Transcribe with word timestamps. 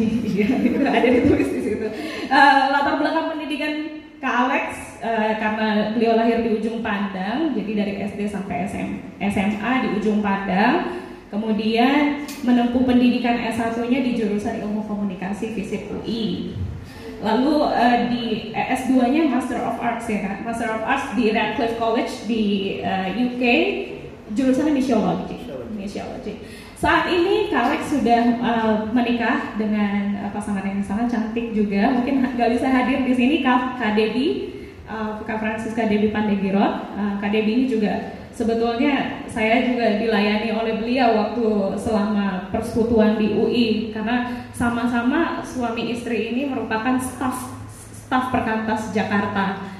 Iya, 0.00 0.46
itu 0.64 0.80
ada 0.82 1.08
ditulis 1.08 1.50
di 1.52 1.60
situ 1.62 1.86
Uh, 2.24 2.72
latar 2.72 2.96
belakang 2.98 3.36
pendidikan 3.36 3.94
Kak 4.24 4.48
Alex 4.48 4.66
eh, 5.04 5.36
karena 5.36 5.92
beliau 5.92 6.16
lahir 6.16 6.40
di 6.40 6.56
ujung 6.56 6.80
Pandang, 6.80 7.52
jadi 7.52 7.72
dari 7.84 7.92
SD 8.08 8.24
sampai 8.24 8.64
SM, 8.64 8.88
SMA 9.20 9.72
di 9.84 9.88
ujung 10.00 10.24
Pandang, 10.24 10.96
kemudian 11.28 12.24
menempuh 12.40 12.88
pendidikan 12.88 13.36
S1-nya 13.36 14.00
di 14.00 14.16
jurusan 14.16 14.64
Ilmu 14.64 14.88
Komunikasi 14.88 15.52
Fisip 15.52 15.92
UI. 15.92 16.56
Lalu 17.20 17.54
eh, 17.76 17.98
di 18.08 18.24
eh, 18.56 18.72
S2-nya 18.72 19.28
Master 19.28 19.60
of 19.60 19.76
Arts 19.76 20.08
ya 20.08 20.24
kan, 20.24 20.40
Master 20.40 20.72
of 20.72 20.82
Arts 20.88 21.12
di 21.12 21.28
Radcliffe 21.28 21.76
College 21.76 22.12
di 22.24 22.44
eh, 22.80 23.12
UK, 23.12 23.44
jurusannya 24.32 24.72
Missiology. 24.72 25.36
Missiology. 25.76 26.40
Saat 26.84 27.08
ini 27.08 27.48
Kak 27.48 27.64
Alex 27.64 27.96
sudah 27.96 28.44
eh, 28.44 28.76
menikah 28.92 29.56
dengan 29.56 30.20
eh, 30.20 30.28
pasangan 30.36 30.68
yang 30.68 30.84
sangat 30.84 31.08
cantik 31.08 31.56
juga. 31.56 31.88
Mungkin 31.96 32.36
nggak 32.36 32.50
bisa 32.52 32.68
hadir 32.68 33.08
di 33.08 33.16
sini 33.16 33.40
Kak, 33.40 33.80
Kak 33.80 33.96
eh, 33.96 34.44
Kak 35.24 35.38
Francisca 35.40 35.88
Debbie 35.88 36.12
Pandegirot. 36.12 36.74
Eh, 36.92 37.14
Kak 37.24 37.32
Debbie 37.32 37.64
ini 37.64 37.66
juga 37.72 38.20
sebetulnya 38.36 39.24
saya 39.32 39.64
juga 39.64 39.96
dilayani 39.96 40.52
oleh 40.52 40.76
beliau 40.76 41.08
waktu 41.24 41.72
selama 41.80 42.52
persekutuan 42.52 43.16
di 43.16 43.32
UI 43.32 43.66
karena 43.88 44.44
sama-sama 44.52 45.40
suami 45.40 45.88
istri 45.88 46.36
ini 46.36 46.52
merupakan 46.52 47.00
staf 47.00 47.48
staf 47.80 48.28
perkantas 48.28 48.92
Jakarta. 48.92 49.72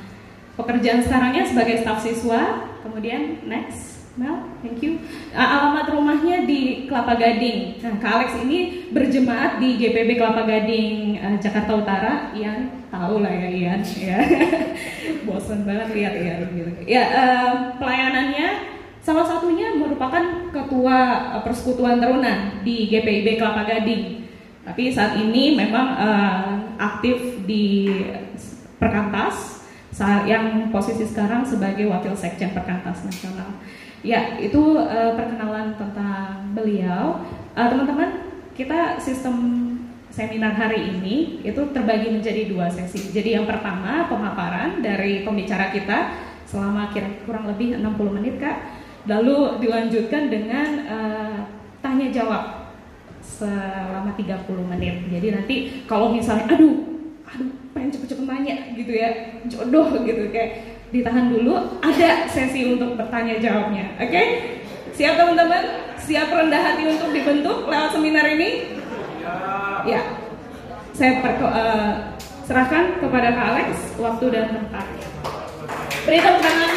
Pekerjaan 0.57 1.05
sekarangnya 1.05 1.45
sebagai 1.45 1.85
staf 1.85 2.01
siswa. 2.01 2.73
Kemudian 2.81 3.45
next. 3.45 3.94
Mel, 4.15 4.47
thank 4.63 4.79
you. 4.79 5.03
Alamat 5.35 5.91
rumahnya 5.91 6.47
di 6.47 6.87
Kelapa 6.87 7.19
Gading. 7.19 7.83
Nah, 7.83 7.99
Kak 7.99 8.23
Alex 8.23 8.31
ini 8.47 8.87
berjemaat 8.95 9.59
di 9.59 9.75
GPB 9.75 10.23
Kelapa 10.23 10.47
Gading 10.47 11.19
uh, 11.19 11.35
Jakarta 11.43 11.75
Utara. 11.75 12.31
Ian 12.31 12.87
tahu 12.95 13.27
lah 13.27 13.35
ya 13.35 13.51
Ian. 13.51 13.83
Ya. 13.83 14.23
Bosan 15.27 15.67
banget 15.67 15.99
lihat 15.99 16.15
Ian 16.15 16.47
gitu. 16.47 16.71
Ya, 16.87 17.11
uh, 17.11 17.53
pelayanannya 17.83 18.79
salah 19.03 19.27
satunya 19.27 19.75
merupakan 19.75 20.47
ketua 20.55 20.99
uh, 21.35 21.43
persekutuan 21.43 21.99
teruna 21.99 22.63
di 22.63 22.87
GPIB 22.87 23.43
Kelapa 23.43 23.67
Gading. 23.67 24.31
Tapi 24.63 24.95
saat 24.95 25.19
ini 25.19 25.59
memang 25.59 25.87
uh, 25.99 26.63
aktif 26.79 27.43
di 27.51 27.91
Perkantas 28.79 29.67
yang 30.27 30.75
posisi 30.75 31.07
sekarang 31.07 31.47
sebagai 31.47 31.87
wakil 31.87 32.15
sekjen 32.15 32.55
Perkantas 32.55 33.07
Nasional. 33.07 33.59
Ya, 34.05 34.37
itu 34.37 34.77
eh, 34.85 35.13
perkenalan 35.17 35.81
tentang 35.81 36.53
beliau. 36.53 37.25
Eh, 37.57 37.67
Teman-teman, 37.73 38.37
kita 38.53 39.01
sistem 39.01 39.65
seminar 40.13 40.53
hari 40.55 40.95
ini 40.95 41.41
itu 41.41 41.59
terbagi 41.73 42.13
menjadi 42.13 42.47
dua 42.47 42.69
sesi. 42.69 43.11
Jadi 43.11 43.35
yang 43.35 43.49
pertama 43.49 44.07
pemaparan 44.07 44.85
dari 44.85 45.25
pembicara 45.25 45.73
kita 45.73 46.15
selama 46.45 46.93
kira 46.93 47.25
kurang 47.25 47.49
lebih 47.49 47.81
60 47.81 48.17
menit 48.21 48.37
Kak. 48.37 48.85
Lalu 49.09 49.65
dilanjutkan 49.65 50.29
dengan 50.29 50.69
eh, 50.85 51.39
tanya 51.81 52.13
jawab 52.13 52.45
selama 53.25 54.13
30 54.21 54.45
menit. 54.69 55.09
Jadi 55.09 55.29
nanti 55.33 55.55
kalau 55.89 56.13
misalnya 56.13 56.53
aduh, 56.53 56.77
aduh 57.25 57.51
pengen 57.73 57.89
cepet-cepet 57.89 58.29
nanya 58.29 58.55
gitu 58.77 58.93
ya, 58.93 59.41
jodoh 59.49 59.97
gitu 60.05 60.29
kayak 60.29 60.74
ditahan 60.95 61.27
dulu, 61.35 61.83
ada 61.83 62.31
sesi 62.31 62.71
untuk 62.71 62.95
bertanya 62.95 63.43
jawabnya. 63.43 63.99
Oke? 63.99 64.23
Siap 64.95 65.19
teman-teman? 65.19 65.91
Siap 65.99 66.31
rendah 66.31 66.63
hati 66.63 66.87
untuk 66.87 67.11
dibentuk 67.11 67.67
lewat 67.67 67.91
seminar 67.91 68.23
ini? 68.31 68.79
Ya. 69.91 70.23
Saya 70.95 71.19
perko- 71.19 71.51
eh, 71.51 72.15
serahkan 72.47 73.03
kepada 73.03 73.35
Kak 73.35 73.47
Alex 73.59 73.99
waktu 73.99 74.27
dan 74.31 74.55
tempat. 74.55 74.87
Beri 76.07 76.19
tepuk 76.23 76.43
tangan. 76.47 76.73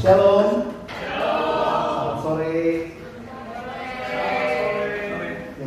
Shalom. 0.00 0.77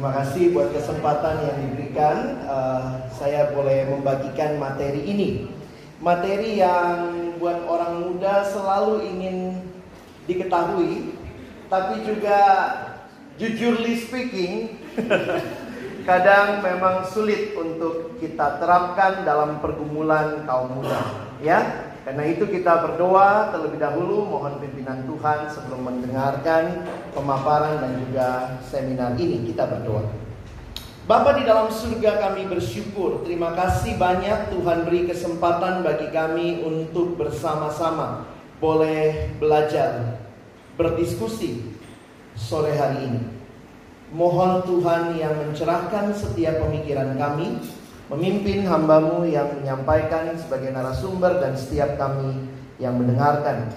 Terima 0.01 0.18
kasih 0.18 0.50
buat 0.57 0.74
kesempatan 0.74 1.45
yang 1.45 1.57
diberikan. 1.62 2.42
Eh, 2.42 2.86
saya 3.21 3.53
boleh 3.53 3.86
membagikan 3.86 4.57
materi 4.57 5.06
ini. 5.06 5.45
Materi 6.01 6.57
yang 6.57 7.38
buat 7.38 7.62
orang 7.69 8.09
muda 8.09 8.42
selalu 8.50 9.06
ingin 9.06 9.62
diketahui, 10.25 11.13
tapi 11.69 12.01
juga 12.01 12.39
jujurly 13.38 13.94
speaking, 14.01 14.81
kadang 16.09 16.65
memang 16.65 17.06
sulit 17.06 17.54
untuk 17.54 18.18
kita 18.18 18.57
terapkan 18.57 19.21
dalam 19.21 19.62
pergumulan 19.62 20.50
kaum 20.50 20.81
muda, 20.81 21.30
ya. 21.45 21.91
Karena 22.01 22.25
itu 22.25 22.50
kita 22.50 22.81
berdoa 22.81 23.53
terlebih 23.53 23.77
dahulu 23.77 24.25
mohon 24.25 24.57
pimpinan 24.57 25.06
Tuhan 25.06 25.53
sebelum 25.53 25.86
mendengarkan 25.86 26.89
pemaparan 27.13 27.77
dan 27.77 27.92
juga 28.01 28.30
seminar 28.65 29.13
ini 29.21 29.45
kita 29.45 29.69
berdoa. 29.69 30.21
Bapa 31.12 31.33
di 31.33 31.44
dalam 31.50 31.74
surga 31.74 32.21
kami 32.21 32.45
bersyukur 32.45 33.25
Terima 33.25 33.57
kasih 33.57 33.98
banyak 33.98 34.53
Tuhan 34.53 34.86
beri 34.86 35.09
kesempatan 35.09 35.81
bagi 35.81 36.13
kami 36.13 36.62
untuk 36.62 37.18
bersama-sama 37.18 38.30
Boleh 38.62 39.33
belajar 39.42 40.21
Berdiskusi 40.77 41.74
Sore 42.38 42.77
hari 42.77 43.12
ini 43.12 43.21
Mohon 44.13 44.62
Tuhan 44.62 45.18
yang 45.18 45.42
mencerahkan 45.42 46.13
setiap 46.13 46.69
pemikiran 46.69 47.18
kami 47.18 47.59
Memimpin 48.12 48.68
hambamu 48.68 49.24
yang 49.24 49.56
menyampaikan 49.56 50.36
sebagai 50.36 50.75
narasumber 50.75 51.40
Dan 51.40 51.56
setiap 51.56 51.96
kami 51.96 52.52
yang 52.78 53.00
mendengarkan 53.00 53.72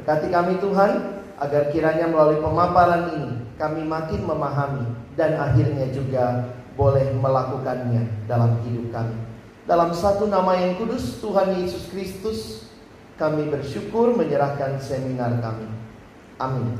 Berkati 0.00 0.32
kami 0.32 0.56
Tuhan 0.58 1.20
Agar 1.36 1.68
kiranya 1.68 2.08
melalui 2.08 2.40
pemaparan 2.40 3.12
ini 3.12 3.32
Kami 3.60 3.84
makin 3.84 4.24
memahami 4.24 5.06
dan 5.16 5.40
akhirnya 5.40 5.88
juga 5.90 6.52
boleh 6.76 7.16
melakukannya 7.16 8.28
dalam 8.28 8.60
hidup 8.62 8.92
kami. 8.92 9.16
Dalam 9.66 9.90
satu 9.96 10.28
nama 10.28 10.54
yang 10.54 10.78
kudus 10.78 11.18
Tuhan 11.18 11.56
Yesus 11.58 11.90
Kristus 11.90 12.68
kami 13.16 13.48
bersyukur 13.48 14.14
menyerahkan 14.14 14.78
seminar 14.78 15.40
kami. 15.40 15.66
Amin. 16.36 16.76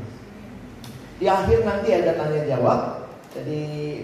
Di 1.17 1.27
akhir 1.27 1.65
nanti 1.65 1.97
ada 1.97 2.13
tanya 2.15 2.45
jawab. 2.45 2.81
Jadi 3.33 3.61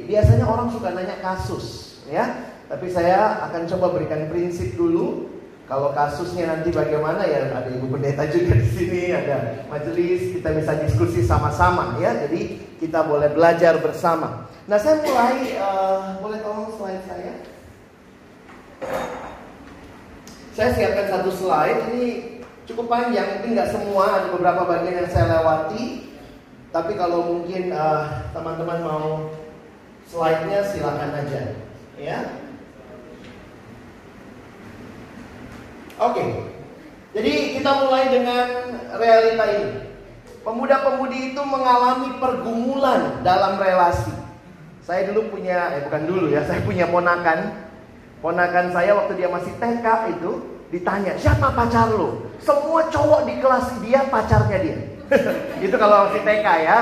biasanya 0.09 0.49
orang 0.49 0.73
suka 0.73 0.97
nanya 0.97 1.21
kasus, 1.21 2.01
ya. 2.09 2.52
Tapi 2.73 2.89
saya 2.89 3.45
akan 3.53 3.69
coba 3.69 3.93
berikan 3.93 4.33
prinsip 4.33 4.73
dulu. 4.81 5.29
Kalau 5.69 5.93
kasusnya 5.93 6.49
nanti 6.49 6.73
bagaimana 6.73 7.21
ya 7.29 7.53
ada 7.53 7.69
ibu 7.69 7.85
pendeta 7.93 8.25
juga 8.33 8.57
di 8.57 8.69
sini, 8.73 9.13
ada 9.13 9.69
majelis, 9.69 10.41
kita 10.41 10.57
bisa 10.57 10.81
diskusi 10.81 11.21
sama-sama 11.21 12.01
ya. 12.01 12.17
Jadi 12.25 12.65
kita 12.81 13.05
boleh 13.05 13.29
belajar 13.37 13.77
bersama. 13.77 14.49
Nah 14.65 14.81
saya 14.81 15.05
mulai, 15.05 15.53
uh, 15.61 16.17
boleh 16.25 16.41
tolong 16.41 16.73
slide 16.81 17.05
saya? 17.05 17.35
Saya 20.57 20.69
siapkan 20.73 21.07
satu 21.13 21.31
slide, 21.33 21.93
ini 21.93 22.05
cukup 22.69 22.89
panjang, 22.89 23.37
mungkin 23.37 23.53
nggak 23.57 23.73
semua, 23.73 24.05
ada 24.17 24.29
beberapa 24.33 24.65
bagian 24.65 25.05
yang 25.05 25.11
saya 25.13 25.41
lewati. 25.41 26.09
Tapi 26.73 26.93
kalau 26.97 27.37
mungkin 27.37 27.69
teman 27.69 28.33
teman-teman 28.33 28.79
mau 28.81 29.07
slide-nya 30.09 30.65
silakan 30.73 31.21
aja, 31.21 31.43
ya. 32.01 32.42
Oke, 36.03 36.25
jadi 37.15 37.55
kita 37.55 37.71
mulai 37.87 38.11
dengan 38.11 38.47
realita 38.99 39.45
ini. 39.55 39.71
Pemuda-pemudi 40.43 41.31
itu 41.31 41.43
mengalami 41.47 42.19
pergumulan 42.19 43.23
dalam 43.23 43.55
relasi. 43.55 44.11
Saya 44.83 45.07
dulu 45.07 45.31
punya, 45.31 45.79
eh 45.79 45.87
bukan 45.87 46.03
dulu 46.03 46.27
ya, 46.27 46.43
saya 46.51 46.59
punya 46.67 46.91
ponakan. 46.91 47.71
Ponakan 48.19 48.75
saya 48.75 48.99
waktu 48.99 49.15
dia 49.15 49.31
masih 49.31 49.55
TK 49.63 49.87
itu 50.19 50.43
ditanya, 50.75 51.15
siapa 51.23 51.55
pacar 51.55 51.95
lo? 51.95 52.35
Semua 52.43 52.91
cowok 52.91 53.23
di 53.31 53.39
kelas 53.39 53.67
dia 53.87 54.03
pacarnya 54.11 54.59
dia. 54.59 54.79
itu 55.71 55.75
kalau 55.79 56.11
masih 56.11 56.27
TK 56.27 56.47
ya. 56.67 56.79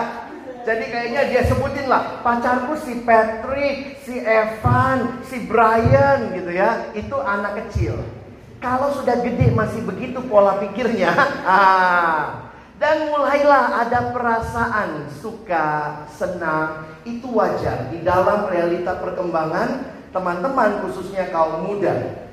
Jadi 0.65 0.85
kayaknya 0.89 1.23
dia 1.29 1.43
sebutin 1.45 1.93
lah, 1.93 2.25
pacarku 2.25 2.73
si 2.81 3.05
Patrick, 3.05 4.01
si 4.01 4.17
Evan, 4.17 5.21
si 5.29 5.45
Brian 5.45 6.33
gitu 6.33 6.53
ya. 6.57 6.89
Itu 6.97 7.21
anak 7.21 7.69
kecil. 7.69 8.20
Kalau 8.61 8.93
sudah 8.93 9.25
gede 9.25 9.57
masih 9.57 9.81
begitu 9.89 10.21
pola 10.29 10.61
pikirnya. 10.61 11.17
Ah, 11.51 12.53
dan 12.77 13.13
mulailah 13.13 13.85
ada 13.85 14.13
perasaan 14.13 15.09
suka, 15.21 16.05
senang, 16.13 16.89
itu 17.05 17.29
wajar 17.33 17.89
di 17.93 18.05
dalam 18.05 18.49
realita 18.49 19.01
perkembangan 19.01 19.85
teman-teman 20.13 20.85
khususnya 20.85 21.33
kaum 21.33 21.65
muda. 21.65 22.29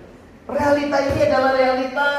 Realita 0.47 0.97
ini 1.03 1.19
adalah 1.27 1.51
realita 1.55 2.09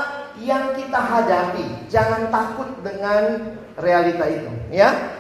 yang 0.41 0.77
kita 0.77 1.01
hadapi. 1.01 1.89
Jangan 1.89 2.29
takut 2.29 2.69
dengan 2.85 3.57
realita 3.81 4.25
itu, 4.29 4.53
ya. 4.73 5.18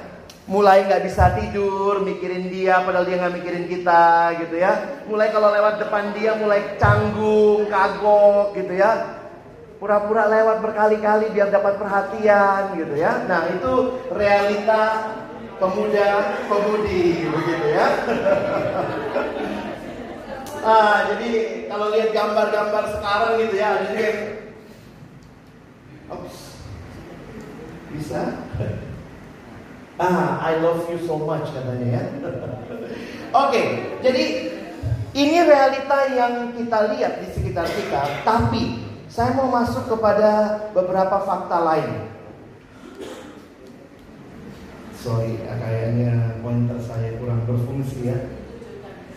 Mulai 0.48 0.88
nggak 0.88 1.04
bisa 1.04 1.36
tidur, 1.36 2.00
mikirin 2.00 2.48
dia, 2.48 2.80
padahal 2.80 3.04
dia 3.04 3.20
nggak 3.20 3.36
mikirin 3.36 3.68
kita, 3.68 4.32
gitu 4.40 4.56
ya. 4.56 5.04
Mulai 5.04 5.28
kalau 5.28 5.52
lewat 5.52 5.84
depan 5.84 6.16
dia, 6.16 6.32
mulai 6.40 6.80
canggung, 6.80 7.68
kagok, 7.68 8.56
gitu 8.56 8.72
ya 8.72 9.20
pura-pura 9.78 10.26
lewat 10.26 10.58
berkali-kali 10.58 11.30
biar 11.30 11.54
dapat 11.54 11.78
perhatian 11.78 12.74
gitu 12.74 12.98
ya. 12.98 13.22
Nah, 13.30 13.46
itu 13.46 14.02
realita 14.10 15.14
pemuda 15.62 16.34
pemudi 16.50 17.30
begitu 17.30 17.66
ya. 17.78 17.86
ah, 20.66 21.14
jadi 21.14 21.30
kalau 21.70 21.94
lihat 21.94 22.10
gambar-gambar 22.10 22.84
sekarang 22.98 23.38
gitu 23.46 23.54
ya, 23.54 23.70
yang 23.86 24.18
Oops. 26.08 26.38
Bisa? 27.94 28.22
Ah, 29.98 30.38
I 30.46 30.62
love 30.62 30.86
you 30.86 31.02
so 31.02 31.18
much 31.18 31.50
katanya 31.50 31.98
ya. 31.98 32.02
Oke, 32.22 33.50
okay, 33.50 33.66
jadi 33.98 34.24
ini 35.18 35.36
realita 35.42 35.98
yang 36.14 36.54
kita 36.54 36.94
lihat 36.94 37.18
di 37.18 37.28
sekitar 37.34 37.66
kita, 37.66 38.22
tapi 38.22 38.78
saya 39.10 39.34
mau 39.34 39.50
masuk 39.50 39.90
kepada 39.90 40.62
beberapa 40.70 41.18
fakta 41.26 41.58
lain. 41.66 42.14
Sorry, 45.02 45.42
kayaknya 45.42 46.38
pointer 46.46 46.78
saya 46.78 47.18
kurang 47.18 47.42
berfungsi 47.42 48.14
ya. 48.14 48.18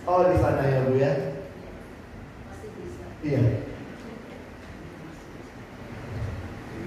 Oh, 0.10 0.26
di 0.26 0.38
sana 0.42 0.66
ya 0.66 0.80
Bu 0.90 0.98
ya. 0.98 1.14
Iya. 3.22 3.42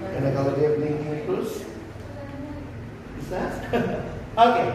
Karena 0.03 0.29
kalau 0.35 0.51
dia 0.59 0.75
blinking 0.75 1.23
terus 1.23 1.74
bisa. 3.25 3.41
Oke. 4.37 4.53
Okay. 4.53 4.67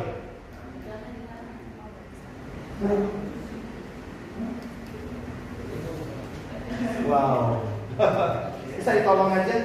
Wow. 7.07 7.63
Bisa 8.81 8.91
ditolong 8.97 9.31
aja. 9.37 9.57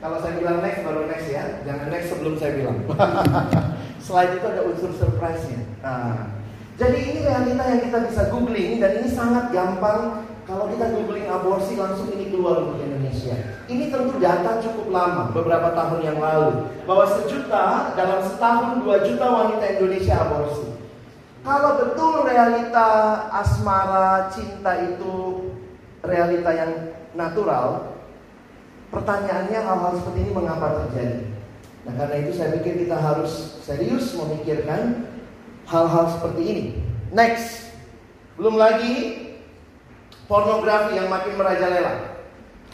Kalau 0.00 0.20
saya 0.20 0.36
bilang 0.36 0.60
next 0.60 0.84
baru 0.84 1.08
next 1.08 1.28
ya, 1.32 1.64
jangan 1.64 1.88
next 1.92 2.08
sebelum 2.12 2.34
saya 2.36 2.52
bilang. 2.56 2.84
Slide 4.04 4.36
itu 4.36 4.46
ada 4.48 4.62
unsur 4.68 4.92
surprise-nya. 4.92 5.64
Nah, 5.80 6.28
jadi 6.76 6.98
ini 7.08 7.18
realita 7.24 7.64
yang 7.72 7.82
kita 7.88 7.98
bisa 8.04 8.28
googling 8.28 8.84
dan 8.84 9.00
ini 9.00 9.08
sangat 9.08 9.48
gampang 9.48 10.28
kalau 10.44 10.68
kita 10.68 10.92
googling 10.92 11.24
aborsi 11.24 11.80
langsung 11.80 12.12
ini 12.12 12.28
keluar 12.28 12.68
untuk 12.68 12.84
Indonesia. 13.14 13.38
Ini 13.70 13.84
tentu 13.94 14.18
data 14.18 14.50
cukup 14.60 14.90
lama, 14.90 15.30
beberapa 15.30 15.70
tahun 15.72 16.00
yang 16.02 16.18
lalu. 16.18 16.66
Bahwa 16.84 17.06
sejuta, 17.06 17.94
dalam 17.94 18.20
setahun 18.26 18.82
dua 18.82 19.06
juta 19.06 19.26
wanita 19.30 19.64
Indonesia 19.78 20.14
aborsi. 20.18 20.68
Kalau 21.44 21.70
betul 21.78 22.26
realita 22.26 22.88
asmara, 23.30 24.32
cinta 24.32 24.80
itu 24.80 25.46
realita 26.02 26.50
yang 26.56 26.72
natural, 27.14 27.94
pertanyaannya 28.90 29.60
hal-hal 29.60 29.92
seperti 30.00 30.18
ini 30.24 30.32
mengapa 30.32 30.66
terjadi? 30.84 31.20
Nah 31.84 31.92
karena 32.00 32.16
itu 32.24 32.32
saya 32.32 32.56
pikir 32.56 32.88
kita 32.88 32.96
harus 32.96 33.60
serius 33.60 34.16
memikirkan 34.16 35.04
hal-hal 35.68 36.16
seperti 36.16 36.42
ini. 36.48 36.64
Next, 37.12 37.76
belum 38.40 38.56
lagi 38.56 39.20
pornografi 40.24 40.96
yang 40.96 41.12
makin 41.12 41.36
merajalela. 41.36 42.13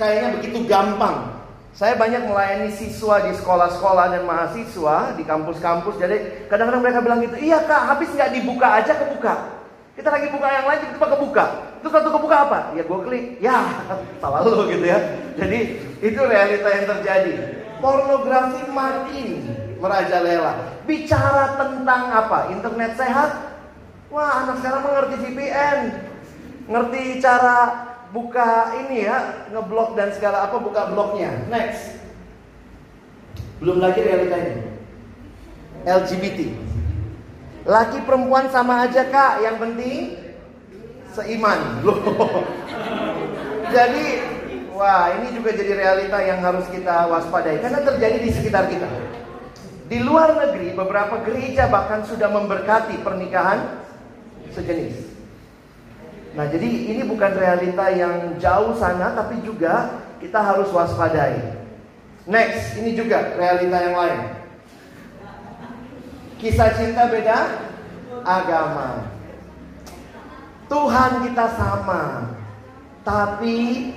Kayaknya 0.00 0.28
begitu 0.40 0.58
gampang. 0.64 1.44
Saya 1.76 1.94
banyak 2.00 2.24
melayani 2.24 2.72
siswa 2.72 3.20
di 3.20 3.36
sekolah-sekolah 3.36 4.16
dan 4.16 4.24
mahasiswa 4.24 5.12
di 5.12 5.22
kampus-kampus. 5.28 6.00
Jadi 6.00 6.48
kadang-kadang 6.48 6.80
mereka 6.80 7.04
bilang 7.04 7.20
gitu, 7.20 7.36
iya 7.36 7.60
kak, 7.68 7.84
habis 7.84 8.08
nggak 8.16 8.32
dibuka 8.32 8.80
aja 8.80 8.96
kebuka. 8.96 9.60
Kita 9.92 10.08
lagi 10.08 10.32
buka 10.32 10.48
yang 10.48 10.64
lain, 10.64 10.80
tiba-tiba 10.80 11.08
kebuka. 11.12 11.44
Terus 11.84 11.92
waktu 11.92 12.10
kebuka 12.16 12.36
apa? 12.48 12.58
Ya 12.72 12.82
gue 12.88 12.98
klik, 13.04 13.24
ya 13.44 13.56
salah 14.24 14.40
lu 14.40 14.72
gitu 14.72 14.88
ya. 14.88 14.98
Jadi 15.36 15.58
itu 16.00 16.20
realita 16.20 16.68
yang 16.72 16.86
terjadi. 16.96 17.32
Pornografi 17.80 18.60
makin 18.72 19.28
merajalela. 19.80 20.80
Bicara 20.88 21.60
tentang 21.60 22.02
apa? 22.08 22.48
Internet 22.52 22.96
sehat? 22.96 23.30
Wah 24.08 24.44
anak 24.44 24.64
sekarang 24.64 24.82
mengerti 24.84 25.16
VPN. 25.28 25.78
Ngerti 26.68 27.02
cara 27.24 27.89
buka 28.10 28.74
ini 28.86 29.06
ya, 29.06 29.46
ngeblok 29.50 29.94
dan 29.94 30.10
segala 30.14 30.50
apa 30.50 30.58
buka 30.58 30.90
bloknya. 30.90 31.30
Next. 31.50 31.98
Belum 33.62 33.78
lagi 33.78 34.00
realita 34.02 34.36
ini. 34.36 34.56
LGBT. 35.86 36.40
Laki 37.64 37.98
perempuan 38.08 38.48
sama 38.48 38.88
aja 38.88 39.06
kak, 39.08 39.44
yang 39.44 39.56
penting 39.60 40.16
seiman. 41.12 41.84
Loh. 41.84 42.00
Jadi, 43.74 44.04
wah 44.74 45.14
ini 45.14 45.30
juga 45.30 45.54
jadi 45.54 45.78
realita 45.78 46.18
yang 46.26 46.42
harus 46.42 46.66
kita 46.74 47.06
waspadai 47.06 47.62
karena 47.62 47.86
terjadi 47.86 48.18
di 48.18 48.30
sekitar 48.34 48.66
kita. 48.66 48.88
Di 49.86 50.02
luar 50.02 50.34
negeri, 50.34 50.74
beberapa 50.74 51.22
gereja 51.22 51.70
bahkan 51.70 52.02
sudah 52.02 52.34
memberkati 52.34 52.98
pernikahan 52.98 53.78
sejenis. 54.50 55.09
Nah, 56.30 56.46
jadi 56.46 56.68
ini 56.94 57.02
bukan 57.10 57.34
realita 57.34 57.90
yang 57.90 58.38
jauh 58.38 58.78
sana, 58.78 59.18
tapi 59.18 59.42
juga 59.42 59.98
kita 60.22 60.38
harus 60.38 60.70
waspadai. 60.70 61.58
Next, 62.28 62.78
ini 62.78 62.94
juga 62.94 63.34
realita 63.34 63.78
yang 63.82 63.96
lain. 63.98 64.20
Kisah 66.38 66.70
cinta 66.78 67.10
beda 67.10 67.38
agama. 68.22 69.10
Tuhan 70.70 71.10
kita 71.26 71.46
sama. 71.58 72.02
Tapi 73.02 73.90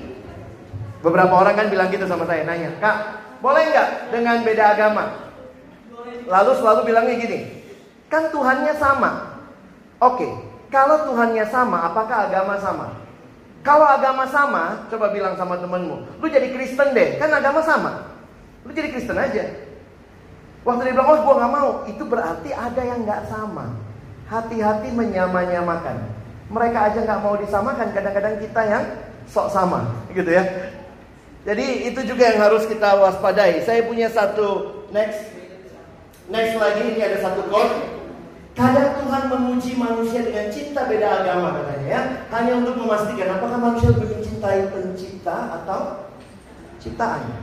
beberapa 1.05 1.37
orang 1.37 1.53
kan 1.53 1.67
bilang 1.69 1.93
gitu 1.93 2.09
sama 2.09 2.25
saya, 2.25 2.41
nanya, 2.47 2.73
"Kak, 2.81 2.97
boleh 3.43 3.61
nggak 3.69 3.89
dengan 4.09 4.37
beda 4.41 4.63
agama?" 4.73 5.03
Lalu 6.25 6.51
selalu 6.57 6.81
bilangnya 6.89 7.15
gini, 7.19 7.39
"Kan 8.09 8.33
Tuhannya 8.33 8.73
sama." 8.79 9.37
Oke, 10.01 10.52
kalau 10.73 11.05
Tuhannya 11.05 11.45
sama, 11.53 11.93
apakah 11.93 12.33
agama 12.33 12.57
sama? 12.57 12.87
Kalau 13.61 13.85
agama 13.85 14.25
sama, 14.25 14.89
coba 14.89 15.13
bilang 15.13 15.37
sama 15.37 15.55
temenmu, 15.61 16.19
lu 16.19 16.27
jadi 16.27 16.49
Kristen 16.49 16.97
deh, 16.97 17.15
kan 17.21 17.29
agama 17.29 17.61
sama. 17.61 18.11
Lu 18.65 18.73
jadi 18.73 18.89
Kristen 18.89 19.15
aja. 19.15 19.45
Waktu 20.63 20.81
dia 20.87 20.93
bilang, 20.95 21.09
oh 21.11 21.19
gue 21.19 21.35
gak 21.35 21.53
mau. 21.53 21.69
Itu 21.85 22.03
berarti 22.07 22.49
ada 22.55 22.81
yang 22.81 23.03
gak 23.03 23.27
sama. 23.27 23.75
Hati-hati 24.31 24.95
menyamanyamakan. 24.95 26.07
Mereka 26.47 26.79
aja 26.91 26.99
gak 27.03 27.19
mau 27.19 27.35
disamakan. 27.35 27.91
Kadang-kadang 27.91 28.39
kita 28.39 28.61
yang 28.63 28.83
sok 29.27 29.51
sama. 29.51 29.91
Gitu 30.15 30.31
ya. 30.31 30.43
Jadi 31.43 31.91
itu 31.91 31.99
juga 32.07 32.31
yang 32.31 32.39
harus 32.39 32.63
kita 32.63 32.95
waspadai. 32.95 33.59
Saya 33.67 33.83
punya 33.83 34.07
satu 34.07 34.79
next. 34.95 35.35
Next 36.31 36.55
lagi 36.55 36.95
ini 36.95 37.03
ada 37.03 37.19
satu 37.19 37.43
quote. 37.51 38.02
Kadang 38.53 39.01
Tuhan 39.01 39.23
menguji 39.33 39.73
manusia 39.81 40.21
dengan 40.21 40.45
cinta 40.53 40.85
beda 40.85 41.25
agama 41.25 41.57
katanya 41.57 41.87
ya. 41.89 42.01
Hanya 42.29 42.53
untuk 42.61 42.77
memastikan 42.77 43.41
apakah 43.41 43.57
manusia 43.57 43.89
lebih 43.97 44.13
mencintai 44.13 44.69
pencipta 44.69 45.37
atau 45.61 46.09
ciptaannya. 46.77 47.39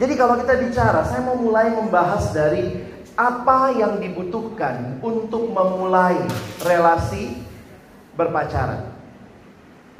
Jadi 0.00 0.12
kalau 0.16 0.40
kita 0.40 0.56
bicara, 0.56 1.04
saya 1.04 1.20
mau 1.20 1.36
mulai 1.36 1.68
membahas 1.68 2.32
dari 2.32 2.80
apa 3.12 3.76
yang 3.76 4.00
dibutuhkan 4.00 4.96
untuk 5.04 5.52
memulai 5.52 6.16
relasi 6.64 7.44
berpacaran. 8.16 8.88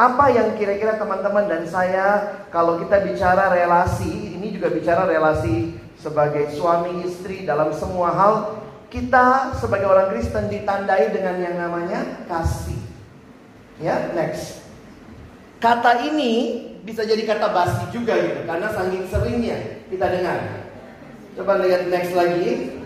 Apa 0.00 0.32
yang 0.32 0.56
kira-kira 0.56 0.96
teman-teman 0.96 1.44
dan 1.44 1.62
saya 1.68 2.40
kalau 2.48 2.80
kita 2.80 3.04
bicara 3.04 3.52
relasi, 3.52 4.40
ini 4.40 4.56
juga 4.56 4.72
bicara 4.72 5.04
relasi 5.04 5.76
sebagai 6.00 6.50
suami 6.56 7.04
istri 7.04 7.44
dalam 7.44 7.70
semua 7.70 8.10
hal, 8.16 8.61
kita 8.92 9.56
sebagai 9.56 9.88
orang 9.88 10.12
Kristen 10.12 10.52
ditandai 10.52 11.08
dengan 11.16 11.40
yang 11.40 11.56
namanya 11.56 12.28
kasih. 12.28 12.76
Ya, 13.80 14.12
next. 14.12 14.60
Kata 15.64 16.04
ini 16.04 16.60
bisa 16.84 17.00
jadi 17.08 17.24
kata 17.24 17.56
basi 17.56 17.88
juga 17.88 18.12
gitu 18.20 18.44
karena 18.44 18.68
saking 18.68 19.08
seringnya 19.08 19.58
kita 19.88 20.06
dengar. 20.12 20.68
Coba 21.32 21.64
lihat 21.64 21.88
next 21.88 22.12
lagi. 22.12 22.76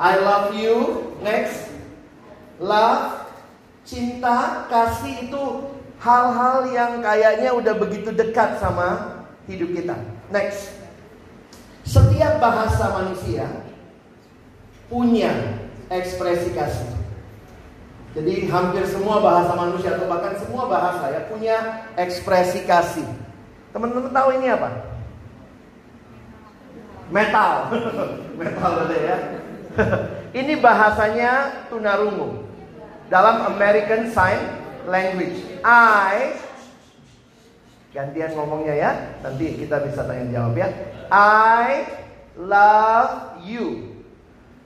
I 0.00 0.14
love 0.24 0.56
you. 0.56 0.76
Next. 1.20 1.68
Love, 2.56 3.28
cinta, 3.84 4.64
kasih 4.72 5.28
itu 5.28 5.44
hal-hal 6.00 6.70
yang 6.72 6.92
kayaknya 7.04 7.52
udah 7.52 7.74
begitu 7.76 8.08
dekat 8.14 8.56
sama 8.56 9.20
hidup 9.44 9.68
kita. 9.76 10.00
Next. 10.32 10.72
Setiap 11.84 12.40
bahasa 12.40 12.88
manusia 13.02 13.61
punya 14.92 15.32
ekspresi 15.88 16.52
kasih. 16.52 16.92
Jadi 18.12 18.44
hampir 18.52 18.84
semua 18.84 19.24
bahasa 19.24 19.56
manusia 19.56 19.96
atau 19.96 20.04
bahkan 20.04 20.36
semua 20.36 20.68
bahasa 20.68 21.08
ya 21.08 21.24
punya 21.32 21.88
ekspresi 21.96 22.68
kasih. 22.68 23.08
Teman-teman 23.72 24.12
tahu 24.12 24.36
ini 24.36 24.52
apa? 24.52 24.68
Metal. 27.08 27.72
Metal 28.40 28.72
ada 28.84 28.96
ya. 29.00 29.16
ini 30.44 30.60
bahasanya 30.60 31.64
tunarungu. 31.72 32.44
Dalam 33.08 33.48
American 33.56 34.12
Sign 34.12 34.40
Language. 34.84 35.40
I 35.64 36.36
gantian 37.96 38.36
ngomongnya 38.36 38.76
ya. 38.76 38.90
Nanti 39.24 39.56
kita 39.56 39.88
bisa 39.88 40.04
tanya 40.04 40.28
jawab 40.28 40.52
ya. 40.60 40.68
I 41.08 41.88
love 42.36 43.40
you. 43.40 43.91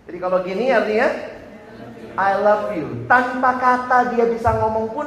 Jadi 0.06 0.18
kalau 0.22 0.38
gini 0.46 0.70
artinya 0.70 1.08
I 2.16 2.32
love 2.40 2.72
you. 2.78 2.86
Tanpa 3.10 3.58
kata 3.58 4.16
dia 4.16 4.24
bisa 4.30 4.54
ngomong 4.56 4.86
pun 4.94 5.06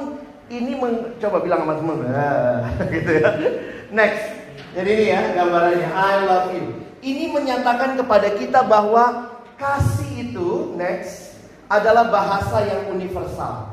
ini 0.52 0.76
meng, 0.76 1.16
coba 1.22 1.40
bilang 1.42 1.66
sama 1.66 1.74
temen 1.78 1.98
ah, 2.10 2.68
gitu 2.94 3.12
ya. 3.18 3.30
Next. 3.90 4.24
Jadi 4.76 4.90
ini 4.94 5.06
ya 5.10 5.22
gambarannya 5.34 5.90
I 5.90 6.16
love 6.28 6.50
you. 6.54 6.66
Ini 7.00 7.32
menyatakan 7.32 7.96
kepada 7.96 8.28
kita 8.36 8.60
bahwa 8.68 9.34
kasih 9.56 10.30
itu 10.30 10.76
next 10.76 11.40
adalah 11.72 12.12
bahasa 12.12 12.66
yang 12.68 12.92
universal. 12.92 13.69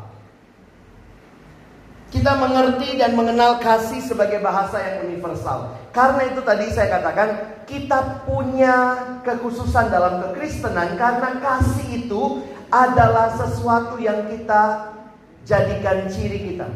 Kita 2.17 2.33
mengerti 2.41 2.97
dan 2.97 3.13
mengenal 3.13 3.61
kasih 3.61 4.01
sebagai 4.01 4.41
bahasa 4.41 4.81
yang 4.81 5.05
universal. 5.13 5.77
Karena 5.93 6.33
itu 6.33 6.41
tadi 6.41 6.73
saya 6.73 6.97
katakan 6.97 7.61
kita 7.69 8.25
punya 8.25 8.97
kekhususan 9.21 9.93
dalam 9.93 10.25
kekristenan 10.25 10.97
karena 10.97 11.37
kasih 11.45 12.09
itu 12.09 12.41
adalah 12.73 13.37
sesuatu 13.37 14.01
yang 14.01 14.33
kita 14.33 14.97
jadikan 15.45 16.09
ciri 16.09 16.57
kita. 16.57 16.67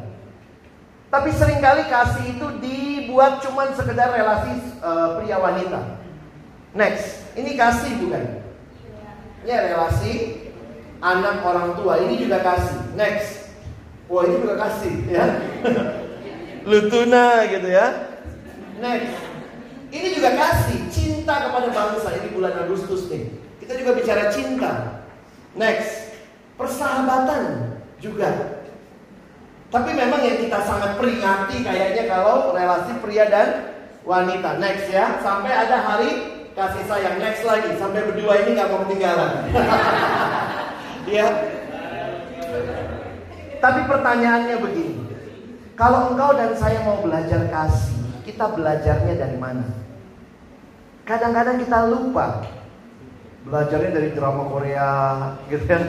Tapi 1.11 1.32
sering 1.35 1.59
kali 1.59 1.88
kasih 1.88 2.37
itu 2.37 2.47
dibuat 2.62 3.42
cuman 3.42 3.75
sekedar 3.75 4.12
relasi 4.12 4.52
uh, 4.85 5.18
pria 5.18 5.40
wanita. 5.40 5.99
Next, 6.76 7.26
ini 7.35 7.59
kasih 7.59 7.97
bukan? 7.99 8.44
Ini 9.42 9.75
relasi 9.75 10.12
anak 11.02 11.42
orang 11.42 11.75
tua. 11.80 11.99
Ini 11.99 12.14
juga 12.14 12.38
kasih. 12.44 12.94
Next, 12.94 13.39
wah 14.11 14.23
ini 14.26 14.37
juga 14.43 14.55
kasih 14.59 14.95
ya. 15.07 15.25
Lutuna 16.67 17.47
gitu 17.47 17.69
ya. 17.71 17.87
Next, 18.83 19.17
ini 19.95 20.09
juga 20.12 20.35
kasih 20.35 20.79
cinta 20.90 21.49
kepada 21.49 21.71
bangsa. 21.71 22.09
Ini 22.19 22.29
bulan 22.35 22.55
Agustus 22.67 23.07
nih. 23.09 23.31
Kita 23.62 23.79
juga 23.79 23.97
bicara 23.97 24.29
cinta. 24.35 25.05
Next, 25.55 26.19
persahabatan 26.59 27.76
juga. 28.02 28.61
Tapi 29.71 29.90
memang 29.95 30.21
yang 30.26 30.43
kita 30.43 30.59
sangat 30.67 30.99
peringati 30.99 31.62
kayaknya 31.62 32.11
kalau 32.11 32.50
relasi 32.50 32.93
pria 32.99 33.31
dan 33.31 33.79
wanita. 34.02 34.59
Next 34.59 34.90
ya, 34.90 35.23
sampai 35.23 35.55
ada 35.55 35.79
hari 35.79 36.11
kasih 36.50 36.85
sayang 36.90 37.17
next 37.23 37.47
lagi 37.47 37.71
sampai 37.79 38.05
berdua 38.11 38.43
ini 38.43 38.59
nggak 38.59 38.69
mau 38.75 38.83
ketinggalan 38.85 39.49
ya 41.14 41.26
tapi 43.61 43.87
pertanyaannya 43.87 44.57
begini. 44.59 44.97
Kalau 45.76 46.12
engkau 46.12 46.37
dan 46.37 46.52
saya 46.57 46.85
mau 46.85 47.00
belajar 47.00 47.49
kasih 47.49 48.00
kita 48.25 48.57
belajarnya 48.57 49.14
dari 49.17 49.37
mana? 49.37 49.64
Kadang-kadang 51.09 51.61
kita 51.61 51.88
lupa. 51.88 52.45
Belajarnya 53.45 53.90
dari 53.97 54.11
drama 54.12 54.49
Korea 54.52 54.93
gitu 55.49 55.64
kan? 55.64 55.83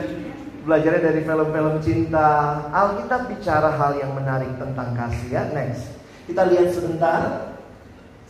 Belajarnya 0.64 1.02
dari 1.12 1.20
film-film 1.24 1.76
cinta. 1.84 2.60
Alkitab 2.72 3.28
bicara 3.28 3.76
hal 3.76 4.00
yang 4.00 4.12
menarik 4.16 4.52
tentang 4.56 4.96
kasih 4.96 5.28
ya. 5.28 5.42
Next. 5.52 5.92
Kita 6.28 6.48
lihat 6.48 6.72
sebentar. 6.72 7.52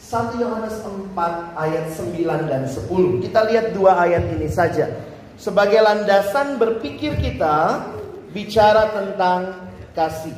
1 0.02 0.34
Yohanes 0.42 0.82
4 0.82 1.14
ayat 1.54 1.86
9 1.94 2.50
dan 2.50 2.66
10. 2.66 3.22
Kita 3.22 3.40
lihat 3.46 3.70
dua 3.70 4.02
ayat 4.02 4.34
ini 4.34 4.50
saja. 4.50 4.90
Sebagai 5.38 5.78
landasan 5.78 6.58
berpikir 6.58 7.14
kita 7.22 7.86
bicara 8.32 8.90
tentang 8.90 9.68
kasih. 9.92 10.34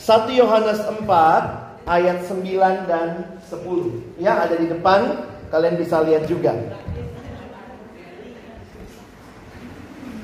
1 0.00 0.32
Yohanes 0.32 0.80
4 0.80 1.04
ayat 1.88 2.18
9 2.28 2.88
dan 2.88 3.40
10. 3.48 4.20
Ya, 4.20 4.44
ada 4.44 4.56
di 4.56 4.68
depan, 4.68 5.28
kalian 5.52 5.76
bisa 5.76 6.00
lihat 6.04 6.24
juga. 6.24 6.56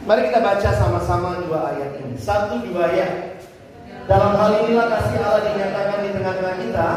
Mari 0.06 0.30
kita 0.30 0.38
baca 0.38 0.70
sama-sama 0.78 1.42
dua 1.42 1.74
ayat 1.74 1.98
ini. 1.98 2.14
Satu 2.14 2.62
dua 2.62 2.94
ayat. 2.94 3.42
Dalam 4.06 4.38
hal 4.38 4.62
inilah 4.62 4.86
kasih 4.86 5.18
Allah 5.18 5.42
dinyatakan 5.50 5.98
di 6.06 6.10
tengah-tengah 6.14 6.56
kita, 6.62 6.88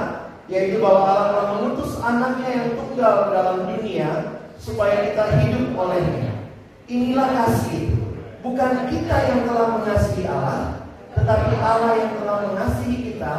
yaitu 0.46 0.78
bahwa 0.78 1.10
Allah 1.10 1.26
telah 1.34 1.46
mengutus 1.58 1.98
anaknya 2.06 2.50
yang 2.54 2.70
tunggal 2.78 3.34
dalam 3.34 3.58
dunia 3.66 4.38
supaya 4.62 5.10
kita 5.10 5.26
hidup 5.42 5.74
olehnya. 5.74 6.38
Inilah 6.86 7.28
kasih. 7.34 7.99
Bukan 8.40 8.88
kita 8.88 9.18
yang 9.28 9.42
telah 9.44 9.68
mengasihi 9.76 10.24
Allah, 10.24 10.80
tetapi 11.12 11.54
Allah 11.60 11.92
yang 12.00 12.14
telah 12.24 12.38
mengasihi 12.48 12.98
kita 13.12 13.36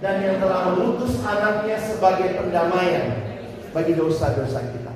dan 0.00 0.14
yang 0.24 0.36
telah 0.40 0.72
mengutus 0.72 1.20
anaknya 1.20 1.76
sebagai 1.76 2.40
pendamaian 2.40 3.12
bagi 3.76 3.92
dosa-dosa 3.92 4.64
kita. 4.72 4.92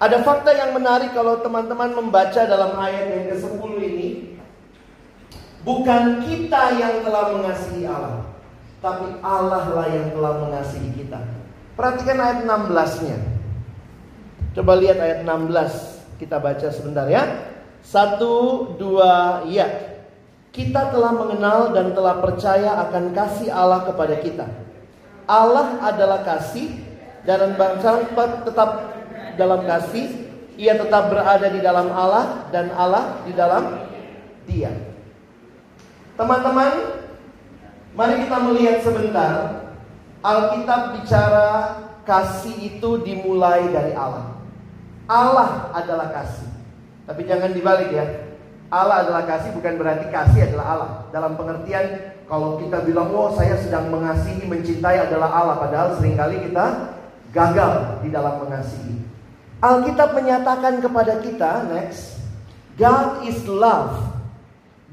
Ada 0.00 0.24
fakta 0.24 0.50
yang 0.56 0.74
menarik 0.74 1.12
kalau 1.12 1.38
teman-teman 1.44 1.92
membaca 1.92 2.42
dalam 2.48 2.72
ayat 2.80 3.06
yang 3.12 3.24
ke-10 3.36 3.72
ini. 3.84 4.08
Bukan 5.60 6.24
kita 6.24 6.80
yang 6.80 7.04
telah 7.04 7.36
mengasihi 7.36 7.84
Allah, 7.84 8.24
tapi 8.80 9.20
Allah 9.20 9.64
lah 9.76 9.86
yang 9.92 10.08
telah 10.10 10.40
mengasihi 10.40 10.90
kita. 10.96 11.20
Perhatikan 11.76 12.16
ayat 12.16 12.48
16-nya. 12.48 13.18
Coba 14.56 14.72
lihat 14.80 14.98
ayat 14.98 15.22
16. 15.22 16.18
Kita 16.18 16.40
baca 16.40 16.66
sebentar 16.72 17.04
ya. 17.06 17.22
Satu, 17.80 18.66
dua, 18.76 19.44
ya. 19.48 19.66
Kita 20.50 20.90
telah 20.90 21.14
mengenal 21.14 21.70
dan 21.70 21.94
telah 21.94 22.18
percaya 22.18 22.74
akan 22.88 23.14
kasih 23.14 23.54
Allah 23.54 23.86
kepada 23.86 24.18
kita. 24.18 24.46
Allah 25.30 25.78
adalah 25.78 26.26
kasih 26.26 26.74
dan 27.22 27.54
bangsa 27.54 28.02
tetap 28.42 28.70
dalam 29.38 29.62
kasih. 29.62 30.26
Ia 30.58 30.76
tetap 30.76 31.08
berada 31.08 31.48
di 31.48 31.62
dalam 31.62 31.88
Allah 31.94 32.50
dan 32.50 32.68
Allah 32.74 33.22
di 33.24 33.32
dalam 33.32 33.86
dia. 34.44 34.74
Teman-teman, 36.18 37.00
mari 37.94 38.26
kita 38.26 38.36
melihat 38.44 38.76
sebentar. 38.84 39.34
Alkitab 40.20 41.00
bicara 41.00 41.80
kasih 42.04 42.76
itu 42.76 43.00
dimulai 43.06 43.70
dari 43.72 43.96
Allah. 43.96 44.36
Allah 45.08 45.72
adalah 45.72 46.12
kasih. 46.12 46.49
Tapi 47.10 47.26
jangan 47.26 47.50
dibalik 47.50 47.90
ya. 47.90 48.06
Allah 48.70 49.02
adalah 49.02 49.26
kasih 49.26 49.50
bukan 49.50 49.74
berarti 49.74 50.06
kasih 50.14 50.46
adalah 50.46 50.66
Allah. 50.70 50.90
Dalam 51.10 51.34
pengertian 51.34 52.14
kalau 52.30 52.62
kita 52.62 52.86
bilang, 52.86 53.10
oh 53.10 53.34
saya 53.34 53.58
sedang 53.58 53.90
mengasihi, 53.90 54.46
mencintai 54.46 55.10
adalah 55.10 55.26
Allah. 55.34 55.58
Padahal 55.58 55.98
sering 55.98 56.14
kali 56.14 56.38
kita 56.46 56.94
gagal 57.34 57.98
di 58.06 58.14
dalam 58.14 58.46
mengasihi. 58.46 59.02
Alkitab 59.58 60.14
menyatakan 60.14 60.78
kepada 60.78 61.18
kita, 61.18 61.66
next, 61.66 62.22
God 62.78 63.26
is 63.26 63.42
love. 63.50 64.14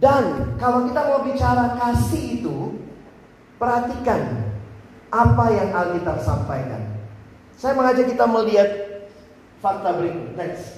Dan 0.01 0.57
kalau 0.57 0.89
kita 0.89 1.01
mau 1.05 1.21
bicara 1.21 1.77
kasih 1.77 2.41
itu, 2.41 2.81
perhatikan 3.61 4.49
apa 5.13 5.45
yang 5.53 5.69
Alkitab 5.69 6.17
sampaikan. 6.25 6.81
Saya 7.53 7.77
mengajak 7.77 8.09
kita 8.09 8.25
melihat 8.25 8.69
fakta 9.61 9.93
berikut. 9.93 10.33
Next. 10.33 10.76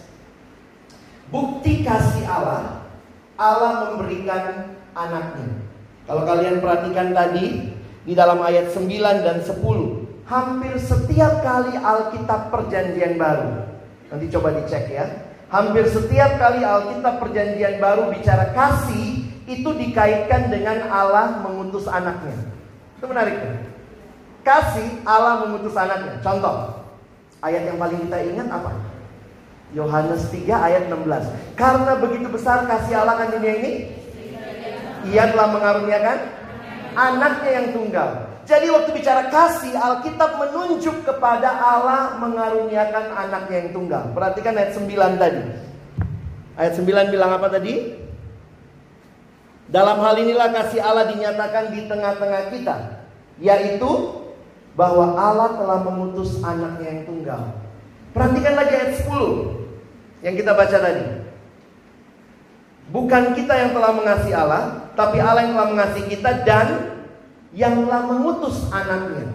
Bukti 1.30 1.86
kasih 1.86 2.26
Allah, 2.26 2.90
Allah 3.38 3.94
memberikan 3.94 4.74
anaknya. 4.98 5.62
Kalau 6.10 6.26
kalian 6.26 6.58
perhatikan 6.58 7.14
tadi, 7.14 7.70
di 8.06 8.14
dalam 8.18 8.42
ayat 8.42 8.74
9 8.74 8.90
dan 9.22 9.38
10, 9.46 9.54
hampir 10.26 10.74
setiap 10.82 11.46
kali 11.46 11.78
Alkitab 11.78 12.50
perjanjian 12.50 13.22
baru. 13.22 13.70
Nanti 14.10 14.26
coba 14.34 14.58
dicek 14.58 14.90
ya. 14.90 15.06
Hampir 15.50 15.90
setiap 15.90 16.38
kali 16.38 16.62
Alkitab 16.62 17.18
Perjanjian 17.18 17.82
Baru 17.82 18.14
bicara 18.14 18.54
kasih 18.54 19.26
itu 19.50 19.66
dikaitkan 19.66 20.54
dengan 20.54 20.86
Allah 20.94 21.42
mengutus 21.42 21.90
anaknya. 21.90 22.38
Itu 23.02 23.10
menarik. 23.10 23.38
Kasih 24.46 25.02
Allah 25.10 25.42
mengutus 25.46 25.74
anaknya. 25.74 26.22
Contoh, 26.22 26.86
ayat 27.42 27.66
yang 27.66 27.82
paling 27.82 27.98
kita 28.06 28.18
ingat 28.30 28.48
apa? 28.54 28.72
Yohanes 29.74 30.30
3 30.34 30.50
ayat 30.50 30.84
16. 30.90 31.58
Karena 31.58 31.98
begitu 31.98 32.28
besar 32.32 32.66
kasih 32.66 33.02
Allah 33.02 33.16
kan 33.20 33.30
dunia 33.34 33.54
ini, 33.60 33.72
ia 35.10 35.30
telah 35.30 35.48
mengaruniakan 35.54 36.18
anaknya 36.98 37.52
yang 37.62 37.68
tunggal 37.72 38.30
jadi 38.50 38.66
waktu 38.74 38.98
bicara 38.98 39.30
kasih, 39.30 39.78
Alkitab 39.78 40.42
menunjuk 40.42 41.06
kepada 41.06 41.54
Allah 41.54 42.18
mengaruniakan 42.18 43.14
anaknya 43.14 43.56
yang 43.62 43.70
tunggal. 43.78 44.10
Perhatikan 44.10 44.58
ayat 44.58 44.74
9 44.74 45.22
tadi. 45.22 45.44
Ayat 46.58 46.74
9 46.74 47.14
bilang 47.14 47.38
apa 47.38 47.46
tadi? 47.54 47.94
Dalam 49.70 50.02
hal 50.02 50.18
inilah 50.18 50.50
kasih 50.50 50.82
Allah 50.82 51.14
dinyatakan 51.14 51.78
di 51.78 51.86
tengah-tengah 51.86 52.50
kita. 52.50 53.06
Yaitu 53.38 54.18
bahwa 54.74 55.14
Allah 55.14 55.54
telah 55.54 55.86
mengutus 55.86 56.42
anaknya 56.42 56.90
yang 56.90 57.02
tunggal. 57.06 57.42
Perhatikan 58.18 58.58
lagi 58.58 58.74
ayat 58.74 58.94
10 58.98 59.59
yang 60.24 60.36
kita 60.36 60.52
baca 60.56 60.78
tadi. 60.78 61.06
Bukan 62.90 63.38
kita 63.38 63.54
yang 63.54 63.72
telah 63.78 63.92
mengasihi 63.94 64.34
Allah, 64.34 64.90
tapi 64.98 65.22
Allah 65.22 65.46
yang 65.46 65.54
telah 65.54 65.70
mengasihi 65.78 66.08
kita 66.10 66.32
dan 66.42 66.68
yang 67.54 67.86
telah 67.86 68.02
mengutus 68.10 68.66
anaknya. 68.74 69.30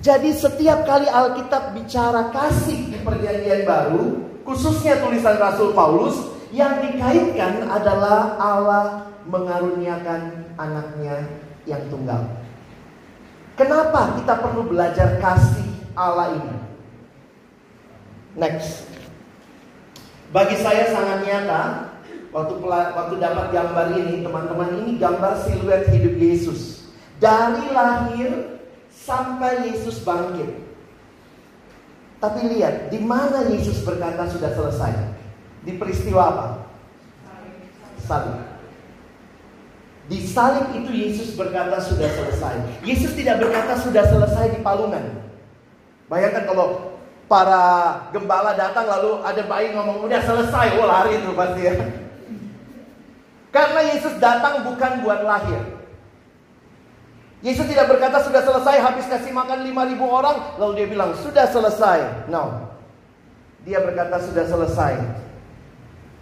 Jadi 0.00 0.32
setiap 0.32 0.84
kali 0.88 1.08
Alkitab 1.08 1.76
bicara 1.76 2.32
kasih 2.32 2.92
di 2.92 2.98
perjanjian 3.00 3.64
baru, 3.64 4.28
khususnya 4.44 5.00
tulisan 5.00 5.36
Rasul 5.36 5.72
Paulus, 5.76 6.16
yang 6.52 6.80
dikaitkan 6.84 7.68
adalah 7.68 8.36
Allah 8.40 8.84
mengaruniakan 9.28 10.52
anaknya 10.56 11.28
yang 11.68 11.80
tunggal. 11.88 12.26
Kenapa 13.54 14.16
kita 14.16 14.40
perlu 14.40 14.68
belajar 14.68 15.20
kasih 15.20 15.68
Allah 15.92 16.36
ini? 16.36 16.56
Next. 18.40 18.89
Bagi 20.30 20.56
saya 20.62 20.86
sangat 20.94 21.26
nyata 21.26 21.90
waktu 22.30 22.62
waktu 22.70 23.14
dapat 23.18 23.50
gambar 23.50 23.86
ini, 23.98 24.22
teman-teman 24.22 24.70
ini 24.82 24.94
gambar 24.94 25.42
siluet 25.42 25.90
hidup 25.90 26.14
Yesus. 26.14 26.86
Dari 27.18 27.66
lahir 27.74 28.62
sampai 28.94 29.74
Yesus 29.74 29.98
bangkit. 30.06 30.70
Tapi 32.22 32.40
lihat, 32.52 32.94
di 32.94 33.00
mana 33.02 33.48
Yesus 33.50 33.82
berkata 33.82 34.30
sudah 34.30 34.54
selesai? 34.54 34.92
Di 35.66 35.74
peristiwa 35.80 36.22
apa? 36.22 36.46
Salib. 38.06 38.38
Di 40.06 40.18
salib 40.26 40.66
itu 40.74 40.90
Yesus 40.94 41.34
berkata 41.34 41.82
sudah 41.82 42.06
selesai. 42.06 42.54
Yesus 42.86 43.18
tidak 43.18 43.42
berkata 43.42 43.78
sudah 43.82 44.04
selesai 44.06 44.54
di 44.54 44.60
palungan. 44.62 45.26
Bayangkan 46.06 46.44
kalau 46.46 46.98
para 47.30 47.62
gembala 48.10 48.58
datang 48.58 48.90
lalu 48.90 49.22
ada 49.22 49.38
bayi 49.46 49.70
ngomong 49.70 50.02
udah 50.10 50.18
selesai, 50.18 50.82
oh 50.82 50.86
lari 50.90 51.22
itu 51.22 51.30
pasti 51.30 51.62
ya. 51.62 51.74
Karena 53.54 53.80
Yesus 53.94 54.18
datang 54.18 54.66
bukan 54.66 55.06
buat 55.06 55.22
lahir, 55.22 55.62
Yesus 57.40 57.70
tidak 57.70 57.86
berkata 57.86 58.18
sudah 58.20 58.42
selesai 58.42 58.82
habis 58.82 59.06
kasih 59.06 59.30
makan 59.30 59.62
5000 59.62 59.96
orang 60.02 60.36
lalu 60.58 60.72
dia 60.82 60.88
bilang 60.90 61.14
sudah 61.22 61.46
selesai. 61.46 62.28
No. 62.28 62.68
Dia 63.62 63.78
berkata 63.80 64.18
sudah 64.20 64.44
selesai 64.44 64.98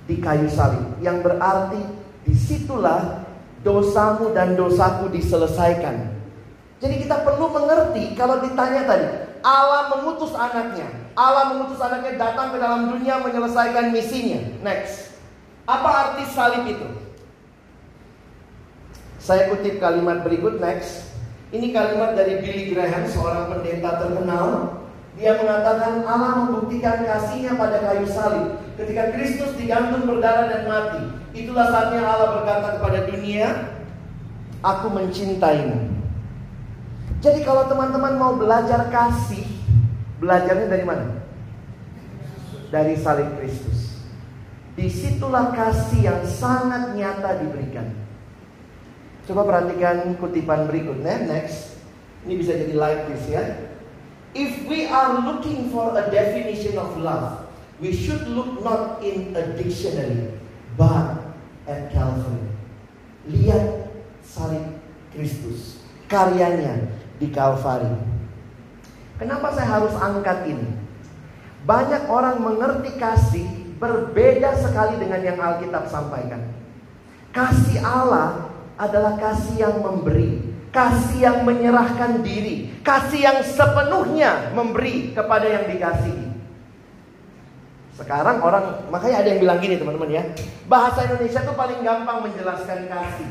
di 0.04 0.20
kayu 0.20 0.46
salib 0.52 0.84
yang 1.00 1.24
berarti 1.24 1.80
di 2.22 2.34
situlah 2.36 3.24
dosamu 3.64 4.30
dan 4.36 4.54
dosaku 4.54 5.08
diselesaikan. 5.10 6.12
Jadi 6.78 6.94
kita 7.02 7.26
perlu 7.26 7.50
mengerti 7.50 8.14
kalau 8.14 8.38
ditanya 8.38 8.86
tadi 8.86 9.27
Allah 9.48 9.88
mengutus 9.96 10.36
anaknya. 10.36 10.92
Allah 11.16 11.56
mengutus 11.56 11.80
anaknya 11.80 12.20
datang 12.20 12.52
ke 12.52 12.60
dalam 12.60 12.92
dunia 12.92 13.16
menyelesaikan 13.24 13.96
misinya. 13.96 14.44
Next. 14.60 15.16
Apa 15.64 15.88
arti 15.88 16.28
salib 16.28 16.68
itu? 16.68 16.88
Saya 19.16 19.48
kutip 19.48 19.80
kalimat 19.80 20.20
berikut 20.20 20.60
next. 20.60 21.08
Ini 21.48 21.72
kalimat 21.72 22.12
dari 22.12 22.44
Billy 22.44 22.76
Graham, 22.76 23.08
seorang 23.08 23.48
pendeta 23.48 24.04
terkenal. 24.04 24.76
Dia 25.16 25.40
mengatakan 25.40 26.04
Allah 26.04 26.44
membuktikan 26.44 27.08
kasihnya 27.08 27.56
pada 27.56 27.80
kayu 27.80 28.04
salib. 28.04 28.60
Ketika 28.76 29.16
Kristus 29.16 29.56
digantung 29.56 30.04
berdarah 30.04 30.46
dan 30.52 30.62
mati. 30.68 31.02
Itulah 31.32 31.72
saatnya 31.72 32.04
Allah 32.04 32.28
berkata 32.40 32.68
kepada 32.78 33.00
dunia, 33.08 33.48
Aku 34.60 34.92
mencintaimu. 34.92 35.87
Jadi 37.18 37.42
kalau 37.42 37.66
teman-teman 37.66 38.14
mau 38.14 38.32
belajar 38.38 38.86
kasih, 38.94 39.42
belajarnya 40.22 40.70
dari 40.70 40.84
mana? 40.86 41.18
Dari 42.70 42.94
salib 42.94 43.34
Kristus. 43.42 43.98
Di 44.78 44.86
situlah 44.86 45.50
kasih 45.50 46.06
yang 46.06 46.22
sangat 46.22 46.94
nyata 46.94 47.42
diberikan. 47.42 47.90
Coba 49.26 49.42
perhatikan 49.42 50.14
kutipan 50.22 50.70
berikutnya. 50.70 51.26
Next. 51.26 51.74
Ini 52.22 52.34
bisa 52.38 52.54
jadi 52.54 52.74
like 52.78 53.10
this 53.10 53.26
ya. 53.26 53.42
If 54.38 54.70
we 54.70 54.86
are 54.86 55.18
looking 55.18 55.74
for 55.74 55.90
a 55.98 56.06
definition 56.12 56.78
of 56.78 56.94
love, 57.00 57.50
we 57.82 57.90
should 57.90 58.30
look 58.30 58.62
not 58.62 59.02
in 59.02 59.34
a 59.34 59.58
dictionary, 59.58 60.38
but 60.78 61.34
at 61.66 61.90
Calvary. 61.90 62.46
Lihat 63.26 63.90
salib 64.22 64.78
Kristus, 65.10 65.82
karyanya 66.06 66.97
di 67.18 67.28
Calvary. 67.34 67.90
Kenapa 69.18 69.50
saya 69.50 69.78
harus 69.78 69.94
angkat 69.98 70.46
ini? 70.46 70.66
Banyak 71.66 72.06
orang 72.06 72.38
mengerti 72.38 72.94
kasih 72.96 73.46
berbeda 73.82 74.54
sekali 74.58 74.98
dengan 74.98 75.20
yang 75.22 75.38
Alkitab 75.38 75.90
sampaikan. 75.90 76.42
Kasih 77.34 77.82
Allah 77.82 78.50
adalah 78.78 79.18
kasih 79.18 79.68
yang 79.68 79.76
memberi, 79.82 80.38
kasih 80.70 81.18
yang 81.18 81.38
menyerahkan 81.42 82.22
diri, 82.22 82.70
kasih 82.86 83.20
yang 83.26 83.38
sepenuhnya 83.42 84.54
memberi 84.54 85.12
kepada 85.12 85.46
yang 85.50 85.66
dikasihi. 85.66 86.30
Sekarang 87.98 88.38
orang, 88.46 88.86
makanya 88.94 89.26
ada 89.26 89.28
yang 89.34 89.42
bilang 89.42 89.58
gini 89.58 89.74
teman-teman 89.74 90.14
ya. 90.14 90.22
Bahasa 90.70 91.02
Indonesia 91.10 91.42
tuh 91.42 91.58
paling 91.58 91.82
gampang 91.82 92.22
menjelaskan 92.22 92.86
kasih. 92.86 93.30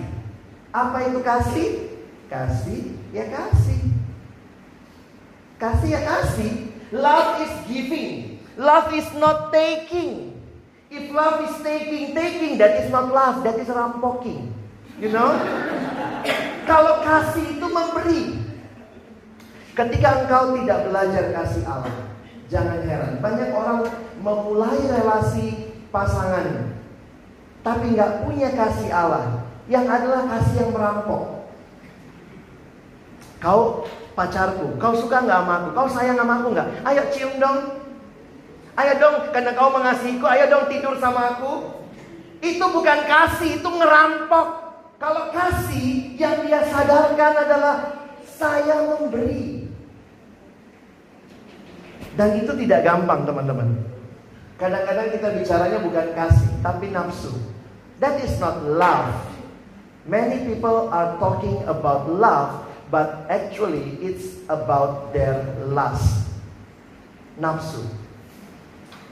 Apa 0.75 1.07
itu 1.07 1.19
kasih? 1.23 1.67
Kasih 2.27 2.95
ya 3.15 3.25
kasih. 3.31 3.81
Kasih 5.57 5.89
ya 5.95 6.01
kasih. 6.03 6.51
Love 6.91 7.43
is 7.43 7.55
giving. 7.67 8.39
Love 8.55 8.91
is 8.95 9.07
not 9.19 9.51
taking. 9.51 10.37
If 10.87 11.11
love 11.11 11.43
is 11.43 11.55
taking, 11.59 12.15
taking, 12.15 12.55
that 12.57 12.79
is 12.79 12.87
not 12.87 13.11
love, 13.11 13.43
that 13.43 13.59
is 13.59 13.67
rampoking. 13.67 14.55
You 15.03 15.11
know? 15.11 15.35
Kalau 16.69 17.03
kasih 17.03 17.59
itu 17.59 17.67
memberi. 17.67 18.23
Ketika 19.75 20.25
engkau 20.25 20.57
tidak 20.57 20.89
belajar 20.89 21.23
kasih 21.37 21.63
Allah, 21.69 22.07
jangan 22.49 22.81
heran. 22.81 23.21
Banyak 23.21 23.49
orang 23.53 23.79
memulai 24.25 24.79
relasi 24.89 25.69
pasangan, 25.93 26.73
tapi 27.61 27.93
nggak 27.93 28.25
punya 28.25 28.49
kasih 28.57 28.89
Allah, 28.89 29.45
yang 29.69 29.85
adalah 29.85 30.25
kasih 30.25 30.65
yang 30.65 30.71
merampok. 30.73 31.36
Kau 33.37 33.85
pacarku, 34.17 34.81
kau 34.81 34.93
suka 34.97 35.21
nggak 35.21 35.39
sama 35.45 35.53
aku? 35.61 35.69
Kau 35.77 35.87
sayang 35.89 36.17
sama 36.17 36.41
aku 36.41 36.47
nggak? 36.57 36.67
Ayo 36.85 37.01
cium 37.13 37.37
dong. 37.37 37.59
Ayo 38.77 38.93
dong, 39.01 39.15
karena 39.33 39.57
kau 39.57 39.73
mengasihiku, 39.73 40.25
ayo 40.29 40.45
dong 40.49 40.65
tidur 40.69 40.97
sama 41.01 41.37
aku. 41.37 41.81
Itu 42.41 42.65
bukan 42.69 42.99
kasih, 43.09 43.61
itu 43.61 43.69
ngerampok. 43.69 44.47
Kalau 44.97 45.29
kasih 45.33 46.17
yang 46.17 46.45
dia 46.45 46.61
sadarkan 46.69 47.33
adalah 47.45 47.75
saya 48.25 48.85
memberi. 48.85 49.69
Dan 52.17 52.41
itu 52.41 52.53
tidak 52.65 52.81
gampang 52.85 53.25
teman-teman. 53.25 53.77
Kadang-kadang 54.57 55.13
kita 55.13 55.27
bicaranya 55.37 55.79
bukan 55.81 56.07
kasih, 56.17 56.49
tapi 56.65 56.89
nafsu. 56.89 57.29
That 58.01 58.17
is 58.21 58.37
not 58.41 58.61
love. 58.65 59.13
Many 60.05 60.49
people 60.49 60.89
are 60.89 61.17
talking 61.21 61.61
about 61.69 62.09
love, 62.09 62.66
but 62.91 63.27
actually 63.27 63.99
it's 63.99 64.41
about 64.47 65.11
their 65.11 65.43
lust. 65.67 66.27
Nafsu. 67.37 67.85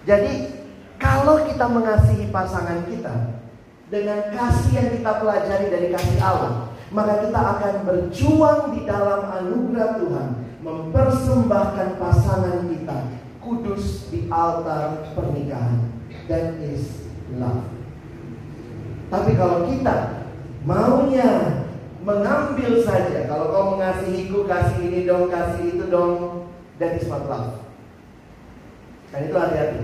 Jadi, 0.05 0.49
kalau 0.97 1.45
kita 1.45 1.65
mengasihi 1.69 2.33
pasangan 2.33 2.85
kita 2.89 3.37
dengan 3.89 4.33
kasih 4.33 4.71
yang 4.73 4.89
kita 4.97 5.11
pelajari 5.21 5.69
dari 5.69 5.87
kasih 5.93 6.19
Allah, 6.21 6.73
maka 6.89 7.21
kita 7.21 7.37
akan 7.37 7.73
berjuang 7.85 8.73
di 8.73 8.81
dalam 8.89 9.29
anugerah 9.29 9.89
Tuhan, 10.01 10.29
mempersembahkan 10.65 11.89
pasangan 12.01 12.65
kita 12.69 12.97
kudus 13.45 14.09
di 14.09 14.25
altar 14.33 15.13
pernikahan. 15.13 15.93
That 16.25 16.57
is 16.57 17.05
love. 17.37 17.69
Tapi 19.13 19.37
kalau 19.37 19.69
kita 19.69 20.25
maunya 20.65 21.64
mengambil 22.05 22.85
saja, 22.85 23.25
kalau 23.25 23.49
kau 23.49 23.65
mengasihiku, 23.75 24.45
kasih 24.45 24.79
ini 24.85 25.09
dong, 25.09 25.25
kasih 25.33 25.73
itu 25.73 25.85
dong, 25.89 26.45
that 26.77 26.93
is 26.93 27.09
not 27.09 27.25
love. 27.25 27.65
Dan 29.09 29.25
itu 29.25 29.33
hati-hati. 29.33 29.81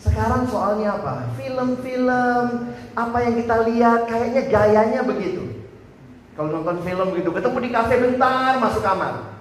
Sekarang 0.00 0.48
soalnya 0.48 0.96
apa? 0.96 1.28
Film-film, 1.36 2.44
apa 2.96 3.18
yang 3.20 3.34
kita 3.36 3.56
lihat, 3.68 4.00
kayaknya 4.08 4.42
gayanya 4.48 5.00
begitu. 5.04 5.44
Kalau 6.36 6.52
nonton 6.52 6.80
film 6.84 7.08
gitu, 7.16 7.32
ketemu 7.32 7.58
di 7.64 7.70
kafe 7.72 7.94
bentar, 8.00 8.56
masuk 8.56 8.80
kamar. 8.80 9.36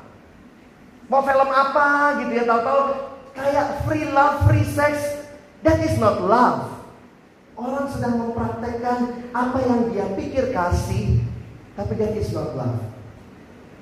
Mau 1.07 1.23
film 1.23 1.49
apa 1.51 2.19
gitu 2.23 2.31
ya, 2.33 2.43
tahu-tahu 2.43 2.81
kayak 3.35 3.87
free 3.87 4.07
love, 4.11 4.43
free 4.47 4.67
sex. 4.67 5.23
That 5.63 5.79
is 5.79 5.95
not 5.95 6.23
love. 6.23 6.75
Orang 7.55 7.87
sedang 7.87 8.19
mempraktekkan 8.19 9.31
apa 9.31 9.57
yang 9.63 9.91
dia 9.91 10.07
pikir 10.15 10.51
kasih, 10.51 11.23
tapi 11.75 11.93
that 11.99 12.15
is 12.15 12.31
not 12.31 12.55
love. 12.55 12.79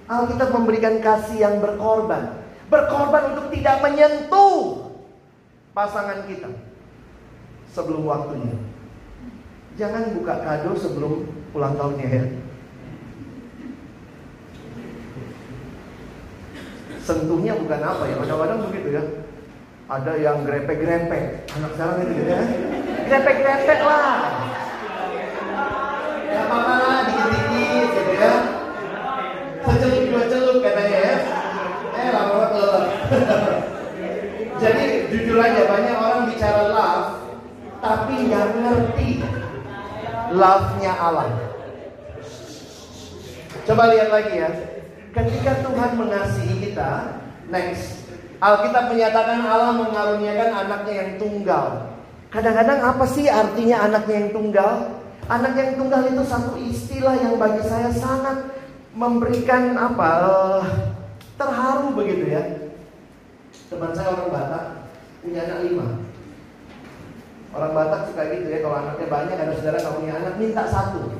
Alkitab 0.09 0.49
memberikan 0.51 0.99
kasih 0.99 1.47
yang 1.47 1.55
berkorban. 1.63 2.43
Berkorban 2.67 3.37
untuk 3.37 3.53
tidak 3.53 3.79
menyentuh 3.85 4.91
pasangan 5.77 6.25
kita 6.25 6.49
sebelum 7.71 8.05
waktunya. 8.05 8.57
Jangan 9.77 10.13
buka 10.17 10.41
kado 10.41 10.77
sebelum 10.77 11.29
ulang 11.53 11.73
tahunnya 11.77 12.07
ya. 12.09 12.25
Sentuhnya 17.03 17.53
bukan 17.59 17.81
apa 17.83 18.03
ya, 18.07 18.15
kadang-kadang 18.21 18.59
begitu 18.69 18.89
ya. 18.95 19.03
Ada 19.91 20.13
yang 20.15 20.47
grepe-grepe, 20.47 21.43
anak 21.51 21.71
sekarang 21.75 21.97
itu 22.07 22.13
ya. 22.23 22.41
Grepe-grepe 23.11 23.75
lah. 23.83 24.17
Ya 26.31 26.39
apa-apa 26.47 26.73
dikit-dikit 27.11 27.42
gitu 27.81 28.13
ya. 28.13 28.33
Secelup 29.63 30.03
dua 30.11 30.23
celup 30.29 30.57
katanya 30.61 30.99
ya. 30.99 31.15
Eh 31.93 32.07
lama 32.13 32.35
banget 32.41 32.85
Jadi 34.61 34.85
jujur 35.11 35.37
aja 35.41 35.61
banyak 35.67 35.95
orang 35.97 36.21
bicara 36.31 36.63
love 36.71 37.09
tapi 37.83 38.13
nggak 38.31 38.47
ngerti 38.63 39.09
love-nya 40.31 40.93
Allah. 40.95 41.27
Coba 43.67 43.91
lihat 43.91 44.09
lagi 44.11 44.33
ya. 44.39 44.49
Ketika 45.13 45.61
Tuhan 45.61 45.91
mengasihi 45.99 46.55
kita, 46.63 47.21
next. 47.51 48.07
Alkitab 48.43 48.91
menyatakan 48.91 49.39
Allah 49.45 49.71
mengaruniakan 49.77 50.51
anaknya 50.67 50.93
yang 50.99 51.11
tunggal. 51.15 51.95
Kadang-kadang 52.33 52.81
apa 52.81 53.05
sih 53.07 53.29
artinya 53.29 53.87
anaknya 53.87 54.15
yang 54.25 54.31
tunggal? 54.35 54.73
Anak 55.31 55.53
yang 55.55 55.71
tunggal 55.79 56.01
itu 56.11 56.23
satu 56.27 56.59
istilah 57.03 57.19
yang 57.19 57.35
bagi 57.35 57.67
saya 57.67 57.91
sangat 57.91 58.47
memberikan 58.95 59.75
apa? 59.75 60.09
Uh, 60.23 60.63
terharu 61.35 61.91
begitu 61.99 62.31
ya. 62.31 62.71
Teman 63.67 63.91
saya 63.91 64.15
orang 64.15 64.31
Batak 64.31 64.87
punya 65.19 65.43
anak 65.43 65.67
lima. 65.67 65.99
Orang 67.51 67.75
Batak 67.75 68.07
suka 68.07 68.23
gitu 68.31 68.47
ya, 68.47 68.63
kalau 68.63 68.79
anaknya 68.79 69.11
banyak 69.11 69.35
ada 69.35 69.51
saudara 69.51 69.83
nggak 69.83 69.97
punya 69.99 70.13
anak 70.15 70.33
minta 70.39 70.63
satu. 70.63 71.19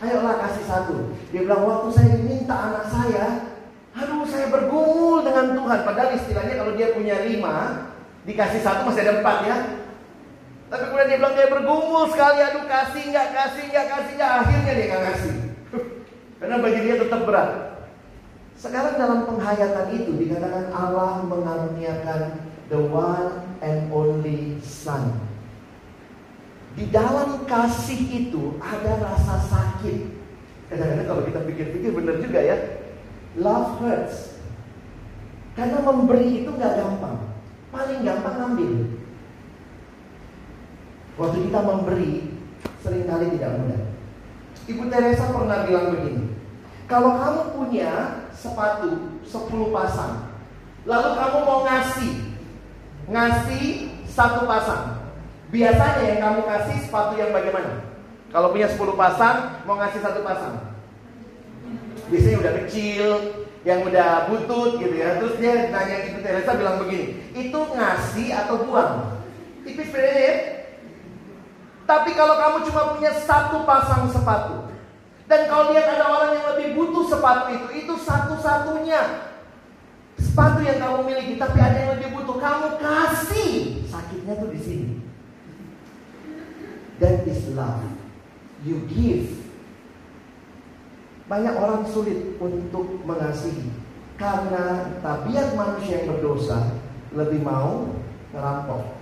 Ayolah 0.00 0.40
kasih 0.48 0.64
satu. 0.64 0.96
Dia 1.36 1.44
bilang 1.44 1.68
waktu 1.68 1.88
saya 1.92 2.16
minta 2.24 2.56
anak 2.56 2.88
saya, 2.88 3.24
aduh 3.92 4.24
saya 4.24 4.48
bergumul 4.48 5.20
dengan 5.20 5.52
Tuhan. 5.52 5.80
Padahal 5.84 6.16
istilahnya 6.16 6.56
kalau 6.56 6.72
dia 6.80 6.96
punya 6.96 7.28
lima, 7.28 7.92
dikasih 8.24 8.64
satu 8.64 8.88
masih 8.88 9.04
ada 9.04 9.20
empat 9.20 9.36
ya. 9.44 9.56
Tapi 10.68 10.82
kemudian 10.84 11.08
dia 11.08 11.18
bilang 11.18 11.34
dia 11.34 11.48
bergumul 11.48 12.04
sekali, 12.12 12.38
aduh 12.44 12.64
kasih 12.68 13.02
nggak 13.08 13.28
kasih 13.32 13.64
nggak 13.72 13.86
kasih 13.88 14.12
nggak 14.20 14.32
akhirnya 14.44 14.72
dia 14.76 14.86
nggak 14.92 15.04
kasih. 15.08 15.34
Karena 16.38 16.56
bagi 16.60 16.80
dia 16.84 16.94
tetap 17.00 17.20
berat. 17.24 17.50
Sekarang 18.58 18.94
dalam 19.00 19.20
penghayatan 19.24 19.86
itu 19.96 20.10
dikatakan 20.18 20.68
Allah 20.74 21.24
mengaruniakan 21.24 22.20
the 22.68 22.80
one 22.80 23.56
and 23.64 23.88
only 23.88 24.60
Son. 24.60 25.14
Di 26.76 26.84
dalam 26.92 27.48
kasih 27.48 28.28
itu 28.28 28.60
ada 28.60 28.98
rasa 29.02 29.40
sakit. 29.48 30.20
Kadang-kadang 30.68 31.06
kalau 31.08 31.22
kita 31.24 31.40
pikir-pikir 31.48 31.90
benar 31.96 32.20
juga 32.20 32.40
ya. 32.44 32.56
Love 33.40 33.80
hurts. 33.80 34.36
Karena 35.56 35.80
memberi 35.80 36.44
itu 36.44 36.50
nggak 36.52 36.76
gampang. 36.76 37.18
Paling 37.72 38.00
gampang 38.04 38.36
ngambil. 38.36 38.72
Waktu 41.18 41.50
kita 41.50 41.60
memberi, 41.66 42.30
sering 42.78 43.10
kali 43.10 43.34
tidak 43.34 43.58
mudah. 43.58 43.82
Ibu 44.70 44.82
Teresa 44.86 45.34
pernah 45.34 45.66
bilang 45.66 45.90
begini. 45.98 46.30
Kalau 46.86 47.18
kamu 47.18 47.42
punya 47.58 47.92
sepatu 48.30 49.18
10 49.26 49.74
pasang, 49.74 50.30
lalu 50.86 51.08
kamu 51.18 51.38
mau 51.42 51.60
ngasih, 51.66 52.14
ngasih 53.10 53.66
satu 54.06 54.46
pasang. 54.46 55.10
Biasanya 55.50 56.02
yang 56.06 56.20
kamu 56.22 56.40
kasih 56.46 56.76
sepatu 56.86 57.18
yang 57.18 57.34
bagaimana? 57.34 57.82
Kalau 58.30 58.54
punya 58.54 58.70
10 58.70 58.94
pasang, 58.94 59.36
mau 59.66 59.74
ngasih 59.74 60.00
satu 60.00 60.20
pasang. 60.22 60.54
Biasanya 62.08 62.38
udah 62.40 62.52
kecil, 62.62 63.06
yang 63.66 63.82
udah 63.82 64.30
butut 64.30 64.78
gitu 64.78 64.94
ya. 64.94 65.18
Terus 65.18 65.34
dia 65.42 65.66
nanya 65.74 66.08
Ibu 66.14 66.18
Teresa 66.22 66.54
bilang 66.54 66.78
begini, 66.78 67.20
itu 67.34 67.60
ngasih 67.74 68.28
atau 68.32 68.62
buang? 68.62 69.18
Tipis 69.66 69.90
bedanya 69.90 70.22
ya. 70.22 70.57
Tapi 71.88 72.12
kalau 72.12 72.36
kamu 72.36 72.68
cuma 72.68 72.82
punya 72.92 73.16
satu 73.16 73.64
pasang 73.64 74.12
sepatu, 74.12 74.68
dan 75.24 75.48
kalau 75.48 75.72
lihat 75.72 75.88
ada 75.88 76.04
orang 76.04 76.30
yang 76.36 76.46
lebih 76.52 76.68
butuh 76.76 77.08
sepatu 77.08 77.48
itu, 77.48 77.66
itu 77.84 77.94
satu-satunya 78.04 79.24
sepatu 80.20 80.60
yang 80.60 80.76
kamu 80.84 81.08
miliki. 81.08 81.40
Tapi 81.40 81.56
ada 81.56 81.76
yang 81.80 81.90
lebih 81.96 82.12
butuh, 82.12 82.36
kamu 82.36 82.76
kasih. 82.76 83.84
Sakitnya 83.88 84.36
tuh 84.36 84.52
di 84.52 84.60
sini. 84.60 84.88
That 87.00 87.24
is 87.24 87.48
love. 87.56 87.88
You 88.68 88.84
give. 88.90 89.32
Banyak 91.24 91.54
orang 91.56 91.88
sulit 91.88 92.36
untuk 92.36 93.00
mengasihi 93.04 93.68
karena 94.20 94.96
tabiat 95.00 95.56
manusia 95.56 96.02
yang 96.04 96.16
berdosa 96.16 96.74
lebih 97.16 97.40
mau 97.44 97.96
merampok. 98.32 98.97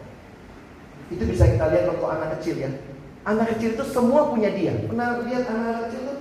Itu 1.10 1.22
bisa 1.26 1.46
kita 1.46 1.70
lihat 1.70 1.86
waktu 1.94 2.06
anak 2.06 2.28
kecil 2.38 2.54
ya. 2.58 2.70
Anak 3.26 3.54
kecil 3.54 3.74
itu 3.74 3.84
semua 3.90 4.30
punya 4.30 4.50
dia. 4.50 4.74
Pernah 4.86 5.22
lihat 5.26 5.44
anak 5.50 5.90
kecil 5.90 6.00
itu? 6.02 6.14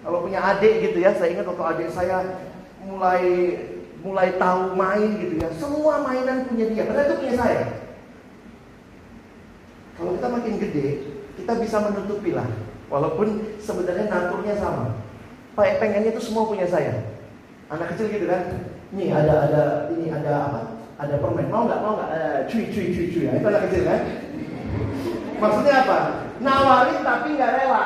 Kalau 0.00 0.18
punya 0.24 0.40
adik 0.40 0.74
gitu 0.80 0.98
ya, 1.04 1.12
saya 1.12 1.36
ingat 1.36 1.44
waktu 1.44 1.64
adik 1.64 1.88
saya 1.92 2.16
mulai 2.80 3.24
mulai 4.00 4.32
tahu 4.40 4.72
main 4.72 5.10
gitu 5.20 5.34
ya. 5.40 5.48
Semua 5.60 6.00
mainan 6.00 6.48
punya 6.48 6.72
dia, 6.72 6.88
padahal 6.88 7.06
itu 7.08 7.16
punya 7.20 7.34
saya. 7.36 7.62
Kalau 10.00 10.16
kita 10.16 10.28
makin 10.32 10.54
gede, 10.56 10.86
kita 11.36 11.52
bisa 11.60 11.76
menutupi 11.84 12.32
lah. 12.32 12.48
Walaupun 12.88 13.60
sebenarnya 13.60 14.08
naturnya 14.08 14.56
sama. 14.56 14.96
Pak 15.52 15.76
pengennya 15.76 16.16
itu 16.16 16.24
semua 16.24 16.48
punya 16.48 16.64
saya. 16.64 17.04
Anak 17.68 17.92
kecil 17.92 18.08
gitu 18.08 18.24
kan. 18.24 18.64
Nih 18.96 19.12
ada 19.12 19.46
ada 19.46 19.62
ini 19.92 20.08
ada 20.08 20.32
apa? 20.48 20.79
Ada 21.00 21.16
permen. 21.16 21.48
Mau 21.48 21.64
nggak? 21.64 21.80
Mau 21.80 21.92
nggak? 21.96 22.10
Eh, 22.12 22.38
cuy 22.52 22.64
cuy 22.68 22.86
cuy 22.92 23.06
cuy. 23.08 23.24
Itu 23.32 23.46
anak 23.48 23.62
kecil 23.68 23.82
kan. 23.88 24.00
Maksudnya 25.40 25.74
apa? 25.88 25.98
Nawarin 26.44 27.00
tapi 27.00 27.28
nggak 27.40 27.52
rela. 27.56 27.84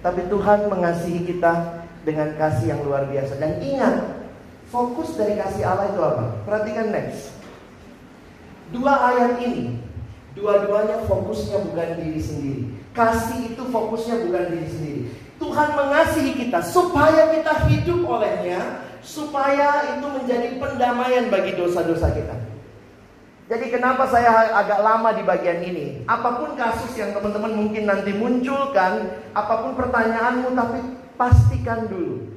Tapi 0.00 0.20
Tuhan 0.32 0.58
mengasihi 0.72 1.20
kita 1.28 1.84
dengan 2.08 2.32
kasih 2.40 2.72
yang 2.72 2.80
luar 2.88 3.04
biasa. 3.04 3.36
Dan 3.36 3.60
ingat, 3.60 4.24
fokus 4.72 5.12
dari 5.20 5.36
kasih 5.36 5.68
Allah 5.68 5.92
itu 5.92 6.00
apa? 6.00 6.24
Perhatikan 6.48 6.88
next. 6.88 7.36
Dua 8.72 8.94
ayat 9.12 9.40
ini, 9.44 9.80
dua-duanya 10.32 11.04
fokusnya 11.04 11.68
bukan 11.68 11.88
diri 12.00 12.20
sendiri. 12.20 12.62
Kasih 12.96 13.52
itu 13.52 13.62
fokusnya 13.68 14.24
bukan 14.28 14.44
diri 14.56 14.68
sendiri. 14.68 15.02
Tuhan 15.36 15.68
mengasihi 15.76 16.32
kita 16.34 16.60
supaya 16.64 17.30
kita 17.32 17.68
hidup 17.70 18.00
olehnya, 18.08 18.87
supaya 19.08 19.96
itu 19.96 20.04
menjadi 20.04 20.60
pendamaian 20.60 21.32
bagi 21.32 21.56
dosa-dosa 21.56 22.12
kita. 22.12 22.36
Jadi 23.48 23.72
kenapa 23.72 24.04
saya 24.12 24.52
agak 24.52 24.84
lama 24.84 25.16
di 25.16 25.24
bagian 25.24 25.64
ini? 25.64 26.04
Apa 26.04 26.36
pun 26.36 26.52
kasus 26.52 26.92
yang 27.00 27.16
teman-teman 27.16 27.56
mungkin 27.56 27.88
nanti 27.88 28.12
munculkan, 28.12 29.24
apa 29.32 29.54
pun 29.64 29.72
pertanyaanmu, 29.72 30.52
tapi 30.52 30.78
pastikan 31.16 31.88
dulu. 31.88 32.28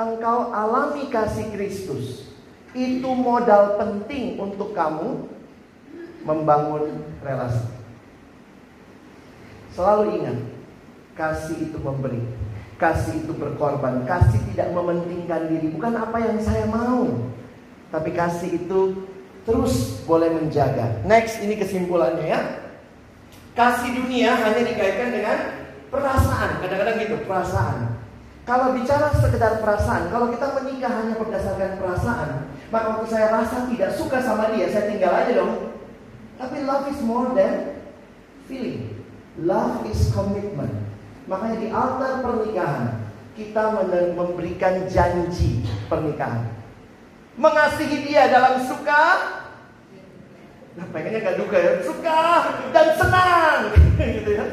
Engkau 0.00 0.48
alami 0.48 1.12
kasih 1.12 1.52
Kristus. 1.52 2.32
Itu 2.72 3.12
modal 3.12 3.76
penting 3.76 4.40
untuk 4.40 4.72
kamu 4.72 5.28
membangun 6.24 7.04
relasi. 7.20 7.68
Selalu 9.76 10.24
ingat, 10.24 10.38
kasih 11.12 11.68
itu 11.68 11.76
memberi. 11.76 12.24
Kasih 12.78 13.26
itu 13.26 13.34
berkorban. 13.34 14.06
Kasih 14.06 14.38
tidak 14.54 14.70
mementingkan 14.70 15.50
diri. 15.50 15.74
Bukan 15.74 15.92
apa 15.98 16.16
yang 16.22 16.38
saya 16.38 16.64
mau. 16.70 17.10
Tapi 17.90 18.14
kasih 18.14 18.64
itu 18.64 19.02
terus 19.42 20.04
boleh 20.06 20.30
menjaga. 20.30 21.02
Next, 21.02 21.42
ini 21.42 21.58
kesimpulannya 21.58 22.26
ya. 22.30 22.40
Kasih 23.58 23.98
dunia 23.98 24.38
hanya 24.38 24.62
dikaitkan 24.62 25.10
dengan 25.10 25.38
perasaan. 25.90 26.62
Kadang-kadang 26.62 26.96
gitu, 27.02 27.16
perasaan. 27.26 27.98
Kalau 28.48 28.72
bicara 28.72 29.12
sekedar 29.12 29.60
perasaan, 29.60 30.08
kalau 30.08 30.32
kita 30.32 30.56
menikah 30.56 30.88
hanya 30.88 31.20
berdasarkan 31.20 31.76
perasaan, 31.76 32.48
maka 32.72 32.96
waktu 32.96 33.06
saya 33.12 33.28
rasa 33.28 33.68
tidak 33.68 33.92
suka 33.92 34.24
sama 34.24 34.48
dia, 34.56 34.72
saya 34.72 34.88
tinggal 34.88 35.12
aja 35.12 35.36
dong. 35.36 35.76
Tapi 36.40 36.64
love 36.64 36.88
is 36.88 37.00
more 37.04 37.28
than 37.36 37.76
feeling. 38.48 39.04
Love 39.36 39.84
is 39.84 40.00
commitment. 40.16 40.87
Makanya 41.28 41.56
di 41.60 41.68
altar 41.68 42.24
pernikahan 42.24 42.84
kita 43.36 43.64
memberikan 44.16 44.88
janji 44.90 45.62
pernikahan. 45.86 46.50
Mengasihi 47.38 48.08
dia 48.08 48.26
dalam 48.32 48.58
suka, 48.66 49.04
Nah, 50.78 50.86
pengennya 50.94 51.26
gak 51.26 51.38
duka 51.42 51.58
ya, 51.58 51.72
suka 51.82 52.22
dan 52.70 52.88
senang, 52.94 53.58
gitu 54.14 54.30
ya. 54.30 54.46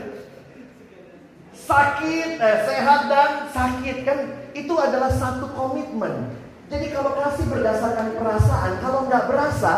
Sakit, 1.53 2.41
eh, 2.41 2.57
sehat 2.65 3.01
dan 3.13 3.31
sakit 3.53 3.97
kan 4.01 4.19
itu 4.57 4.73
adalah 4.73 5.13
satu 5.13 5.53
komitmen. 5.53 6.33
Jadi 6.65 6.89
kalau 6.89 7.13
kasih 7.13 7.45
berdasarkan 7.45 8.17
perasaan, 8.17 8.81
kalau 8.81 9.05
nggak 9.05 9.29
berasa, 9.29 9.73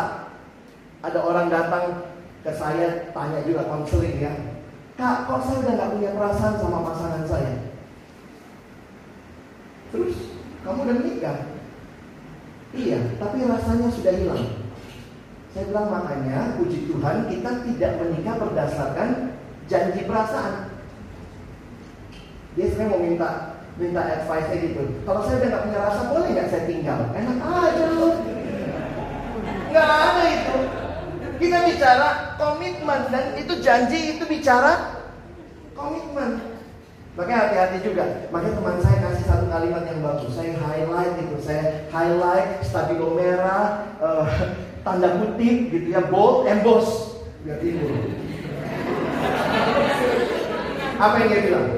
ada 1.04 1.20
orang 1.20 1.52
datang 1.52 2.00
ke 2.40 2.52
saya 2.56 3.12
tanya 3.12 3.44
juga 3.44 3.68
konseling 3.68 4.16
ya, 4.16 4.32
kak, 4.98 5.30
kok 5.30 5.40
saya 5.46 5.56
udah 5.62 5.72
nggak 5.78 5.92
punya 5.94 6.10
perasaan 6.18 6.54
sama 6.58 6.78
pasangan 6.90 7.24
saya? 7.30 7.54
Terus 9.94 10.16
kamu 10.66 10.78
udah 10.82 10.96
menikah? 10.98 11.38
Iya, 12.74 13.00
tapi 13.16 13.46
rasanya 13.46 13.88
sudah 13.94 14.12
hilang. 14.12 14.44
Saya 15.54 15.64
bilang 15.70 15.88
makanya 15.88 16.58
puji 16.60 16.90
Tuhan 16.90 17.30
kita 17.30 17.50
tidak 17.64 17.92
menikah 18.02 18.34
berdasarkan 18.42 19.38
janji 19.70 20.02
perasaan. 20.04 20.76
Dia 22.58 22.66
sebenarnya 22.68 22.92
mau 22.92 23.00
minta 23.00 23.28
minta 23.78 24.02
advice 24.02 24.50
gitu. 24.50 24.82
Kalau 25.06 25.22
saya 25.22 25.38
udah 25.40 25.48
nggak 25.48 25.64
punya 25.70 25.78
rasa 25.78 26.02
boleh 26.10 26.28
nggak 26.34 26.50
saya 26.50 26.62
tinggal? 26.66 27.00
Enak 27.14 27.38
aja 27.38 27.84
loh. 27.94 28.14
Nggak 29.70 29.88
ada 29.88 30.22
itu. 30.26 30.77
Kita 31.38 31.58
bicara 31.70 32.34
komitmen 32.34 33.00
dan 33.14 33.38
itu 33.38 33.62
janji 33.62 34.18
itu 34.18 34.26
bicara 34.26 35.06
komitmen. 35.78 36.58
Makanya 37.14 37.50
hati-hati 37.50 37.78
juga. 37.82 38.30
Makanya 38.30 38.54
teman 38.58 38.78
saya 38.78 38.98
kasih 39.06 39.24
satu 39.26 39.46
kalimat 39.50 39.86
yang 39.86 40.02
bagus. 40.02 40.34
Saya 40.34 40.54
highlight 40.58 41.14
itu. 41.18 41.36
Saya 41.42 41.90
highlight 41.94 42.62
stabilo 42.62 43.14
merah, 43.14 43.86
uh, 43.98 44.26
tanda 44.86 45.18
kutip 45.18 45.70
gitu 45.70 45.86
ya, 45.94 46.02
bold, 46.10 46.46
emboss. 46.46 47.18
Biar 47.42 47.58
timbul. 47.58 47.90
Apa 50.98 51.14
yang 51.22 51.28
dia 51.30 51.42
bilang? 51.46 51.68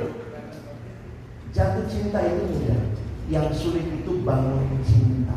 Jatuh 1.53 1.85
cinta 1.89 2.21
itu 2.25 2.45
mudah. 2.49 2.81
Yang 3.29 3.47
sulit 3.61 3.87
itu 3.89 4.13
bangun 4.25 4.81
cinta. 4.85 5.37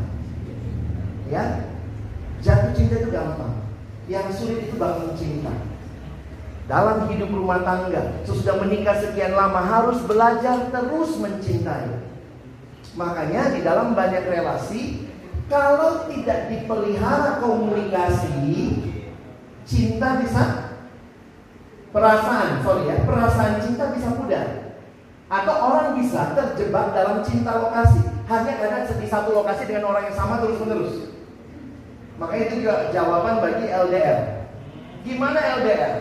Ya, 1.32 1.64
jatuh 2.44 2.72
cinta 2.76 3.00
itu 3.00 3.08
gampang. 3.08 3.63
Yang 4.04 4.28
sulit 4.36 4.68
itu 4.68 4.76
bangun 4.76 5.16
cinta. 5.16 5.54
Dalam 6.64 7.08
hidup 7.12 7.28
rumah 7.28 7.60
tangga, 7.60 8.24
sesudah 8.24 8.56
menikah 8.60 8.96
sekian 8.96 9.36
lama 9.36 9.60
harus 9.60 10.00
belajar 10.04 10.72
terus 10.72 11.20
mencintai. 11.20 12.00
Makanya 12.96 13.52
di 13.52 13.60
dalam 13.60 13.92
banyak 13.92 14.24
relasi, 14.24 15.08
kalau 15.48 16.08
tidak 16.08 16.48
dipelihara 16.48 17.40
komunikasi, 17.44 18.80
cinta 19.68 20.24
bisa 20.24 20.72
perasaan, 21.92 22.64
sorry 22.64 22.88
ya, 22.88 22.96
perasaan 23.04 23.60
cinta 23.60 23.92
bisa 23.92 24.08
mudah. 24.16 24.76
Atau 25.28 25.56
orang 25.56 25.96
bisa 26.00 26.32
terjebak 26.32 26.96
dalam 26.96 27.20
cinta 27.24 27.60
lokasi 27.60 28.00
hanya 28.28 28.52
karena 28.56 28.88
di 28.88 29.08
satu 29.08 29.36
lokasi 29.36 29.68
dengan 29.68 29.92
orang 29.92 30.08
yang 30.08 30.16
sama 30.16 30.40
terus 30.40 31.13
Makanya 32.18 32.44
itu 32.46 32.54
juga 32.62 32.74
jawaban 32.94 33.42
bagi 33.42 33.66
LDR. 33.66 34.20
Gimana 35.02 35.38
LDR? 35.60 35.94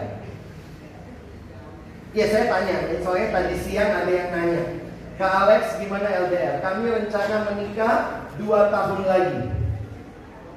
Ya 2.13 2.25
saya 2.29 2.45
tanya, 2.45 2.93
soalnya 3.01 3.33
tadi 3.33 3.55
siang 3.57 3.89
ada 3.89 4.11
yang 4.13 4.29
nanya 4.29 4.63
Kak 5.17 5.33
Alex 5.45 5.81
gimana 5.81 6.05
LDR? 6.29 6.61
Kami 6.61 6.85
rencana 6.89 7.49
menikah 7.49 8.29
2 8.37 8.73
tahun 8.73 9.01
lagi 9.09 9.41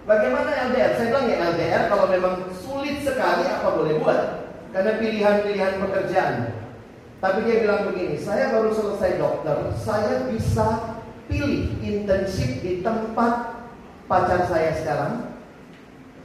Bagaimana 0.05 0.53
LDR? 0.69 0.93
Saya 0.97 1.07
bilang 1.13 1.27
ya 1.33 1.37
LDR 1.57 1.83
kalau 1.89 2.07
memang 2.13 2.35
sulit 2.53 3.01
sekali 3.01 3.49
apa 3.49 3.69
boleh 3.73 3.97
buat 4.01 4.21
Karena 4.73 5.01
pilihan-pilihan 5.01 5.81
pekerjaan 5.81 6.35
Tapi 7.25 7.39
dia 7.49 7.57
bilang 7.65 7.89
begini 7.89 8.21
Saya 8.21 8.53
baru 8.53 8.77
selesai 8.77 9.17
dokter 9.17 9.57
Saya 9.81 10.29
bisa 10.29 11.01
pilih 11.29 11.77
internship 11.81 12.61
di 12.61 12.81
tempat 12.81 13.65
pacar 14.07 14.47
saya 14.47 14.71
sekarang 14.79 15.36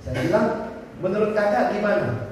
Saya 0.01 0.17
bilang 0.25 0.47
menurut 1.01 1.37
kakak 1.37 1.77
gimana? 1.77 2.31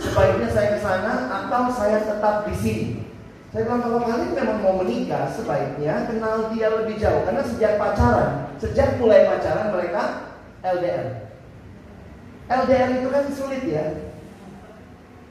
sebaiknya 0.00 0.48
saya 0.48 0.68
ke 0.74 0.78
sana 0.80 1.12
atau 1.28 1.62
saya 1.68 1.98
tetap 2.00 2.48
di 2.48 2.54
sini. 2.56 2.86
Saya 3.50 3.66
bilang 3.66 3.82
kalau 3.82 4.00
kalian 4.06 4.32
memang 4.32 4.58
mau 4.62 4.74
menikah, 4.80 5.28
sebaiknya 5.28 6.08
kenal 6.08 6.54
dia 6.54 6.70
lebih 6.70 6.96
jauh. 6.96 7.26
Karena 7.26 7.42
sejak 7.44 7.76
pacaran, 7.76 8.54
sejak 8.56 8.96
mulai 8.96 9.28
pacaran 9.28 9.74
mereka 9.74 10.32
LDR. 10.64 11.28
LDR 12.48 12.90
itu 13.02 13.08
kan 13.10 13.24
sulit 13.28 13.62
ya. 13.66 13.86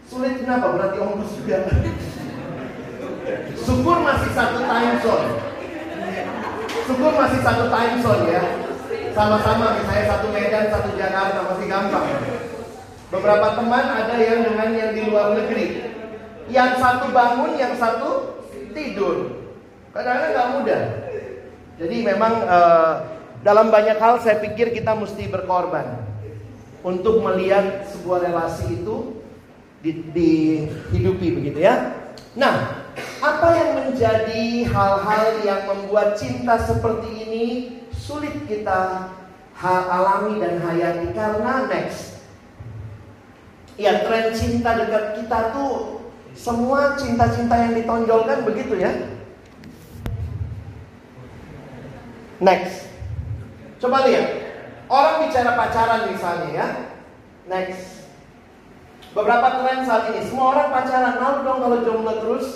Sulit 0.06 0.44
kenapa? 0.44 0.76
Berarti 0.76 0.98
ongkos 1.00 1.34
juga. 1.42 1.66
Syukur 3.66 3.98
masih 4.04 4.32
satu 4.36 4.60
time 4.66 4.98
zone. 5.00 5.30
Syukur 6.90 7.12
masih 7.14 7.40
satu 7.40 7.66
time 7.72 7.98
zone 8.04 8.26
ya. 8.28 8.44
Sama-sama 9.20 9.76
misalnya 9.76 10.16
satu 10.16 10.32
Medan, 10.32 10.72
satu 10.72 10.96
Jakarta 10.96 11.44
masih 11.52 11.68
gampang. 11.68 12.08
Beberapa 13.12 13.52
teman 13.60 13.86
ada 13.92 14.16
yang 14.16 14.48
dengan 14.48 14.72
yang 14.72 14.92
di 14.96 15.02
luar 15.12 15.36
negeri. 15.36 15.92
Yang 16.48 16.80
satu 16.80 17.12
bangun, 17.12 17.60
yang 17.60 17.76
satu 17.76 18.40
tidur. 18.72 19.44
Kadang-kadang 19.92 20.32
nggak 20.32 20.50
mudah. 20.56 20.84
Jadi 21.84 21.96
memang 22.00 22.34
uh, 22.48 22.94
dalam 23.44 23.68
banyak 23.68 24.00
hal 24.00 24.24
saya 24.24 24.40
pikir 24.40 24.72
kita 24.72 24.96
mesti 24.96 25.28
berkorban 25.28 26.00
untuk 26.80 27.20
melihat 27.20 27.92
sebuah 27.92 28.24
relasi 28.24 28.72
itu 28.72 29.20
dihidupi 29.84 31.28
begitu 31.36 31.60
ya. 31.60 31.92
Nah, 32.40 32.88
apa 33.20 33.48
yang 33.52 33.84
menjadi 33.84 34.64
hal-hal 34.64 35.44
yang 35.44 35.68
membuat 35.68 36.16
cinta 36.16 36.56
seperti 36.64 37.10
ini 37.28 37.46
sulit 38.10 38.50
kita 38.50 39.14
alami 39.62 40.42
dan 40.42 40.58
hayati 40.66 41.14
karena 41.14 41.70
next. 41.70 42.18
Ya, 43.78 44.02
tren 44.02 44.34
cinta 44.34 44.74
dekat 44.82 45.22
kita 45.22 45.54
tuh 45.54 46.02
semua 46.34 46.98
cinta-cinta 46.98 47.54
yang 47.54 47.78
ditonjolkan 47.78 48.42
begitu 48.50 48.82
ya. 48.82 48.92
Next. 52.42 52.90
Coba 53.78 54.10
lihat. 54.10 54.50
Orang 54.90 55.30
bicara 55.30 55.54
pacaran 55.54 56.10
misalnya 56.10 56.50
ya. 56.50 56.68
Next. 57.46 58.10
Beberapa 59.14 59.64
tren 59.64 59.86
saat 59.86 60.12
ini, 60.12 60.26
semua 60.28 60.58
orang 60.58 60.68
pacaran. 60.74 61.16
Malu 61.22 61.40
dong 61.46 61.60
kalau 61.62 61.78
jomblo 61.86 62.14
terus. 62.20 62.48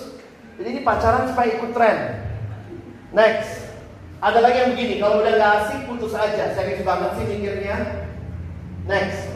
Jadi 0.60 0.68
ini 0.76 0.82
pacaran 0.84 1.30
supaya 1.30 1.50
ikut 1.56 1.72
tren. 1.72 1.98
Next. 3.16 3.63
Ada 4.24 4.40
lagi 4.40 4.56
yang 4.56 4.72
begini, 4.72 5.04
kalau 5.04 5.20
udah 5.20 5.36
gak 5.36 5.54
asik 5.68 5.84
putus 5.84 6.16
aja. 6.16 6.56
Serius 6.56 6.88
banget 6.88 7.12
sih 7.20 7.28
mikirnya. 7.28 8.08
Next. 8.88 9.28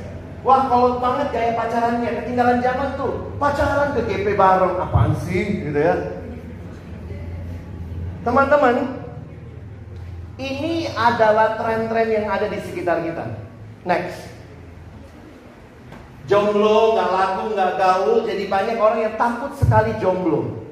Wah 0.47 0.71
kalau 0.71 1.03
banget 1.03 1.27
gaya 1.35 1.59
pacarannya, 1.59 2.23
ketinggalan 2.23 2.63
zaman 2.63 2.95
tuh. 2.95 3.35
Pacaran 3.35 3.99
ke 3.99 4.07
GP 4.07 4.39
bareng, 4.39 4.79
apaan 4.79 5.11
sih 5.27 5.67
gitu 5.67 5.75
ya. 5.75 6.23
Teman-teman, 8.23 9.03
ini 10.39 10.87
adalah 10.95 11.59
tren-tren 11.59 12.07
yang 12.07 12.31
ada 12.31 12.47
di 12.47 12.59
sekitar 12.63 13.03
kita. 13.03 13.43
Next. 13.83 14.23
Jomblo, 16.31 16.95
gak 16.95 17.11
laku, 17.11 17.43
gak 17.59 17.75
gaul, 17.75 18.23
jadi 18.23 18.47
banyak 18.47 18.79
orang 18.79 18.99
yang 19.03 19.15
takut 19.19 19.51
sekali 19.59 19.99
jomblo. 19.99 20.63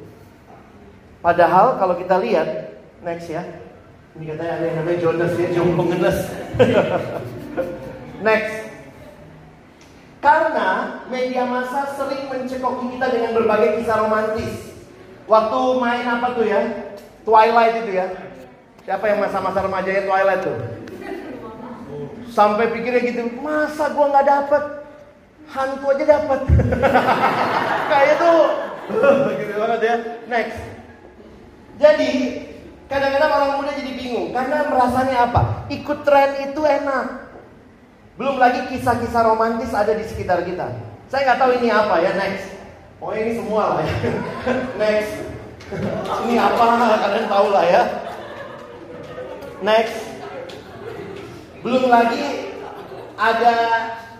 Padahal 1.19 1.75
kalau 1.75 1.99
kita 1.99 2.15
lihat, 2.23 2.79
next 3.03 3.27
ya. 3.27 3.64
Ini 4.15 4.31
katanya 4.31 4.53
ada 4.55 4.63
yang 4.63 4.77
namanya 4.79 4.99
Jonas 5.03 5.33
ya, 5.35 5.47
jomblo 5.51 5.83
ngenes. 5.91 6.19
next. 8.23 8.55
Karena 10.23 10.69
media 11.11 11.43
massa 11.43 11.83
sering 11.99 12.31
mencekoki 12.31 12.95
kita 12.95 13.11
dengan 13.11 13.31
berbagai 13.35 13.83
kisah 13.83 13.99
romantis. 13.99 14.71
Waktu 15.27 15.59
main 15.83 16.07
apa 16.07 16.31
tuh 16.31 16.47
ya? 16.47 16.61
Twilight 17.27 17.83
itu 17.83 17.91
ya. 17.91 18.07
Siapa 18.87 19.03
yang 19.03 19.19
masa-masa 19.19 19.67
remajanya 19.67 20.07
Twilight 20.07 20.41
tuh? 20.47 20.57
Sampai 22.31 22.71
pikirnya 22.71 23.03
gitu, 23.03 23.35
masa 23.43 23.91
gua 23.91 24.15
nggak 24.15 24.27
dapet? 24.31 24.63
Hantu 25.51 25.85
aja 25.91 26.05
dapet. 26.07 26.39
Kayak 27.91 28.15
tuh, 28.17 28.41
gitu 29.43 29.53
banget 29.59 29.81
ya. 29.83 29.95
Next. 30.31 30.59
Jadi 31.75 32.11
kadang-kadang 32.85 33.31
orang 33.33 33.51
muda 33.61 33.71
jadi 33.73 33.91
bingung 33.97 34.29
karena 34.29 34.69
merasanya 34.69 35.17
apa? 35.31 35.41
Ikut 35.73 36.05
tren 36.05 36.51
itu 36.51 36.61
enak. 36.61 37.25
Belum 38.15 38.39
lagi 38.39 38.71
kisah-kisah 38.71 39.27
romantis 39.27 39.75
ada 39.75 39.91
di 39.91 40.05
sekitar 40.07 40.45
kita. 40.47 40.71
Saya 41.11 41.21
nggak 41.27 41.39
tahu 41.41 41.51
ini 41.59 41.67
apa 41.67 41.95
ya. 41.99 42.11
Next. 42.15 42.47
Oh 43.03 43.11
ini 43.11 43.35
semua 43.35 43.75
lah 43.75 43.81
ya. 43.83 43.95
Next. 44.81 45.13
ini 46.29 46.35
apa? 46.39 46.65
Kalian 47.03 47.27
tahu 47.27 47.47
lah 47.51 47.65
ya. 47.67 47.83
Next. 49.59 49.97
Belum 51.65 51.89
lagi 51.89 52.55
ada 53.17 53.55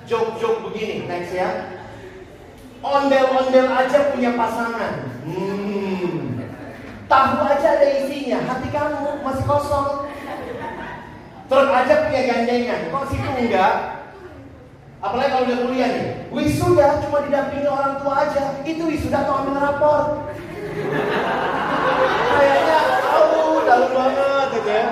joke-joke 0.10 0.70
begini. 0.70 1.08
Next 1.08 1.32
ya. 1.32 1.80
Ondel-ondel 2.84 3.70
aja 3.72 4.14
punya 4.14 4.36
pasangan. 4.38 4.94
Hmm. 5.26 6.25
Tahu 7.06 7.38
aja 7.46 7.68
ada 7.78 7.88
isinya. 8.02 8.40
Hati 8.50 8.68
kamu 8.74 9.22
masih 9.22 9.46
kosong. 9.46 10.10
Truk 11.46 11.70
aja 11.70 12.10
punya 12.10 12.22
gandengan. 12.26 12.90
Kok 12.90 13.06
situ 13.14 13.30
enggak? 13.38 13.74
Apalagi 14.98 15.30
kalau 15.30 15.46
udah 15.46 15.58
kuliah 15.70 15.90
nih. 15.94 16.08
Wisuda 16.34 17.06
cuma 17.06 17.22
didampingi 17.22 17.70
orang 17.70 18.02
tua 18.02 18.26
aja. 18.26 18.58
Itu 18.66 18.90
wisuda 18.90 19.22
atau 19.22 19.46
ambil 19.46 19.62
rapor. 19.62 20.02
Kayaknya, 22.36 22.80
oh 23.14 23.62
dalam 23.62 23.92
banget 23.94 24.48
gitu 24.58 24.72
ya. 24.74 24.88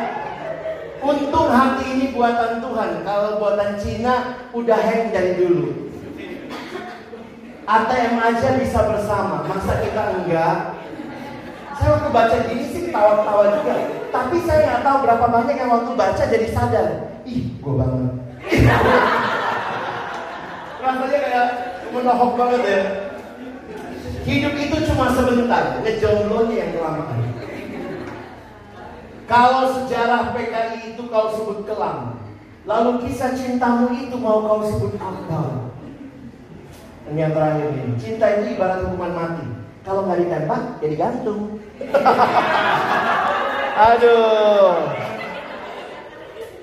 Untung 1.04 1.49
hati 1.49 1.86
ini 1.97 2.06
buatan 2.13 2.62
Tuhan. 2.62 2.89
Kalau 3.02 3.41
buatan 3.41 3.71
Cina 3.82 4.38
udah 4.54 4.80
hang 4.80 5.10
dari 5.10 5.34
dulu. 5.41 5.89
ATM 7.65 8.15
aja 8.21 8.49
bisa 8.62 8.80
bersama. 8.86 9.49
Masa 9.49 9.82
kita 9.82 10.21
enggak? 10.21 10.83
Saya 11.84 12.00
waktu 12.00 12.15
baca 12.15 12.38
gini 12.48 12.63
sih 12.72 12.82
ketawa-ketawa 12.88 13.60
juga. 13.60 13.76
Tapi 14.08 14.38
saya 14.48 14.60
nggak 14.63 14.84
tahu 14.88 14.98
berapa 15.04 15.26
banyak 15.28 15.56
yang 15.60 15.67
waktu 15.67 15.91
baca 16.00 16.24
jadi 16.32 16.48
sadar. 16.56 16.88
Ih, 17.28 17.60
gue 17.60 17.74
banget. 17.76 18.08
Rasanya 20.80 21.19
kayak 21.28 21.48
menohok 21.91 22.32
banget 22.39 22.62
ya. 22.63 22.82
Hidup 24.24 24.56
itu 24.56 24.78
cuma 24.88 25.12
sebentar, 25.12 25.84
ngejomblonya 25.84 26.56
yang 26.56 26.72
kelamaan. 26.72 27.19
Kalau 29.28 29.63
sejarah 29.76 30.32
PKI 30.32 30.96
itu 30.96 31.04
kau 31.12 31.36
sebut 31.36 31.67
kelam, 31.67 32.15
lalu 32.63 33.04
kisah 33.04 33.36
cintamu 33.36 33.91
itu 33.91 34.15
mau 34.15 34.39
kau 34.39 34.63
sebut 34.63 34.96
apa? 34.96 35.67
Yang 37.12 37.36
terakhir 37.36 37.67
ini, 37.76 37.91
cinta 38.00 38.26
itu 38.39 38.56
ibarat 38.56 38.88
hukuman 38.88 39.12
mati. 39.12 39.62
Kalau 39.84 40.08
nggak 40.08 40.19
ditembak, 40.24 40.63
jadi 40.80 40.96
gantung. 40.96 41.60
Aduh. 43.91 44.96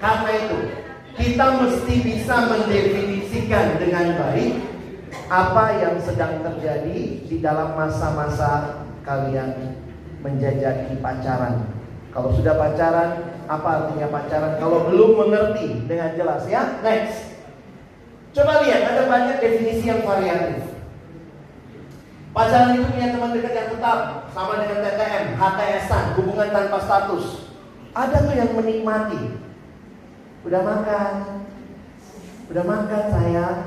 Karena 0.00 0.30
itu, 0.40 0.59
kita 1.20 1.46
mesti 1.61 1.94
bisa 2.00 2.37
mendefinisikan 2.48 3.76
dengan 3.76 4.16
baik 4.16 4.52
apa 5.28 5.64
yang 5.85 6.00
sedang 6.00 6.40
terjadi 6.40 7.00
di 7.28 7.37
dalam 7.44 7.76
masa-masa 7.76 8.83
kalian 9.04 9.76
menjajaki 10.24 10.96
pacaran. 11.04 11.68
Kalau 12.16 12.33
sudah 12.33 12.56
pacaran, 12.56 13.37
apa 13.44 13.68
artinya 13.85 14.09
pacaran? 14.09 14.56
Kalau 14.56 14.88
belum 14.88 15.28
mengerti 15.28 15.85
dengan 15.85 16.16
jelas 16.16 16.48
ya. 16.48 16.80
Next. 16.80 17.37
Coba 18.33 18.64
lihat, 18.64 18.96
ada 18.96 19.11
banyak 19.11 19.42
definisi 19.42 19.90
yang 19.90 20.06
variatif. 20.06 20.69
Pacaran 22.30 22.78
itu 22.78 22.86
punya 22.86 23.10
teman 23.10 23.34
dekat 23.34 23.54
yang 23.58 23.68
tetap, 23.74 23.98
sama 24.30 24.62
dengan 24.62 24.86
TTM, 24.86 25.34
HTSan, 25.34 26.04
hubungan 26.14 26.48
tanpa 26.54 26.78
status. 26.78 27.50
Ada 27.90 28.22
tuh 28.22 28.34
yang 28.38 28.54
menikmati. 28.54 29.34
Udah 30.46 30.62
makan, 30.62 31.12
udah 32.54 32.64
makan 32.64 33.02
sayang. 33.10 33.58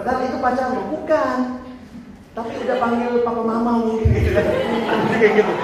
Padahal 0.00 0.24
itu 0.24 0.40
pacar 0.40 0.72
bukan. 0.88 1.38
Tapi 2.32 2.52
udah 2.64 2.76
panggil 2.80 3.20
papa 3.20 3.42
mama 3.44 3.72
mungkin 3.84 4.08
gitu 4.16 4.32
gitu. 5.20 5.54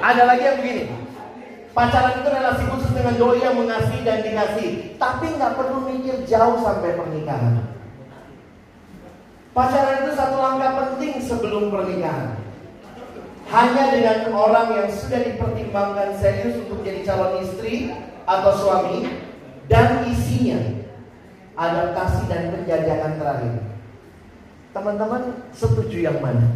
Ada 0.00 0.22
lagi 0.24 0.42
yang 0.48 0.58
begini. 0.64 0.84
Pacaran 1.76 2.24
itu 2.24 2.28
relasi 2.32 2.64
khusus 2.72 2.92
dengan 2.96 3.20
doi 3.20 3.44
yang 3.44 3.60
mengasihi 3.60 4.00
dan 4.00 4.24
dikasih. 4.24 4.96
Tapi 4.96 5.26
nggak 5.36 5.60
perlu 5.60 5.84
mikir 5.92 6.24
jauh 6.24 6.56
sampai 6.64 6.96
pernikahan. 6.96 7.76
Pacaran 9.56 10.04
itu 10.04 10.12
satu 10.12 10.36
langkah 10.36 10.72
penting 10.84 11.16
sebelum 11.16 11.72
pernikahan. 11.72 12.36
Hanya 13.48 13.88
dengan 13.88 14.36
orang 14.36 14.68
yang 14.68 14.88
sudah 14.92 15.24
dipertimbangkan 15.24 16.12
serius 16.20 16.60
untuk 16.68 16.84
jadi 16.84 17.00
calon 17.08 17.40
istri 17.40 17.88
atau 18.28 18.52
suami 18.52 19.08
dan 19.72 20.04
isinya 20.12 20.60
adaptasi 21.56 22.28
dan 22.28 22.52
penjajakan 22.52 23.16
terakhir. 23.16 23.54
Teman-teman 24.76 25.22
setuju 25.56 26.04
yang 26.04 26.20
mana? 26.20 26.52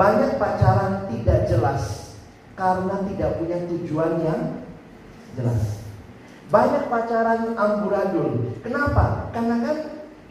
Banyak 0.00 0.40
pacaran 0.40 1.12
tidak 1.12 1.44
jelas 1.44 2.16
karena 2.56 3.04
tidak 3.04 3.36
punya 3.36 3.58
tujuan 3.68 4.12
yang 4.24 4.64
jelas. 5.36 5.79
Banyak 6.50 6.90
pacaran 6.90 7.54
amburadul. 7.54 8.58
Kenapa? 8.66 9.30
Karena 9.30 9.62
kan 9.62 9.76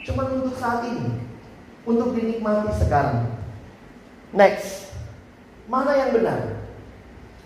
cuma 0.03 0.27
untuk 0.35 0.55
saat 0.59 0.83
ini. 0.83 1.23
Untuk 1.87 2.11
dinikmati 2.11 2.75
sekarang. 2.75 3.39
Next. 4.35 4.91
Mana 5.71 5.95
yang 5.95 6.11
benar? 6.11 6.59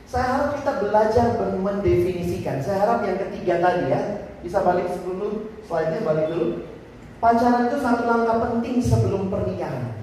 Saya 0.09 0.25
harap 0.29 0.49
kita 0.57 0.71
belajar 0.81 1.27
mendefinisikan. 1.57 2.61
Saya 2.65 2.85
harap 2.85 3.05
yang 3.05 3.17
ketiga 3.17 3.61
tadi 3.61 3.89
ya, 3.89 4.01
bisa 4.45 4.61
balik 4.61 4.85
dulu, 5.01 5.49
slide-nya 5.65 6.05
balik 6.05 6.29
dulu. 6.29 6.69
Pacaran 7.17 7.71
itu 7.71 7.77
satu 7.79 8.03
langkah 8.05 8.37
penting 8.45 8.77
sebelum 8.83 9.31
pernikahan. 9.31 9.95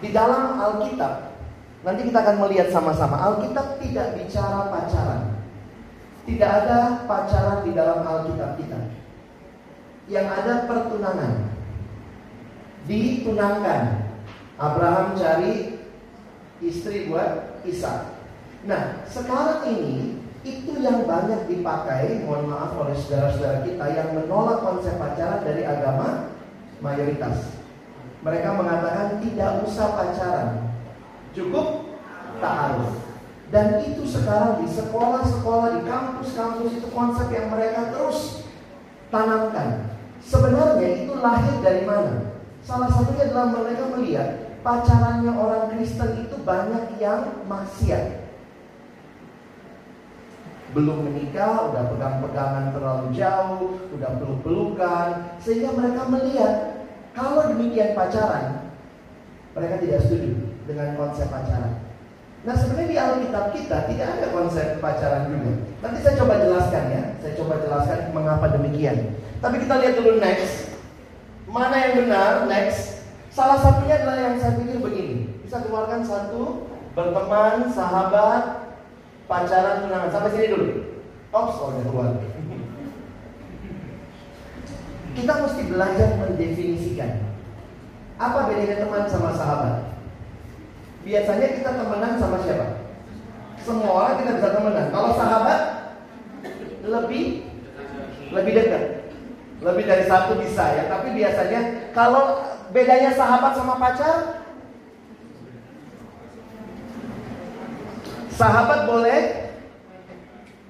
Di 0.00 0.10
dalam 0.10 0.58
Alkitab, 0.58 1.38
nanti 1.86 2.00
kita 2.08 2.18
akan 2.24 2.36
melihat 2.46 2.68
sama-sama. 2.72 3.16
Alkitab 3.20 3.78
tidak 3.78 4.16
bicara 4.16 4.72
pacaran. 4.72 5.35
Tidak 6.26 6.50
ada 6.50 7.06
pacaran 7.06 7.62
di 7.62 7.70
dalam 7.70 8.02
Alkitab 8.02 8.58
kita. 8.58 8.80
Yang 10.10 10.26
ada 10.26 10.54
pertunangan. 10.66 11.32
Ditunangkan. 12.90 13.82
Abraham 14.58 15.14
cari 15.14 15.78
istri 16.58 17.06
buat 17.06 17.62
Isa. 17.62 18.18
Nah, 18.66 19.06
sekarang 19.06 19.70
ini 19.70 20.18
itu 20.46 20.78
yang 20.78 21.06
banyak 21.06 21.50
dipakai, 21.50 22.22
mohon 22.22 22.50
maaf 22.50 22.74
oleh 22.78 22.94
saudara-saudara 22.94 23.66
kita 23.66 23.86
yang 23.94 24.08
menolak 24.14 24.62
konsep 24.62 24.94
pacaran 24.98 25.42
dari 25.42 25.62
agama 25.66 26.34
mayoritas. 26.78 27.58
Mereka 28.22 28.48
mengatakan 28.58 29.22
tidak 29.22 29.62
usah 29.66 29.94
pacaran, 29.94 30.50
cukup 31.34 31.86
tak 32.42 32.54
harus. 32.54 33.05
Dan 33.46 33.78
itu 33.86 34.02
sekarang 34.02 34.66
di 34.66 34.68
sekolah-sekolah, 34.74 35.78
di 35.78 35.82
kampus-kampus 35.86 36.82
itu 36.82 36.88
konsep 36.90 37.30
yang 37.30 37.46
mereka 37.54 37.94
terus 37.94 38.42
tanamkan. 39.14 39.94
Sebenarnya 40.18 41.06
itu 41.06 41.14
lahir 41.22 41.54
dari 41.62 41.86
mana? 41.86 42.34
Salah 42.66 42.90
satunya 42.90 43.30
adalah 43.30 43.54
mereka 43.54 43.84
melihat 43.94 44.28
pacarannya 44.66 45.30
orang 45.30 45.70
Kristen 45.70 46.26
itu 46.26 46.34
banyak 46.42 46.98
yang 46.98 47.46
maksiat. 47.46 48.26
Belum 50.74 51.06
menikah, 51.06 51.70
udah 51.70 51.86
pegang-pegangan 51.94 52.74
terlalu 52.74 53.06
jauh, 53.14 53.78
udah 53.94 54.10
peluk-pelukan, 54.18 55.38
sehingga 55.38 55.70
mereka 55.78 56.02
melihat 56.10 56.54
kalau 57.14 57.46
demikian 57.46 57.94
pacaran, 57.94 58.74
mereka 59.54 59.78
tidak 59.78 60.02
setuju 60.02 60.50
dengan 60.66 60.98
konsep 60.98 61.30
pacaran. 61.30 61.85
Nah 62.44 62.54
sebenarnya 62.58 62.90
di 62.90 62.98
Alkitab 62.98 63.44
kita 63.56 63.88
tidak 63.88 64.08
ada 64.18 64.26
konsep 64.34 64.82
pacaran 64.82 65.32
juga. 65.32 65.52
Nanti 65.80 65.98
saya 66.04 66.14
coba 66.20 66.34
jelaskan 66.42 66.84
ya, 66.92 67.02
saya 67.22 67.32
coba 67.40 67.54
jelaskan 67.64 67.98
mengapa 68.12 68.46
demikian. 68.52 69.16
Tapi 69.40 69.56
kita 69.64 69.74
lihat 69.80 69.94
dulu 69.96 70.20
next. 70.20 70.76
Mana 71.46 71.76
yang 71.78 71.94
benar? 72.04 72.44
Next. 72.50 73.06
Salah 73.32 73.60
satunya 73.60 74.02
adalah 74.02 74.16
yang 74.18 74.36
saya 74.40 74.58
pikir 74.60 74.82
begini. 74.82 75.38
Bisa 75.44 75.62
keluarkan 75.62 76.02
satu 76.02 76.72
berteman, 76.96 77.68
sahabat, 77.70 78.74
pacaran, 79.28 79.84
tunangan. 79.86 80.10
Sampai 80.10 80.32
sini 80.32 80.52
dulu. 80.52 80.68
Oh, 81.30 81.46
soalnya 81.52 81.84
keluar. 81.84 82.10
Kita 85.16 85.32
mesti 85.40 85.62
belajar 85.72 86.08
mendefinisikan 86.20 87.24
apa 88.16 88.48
bedanya 88.48 88.84
teman 88.84 89.04
sama 89.08 89.32
sahabat. 89.36 89.95
Biasanya 91.06 91.48
kita 91.54 91.70
temenan 91.70 92.18
sama 92.18 92.42
siapa? 92.42 92.82
Semua 93.62 93.90
orang 93.94 94.14
kita 94.18 94.42
bisa 94.42 94.48
temenan. 94.58 94.86
Kalau 94.90 95.10
sahabat 95.14 95.60
lebih 96.82 97.46
lebih 98.34 98.52
dekat. 98.58 98.84
Lebih 99.62 99.84
dari 99.86 100.04
satu 100.04 100.36
bisa 100.36 100.66
ya, 100.74 100.84
tapi 100.90 101.16
biasanya 101.16 101.94
kalau 101.96 102.44
bedanya 102.74 103.14
sahabat 103.14 103.56
sama 103.56 103.80
pacar 103.80 104.44
Sahabat 108.36 108.84
boleh 108.84 109.48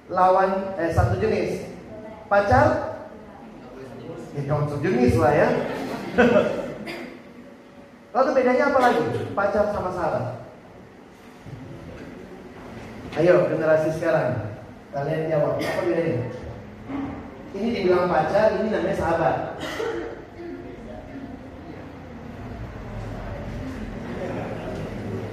lawan 0.07 0.71
eh 0.79 0.95
satu 0.95 1.19
jenis. 1.19 1.67
Pacar 2.31 2.95
ya 4.39 4.43
kawan 4.47 4.71
sejenis 4.71 5.19
lah 5.19 5.33
ya. 5.35 5.49
Lalu 8.17 8.33
bedanya 8.33 8.73
apa 8.73 8.81
lagi? 8.81 9.29
Pacar 9.37 9.77
sama 9.77 9.93
sahabat. 9.93 10.49
Ayo 13.21 13.45
generasi 13.53 13.93
sekarang 13.93 14.57
kalian 14.89 15.29
jawab 15.29 15.61
apa 15.61 15.81
bedanya? 15.85 16.33
Ini 17.53 17.69
dibilang 17.77 18.09
pacar, 18.09 18.57
ini 18.57 18.73
namanya 18.73 18.97
sahabat. 18.97 19.61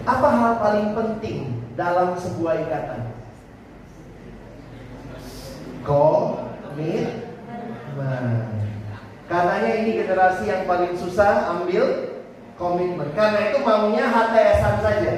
Apa 0.03 0.27
hal 0.27 0.59
paling 0.59 0.91
penting 0.91 1.63
dalam 1.79 2.19
sebuah 2.19 2.67
ikatan? 2.67 3.15
Komitmen. 5.87 7.23
Karenanya 9.31 9.71
ini 9.71 10.03
generasi 10.03 10.51
yang 10.51 10.67
paling 10.67 10.99
susah 10.99 11.47
ambil 11.47 12.12
komitmen. 12.63 13.09
Karena 13.11 13.51
itu 13.51 13.59
maunya 13.59 14.07
HTSan 14.07 14.75
saja. 14.79 15.13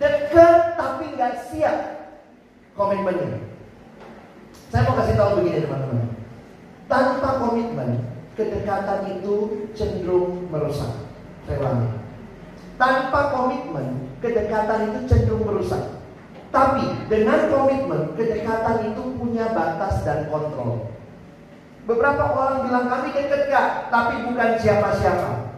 Dekat 0.00 0.80
tapi 0.80 1.04
nggak 1.12 1.34
siap 1.52 1.76
komitmennya. 2.72 3.44
Saya 4.72 4.88
mau 4.88 4.96
kasih 4.96 5.14
tahu 5.20 5.30
begini 5.44 5.68
teman-teman. 5.68 6.08
Tanpa 6.88 7.30
komitmen, 7.44 7.90
kedekatan 8.32 9.20
itu 9.20 9.68
cenderung 9.76 10.48
merusak. 10.48 10.92
Saya. 11.44 11.92
Tanpa 12.80 13.20
komitmen, 13.36 14.08
kedekatan 14.24 14.80
itu 14.88 14.98
cenderung 15.12 15.44
merusak. 15.44 16.00
Tapi 16.48 17.08
dengan 17.08 17.52
komitmen, 17.52 18.16
kedekatan 18.16 18.92
itu 18.92 19.02
punya 19.20 19.52
batas 19.52 20.04
dan 20.08 20.28
kontrol. 20.32 20.88
Beberapa 21.84 22.32
orang 22.32 22.68
bilang 22.68 22.86
kami 22.88 23.08
dekat 23.12 23.52
kak, 23.52 23.92
tapi 23.92 24.24
bukan 24.24 24.50
siapa-siapa. 24.60 25.51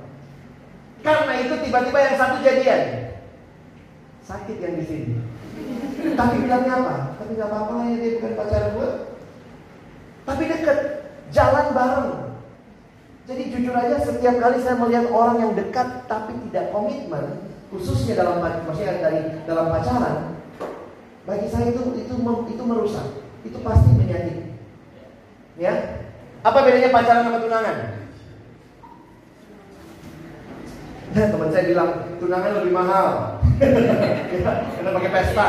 Karena 1.04 1.32
itu 1.36 1.54
tiba-tiba 1.60 1.98
yang 2.00 2.16
satu 2.16 2.36
jadian. 2.40 2.82
Sakit 4.24 4.56
yang 4.56 4.74
di 4.80 4.84
sini. 4.88 5.08
Tapi 6.16 6.34
bilangnya 6.40 6.74
apa? 6.80 6.94
Tapi 7.20 7.30
nggak 7.36 7.48
apa-apa 7.52 7.72
lah 7.76 7.86
ya 7.92 7.96
dia 8.00 8.10
bukan 8.16 8.32
pacar 8.40 8.62
gue. 8.72 8.88
Tapi 10.24 10.42
deket, 10.48 10.78
jalan 11.28 11.66
bareng. 11.76 12.10
Jadi 13.24 13.42
jujur 13.52 13.72
aja 13.72 13.96
setiap 14.04 14.36
kali 14.36 14.60
saya 14.60 14.76
melihat 14.76 15.08
orang 15.08 15.40
yang 15.40 15.52
dekat 15.56 16.04
tapi 16.04 16.36
tidak 16.48 16.68
komitmen, 16.76 17.40
khususnya 17.72 18.20
dalam 18.20 18.36
maksudnya 18.40 19.00
dari 19.00 19.40
dalam 19.48 19.72
pacaran, 19.72 20.36
bagi 21.24 21.48
saya 21.48 21.72
itu 21.72 22.04
itu 22.04 22.14
itu 22.20 22.62
merusak, 22.68 23.24
itu 23.48 23.56
pasti 23.64 23.88
menyakiti. 23.96 24.44
Ya, 25.56 26.04
apa 26.44 26.68
bedanya 26.68 26.92
pacaran 26.92 27.24
sama 27.24 27.40
tunangan? 27.40 27.76
Nah, 31.03 31.03
teman 31.30 31.50
saya 31.54 31.64
bilang 31.70 31.90
tunangan 32.18 32.52
lebih 32.58 32.72
mahal. 32.74 33.38
Karena 34.74 34.90
pakai 34.90 35.10
pesta. 35.14 35.46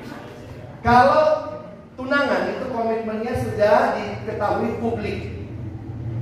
Kalau 0.86 1.24
tunangan 2.00 2.56
itu 2.56 2.64
komitmennya 2.72 3.34
sudah 3.36 3.76
diketahui 4.00 4.80
publik. 4.80 5.20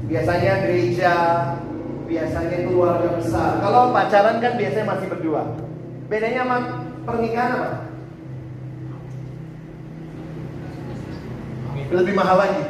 Biasanya 0.07 0.67
gereja, 0.67 1.15
biasanya 2.11 2.59
keluarga 2.67 3.09
besar. 3.19 3.63
Kalau 3.63 3.95
pacaran 3.95 4.43
kan 4.43 4.55
biasanya 4.59 4.87
masih 4.87 5.07
berdua. 5.11 5.43
Bedanya 6.11 6.43
sama 6.47 6.59
pernikahan 7.07 7.51
apa? 7.55 7.71
Lebih 11.87 12.15
mahal 12.19 12.37
lagi. 12.39 12.63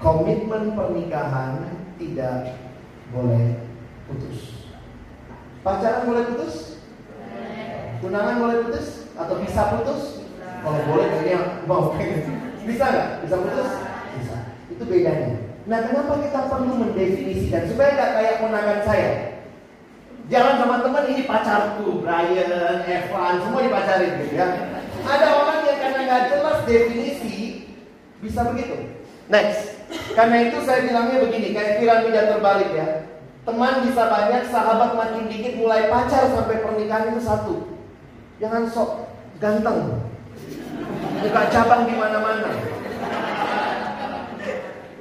Komitmen 0.00 0.74
pernikahan 0.76 1.52
tidak 1.96 2.61
boleh 3.12 3.44
putus. 4.08 4.38
Pacaran 5.62 6.08
boleh 6.08 6.24
putus? 6.32 6.54
Tunangan 8.00 8.40
boleh 8.40 8.56
putus? 8.66 9.06
Atau 9.14 9.38
bisa 9.44 9.62
putus? 9.76 10.02
Kalau 10.64 10.80
boleh 10.88 11.06
kayaknya 11.12 11.38
mau 11.68 11.92
Bisa 12.68 12.84
nggak? 12.88 13.08
Bisa 13.22 13.36
putus? 13.38 13.70
Bisa. 14.18 14.36
Itu 14.72 14.82
bedanya. 14.88 15.38
Nah 15.68 15.78
kenapa 15.86 16.18
kita 16.18 16.40
perlu 16.50 16.72
mendefinisikan 16.74 17.70
supaya 17.70 17.94
nggak 17.94 18.12
kayak 18.18 18.38
konangan 18.42 18.80
saya? 18.82 19.10
Jalan 20.30 20.56
sama 20.58 20.80
teman 20.80 21.04
ini 21.12 21.22
pacarku, 21.28 22.00
Brian, 22.00 22.80
Evan, 22.88 23.34
semua 23.42 23.60
dipacarin 23.60 24.22
gitu 24.22 24.34
ya. 24.38 24.48
Ada 25.02 25.26
orang 25.34 25.60
yang 25.66 25.78
karena 25.82 26.00
nggak 26.08 26.24
jelas 26.30 26.58
definisi 26.64 27.68
bisa 28.22 28.40
begitu. 28.48 29.02
Next. 29.28 29.81
Karena 30.12 30.36
itu 30.48 30.58
saya 30.64 30.84
bilangnya 30.84 31.24
begini, 31.24 31.48
kayak 31.56 31.80
piramida 31.80 32.32
terbalik 32.32 32.70
ya. 32.72 32.88
Teman 33.42 33.82
bisa 33.82 34.06
banyak, 34.06 34.42
sahabat 34.48 34.94
makin 34.94 35.26
dikit, 35.26 35.58
mulai 35.58 35.90
pacar 35.90 36.30
sampai 36.30 36.62
pernikahan 36.62 37.10
itu 37.10 37.20
satu. 37.26 37.54
Jangan 38.38 38.70
sok 38.70 38.90
ganteng. 39.42 39.98
Buka 41.22 41.42
cabang 41.50 41.86
di 41.90 41.94
mana-mana. 41.98 42.50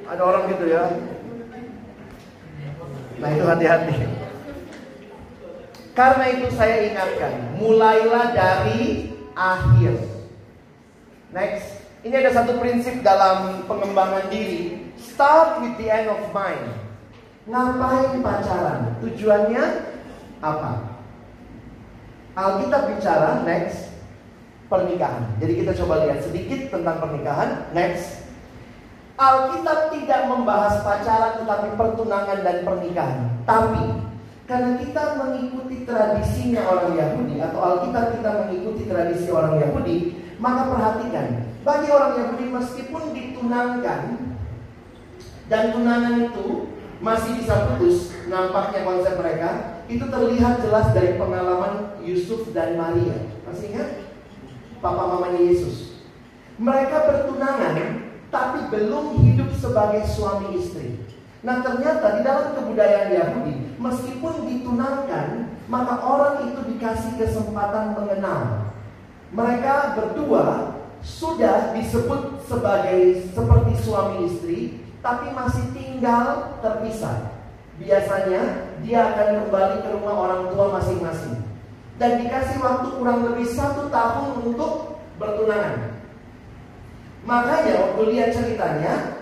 Ada 0.09 0.21
orang 0.25 0.49
gitu 0.49 0.65
ya. 0.73 0.83
Nah 3.21 3.29
itu 3.29 3.45
hati-hati. 3.45 3.95
Karena 5.93 6.25
itu 6.33 6.47
saya 6.57 6.87
ingatkan, 6.89 7.61
mulailah 7.61 8.33
dari 8.33 9.13
akhir. 9.37 9.93
Next, 11.29 11.85
ini 12.01 12.15
ada 12.17 12.31
satu 12.33 12.57
prinsip 12.57 13.05
dalam 13.05 13.69
pengembangan 13.69 14.25
diri. 14.33 14.80
Start 15.21 15.61
with 15.61 15.77
the 15.77 15.85
end 15.85 16.09
of 16.09 16.33
mind. 16.33 16.65
Ngapain 17.45 18.25
pacaran? 18.25 18.97
Tujuannya 19.05 19.63
apa? 20.41 20.97
Alkitab 22.33 22.89
bicara 22.89 23.45
next 23.45 23.93
pernikahan. 24.65 25.29
Jadi 25.37 25.61
kita 25.61 25.77
coba 25.77 26.09
lihat 26.09 26.25
sedikit 26.25 26.73
tentang 26.73 27.05
pernikahan. 27.05 27.69
Next. 27.69 28.25
Alkitab 29.21 29.93
tidak 29.93 30.25
membahas 30.25 30.81
pacaran 30.81 31.45
tetapi 31.45 31.69
pertunangan 31.77 32.41
dan 32.41 32.57
pernikahan. 32.65 33.29
Tapi 33.45 34.01
karena 34.49 34.81
kita 34.81 35.21
mengikuti 35.21 35.85
tradisinya 35.85 36.65
orang 36.65 36.97
Yahudi 36.97 37.37
atau 37.45 37.61
Alkitab 37.61 38.17
kita 38.17 38.29
mengikuti 38.41 38.89
tradisi 38.89 39.29
orang 39.29 39.61
Yahudi, 39.61 40.17
maka 40.41 40.65
perhatikan, 40.65 41.45
bagi 41.61 41.93
orang 41.93 42.17
Yahudi 42.17 42.45
meskipun 42.57 43.13
ditunangkan 43.13 44.30
dan 45.51 45.75
tunangan 45.75 46.31
itu 46.31 46.71
masih 47.03 47.43
bisa 47.43 47.67
putus, 47.67 48.15
nampaknya 48.31 48.87
konsep 48.87 49.19
mereka 49.19 49.83
itu 49.91 50.07
terlihat 50.07 50.63
jelas 50.63 50.95
dari 50.95 51.19
pengalaman 51.19 51.99
Yusuf 51.99 52.55
dan 52.55 52.79
Maria. 52.79 53.27
Masih 53.43 53.75
ingat? 53.75 54.07
Papa 54.79 55.11
mamanya 55.11 55.43
Yesus. 55.43 55.99
Mereka 56.55 57.03
bertunangan 57.03 58.07
tapi 58.31 58.71
belum 58.71 59.19
hidup 59.19 59.51
sebagai 59.59 60.07
suami 60.07 60.55
istri. 60.55 61.03
Nah 61.43 61.59
ternyata 61.59 62.15
di 62.15 62.21
dalam 62.21 62.53
kebudayaan 62.53 63.17
Yahudi 63.17 63.73
Meskipun 63.81 64.45
ditunangkan 64.45 65.57
Maka 65.65 65.97
orang 65.97 66.53
itu 66.53 66.61
dikasih 66.69 67.17
kesempatan 67.17 67.97
mengenal 67.97 68.69
Mereka 69.33 69.97
berdua 69.97 70.77
Sudah 71.01 71.73
disebut 71.73 72.45
sebagai 72.45 73.25
Seperti 73.33 73.73
suami 73.81 74.29
istri 74.29 74.80
Tapi 75.01 75.33
masih 75.33 75.65
tinggal 75.73 76.57
terpisah 76.61 77.33
Biasanya 77.81 78.41
dia 78.85 78.99
akan 79.13 79.27
kembali 79.45 79.77
ke 79.81 79.89
rumah 79.97 80.15
orang 80.15 80.41
tua 80.53 80.77
masing-masing 80.77 81.41
Dan 81.97 82.21
dikasih 82.21 82.61
waktu 82.61 82.87
kurang 82.97 83.25
lebih 83.25 83.49
satu 83.49 83.89
tahun 83.89 84.45
untuk 84.45 85.01
bertunangan 85.17 85.91
Makanya 87.21 87.73
waktu 87.77 88.01
lihat 88.13 88.29
ceritanya 88.33 89.21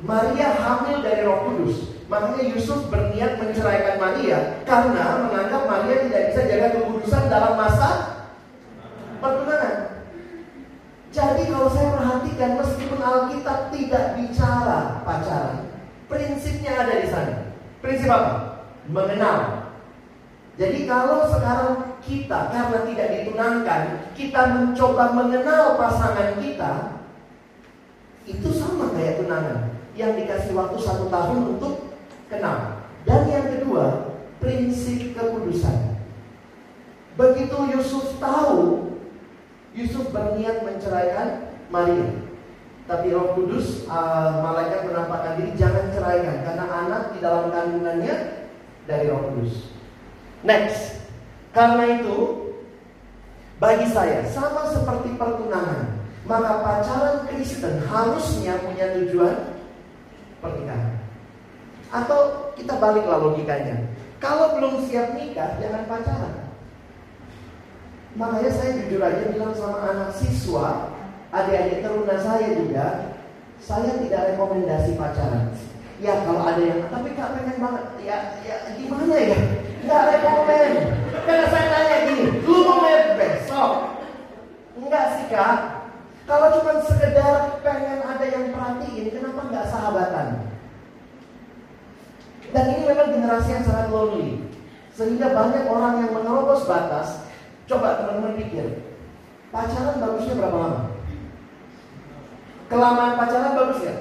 Maria 0.00 0.56
hamil 0.56 1.04
dari 1.04 1.28
Roh 1.28 1.44
Kudus. 1.44 1.92
Makanya 2.08 2.42
Yusuf 2.52 2.90
berniat 2.90 3.38
menceraikan 3.38 4.00
Maria 4.00 4.64
karena 4.66 5.28
menganggap 5.28 5.62
Maria 5.68 5.96
tidak 6.08 6.22
bisa 6.32 6.40
jaga 6.48 6.68
kekudusan 6.74 7.24
dalam 7.30 7.54
masa 7.54 7.88
pertunangan. 9.22 9.76
Jadi 11.10 11.50
kalau 11.50 11.66
saya 11.74 11.98
perhatikan 11.98 12.62
meskipun 12.62 13.00
Alkitab 13.02 13.74
tidak 13.74 14.04
bicara 14.14 15.02
pacaran, 15.02 15.66
prinsipnya 16.06 16.86
ada 16.86 16.94
di 17.02 17.08
sana. 17.10 17.36
Prinsip 17.82 18.06
apa? 18.06 18.62
Mengenal. 18.86 19.38
Jadi 20.54 20.86
kalau 20.86 21.26
sekarang 21.26 21.98
kita 21.98 22.54
karena 22.54 22.78
tidak 22.86 23.08
ditunangkan, 23.10 23.82
kita 24.14 24.40
mencoba 24.54 25.04
mengenal 25.16 25.74
pasangan 25.74 26.38
kita, 26.38 27.02
itu 28.28 28.48
sama 28.54 28.94
kayak 28.94 29.18
tunangan 29.18 29.74
yang 29.98 30.14
dikasih 30.14 30.54
waktu 30.54 30.78
satu 30.78 31.10
tahun 31.10 31.58
untuk 31.58 31.90
kenal. 32.30 32.86
Dan 33.02 33.26
yang 33.26 33.46
kedua, 33.50 34.14
prinsip 34.38 35.16
kekudusan. 35.16 35.98
Begitu 37.18 37.58
Yusuf 37.74 38.20
tahu, 38.22 38.89
Yusuf 39.74 40.10
berniat 40.10 40.66
menceraikan 40.66 41.54
Maria. 41.70 42.10
Tapi 42.90 43.14
Roh 43.14 43.38
Kudus, 43.38 43.86
uh, 43.86 44.42
malaikat 44.42 44.90
menampakkan 44.90 45.38
diri 45.38 45.54
jangan 45.54 45.94
ceraikan 45.94 46.42
karena 46.42 46.66
anak 46.66 47.02
di 47.14 47.18
dalam 47.22 47.54
kandungannya 47.54 48.14
dari 48.90 49.06
Roh 49.06 49.30
Kudus. 49.30 49.70
Next, 50.42 51.06
karena 51.54 52.02
itu 52.02 52.16
bagi 53.62 53.86
saya 53.94 54.26
sama 54.26 54.66
seperti 54.74 55.14
pertunangan, 55.14 56.02
maka 56.26 56.52
pacaran 56.66 57.30
Kristen 57.30 57.78
harusnya 57.86 58.58
punya 58.58 58.90
tujuan 58.98 59.54
pernikahan. 60.42 60.98
Atau 61.94 62.50
kita 62.58 62.74
baliklah 62.74 63.22
logikanya. 63.22 63.86
Kalau 64.18 64.58
belum 64.58 64.82
siap 64.90 65.14
nikah, 65.14 65.62
jangan 65.62 65.86
pacaran. 65.86 66.49
Makanya 68.18 68.50
saya 68.50 68.70
jujur 68.74 68.98
aja 68.98 69.30
bilang 69.30 69.54
sama 69.54 69.78
anak 69.86 70.10
siswa, 70.18 70.90
adik-adik 71.30 71.86
teruna 71.86 72.16
saya 72.18 72.48
juga, 72.58 72.86
saya 73.62 74.02
tidak 74.02 74.34
rekomendasi 74.34 74.98
pacaran. 74.98 75.54
Ya 76.02 76.26
kalau 76.26 76.42
ada 76.42 76.58
yang, 76.58 76.90
tapi 76.90 77.14
kak 77.14 77.38
pengen 77.38 77.60
banget, 77.60 77.84
ya, 78.02 78.18
ya 78.42 78.56
gimana 78.74 79.14
ya? 79.14 79.38
Nggak 79.86 80.06
rekomend. 80.16 80.74
Karena 81.22 81.46
saya 81.52 81.66
tanya 81.70 81.96
gini, 82.08 82.24
lu 82.42 82.58
mau 82.66 82.82
lihat 82.82 83.06
besok? 83.14 83.70
Enggak 84.80 85.06
sih 85.14 85.26
kak, 85.30 85.58
kalau 86.26 86.48
cuma 86.58 86.82
sekedar 86.82 87.62
pengen 87.62 88.00
ada 88.02 88.26
yang 88.26 88.50
perhatiin, 88.50 89.06
kenapa 89.14 89.40
nggak 89.54 89.70
sahabatan? 89.70 90.28
Dan 92.50 92.64
ini 92.74 92.82
memang 92.90 93.14
generasi 93.14 93.54
yang 93.54 93.64
sangat 93.66 93.86
lonely. 93.94 94.42
Sehingga 94.90 95.30
banyak 95.30 95.70
orang 95.70 96.02
yang 96.02 96.10
menerobos 96.10 96.66
batas. 96.66 97.29
Coba 97.70 98.02
teman-teman 98.02 98.34
pikir, 98.34 98.82
pacaran 99.54 100.02
bagusnya 100.02 100.42
berapa 100.42 100.58
lama? 100.58 100.80
Kelamaan 102.66 103.14
pacaran 103.14 103.54
bagus 103.54 103.86
ya? 103.86 103.94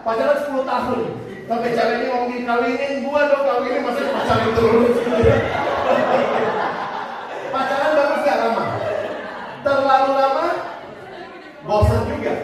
Pacaran 0.00 0.40
10 0.48 0.64
tahun. 0.64 1.00
Sampai 1.44 1.76
cewek 1.76 1.96
ini 2.00 2.04
ngomongin 2.08 2.48
kawinin 2.48 2.92
gua 3.04 3.28
dong 3.28 3.44
kawinin 3.44 3.84
masih 3.84 4.08
pacaran 4.16 4.50
terus. 4.56 4.96
pacaran 7.52 7.92
bagus 8.00 8.20
gak 8.24 8.40
lama? 8.40 8.64
Terlalu 9.60 10.12
lama 10.16 10.46
bosan 11.68 12.00
juga. 12.16 12.34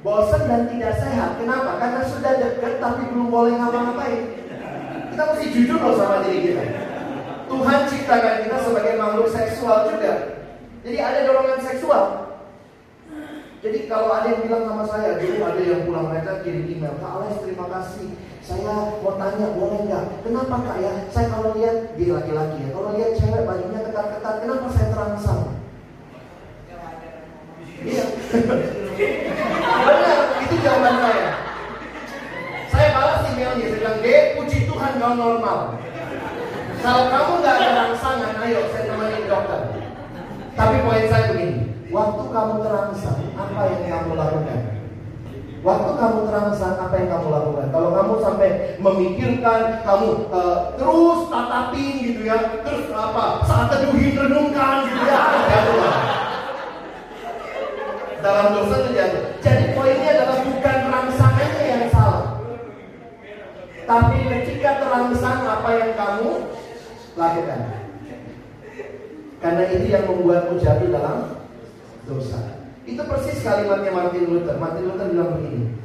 Bosan 0.00 0.42
dan 0.48 0.62
tidak 0.72 0.96
sehat. 0.96 1.36
Kenapa? 1.36 1.76
Karena 1.76 2.00
sudah 2.08 2.40
dekat 2.40 2.80
tapi 2.80 3.04
belum 3.04 3.28
boleh 3.28 3.60
ngapa-ngapain. 3.60 4.32
Kita 5.12 5.22
mesti 5.28 5.46
jujur 5.52 5.76
loh 5.76 5.92
sama 6.00 6.24
diri 6.24 6.40
kita. 6.40 6.91
Tuhan 7.52 7.80
ciptakan 7.84 8.36
kita 8.48 8.56
sebagai 8.64 8.94
makhluk 8.96 9.28
seksual 9.28 9.92
juga. 9.92 10.12
Jadi 10.82 10.96
ada 10.98 11.18
dorongan 11.28 11.60
seksual. 11.60 12.04
Jadi 13.62 13.86
kalau 13.86 14.10
ada 14.10 14.26
yang 14.26 14.42
bilang 14.42 14.64
sama 14.66 14.84
saya, 14.90 15.20
dulu 15.22 15.38
ada 15.46 15.62
yang 15.62 15.86
pulang 15.86 16.10
mereka 16.10 16.42
kirim 16.42 16.66
email, 16.66 16.98
Kak 16.98 17.12
Alex 17.22 17.46
terima 17.46 17.70
kasih. 17.70 18.08
Saya 18.42 18.98
mau 18.98 19.14
tanya 19.14 19.54
boleh 19.54 19.86
nggak? 19.86 20.26
Kenapa 20.26 20.66
kak 20.66 20.82
ya? 20.82 20.90
Saya 21.14 21.30
kalau 21.30 21.54
lihat 21.54 21.94
di 21.94 22.10
laki-laki 22.10 22.58
ya, 22.58 22.74
kalau 22.74 22.90
lihat 22.98 23.14
cewek 23.14 23.46
bajunya 23.46 23.86
ketat-ketat, 23.86 24.34
kenapa 24.42 24.66
saya 24.74 24.88
terangsang? 24.90 25.42
Iya. 27.86 28.04
Benar, 29.86 30.20
itu 30.42 30.54
jawaban 30.58 30.94
saya. 30.98 31.28
Saya 32.66 32.88
balas 32.98 33.22
emailnya, 33.30 33.66
saya 33.70 33.78
bilang, 33.78 33.98
Dek, 34.02 34.22
puji 34.34 34.58
Tuhan 34.66 34.92
kau 34.98 35.14
normal. 35.14 35.58
Kalau 36.82 37.04
kamu 37.06 37.32
nggak 37.38 37.54
ada 37.62 37.68
rangsangan, 37.78 38.32
ayo 38.42 38.60
saya 38.74 38.84
temenin 38.90 39.30
dokter. 39.30 39.60
Tapi 40.58 40.76
poin 40.82 41.06
saya 41.06 41.24
begini, 41.30 41.70
waktu 41.94 42.22
kamu 42.26 42.54
terangsang, 42.66 43.20
apa 43.38 43.60
yang 43.70 43.82
kamu 43.86 44.10
lakukan? 44.18 44.60
Waktu 45.62 45.90
kamu 45.94 46.18
terangsang, 46.26 46.74
apa 46.82 46.94
yang 46.98 47.08
kamu 47.14 47.26
lakukan? 47.30 47.66
Kalau 47.70 47.90
kamu 47.94 48.14
sampai 48.18 48.48
memikirkan, 48.82 49.60
kamu 49.86 50.26
uh, 50.34 50.74
terus 50.74 51.20
tatapin 51.30 51.94
gitu 52.02 52.20
ya, 52.26 52.38
terus 52.66 52.90
apa? 52.90 53.46
Saat 53.46 53.66
teduhin, 53.70 54.18
renungkan 54.18 54.82
gitu 54.90 55.06
ya, 55.06 55.22
jatuh 55.46 55.82
dalam 58.22 58.46
dosa 58.54 58.74
itu 58.82 58.90
jatuh. 58.94 59.22
Jadi 59.42 59.64
poinnya 59.74 60.10
adalah 60.14 60.38
bukan 60.46 60.78
rangsangannya 60.90 61.64
yang 61.66 61.86
salah. 61.90 62.38
Tapi 63.82 64.18
ketika 64.30 64.70
terangsang 64.78 65.42
apa 65.42 65.70
yang 65.74 65.92
kamu 65.98 66.30
lakukan. 67.16 67.60
Karena 69.42 69.62
itu 69.74 69.86
yang 69.90 70.06
membuatmu 70.06 70.62
jatuh 70.62 70.88
dalam 70.94 71.18
dosa. 72.06 72.62
Itu 72.86 73.02
persis 73.02 73.42
kalimatnya 73.42 73.90
Martin 73.90 74.30
Luther. 74.30 74.56
Martin 74.58 74.86
Luther 74.86 75.10
bilang 75.10 75.38
begini. 75.38 75.78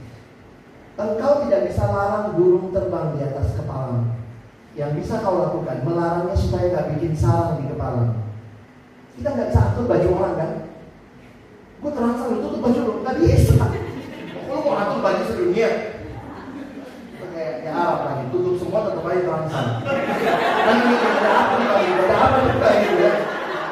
Engkau 0.98 1.46
tidak 1.46 1.70
bisa 1.70 1.84
larang 1.86 2.34
burung 2.38 2.74
terbang 2.74 3.18
di 3.18 3.22
atas 3.22 3.54
kepala. 3.54 4.02
Yang 4.78 5.02
bisa 5.02 5.26
kau 5.26 5.42
lakukan, 5.42 5.82
melarangnya 5.82 6.38
supaya 6.38 6.70
gak 6.70 6.90
bikin 6.98 7.14
sarang 7.18 7.62
di 7.62 7.70
kepala. 7.70 8.14
Kita 9.18 9.34
nggak 9.34 9.50
bisa 9.50 9.82
baju 9.82 10.08
orang 10.14 10.36
kan? 10.38 10.52
Gue 11.82 11.92
terangsang 11.94 12.38
itu 12.38 12.48
tuh 12.54 12.62
baju 12.62 12.80
lo 12.86 12.94
nggak 13.02 13.18
bisa. 13.26 13.66
Lo 14.46 14.56
mau 14.62 14.78
atur 14.78 15.02
baju 15.02 15.22
sedunia? 15.26 15.97
Ya, 17.48 17.64
yang 17.64 17.80
Arab 17.80 18.00
lagi 18.04 18.26
tutup 18.28 18.60
semua 18.60 18.92
tetap 18.92 19.08
aja 19.08 19.24
langsung 19.24 19.68
kan 19.88 20.76
ini 20.84 20.96
ada 21.00 21.32
apa 21.32 21.56
lagi 21.64 21.92
ada 21.96 22.16
apa 22.20 22.38
juga 22.44 22.68
gitu 22.76 22.96
ya 23.00 23.14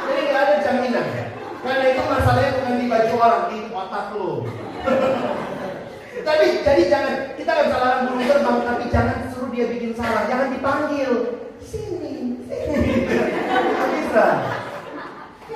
jadi 0.08 0.22
nggak 0.32 0.42
ada 0.48 0.56
jaminan 0.64 1.06
ya? 1.12 1.26
Karena 1.60 1.86
itu 1.92 2.02
masalahnya 2.08 2.52
bukan 2.56 2.76
di 2.80 2.86
baju 2.88 3.14
orang 3.20 3.44
di 3.52 3.58
otak 3.74 4.08
lo. 4.16 4.32
Tapi 6.24 6.46
jadi 6.64 6.84
jangan 6.88 7.14
kita 7.36 7.50
nggak 7.52 7.66
bisa 7.68 7.78
larang 7.84 8.02
burung 8.08 8.24
terbang 8.24 8.58
tapi 8.64 8.84
jangan 8.94 9.18
suruh 9.34 9.50
dia 9.52 9.66
bikin 9.68 9.92
salah. 9.92 10.24
Jangan 10.30 10.48
dipanggil. 10.56 11.12
Sini 11.60 12.32
sini. 12.46 12.94
Nggak 13.52 13.90
bisa. 13.92 14.26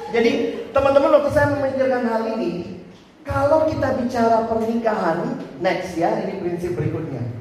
Jadi 0.09 0.32
teman-teman 0.76 1.13
waktu 1.22 1.32
saya 1.32 1.47
memikirkan 1.55 2.03
hal 2.03 2.24
ini 2.36 2.84
kalau 3.24 3.70
kita 3.70 3.95
bicara 4.01 4.49
pernikahan, 4.49 5.38
next 5.61 5.93
ya, 5.93 6.26
ini 6.26 6.41
prinsip 6.41 6.74
berikutnya. 6.74 7.38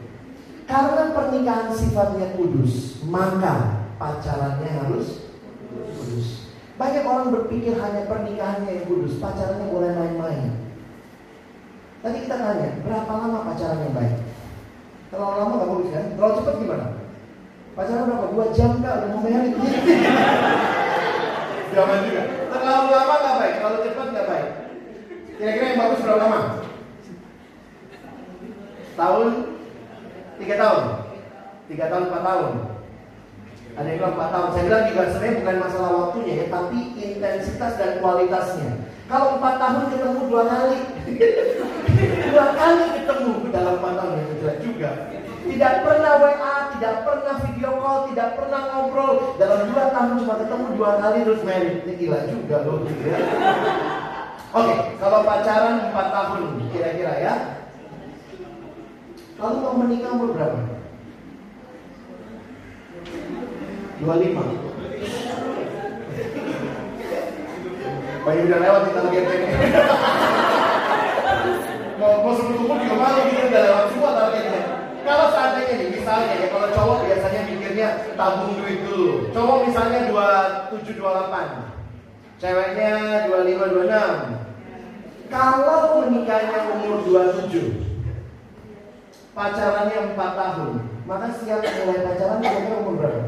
Karena 0.69 1.17
pernikahan 1.17 1.73
sifatnya 1.73 2.37
kudus, 2.37 3.01
maka 3.09 3.89
pacarannya 3.97 4.69
harus 4.69 5.33
kudus. 5.73 6.53
Banyak 6.77 7.09
orang 7.09 7.33
berpikir 7.33 7.81
hanya 7.81 8.05
pernikahannya 8.05 8.77
yang 8.77 8.85
kudus, 8.85 9.17
pacarannya 9.17 9.73
boleh 9.73 9.97
main-main. 9.97 10.69
Tadi 12.05 12.17
kita 12.21 12.37
tanya, 12.37 12.85
berapa 12.85 13.09
lama 13.09 13.49
pacaran 13.49 13.81
yang 13.81 13.97
baik? 13.97 14.15
Terlalu 15.09 15.35
lama 15.41 15.57
gak 15.57 15.71
bagus 15.73 15.89
kan? 15.89 16.05
Terlalu 16.15 16.37
cepat 16.37 16.55
gimana? 16.61 16.87
Pacaran 17.73 18.05
berapa? 18.05 18.27
Dua 18.29 18.47
jam 18.53 18.73
kak, 18.85 18.97
udah 19.01 19.09
mau 19.09 19.21
merit 19.25 19.53
Jangan 21.75 21.99
juga. 22.05 22.23
Terlalu 22.53 22.89
lama 22.93 23.15
gak 23.25 23.37
baik, 23.41 23.55
terlalu 23.57 23.79
cepat 23.89 24.09
gak 24.13 24.29
baik. 24.29 24.49
Kira-kira 25.41 25.65
yang 25.65 25.81
bagus 25.81 26.01
berapa 26.05 26.21
lama? 26.21 26.41
Tahun? 29.01 29.58
Tiga 30.39 30.55
tahun? 30.55 30.85
Tiga 31.67 31.85
tahun, 31.91 32.05
empat 32.09 32.23
tahun? 32.23 32.53
Ada 33.79 33.87
yang 33.95 33.99
bilang 34.03 34.15
4 34.19 34.35
tahun. 34.35 34.49
Saya 34.51 34.65
bilang 34.67 34.85
juga 34.91 35.03
sebenarnya 35.07 35.39
bukan 35.39 35.57
masalah 35.63 35.91
waktunya 35.95 36.35
ya, 36.35 36.47
tapi 36.51 36.79
intensitas 36.99 37.73
dan 37.79 37.93
kualitasnya. 38.03 38.71
Kalau 39.07 39.39
4 39.39 39.63
tahun 39.63 39.83
ketemu 39.95 40.21
dua 40.27 40.43
kali, 40.51 40.79
dua 42.35 42.47
kali 42.59 42.85
ketemu 42.99 43.33
dalam 43.55 43.75
4 43.79 43.99
tahun 43.99 44.15
itu 44.19 44.35
jelas 44.43 44.59
juga. 44.67 44.91
Tidak 45.49 45.75
pernah 45.81 46.13
WA, 46.21 46.55
tidak 46.77 46.95
pernah 47.07 47.35
video 47.41 47.73
call, 47.79 48.01
tidak 48.11 48.29
pernah 48.35 48.61
ngobrol. 48.67 49.15
Dalam 49.39 49.61
2 49.71 49.95
tahun 49.95 50.11
cuma 50.27 50.35
ketemu 50.43 50.67
dua 50.75 50.91
kali 50.99 51.19
terus 51.23 51.43
married. 51.47 51.77
Ini 51.87 51.93
gila 52.03 52.21
juga 52.27 52.57
loh 52.67 52.77
gitu 52.83 53.05
ya. 53.07 53.19
Oke, 54.59 54.75
kalau 54.99 55.19
pacaran 55.23 55.95
4 55.95 55.95
tahun 55.95 56.43
kira-kira 56.75 57.15
ya. 57.23 57.35
Lalu 59.39 59.57
mau 59.63 59.79
menikah 59.79 60.11
umur 60.19 60.35
berapa? 60.35 60.61
25 64.03 64.67
Bayi 68.27 68.41
udah 68.45 68.59
lewat 68.61 68.83
kita 68.91 69.01
lagi 69.01 69.21
mau 71.99 72.23
mau 72.23 72.31
sebut 72.31 72.63
umur 72.63 72.79
juga 72.79 72.95
malu 72.95 73.21
gitu 73.27 73.43
udah 73.51 73.63
lewat 73.67 73.87
semua 73.91 74.11
targetnya 74.15 74.63
kalau 75.03 75.27
seandainya 75.35 75.75
nih 75.81 75.89
misalnya 75.99 76.35
ya 76.37 76.47
kalau 76.53 76.69
cowok 76.71 76.99
biasanya 77.09 77.41
mikirnya 77.49 77.89
tabung 78.15 78.55
duit 78.61 78.85
dulu. 78.85 79.33
Cowok 79.33 79.59
misalnya 79.67 80.13
27 80.77 81.01
28 81.01 82.39
ceweknya 82.39 82.91
25 83.33 83.89
26 83.89 85.33
kalau 85.33 86.07
menikahnya 86.07 86.59
umur 86.77 87.03
27 87.03 87.88
pacarannya 89.39 90.19
4 90.19 90.19
tahun. 90.19 90.73
Maka 91.07 91.27
siap 91.39 91.63
mulai 91.63 92.03
pacaran 92.03 92.43
kira-kira 92.43 92.77
umur 92.83 92.95
berapa? 92.99 93.23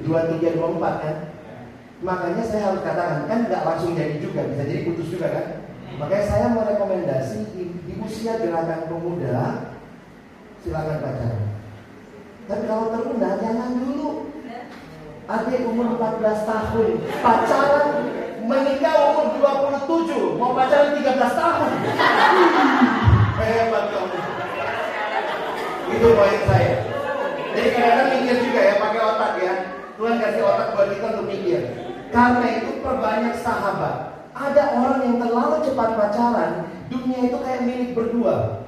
dua 0.00 0.26
tiga 0.32 0.48
dua 0.56 0.68
empat 0.74 0.94
kan? 1.04 1.16
Makanya 2.00 2.42
saya 2.42 2.72
harus 2.72 2.82
katakan 2.82 3.28
kan 3.28 3.38
nggak 3.46 3.62
langsung 3.62 3.92
jadi 3.92 4.16
juga 4.18 4.48
bisa 4.48 4.64
jadi 4.64 4.82
putus 4.88 5.12
juga 5.12 5.28
kan? 5.30 5.46
Makanya 6.00 6.24
saya 6.24 6.46
mau 6.50 6.64
rekomendasi 6.64 7.38
di, 7.52 7.76
di 7.84 7.92
usia 8.00 8.40
gerakan 8.40 8.88
pemuda 8.88 9.70
silakan 10.64 10.98
pacaran. 11.04 11.44
Tapi 12.48 12.64
kalau 12.66 12.86
terunda 12.90 13.30
jangan 13.38 13.70
dulu. 13.78 14.10
Adik 15.30 15.62
umur 15.62 15.94
14 15.94 16.42
tahun 16.42 17.06
pacaran 17.22 17.88
menikah 18.50 19.14
umur 19.14 19.38
27 19.86 20.42
mau 20.42 20.58
pacaran 20.58 20.98
13 20.98 21.06
tahun 21.38 21.70
hebat 23.44 23.84
kamu 23.92 24.18
itu 25.90 26.06
poin 26.16 26.40
saya 26.48 26.74
jadi 27.50 27.68
kadang-kadang 27.74 28.08
mikir 28.14 28.36
juga 28.44 28.60
ya 28.62 28.74
pakai 28.78 29.00
otak 29.00 29.34
ya 29.42 29.54
Tuhan 30.00 30.16
kasih 30.16 30.42
otak 30.48 30.72
buat 30.72 30.88
kita 30.96 31.06
untuk 31.12 31.28
mikir. 31.28 31.60
Karena 32.08 32.46
itu 32.56 32.80
perbanyak 32.80 33.36
sahabat. 33.36 34.24
Ada 34.32 34.80
orang 34.80 35.00
yang 35.04 35.16
terlalu 35.20 35.60
cepat 35.68 35.90
pacaran, 35.92 36.72
dunia 36.88 37.28
itu 37.28 37.36
kayak 37.36 37.68
milik 37.68 37.92
berdua. 37.92 38.64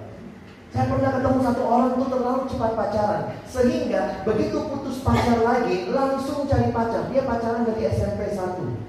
Saya 0.77 0.93
pernah 0.93 1.11
ketemu 1.17 1.41
satu 1.41 1.63
orang 1.65 1.91
itu 1.97 2.05
terlalu 2.13 2.43
cepat 2.53 2.73
pacaran, 2.77 3.23
sehingga 3.49 4.03
begitu 4.29 4.61
putus 4.61 5.01
pacar 5.01 5.41
lagi, 5.41 5.89
langsung 5.89 6.45
cari 6.45 6.69
pacar. 6.69 7.09
Dia 7.09 7.25
pacaran 7.25 7.65
dari 7.65 7.89
SMP 7.89 8.29
1. 8.37 8.82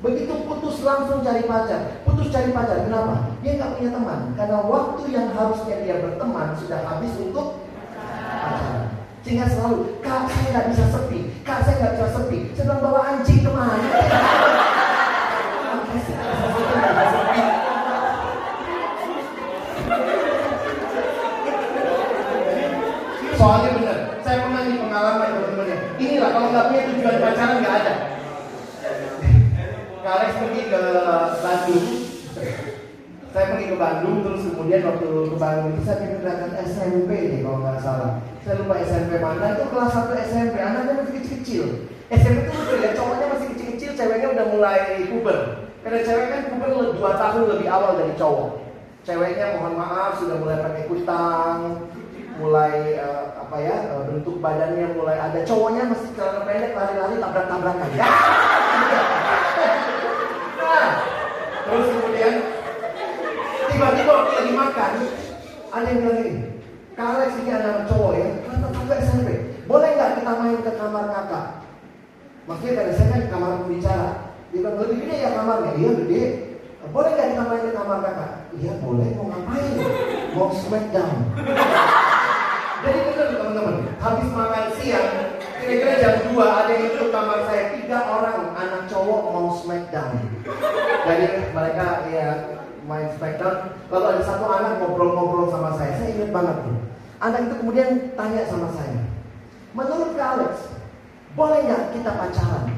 Begitu 0.00 0.32
putus 0.48 0.80
langsung 0.80 1.20
cari 1.20 1.44
pacar. 1.44 2.00
Putus 2.08 2.32
cari 2.32 2.48
pacar, 2.56 2.88
kenapa? 2.88 3.36
Dia 3.44 3.60
nggak 3.60 3.72
punya 3.76 3.90
teman. 3.92 4.20
Karena 4.32 4.58
waktu 4.64 5.02
yang 5.12 5.28
harusnya 5.36 5.76
dia 5.84 6.00
berteman 6.00 6.56
sudah 6.56 6.80
habis 6.88 7.12
untuk 7.20 7.68
pacaran. 8.40 8.88
Sehingga 9.20 9.44
selalu, 9.52 10.00
kak 10.00 10.24
saya 10.32 10.48
nggak 10.56 10.68
bisa 10.72 10.84
sepi, 10.88 11.20
kak 11.44 11.60
saya 11.68 11.76
nggak 11.76 11.94
bisa 12.00 12.08
sepi. 12.16 12.38
Bilang 12.56 12.80
bawa 12.80 13.00
anjing 13.12 13.44
ke 13.44 13.50
mana? 13.52 13.88
Soalnya 23.36 23.70
benar, 23.76 23.98
saya 24.24 24.36
pernah 24.44 24.62
di 24.64 24.74
pengalaman 24.76 25.28
teman-teman 25.32 25.80
Inilah 26.00 26.30
kalau 26.32 26.48
nggak 26.52 26.66
punya 26.72 26.82
tujuan 26.88 27.16
pacaran 27.20 27.56
nggak 27.60 27.76
ada. 27.84 28.09
Kak 30.10 30.42
pergi 30.42 30.66
ke 30.66 30.82
Bandung, 31.38 31.86
saya 33.30 33.44
pergi 33.46 33.66
ke 33.70 33.76
Bandung 33.78 34.16
terus 34.26 34.42
kemudian 34.50 34.82
waktu 34.82 35.06
ke 35.06 35.36
Bandung 35.38 35.70
itu 35.70 35.82
saya 35.86 36.02
pindah 36.02 36.36
SMP 36.66 37.10
nih 37.30 37.40
kalau 37.46 37.62
nggak 37.62 37.78
salah. 37.78 38.12
Saya 38.42 38.58
lupa 38.58 38.74
SMP 38.82 39.22
mana 39.22 39.54
itu 39.54 39.70
kelas 39.70 39.94
1 39.94 40.26
SMP 40.26 40.56
anaknya 40.58 40.98
masih 40.98 41.14
kecil-kecil. 41.14 41.64
SMP 42.10 42.38
itu 42.42 42.50
lucu 42.58 42.74
ya 42.82 42.90
cowoknya 42.98 43.26
masih 43.30 43.46
kecil-kecil 43.54 43.90
ceweknya 43.94 44.28
udah 44.34 44.46
mulai 44.50 44.82
puber. 45.06 45.38
Karena 45.86 45.98
cewek 46.02 46.26
kan 46.26 46.40
puber 46.50 46.70
dua 46.90 47.10
tahun 47.14 47.42
lebih 47.54 47.68
awal 47.70 47.92
dari 47.94 48.14
cowok. 48.18 48.50
Ceweknya 49.06 49.46
mohon 49.62 49.78
maaf 49.78 50.18
sudah 50.18 50.42
mulai 50.42 50.58
pakai 50.58 50.90
kutang 50.90 51.86
mulai 52.42 52.98
uh, 52.98 53.46
apa 53.46 53.56
ya 53.62 53.76
uh, 53.94 54.02
bentuk 54.10 54.42
badannya 54.42 54.90
mulai 54.90 55.22
ada. 55.22 55.46
Cowoknya 55.46 55.86
masih 55.86 56.10
celana 56.18 56.42
pendek 56.50 56.74
lari-lari 56.74 57.14
tabrak-tabrakan. 57.22 57.88
Ya 57.94 58.10
terus 61.70 61.86
kemudian 61.94 62.34
tiba-tiba 63.70 64.10
waktu 64.10 64.32
lagi 64.34 64.52
makan 64.58 64.92
ada 65.70 65.86
yang 65.86 65.98
bilang 66.02 66.18
gini 66.18 66.42
Kak 66.98 67.16
Alex 67.16 67.32
ini 67.40 67.50
anak 67.54 67.88
cowok 67.88 68.12
ya, 68.12 68.28
kan 68.44 68.60
tetangga 68.60 68.96
SMP. 69.00 69.28
Boleh 69.64 69.88
nggak 69.96 70.20
kita 70.20 70.32
main 70.36 70.60
ke 70.60 70.72
kamar 70.76 71.08
kakak? 71.08 71.64
Maksudnya 72.44 72.76
karena 72.76 72.92
saya 72.92 73.08
kan 73.08 73.22
kamar 73.32 73.50
pembicara. 73.64 74.10
Dia 74.52 74.58
bilang 74.60 74.76
lebih 74.84 74.96
gede 75.00 75.16
ya 75.16 75.30
kamarnya, 75.32 75.72
iya 75.80 75.90
gede. 75.96 76.22
Boleh 76.92 77.10
nggak 77.16 77.28
kita 77.32 77.44
main 77.48 77.62
ke 77.64 77.72
kamar 77.72 77.98
kakak? 78.04 78.30
Iya 78.52 78.72
boleh, 78.84 79.08
mau 79.16 79.26
ngapain? 79.32 79.74
Mau 80.36 80.48
smackdown. 80.52 81.16
Jadi 82.84 82.98
benar 83.00 83.26
teman-teman, 83.32 83.76
habis 83.96 84.28
makan 84.36 84.66
siang, 84.76 85.08
kira-kira 85.56 85.94
jam 86.04 86.14
2 86.36 86.36
ada 86.36 86.72
yang 86.72 86.84
ikut 86.84 87.08
kamar 87.08 87.38
saya, 87.48 87.64
Jadi 91.10 91.26
mereka 91.50 92.06
ya 92.14 92.54
main 92.86 93.10
smackdown, 93.18 93.74
lalu 93.90 94.04
ada 94.14 94.22
satu 94.22 94.46
anak 94.46 94.78
ngobrol-ngobrol 94.78 95.50
sama 95.50 95.74
saya, 95.74 95.98
saya 95.98 96.14
ingat 96.14 96.30
banget 96.30 96.56
tuh. 96.62 96.78
Anak 97.18 97.50
itu 97.50 97.54
kemudian 97.58 98.14
tanya 98.14 98.46
sama 98.46 98.70
saya, 98.78 99.10
menurut 99.74 100.14
Kak 100.14 100.38
Alex, 100.38 100.70
boleh 101.34 101.66
nggak 101.66 101.82
kita 101.98 102.10
pacaran? 102.14 102.70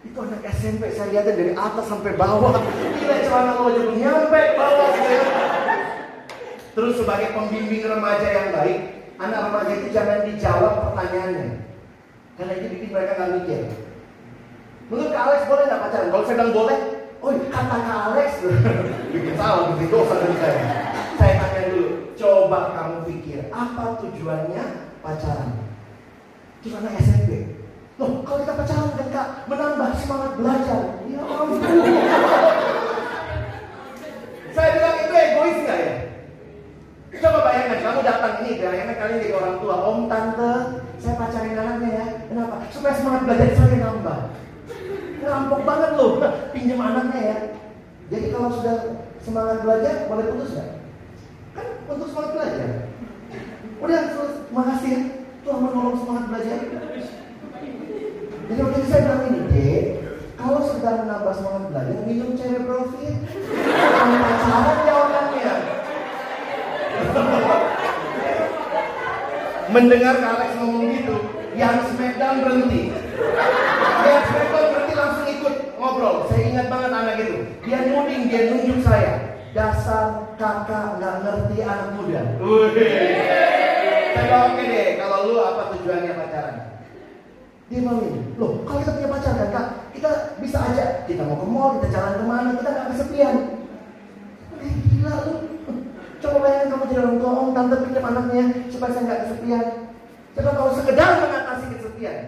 Itu 0.00 0.16
anak 0.16 0.48
SMP, 0.48 0.96
saya 0.96 1.12
lihatnya 1.12 1.36
dari 1.36 1.52
atas 1.52 1.84
sampai 1.84 2.16
bawah. 2.16 2.56
Gila 2.96 3.16
celana 3.20 3.52
lo 3.52 3.68
aja 3.68 3.82
nyampe 3.84 4.40
bawah 4.56 4.88
gitu 4.96 5.10
ya. 5.12 5.24
Terus 6.72 6.94
sebagai 6.96 7.36
pembimbing 7.36 7.84
remaja 7.84 8.28
yang 8.32 8.48
baik, 8.56 8.78
anak 9.20 9.40
remaja 9.44 9.72
itu 9.76 9.88
jangan 9.92 10.24
dijawab 10.24 10.72
pertanyaannya. 10.88 11.68
Karena 12.40 12.52
itu 12.56 12.66
bikin 12.80 12.90
mereka 12.96 13.12
nggak 13.20 13.32
mikir. 13.44 13.60
Menurut 14.88 15.12
Kak 15.12 15.24
Alex 15.28 15.40
boleh 15.44 15.64
nggak 15.68 15.82
pacaran? 15.84 16.08
Kalau 16.08 16.24
saya 16.24 16.36
bilang 16.40 16.56
boleh, 16.56 16.78
oh 17.22 17.32
kata 17.52 17.76
Kak 17.80 17.98
Alex 18.12 18.30
bikin 19.12 19.34
salah, 19.36 19.72
bikin 19.74 19.88
dosa 19.92 20.14
dari 20.20 20.36
saya. 20.40 20.60
Saya 21.16 21.32
tanya 21.40 21.62
dulu, 21.72 21.88
coba 22.16 22.60
kamu 22.76 22.96
pikir 23.08 23.40
apa 23.48 23.84
tujuannya 24.04 24.64
pacaran? 25.00 25.50
Itu 26.60 26.76
anak 26.76 27.00
SMP. 27.00 27.30
Loh, 27.96 28.20
kalau 28.28 28.44
kita 28.44 28.54
pacaran 28.60 28.92
kan 28.92 29.08
kak 29.08 29.28
menambah 29.48 29.90
semangat 30.04 30.32
belajar. 30.36 30.82
Ya 31.08 31.20
ampun. 31.24 31.60
saya 34.56 34.68
bilang 34.76 34.96
itu 35.00 35.16
kamu 37.86 38.02
datang 38.02 38.34
ini 38.42 38.58
bayangin 38.58 38.98
kalian 38.98 39.22
jadi 39.22 39.34
orang 39.38 39.56
tua, 39.62 39.76
om 39.78 40.10
tante, 40.10 40.54
saya 40.98 41.14
pacarin 41.14 41.54
anaknya 41.54 41.90
ya. 41.94 42.06
Kenapa? 42.26 42.66
Supaya 42.74 42.98
semangat 42.98 43.22
belajar 43.30 43.50
saya 43.54 43.78
nambah. 43.78 44.18
Rampok 45.26 45.66
banget 45.66 45.90
loh, 45.98 46.22
pinjam 46.54 46.78
anaknya 46.78 47.20
ya. 47.20 47.38
Jadi 48.06 48.30
kalau 48.30 48.54
sudah 48.54 49.02
semangat 49.18 49.66
belajar, 49.66 50.06
boleh 50.06 50.30
putus 50.30 50.54
nggak? 50.54 50.70
Kan 51.58 51.66
untuk 51.90 52.06
semangat 52.14 52.32
belajar. 52.38 52.70
Udah, 53.82 54.00
terus 54.14 54.34
makasih 54.54 54.90
ya. 54.94 55.00
Tuhan 55.42 55.60
menolong 55.62 55.98
semangat 55.98 56.24
belajar. 56.30 56.58
Jadi 58.46 58.60
waktu 58.62 58.78
itu 58.78 58.86
saya 58.86 59.02
bilang 59.02 59.26
ini, 59.26 59.40
Dek, 59.50 59.82
kalau 60.38 60.62
sedang 60.62 61.02
menambah 61.02 61.34
semangat 61.34 61.64
belajar, 61.74 61.98
minum 62.06 62.30
cewek 62.38 62.62
profit. 62.62 63.16
Pacaran 64.06 64.78
jawabannya. 64.86 65.52
Mendengar 69.74 70.14
Alex 70.22 70.50
ngomong 70.62 70.86
gitu, 70.94 71.16
yang 71.58 71.82
Smackdown 71.90 72.46
berhenti. 72.46 72.94
Yang 74.06 74.22
Smackdown 74.30 74.66
berhenti 74.70 74.85
ngobrol. 75.86 76.16
Saya 76.26 76.42
ingat 76.50 76.66
banget 76.66 76.90
anak 76.90 77.16
itu. 77.22 77.36
Dia 77.62 77.78
nuding, 77.86 78.22
dia 78.26 78.40
nunjuk 78.50 78.78
saya. 78.82 79.12
Dasar 79.54 80.34
kakak 80.36 80.98
nggak 80.98 81.14
ngerti 81.22 81.56
anak 81.62 81.88
muda. 81.94 82.22
Saya 84.16 84.24
bilang 84.26 84.44
oke 84.52 84.62
deh, 84.66 84.88
kalau 84.98 85.18
lu 85.30 85.34
apa 85.38 85.62
tujuannya 85.78 86.12
pacaran? 86.18 86.56
Dia 87.66 87.78
ini, 87.82 88.38
loh 88.38 88.62
kalau 88.62 88.78
kita 88.78 88.94
punya 88.94 89.10
pacar 89.10 89.32
kan 89.34 89.48
kak, 89.50 89.66
kita 89.90 90.10
bisa 90.38 90.58
aja, 90.70 91.02
kita 91.02 91.26
mau 91.26 91.34
ke 91.34 91.46
mall, 91.50 91.70
kita 91.78 91.98
jalan 91.98 92.14
ke 92.14 92.24
mana, 92.26 92.48
kita 92.62 92.70
nggak 92.70 92.88
kesepian. 92.94 93.36
Eh, 94.62 94.72
gila 94.86 95.14
lu. 95.26 95.34
Coba 96.16 96.36
bayangin 96.46 96.70
kamu 96.72 96.84
jadi 96.88 97.00
orang 97.02 97.16
tua, 97.20 97.32
om 97.36 97.50
tante 97.52 97.76
pinjam 97.82 98.04
anaknya 98.06 98.44
supaya 98.70 98.90
saya 98.94 99.04
nggak 99.04 99.22
kesepian. 99.26 99.66
Coba 100.36 100.50
kalau 100.52 100.72
sekedar 100.78 101.10
mengatasi 101.26 101.66
kesepian, 101.74 102.18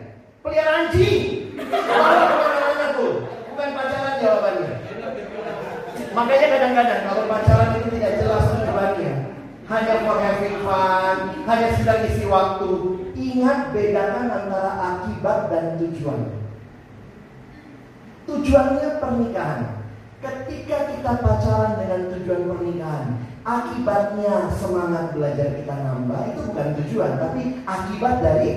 pelihara 0.42 0.72
anjing. 0.86 1.22
Kalau 1.56 2.26
pelihara 2.34 2.86
tuh, 2.98 3.14
bukan 3.58 3.74
pacaran 3.74 4.22
jawabannya. 4.22 4.72
Makanya 6.14 6.46
kadang-kadang 6.46 7.02
kalau 7.10 7.22
pacaran 7.26 7.74
itu 7.74 7.88
tidak 7.98 8.12
jelas 8.22 8.44
tujuannya, 8.54 9.12
hanya 9.66 9.94
for 10.06 10.18
having 10.22 10.58
fun, 10.62 11.16
hanya 11.42 11.68
sedang 11.74 12.06
isi 12.06 12.24
waktu. 12.30 12.70
Ingat 13.18 13.74
bedakan 13.74 14.30
antara 14.30 14.72
akibat 14.78 15.50
dan 15.50 15.74
tujuan. 15.82 16.38
Tujuannya 18.30 18.88
pernikahan. 19.02 19.62
Ketika 20.22 20.94
kita 20.94 21.12
pacaran 21.18 21.82
dengan 21.82 22.14
tujuan 22.14 22.42
pernikahan, 22.46 23.06
akibatnya 23.42 24.54
semangat 24.54 25.18
belajar 25.18 25.58
kita 25.58 25.74
nambah 25.82 26.30
itu 26.30 26.40
bukan 26.46 26.68
tujuan, 26.78 27.12
tapi 27.18 27.42
akibat 27.66 28.14
dari 28.22 28.50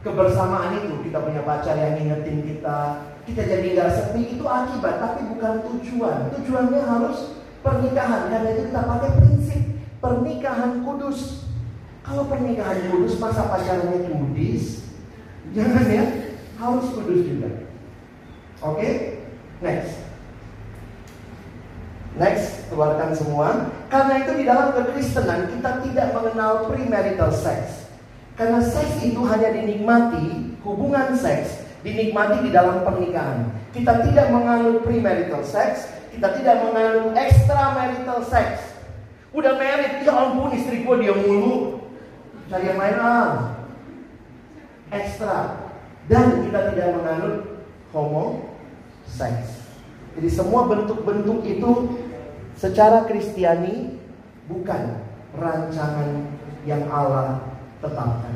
kebersamaan 0.00 0.80
itu. 0.80 0.96
Kita 1.04 1.20
punya 1.20 1.44
pacar 1.44 1.76
yang 1.76 1.96
ngingetin 1.96 2.44
kita, 2.44 2.80
kita 3.28 3.44
jadi 3.44 3.66
nggak 3.76 3.92
sepi 3.92 4.40
itu 4.40 4.44
akibat, 4.48 5.04
tapi 5.04 5.20
bukan 5.28 5.60
tujuan. 5.68 6.32
Tujuannya 6.32 6.80
harus 6.80 7.36
pernikahan. 7.60 8.32
Karena 8.32 8.48
itu 8.56 8.62
kita 8.72 8.82
pakai 8.88 9.10
prinsip 9.20 9.62
pernikahan 10.00 10.80
kudus. 10.80 11.44
Kalau 12.00 12.24
pernikahan 12.24 12.88
kudus 12.88 13.20
masa 13.20 13.52
pacarannya 13.52 14.08
kudus? 14.08 14.88
Jangan 15.52 15.84
ya, 15.92 16.04
harus 16.56 16.86
kudus 16.96 17.20
juga. 17.28 17.68
Oke, 18.64 19.20
next. 19.60 20.08
Next, 22.16 22.72
keluarkan 22.72 23.12
semua. 23.12 23.68
Karena 23.92 24.24
itu 24.24 24.32
di 24.40 24.44
dalam 24.48 24.72
kekristenan 24.72 25.52
kita 25.52 25.84
tidak 25.84 26.16
mengenal 26.16 26.64
premarital 26.64 27.30
sex. 27.30 27.92
Karena 28.40 28.64
seks 28.64 29.04
itu 29.04 29.20
hanya 29.28 29.52
dinikmati, 29.52 30.56
hubungan 30.64 31.12
seks 31.12 31.67
dinikmati 31.82 32.46
di 32.46 32.50
dalam 32.50 32.82
pernikahan. 32.82 33.54
Kita 33.70 34.02
tidak 34.02 34.26
menganut 34.34 34.82
premarital 34.82 35.44
sex, 35.44 35.86
kita 36.14 36.34
tidak 36.38 36.66
menganut 36.66 37.14
extramarital 37.14 38.20
sex. 38.26 38.74
Udah 39.30 39.54
married, 39.60 40.02
ya 40.02 40.12
ampun 40.16 40.50
istri 40.56 40.82
gue 40.82 40.96
dia 40.98 41.14
mulu. 41.14 41.84
Cari 42.48 42.64
yang 42.64 42.80
lain 42.80 42.96
ah. 42.98 43.30
Ekstra. 44.88 45.68
Dan 46.08 46.48
kita 46.48 46.72
tidak 46.72 46.88
menganut 46.96 47.60
homo 47.92 48.56
seks. 49.04 49.68
Jadi 50.16 50.28
semua 50.32 50.66
bentuk-bentuk 50.66 51.44
itu 51.44 52.00
secara 52.56 53.04
Kristiani 53.04 54.00
bukan 54.48 55.04
rancangan 55.36 56.24
yang 56.64 56.88
Allah 56.88 57.44
tetapkan. 57.84 58.34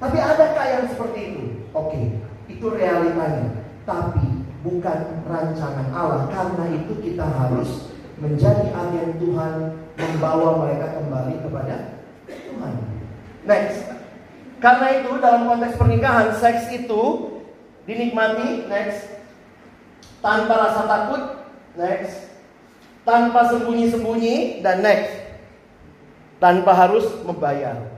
Tapi 0.00 0.16
adakah 0.16 0.64
yang 0.66 0.84
seperti 0.88 1.20
itu? 1.30 1.44
Oke, 1.76 2.24
itu 2.56 2.66
realitanya. 2.70 3.62
Tapi 3.86 4.26
bukan 4.66 4.98
rancangan 5.26 5.88
Allah. 5.94 6.28
Karena 6.30 6.64
itu 6.74 6.92
kita 7.00 7.26
harus 7.26 7.90
menjadi 8.20 8.68
agen 8.74 9.16
Tuhan 9.16 9.54
membawa 9.96 10.66
mereka 10.66 11.00
kembali 11.00 11.34
kepada 11.40 11.76
Tuhan. 12.28 12.74
Next. 13.48 13.78
Karena 14.60 14.86
itu 15.00 15.10
dalam 15.24 15.48
konteks 15.48 15.80
pernikahan 15.80 16.36
seks 16.36 16.68
itu 16.68 17.32
dinikmati 17.88 18.68
next 18.68 19.08
tanpa 20.20 20.52
rasa 20.68 20.84
takut 20.84 21.22
next 21.80 22.28
tanpa 23.08 23.48
sembunyi-sembunyi 23.48 24.60
dan 24.60 24.84
next 24.84 25.16
tanpa 26.36 26.76
harus 26.76 27.08
membayar. 27.24 27.89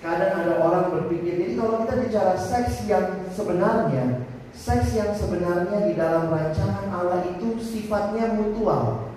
Kadang 0.00 0.32
ada 0.32 0.54
orang 0.64 0.96
berpikir, 0.96 1.36
jadi 1.36 1.52
kalau 1.60 1.84
kita 1.84 1.94
bicara 2.08 2.32
seks 2.32 2.88
yang 2.88 3.20
sebenarnya, 3.36 4.24
seks 4.56 4.96
yang 4.96 5.12
sebenarnya 5.12 5.92
di 5.92 5.92
dalam 5.92 6.32
rancangan 6.32 6.88
Allah 6.88 7.20
itu 7.28 7.60
sifatnya 7.60 8.32
mutual. 8.32 9.12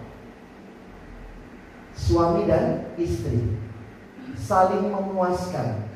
Suami 1.95 2.43
dan 2.51 2.91
istri 2.99 3.55
saling 4.35 4.91
memuaskan. 4.91 5.87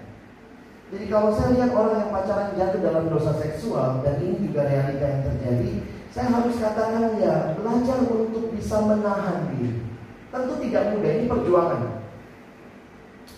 Jadi 0.87 1.05
kalau 1.11 1.35
saya 1.35 1.51
lihat 1.51 1.75
orang 1.75 1.99
yang 1.99 2.11
pacaran 2.15 2.55
jatuh 2.55 2.79
dalam 2.79 3.11
dosa 3.11 3.35
seksual 3.43 3.99
dan 4.07 4.23
ini 4.23 4.39
juga 4.39 4.71
realita 4.71 5.03
yang 5.03 5.23
terjadi, 5.27 5.71
saya 6.15 6.31
harus 6.31 6.55
katakan 6.55 7.19
ya 7.19 7.59
belajar 7.59 8.07
untuk 8.07 8.55
bisa 8.55 8.87
menahan 8.87 9.51
diri. 9.51 9.83
Tentu 10.31 10.53
tidak 10.63 10.95
mudah, 10.95 11.11
ini 11.11 11.25
perjuangan. 11.27 12.06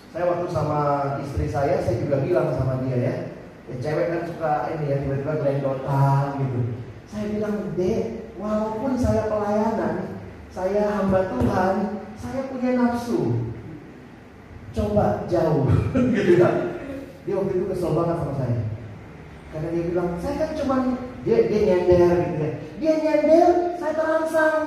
Saya 0.09 0.25
waktu 0.25 0.47
sama 0.49 0.79
istri 1.21 1.45
saya, 1.45 1.77
saya 1.85 2.01
juga 2.01 2.25
bilang 2.25 2.49
sama 2.57 2.81
dia 2.81 2.97
ya, 2.97 3.15
ya 3.69 3.75
cewek 3.77 4.09
kan 4.09 4.21
suka 4.25 4.53
ini 4.73 4.89
ya 4.89 4.97
tiba-tiba 5.05 5.33
gelendotan 5.37 6.25
gitu. 6.41 6.59
Saya 7.05 7.25
bilang, 7.29 7.55
dek, 7.77 8.33
walaupun 8.41 8.97
saya 8.97 9.29
pelayanan, 9.29 10.17
saya 10.49 10.81
hamba 10.97 11.29
Tuhan, 11.29 11.75
saya 12.17 12.41
punya 12.49 12.71
nafsu. 12.73 13.53
Coba 14.73 15.29
jauh, 15.29 15.69
gitu 16.17 16.33
ya. 16.41 16.49
Dia 17.25 17.33
waktu 17.37 17.53
itu 17.61 17.65
kesel 17.69 17.93
banget 17.93 18.17
sama 18.17 18.33
saya. 18.33 18.59
Karena 19.53 19.67
dia 19.73 19.83
bilang, 19.93 20.09
saya 20.17 20.35
kan 20.41 20.51
cuma 20.57 20.75
dia 21.21 21.37
dia 21.49 21.61
nyender 21.65 22.13
gitu 22.33 22.41
ya. 22.41 22.51
Dia 22.81 22.93
nyender, 22.97 23.49
saya 23.77 23.93
terangsang. 23.93 24.57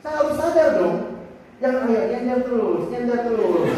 Saya 0.00 0.14
harus 0.20 0.36
sadar 0.36 0.68
dong. 0.80 0.96
Jangan 1.60 1.92
ayo 1.92 2.02
nyender 2.08 2.40
terus, 2.40 2.88
nyender 2.88 3.20
terus. 3.28 3.68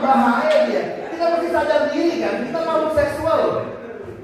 Bahaya 0.00 0.56
dia. 0.64 0.84
Kita 1.12 1.24
mesti 1.28 1.48
sadar 1.52 1.92
diri 1.92 2.24
kan. 2.24 2.48
Kita 2.48 2.58
makhluk 2.64 2.92
seksual. 2.96 3.40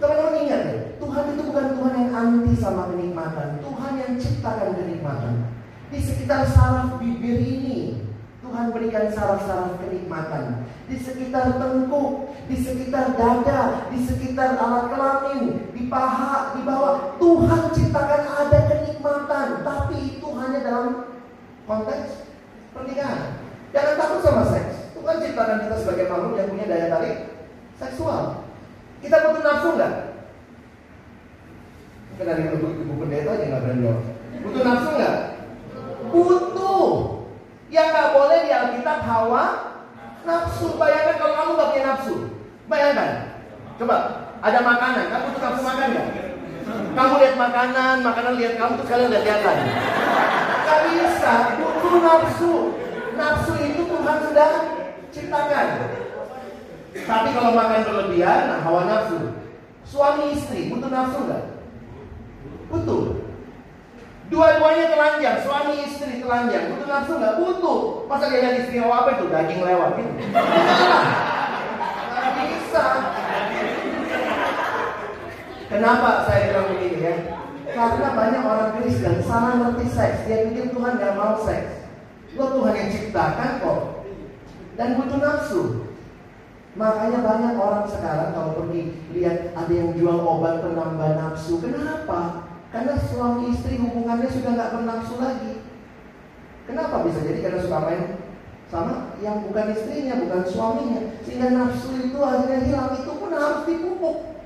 Teman-teman 0.01 0.41
ingat 0.41 0.63
Tuhan 0.97 1.25
itu 1.37 1.43
bukan 1.45 1.67
Tuhan 1.77 1.93
yang 2.01 2.11
anti 2.17 2.55
sama 2.57 2.89
kenikmatan. 2.89 3.61
Tuhan 3.61 3.93
yang 4.01 4.13
ciptakan 4.17 4.71
kenikmatan. 4.81 5.35
Di 5.93 6.01
sekitar 6.01 6.49
saraf 6.49 6.97
bibir 6.97 7.45
ini, 7.45 8.01
Tuhan 8.41 8.73
berikan 8.73 9.13
saraf-saraf 9.13 9.77
kenikmatan. 9.77 10.65
Di 10.89 10.97
sekitar 10.97 11.61
tengkuk, 11.61 12.33
di 12.49 12.57
sekitar 12.57 13.21
dada, 13.21 13.85
di 13.93 14.01
sekitar 14.01 14.57
alat 14.57 14.97
kelamin, 14.97 15.45
di 15.77 15.93
paha, 15.93 16.57
di 16.57 16.65
bawah. 16.65 17.21
Tuhan 17.21 17.63
ciptakan 17.77 18.25
ada 18.33 18.59
kenikmatan. 18.65 19.47
Tapi 19.61 19.97
itu 20.17 20.29
hanya 20.33 20.61
dalam 20.65 21.18
konteks 21.69 22.25
pernikahan. 22.73 23.45
Jangan 23.77 23.95
takut 24.01 24.21
sama 24.25 24.43
seks. 24.49 24.97
Tuhan 24.97 25.21
ciptakan 25.21 25.63
kita 25.69 25.77
sebagai 25.77 26.09
makhluk 26.09 26.35
yang 26.41 26.49
punya 26.49 26.67
daya 26.67 26.87
tarik 26.89 27.17
seksual. 27.77 28.49
Kita 29.05 29.17
butuh 29.29 29.43
nafsu 29.45 29.69
nggak? 29.77 29.95
Mungkin 32.09 32.25
dari 32.27 32.43
ibu, 32.51 32.69
ibu 32.83 32.95
pendeta 32.99 33.31
aja 33.37 33.45
nggak 33.47 33.63
berani. 33.63 33.89
Butuh 34.43 34.63
nafsu 34.65 34.89
nggak? 34.97 35.17
Butuh. 36.09 36.89
Yang 37.69 37.89
nggak 37.93 38.11
boleh 38.17 38.39
di 38.49 38.51
Alkitab 38.51 38.99
hawa 39.05 39.45
nafsu. 40.25 40.67
Bayangkan 40.81 41.17
kalau 41.21 41.35
kamu 41.37 41.51
nggak 41.53 41.71
punya 41.71 41.85
nafsu. 41.85 42.15
Bayangkan. 42.67 43.11
Coba 43.79 43.97
ada 44.41 44.59
makanan, 44.65 45.05
kamu 45.13 45.25
butuh 45.31 45.43
nafsu 45.45 45.63
makan 45.63 45.89
nggak? 45.93 46.09
Kamu 46.69 47.15
lihat 47.23 47.37
makanan, 47.39 47.97
makanan 48.03 48.35
lihat 48.41 48.55
kamu 48.57 48.73
tuh 48.81 48.87
kalian 48.89 49.09
lihat-lihatan. 49.13 49.57
Gak 50.69 50.85
bisa, 50.85 51.57
butuh 51.57 51.97
nafsu. 52.05 52.77
Nafsu 53.17 53.53
itu 53.57 53.89
Tuhan 53.89 54.19
sudah 54.21 54.51
ciptakan. 55.09 55.67
Tapi 56.93 57.29
kalau 57.33 57.57
makan 57.57 57.89
berlebihan, 57.89 58.53
nah 58.53 58.61
hawa 58.61 58.85
nafsu. 58.85 59.33
Suami 59.89 60.37
istri 60.37 60.69
butuh 60.69 60.93
nafsu 60.93 61.25
nggak? 61.25 61.45
Butuh. 62.69 63.17
Dua-duanya 64.29 64.93
telanjang, 64.93 65.41
suami 65.41 65.89
istri 65.89 66.21
telanjang, 66.21 66.77
butuh 66.77 66.85
nafsu 66.85 67.17
nggak? 67.17 67.41
Butuh. 67.41 68.05
Masa 68.05 68.29
dia 68.29 68.45
lihat 68.45 68.61
istri 68.61 68.77
apa 68.85 69.17
itu 69.17 69.25
daging 69.33 69.65
lewat 69.65 69.97
gitu? 69.97 70.13
Nggak 72.13 72.45
bisa. 72.45 72.85
Kenapa 75.73 76.29
saya 76.29 76.53
bilang 76.53 76.69
begini 76.77 77.01
ya? 77.01 77.17
Karena 77.79 78.11
banyak 78.11 78.43
orang 78.43 78.71
Kristen 78.83 79.23
salah 79.23 79.55
ngerti 79.55 79.87
seks. 79.87 80.27
Dia 80.27 80.51
pikir 80.51 80.75
Tuhan 80.75 80.99
gak 80.99 81.15
mau 81.15 81.39
seks. 81.47 81.87
Lo 82.35 82.59
Tuhan 82.59 82.75
yang 82.75 82.91
ciptakan 82.91 83.63
kok. 83.63 83.81
Dan 84.75 84.99
butuh 84.99 85.19
nafsu. 85.23 85.63
Makanya 86.75 87.23
banyak 87.23 87.55
orang 87.55 87.87
sekarang 87.87 88.35
kalau 88.35 88.59
pergi 88.59 88.99
lihat 89.15 89.55
ada 89.55 89.71
yang 89.71 89.95
jual 89.95 90.19
obat 90.27 90.59
penambah 90.59 91.23
nafsu. 91.23 91.63
Kenapa? 91.63 92.51
Karena 92.75 92.99
suami 92.99 93.55
istri 93.55 93.79
hubungannya 93.79 94.27
sudah 94.27 94.59
nggak 94.59 94.73
bernafsu 94.75 95.15
lagi. 95.23 95.63
Kenapa 96.67 97.07
bisa 97.07 97.23
jadi? 97.23 97.47
Karena 97.47 97.63
suka 97.63 97.79
main 97.79 98.03
sama 98.67 99.15
yang 99.23 99.47
bukan 99.47 99.71
istrinya, 99.71 100.19
bukan 100.19 100.43
suaminya. 100.51 101.03
Sehingga 101.23 101.55
nafsu 101.55 101.95
itu 101.95 102.19
akhirnya 102.19 102.59
hilang. 102.67 102.91
Itu 102.99 103.13
pun 103.23 103.31
harus 103.31 103.63
dipupuk 103.71 104.38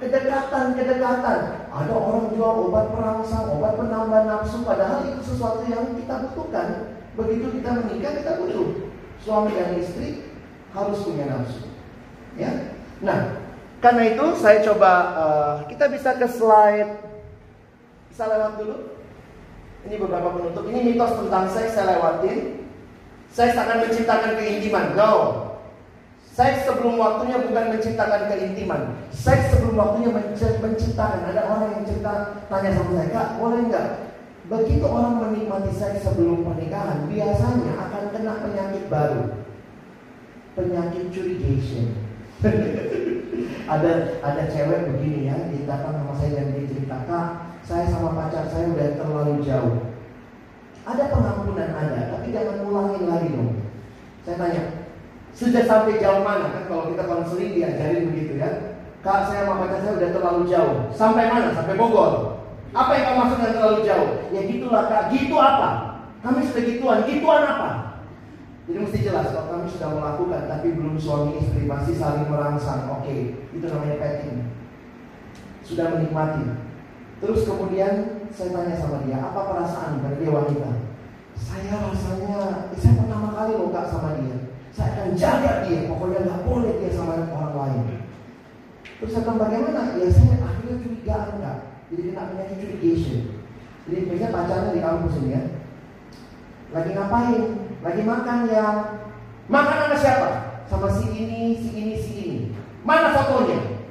kedekatan, 0.00 0.66
kedekatan. 0.74 1.40
Ada 1.68 1.92
orang 1.92 2.32
jual 2.32 2.72
obat 2.72 2.88
perangsang, 2.90 3.52
obat 3.52 3.76
penambah 3.76 4.22
nafsu, 4.26 4.64
padahal 4.64 5.04
itu 5.06 5.20
sesuatu 5.22 5.62
yang 5.68 5.92
kita 5.94 6.32
butuhkan. 6.32 6.96
Begitu 7.14 7.60
kita 7.60 7.70
menikah, 7.84 8.12
kita 8.16 8.32
butuh. 8.40 8.68
Suami 9.20 9.52
dan 9.52 9.76
istri 9.76 10.32
harus 10.72 11.04
punya 11.04 11.28
nafsu. 11.28 11.68
Ya. 12.40 12.72
Nah, 13.04 13.44
karena 13.84 14.16
itu 14.16 14.26
saya 14.40 14.64
coba 14.64 14.92
uh, 15.12 15.54
kita 15.68 15.92
bisa 15.92 16.16
ke 16.16 16.24
slide. 16.24 17.04
Bisa 18.08 18.24
lewat 18.24 18.56
dulu. 18.56 18.76
Ini 19.84 19.96
beberapa 20.00 20.36
penutup. 20.36 20.64
Ini 20.68 20.80
mitos 20.80 21.12
tentang 21.20 21.44
seks 21.52 21.76
saya 21.76 21.96
lewatin. 21.96 22.68
Seks 23.32 23.56
akan 23.56 23.84
menciptakan 23.84 24.36
keintiman. 24.40 24.96
No. 24.96 25.12
Seks 26.30 26.62
sebelum 26.62 26.94
waktunya 26.94 27.42
bukan 27.42 27.74
menciptakan 27.74 28.30
keintiman. 28.30 29.02
Seks 29.10 29.50
sebelum 29.50 29.74
waktunya 29.74 30.14
menciptakan. 30.38 31.26
Ada 31.26 31.42
orang 31.50 31.62
yang 31.74 31.82
cerita 31.90 32.14
tanya 32.46 32.70
sama 32.78 32.90
saya, 32.94 33.10
kak 33.10 33.28
boleh 33.42 33.60
nggak? 33.66 33.88
Begitu 34.50 34.86
orang 34.86 35.14
menikmati 35.22 35.70
seks 35.74 36.06
sebelum 36.06 36.42
pernikahan, 36.42 37.06
biasanya 37.06 37.72
akan 37.86 38.04
kena 38.14 38.34
penyakit 38.42 38.84
baru. 38.90 39.46
Penyakit 40.54 41.14
curigation. 41.14 41.98
ada 43.74 43.90
ada 44.24 44.42
cewek 44.50 44.90
begini 44.90 45.30
ya, 45.30 45.36
dia 45.50 45.66
datang 45.66 46.02
sama 46.02 46.14
saya 46.18 46.30
dan 46.40 46.56
dia 46.56 46.66
cerita, 46.66 46.98
kak, 47.06 47.28
saya 47.62 47.86
sama 47.90 48.14
pacar 48.14 48.46
saya 48.50 48.70
udah 48.70 48.88
terlalu 48.98 49.34
jauh. 49.42 49.94
Ada 50.82 51.12
pengampunan 51.12 51.70
ada, 51.70 52.10
tapi 52.10 52.34
jangan 52.34 52.66
ulangin 52.66 53.04
lagi 53.06 53.28
dong. 53.30 53.50
Saya 54.26 54.34
tanya, 54.40 54.79
sudah 55.34 55.62
sampai 55.64 56.02
jauh 56.02 56.22
mana 56.26 56.52
kan 56.52 56.64
kalau 56.68 56.92
kita 56.92 57.02
konseling 57.06 57.52
diajarin 57.56 58.10
begitu 58.12 58.32
ya. 58.38 58.50
Kak 59.00 59.32
saya 59.32 59.48
sama 59.48 59.64
pacar 59.64 59.80
saya 59.80 59.96
udah 59.96 60.10
terlalu 60.12 60.42
jauh. 60.50 60.76
Sampai 60.92 61.24
mana? 61.32 61.56
Sampai 61.56 61.78
Bogor. 61.80 62.44
Apa 62.70 62.90
yang 62.94 63.04
kamu 63.08 63.18
maksud 63.18 63.36
dengan 63.40 63.54
terlalu 63.56 63.78
jauh? 63.82 64.10
Ya 64.30 64.40
gitulah 64.44 64.84
kak. 64.86 65.02
Gitu 65.10 65.34
apa? 65.34 65.68
Kami 66.20 66.44
sudah 66.44 66.62
gituan. 66.68 66.98
Gituan 67.08 67.42
apa? 67.48 67.70
Jadi 68.70 68.86
mesti 68.86 68.98
jelas 69.02 69.34
kalau 69.34 69.50
kami 69.50 69.66
sudah 69.66 69.88
melakukan 69.98 70.46
tapi 70.46 70.78
belum 70.78 70.94
suami 70.94 71.42
istri 71.42 71.66
masih 71.66 71.98
saling 71.98 72.30
merangsang. 72.30 72.86
Oke, 72.92 73.42
itu 73.50 73.64
namanya 73.66 73.98
petting. 73.98 74.52
Sudah 75.66 75.90
menikmati. 75.90 76.70
Terus 77.20 77.44
kemudian 77.44 78.22
saya 78.32 78.54
tanya 78.54 78.74
sama 78.78 79.04
dia, 79.04 79.20
apa 79.20 79.40
perasaan 79.44 80.00
dari 80.00 80.24
dia 80.24 80.32
wanita? 80.32 80.70
Saya 81.36 81.72
rasanya, 81.82 82.70
saya 82.72 82.92
pertama 82.96 83.28
kali 83.34 83.52
loh 83.58 83.68
kak 83.74 83.90
sama 83.90 84.16
dia. 84.22 84.39
Saya 84.80 84.96
akan 84.96 85.12
jaga 85.12 85.68
dia, 85.68 85.84
pokoknya 85.92 86.24
nggak 86.24 86.42
boleh 86.48 86.72
dia 86.80 86.96
sama 86.96 87.20
orang 87.28 87.52
lain. 87.52 88.00
Terus 88.96 89.12
bilang 89.12 89.36
bagaimana? 89.36 89.92
Ya 90.00 90.08
saya 90.08 90.40
akhirnya 90.40 90.80
curigaan 90.80 91.36
kak. 91.36 91.58
Jadi 91.92 92.00
kena 92.08 92.28
penyakit 92.32 92.56
curigation. 92.64 93.20
Jadi 93.84 93.98
biasanya 94.08 94.32
pacarnya 94.32 94.72
di 94.72 94.80
kampus 94.80 95.20
ini 95.20 95.36
ya. 95.36 95.42
Lagi 96.72 96.90
ngapain? 96.96 97.42
Lagi 97.84 98.02
makan 98.08 98.38
ya. 98.48 98.66
Makan 99.52 99.76
sama 99.84 99.96
siapa? 100.00 100.28
Sama 100.64 100.88
si 100.96 101.06
ini, 101.12 101.60
si 101.60 101.68
ini, 101.76 101.94
si 102.00 102.12
ini. 102.16 102.38
Mana 102.80 103.12
fotonya? 103.12 103.84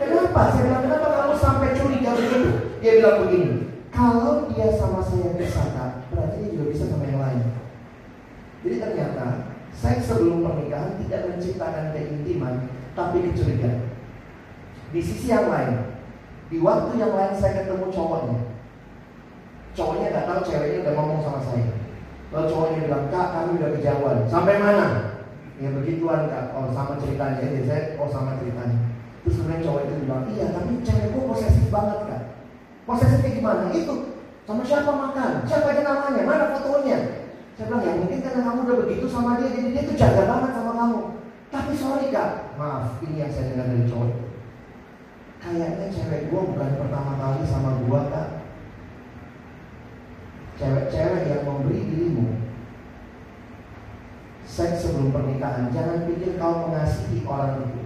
Kenapa? 0.00 0.56
Saya 0.56 0.72
bilang 0.72 0.84
kenapa 0.88 1.06
kamu 1.20 1.34
sampai 1.36 1.76
curiga 1.76 2.16
begitu? 2.16 2.80
Dia 2.80 2.92
bilang 2.96 3.28
begini. 3.28 3.52
Kalau 3.92 4.48
dia 4.48 4.72
sama 4.80 5.04
saya 5.04 5.36
kak, 5.36 6.08
berarti 6.08 6.36
dia 6.40 6.48
juga 6.56 6.64
bisa 6.72 6.84
sama 6.88 7.04
yang 7.04 7.20
lain. 7.20 7.44
Jadi 8.64 8.76
ternyata 8.80 9.55
seks 9.76 10.08
sebelum 10.08 10.40
pernikahan 10.40 10.96
tidak 11.04 11.28
menciptakan 11.28 11.92
keintiman, 11.92 12.54
tapi 12.96 13.28
kecurigaan. 13.28 13.92
Di 14.90 15.00
sisi 15.04 15.28
yang 15.28 15.52
lain, 15.52 16.00
di 16.48 16.56
waktu 16.64 16.96
yang 16.96 17.12
lain 17.12 17.34
saya 17.36 17.60
ketemu 17.64 17.92
cowoknya. 17.92 18.38
Cowoknya 19.76 20.06
nggak 20.08 20.26
tahu 20.26 20.40
ceweknya 20.48 20.78
udah 20.88 20.94
ngomong 20.96 21.20
sama 21.20 21.40
saya. 21.44 21.68
Lalu 22.32 22.46
cowoknya 22.48 22.78
bilang, 22.88 23.04
kak 23.12 23.28
kami 23.36 23.50
udah 23.60 23.70
kejauhan. 23.76 24.18
Sampai 24.24 24.56
mana? 24.56 24.86
Ya 25.60 25.68
begituan 25.72 26.32
kak. 26.32 26.56
Oh 26.56 26.72
sama 26.72 26.96
ceritanya. 26.96 27.44
Jadi 27.44 27.68
saya, 27.68 27.82
oh 28.00 28.08
sama 28.08 28.40
ceritanya. 28.40 28.78
Terus 29.20 29.36
kemudian 29.36 29.60
cowok 29.60 29.80
itu 29.84 29.94
bilang, 30.06 30.24
iya 30.32 30.46
tapi 30.56 30.72
cewekku 30.80 31.18
posesif 31.28 31.66
banget 31.68 32.00
kak. 32.08 32.22
Posesifnya 32.88 33.30
gimana? 33.36 33.62
Itu 33.76 33.94
sama 34.48 34.62
siapa 34.64 34.92
makan? 34.94 35.30
Siapa 35.44 35.66
aja 35.74 35.82
namanya? 35.84 36.22
Mana 36.24 36.44
fotonya? 36.56 37.25
Saya 37.56 37.72
bilang, 37.72 37.88
ya 37.88 37.92
mungkin 37.96 38.20
karena 38.20 38.44
kamu 38.44 38.60
udah 38.68 38.76
begitu 38.84 39.06
sama 39.08 39.40
dia, 39.40 39.48
jadi 39.48 39.68
dia 39.72 39.88
tuh 39.88 39.96
jaga 39.96 40.22
banget 40.28 40.50
sama 40.52 40.72
kamu. 40.76 41.00
Tapi 41.48 41.72
sorry 41.72 42.12
kak, 42.12 42.52
maaf, 42.60 43.00
ini 43.00 43.24
yang 43.24 43.32
saya 43.32 43.56
dengar 43.56 43.72
dari 43.72 43.88
cowok. 43.88 44.12
Kayaknya 45.40 45.86
cewek 45.88 46.28
gua 46.28 46.42
bukan 46.52 46.70
pertama 46.76 47.12
kali 47.16 47.40
sama 47.48 47.70
gua 47.88 48.00
kak. 48.12 48.28
Cewek-cewek 50.60 51.24
yang 51.32 51.42
memberi 51.48 51.80
dirimu 51.80 52.28
seks 54.44 54.84
sebelum 54.84 55.12
pernikahan, 55.12 55.72
jangan 55.72 56.04
pikir 56.08 56.36
kau 56.36 56.68
mengasihi 56.68 57.24
orang 57.24 57.64
itu. 57.72 57.82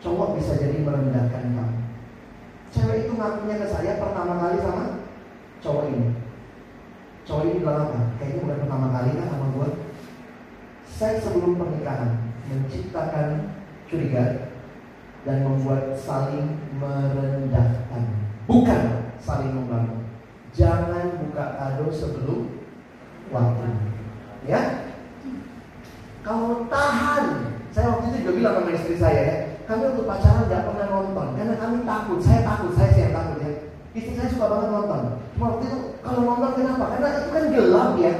Cowok 0.00 0.36
bisa 0.40 0.56
jadi 0.56 0.80
merendahkan 0.80 1.44
kamu. 1.52 1.76
Cewek 2.72 3.04
itu 3.04 3.12
ngakunya 3.16 3.56
ke 3.60 3.66
saya 3.68 4.00
pertama 4.00 4.36
kali 4.36 4.56
sama 4.64 4.84
cowok 5.60 5.84
ini. 5.92 6.27
Cowok 7.28 7.44
ini 7.44 7.60
bilang 7.60 7.92
apa? 7.92 8.16
Kayaknya 8.16 8.40
bukan 8.40 8.60
pertama 8.64 8.86
kali 8.88 9.10
kan 9.12 9.26
sama 9.28 9.46
gue. 9.52 9.68
Seks 10.88 11.28
sebelum 11.28 11.60
pernikahan 11.60 12.32
menciptakan 12.48 13.28
curiga 13.84 14.48
dan 15.28 15.44
membuat 15.44 15.92
saling 15.92 16.56
merendahkan, 16.80 18.32
bukan 18.48 19.12
saling 19.20 19.52
membangun. 19.52 20.08
Jangan 20.56 21.20
buka 21.20 21.44
kado 21.60 21.92
sebelum 21.92 22.64
waktu. 23.28 23.76
Ya, 24.48 24.88
kalau 26.24 26.64
tahan, 26.72 27.52
saya 27.68 27.92
waktu 27.92 28.08
itu 28.08 28.16
juga 28.24 28.32
bilang 28.40 28.54
sama 28.64 28.72
istri 28.72 28.96
saya 28.96 29.20
ya, 29.20 29.36
kami 29.68 29.92
untuk 29.92 30.08
pacaran 30.08 30.48
nggak 30.48 30.64
pernah 30.64 30.86
nonton 30.88 31.28
karena 31.36 31.54
kami 31.60 31.84
takut. 31.84 32.18
Saya 32.24 32.40
takut, 32.40 32.72
saya 32.72 32.96
yang 32.96 33.12
takut 33.12 33.38
ya. 33.44 33.67
Istri 33.96 34.12
saya 34.16 34.28
suka 34.28 34.46
banget 34.52 34.68
nonton. 34.68 35.00
Cuma 35.36 35.44
waktu 35.56 35.64
itu 35.68 35.78
kalau 36.04 36.20
nonton 36.24 36.50
kenapa? 36.60 36.84
Karena 36.92 37.08
itu 37.16 37.30
kan 37.32 37.44
gelap 37.52 37.92
ya. 37.96 38.14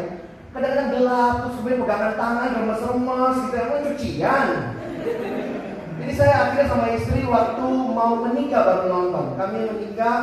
Kadang-kadang 0.49 0.91
gelap, 0.97 1.33
terus 1.45 1.55
kemudian 1.61 1.83
pegangan 1.85 2.15
tangan 2.17 2.51
remes-remes 2.57 3.37
gitu, 3.37 3.57
emang 3.61 3.83
cucian. 3.85 4.49
Jadi 5.99 6.13
saya 6.17 6.35
akhirnya 6.41 6.67
sama 6.73 6.87
istri 6.97 7.21
waktu 7.29 7.67
mau 7.69 8.13
menikah 8.25 8.65
baru 8.65 8.85
nonton. 8.89 9.37
Kami 9.37 9.59
menikah, 9.69 10.17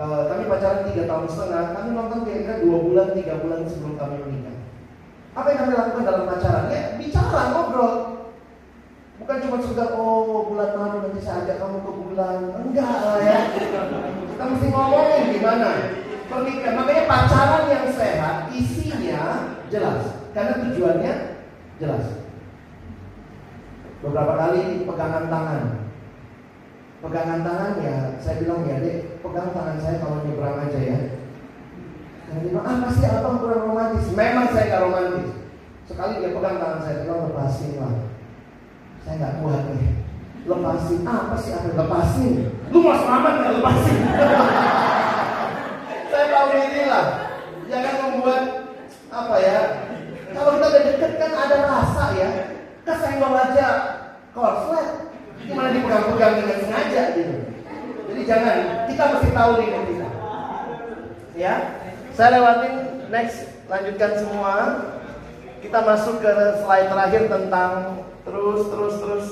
uh, 0.00 0.32
kami 0.32 0.48
pacaran 0.48 0.88
tiga 0.88 1.04
tahun 1.04 1.26
setengah. 1.28 1.64
Kami 1.76 1.88
nonton 1.92 2.18
kira-kira 2.24 2.64
dua 2.64 2.78
bulan, 2.80 3.08
tiga 3.12 3.34
bulan 3.44 3.68
sebelum 3.68 3.94
kami 4.00 4.16
menikah. 4.24 4.56
Apa 5.36 5.46
yang 5.52 5.60
kami 5.60 5.72
lakukan 5.76 6.04
dalam 6.08 6.24
pacaran? 6.24 6.72
Ya 6.72 6.82
bicara, 6.96 7.42
ngobrol. 7.52 7.94
Bukan 9.20 9.36
cuma 9.44 9.56
sekedar 9.60 9.88
oh 9.96 10.48
bulan 10.48 10.70
madu 10.76 10.96
nanti 11.04 11.20
saya 11.20 11.44
ajak 11.44 11.56
kamu 11.60 11.78
ke 11.84 11.92
bulan. 12.00 12.38
Enggak 12.64 12.96
lah 13.04 13.18
ya. 13.20 13.38
Kita 14.36 14.52
mesti 14.52 14.68
ngomongin 14.68 15.32
gimana. 15.32 15.70
Pernikahan, 16.28 16.76
makanya 16.76 17.08
pacaran 17.08 17.72
yang 17.72 17.88
sehat 17.88 18.52
isinya 18.52 19.48
jelas. 19.72 20.28
Karena 20.36 20.60
tujuannya 20.60 21.12
jelas. 21.80 22.04
Beberapa 24.04 24.36
kali 24.36 24.84
pegangan 24.84 25.32
tangan. 25.32 25.88
Pegangan 27.00 27.40
tangan 27.48 27.72
ya, 27.80 27.96
saya 28.20 28.36
bilang 28.44 28.60
ya 28.68 28.76
dek, 28.84 29.24
pegang 29.24 29.56
tangan 29.56 29.80
saya 29.80 30.04
kalau 30.04 30.20
nyebrang 30.20 30.68
aja 30.68 30.80
ya. 30.84 30.98
Dan 32.28 32.36
dia 32.44 32.52
bilang, 32.52 32.68
ah 32.68 32.76
pasti 32.84 33.08
abang 33.08 33.40
kurang 33.40 33.72
romantis. 33.72 34.12
Memang 34.12 34.52
saya 34.52 34.68
gak 34.68 34.84
romantis. 34.84 35.32
Sekali 35.88 36.20
dia 36.20 36.36
pegang 36.36 36.60
tangan 36.60 36.84
saya, 36.84 37.08
bilang 37.08 37.32
lepasin 37.32 37.72
lah. 37.80 38.12
Saya 39.00 39.14
nggak 39.16 39.36
kuat 39.40 39.62
nih. 39.72 39.90
Lepasin, 40.44 41.00
apa 41.08 41.34
sih 41.40 41.56
apa 41.56 41.72
lepasin? 41.72 42.55
Lu 42.70 42.78
mau 42.82 42.98
selamat 42.98 43.32
nggak 43.38 43.52
lepasin? 43.62 43.98
saya 46.10 46.26
tahu 46.32 46.48
ini 46.58 46.82
lah. 46.90 47.06
Jangan 47.70 47.94
membuat 48.02 48.44
apa 49.10 49.34
ya? 49.38 49.58
Kalau 50.34 50.50
kita 50.58 50.66
udah 50.66 50.82
deket 50.82 51.12
kan 51.18 51.32
ada 51.32 51.56
rasa 51.62 52.04
ya. 52.18 52.28
Kesenggol 52.82 53.34
aja 53.34 53.68
korslet. 54.34 54.88
Gimana 55.46 55.68
dipegang-pegang 55.70 56.34
dengan 56.42 56.58
sengaja 56.66 57.02
gitu. 57.14 57.34
Jadi 58.06 58.22
jangan, 58.24 58.56
kita 58.88 59.02
mesti 59.14 59.28
tahu 59.30 59.50
limit 59.60 59.82
kita. 59.86 60.08
Ya, 61.36 61.54
saya 62.16 62.40
lewatin 62.40 62.74
next, 63.12 63.44
lanjutkan 63.68 64.12
semua. 64.16 64.54
Kita 65.60 65.82
masuk 65.82 66.22
ke 66.22 66.32
slide 66.62 66.88
terakhir 66.88 67.22
tentang 67.26 68.02
terus 68.22 68.60
terus 68.70 68.94
terus 69.02 69.26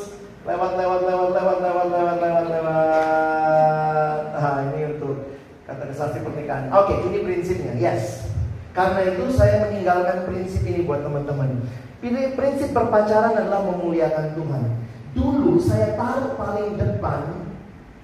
lewat 0.45 0.73
lewat 0.77 1.01
lewat 1.09 1.31
lewat 1.33 1.59
lewat 1.65 1.87
lewat 1.89 2.17
lewat 2.21 2.47
lewat. 2.53 4.19
Nah 4.37 4.57
ini 4.69 4.81
untuk 4.93 5.41
kata 5.65 5.85
kesasi 5.89 6.21
pernikahan. 6.21 6.69
Oke, 6.69 7.01
ini 7.09 7.25
prinsipnya. 7.25 7.73
Yes. 7.81 8.29
Karena 8.77 9.09
itu 9.09 9.33
saya 9.33 9.65
meninggalkan 9.65 10.29
prinsip 10.29 10.61
ini 10.69 10.85
buat 10.85 11.01
teman-teman. 11.01 11.65
Pilih 12.05 12.37
prinsip 12.37 12.77
berpacaran 12.77 13.33
adalah 13.33 13.65
memuliakan 13.73 14.37
Tuhan. 14.37 14.63
Dulu 15.17 15.57
saya 15.63 15.97
taruh 15.97 16.37
paling 16.37 16.77
depan 16.77 17.49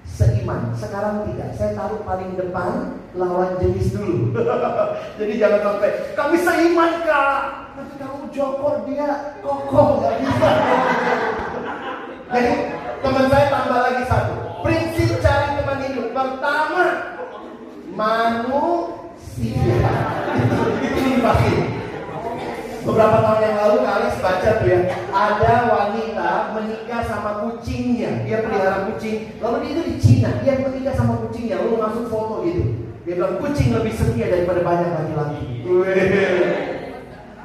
seiman. 0.07 0.73
Sekarang 0.73 1.29
tidak. 1.29 1.53
Saya 1.53 1.77
taruh 1.77 2.01
paling 2.01 2.33
depan 2.39 2.97
lawan 3.13 3.61
jenis 3.61 3.93
dulu. 3.93 4.33
Jadi 5.21 5.33
jangan 5.37 5.61
sampai 5.61 5.89
kami 6.17 6.37
seiman 6.41 6.91
kak. 7.05 7.41
Tapi 7.77 7.93
kamu 8.01 8.23
jokor 8.33 8.81
dia 8.89 9.37
kokoh 9.45 10.01
nggak 10.01 10.15
bisa. 10.25 10.51
Jadi 12.31 12.51
teman 13.03 13.25
saya 13.27 13.45
tambah 13.51 13.79
lagi 13.83 14.03
satu. 14.07 14.33
Prinsip 14.63 15.19
cari 15.19 15.59
teman 15.59 15.83
hidup 15.83 16.15
pertama 16.15 16.83
manusia. 17.91 19.67
Itu 20.79 21.19
pasti. 21.19 21.53
Beberapa 22.81 23.17
tahun 23.21 23.45
yang 23.45 23.57
lalu 23.61 23.85
kali 23.85 24.09
baca 24.25 24.57
tuh 24.57 24.65
ya 24.65 24.79
Ada 25.13 25.53
wanita 25.69 26.29
menikah 26.57 27.01
sama 27.05 27.45
kucingnya. 27.45 28.25
Dia 28.25 28.41
pelihara 28.41 28.89
kucing. 28.89 29.37
Lalu 29.37 29.55
dia 29.61 29.71
itu 29.75 29.83
di 29.85 29.95
Cina. 30.01 30.29
Dia 30.41 30.57
menikah 30.65 30.95
sama 30.97 31.21
kucingnya. 31.21 31.61
Lalu 31.61 31.77
masuk 31.77 32.05
foto 32.09 32.41
gitu. 32.47 32.63
Dia 33.05 33.13
bilang 33.21 33.37
kucing 33.37 33.75
lebih 33.75 33.93
setia 33.93 34.31
daripada 34.33 34.63
banyak 34.65 34.89
laki-laki. 34.89 35.67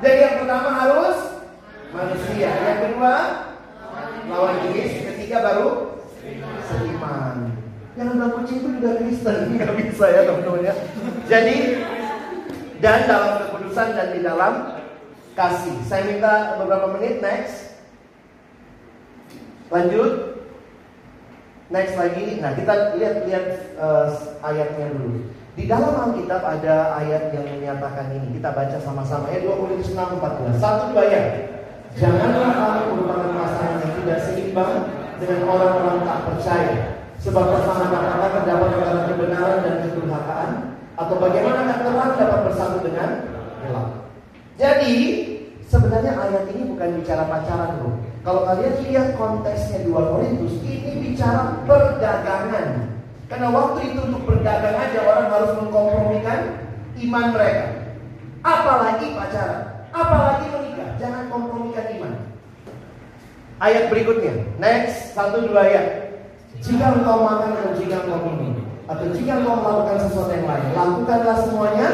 Jadi 0.00 0.18
yang 0.20 0.36
pertama 0.40 0.68
harus 0.72 1.36
Manusia. 1.96 2.50
Yang 2.52 2.78
kedua 2.84 3.12
Lawan 4.28 4.56
jenis 4.68 4.90
Ketiga 5.14 5.36
baru 5.42 5.68
Seiman 6.66 7.36
Yang 7.96 8.08
bilang 8.12 8.32
kucing 8.40 8.58
itu 8.60 8.68
juga 8.80 8.90
Kristen 9.00 9.38
Gak 9.60 9.72
bisa 9.78 10.04
ya 10.10 10.20
teman-teman 10.26 10.68
ya 10.68 10.74
Jadi 11.28 11.56
Dan 12.78 13.00
dalam 13.08 13.32
kekudusan 13.46 13.88
dan 13.96 14.08
di 14.12 14.20
dalam 14.20 14.76
kasih. 15.36 15.76
Saya 15.84 16.02
minta 16.08 16.56
beberapa 16.56 16.96
menit 16.96 17.20
next. 17.20 17.76
Lanjut. 19.68 20.42
Next 21.68 21.94
lagi. 21.94 22.40
Nah, 22.40 22.56
kita 22.56 22.96
lihat-lihat 22.96 23.46
uh, 23.76 24.08
ayatnya 24.40 24.96
dulu. 24.96 25.28
Di 25.56 25.64
dalam 25.68 25.92
Alkitab 25.92 26.42
ada 26.44 27.00
ayat 27.00 27.32
yang 27.36 27.46
menyatakan 27.60 28.16
ini. 28.16 28.40
Kita 28.40 28.56
baca 28.56 28.76
sama-sama 28.80 29.28
ya 29.28 29.44
2 29.44 29.60
Korintus 29.60 29.92
6 29.92 30.20
14. 30.20 30.56
Satu 30.56 30.84
dua 30.96 31.04
ya. 31.04 31.22
Janganlah 31.96 32.52
kamu 32.52 32.80
merupakan 32.92 33.30
pasangan 33.40 33.80
yang 33.80 33.92
tidak 34.04 34.18
seimbang 34.28 34.74
dengan 35.16 35.40
orang-orang 35.48 36.04
tak 36.04 36.18
percaya. 36.28 36.76
Sebab 37.24 37.44
pasangan 37.56 37.88
apakah 37.88 38.30
terdapat 38.36 38.68
antara 38.76 39.00
kebenaran 39.08 39.58
dan 39.64 39.74
kedurhakaan? 39.80 40.50
Atau 40.96 41.16
bagaimana 41.16 41.80
terang 41.80 42.12
dapat 42.20 42.40
bersatu 42.52 42.78
dengan 42.84 43.08
gelap? 43.64 43.88
Jadi 44.60 44.94
sebenarnya 45.68 46.12
ayat 46.20 46.44
ini 46.52 46.62
bukan 46.76 47.00
bicara 47.00 47.24
pacaran 47.32 47.80
loh. 47.80 47.96
Kalau 48.20 48.44
kalian 48.44 48.76
lihat 48.84 49.16
konteksnya 49.16 49.88
2 49.88 49.92
Korintus, 49.92 50.60
ini 50.68 51.00
bicara 51.00 51.64
perdagangan. 51.64 52.92
Karena 53.32 53.48
waktu 53.50 53.78
itu 53.92 54.00
untuk 54.04 54.22
berdagang 54.28 54.76
aja 54.76 54.98
orang 55.00 55.28
harus 55.32 55.52
mengkompromikan 55.64 56.40
iman 57.08 57.26
mereka. 57.32 57.66
Apalagi 58.44 59.16
pacaran, 59.16 59.75
apalagi 59.96 60.46
menikah, 60.52 60.90
jangan 61.00 61.32
kompromikan 61.32 61.86
iman. 61.96 62.14
Ayat 63.56 63.88
berikutnya, 63.88 64.52
next 64.60 65.16
satu 65.16 65.48
dua 65.48 65.64
ayat. 65.64 65.88
Jika 66.60 67.00
engkau 67.00 67.24
makan 67.24 67.52
atau 67.56 67.72
jika 67.80 68.04
engkau 68.04 68.20
minum, 68.28 68.60
atau 68.84 69.06
jika 69.12 69.40
engkau 69.40 69.56
melakukan 69.64 69.98
sesuatu 70.04 70.32
yang 70.32 70.44
lain, 70.48 70.66
lakukanlah 70.76 71.36
semuanya 71.40 71.88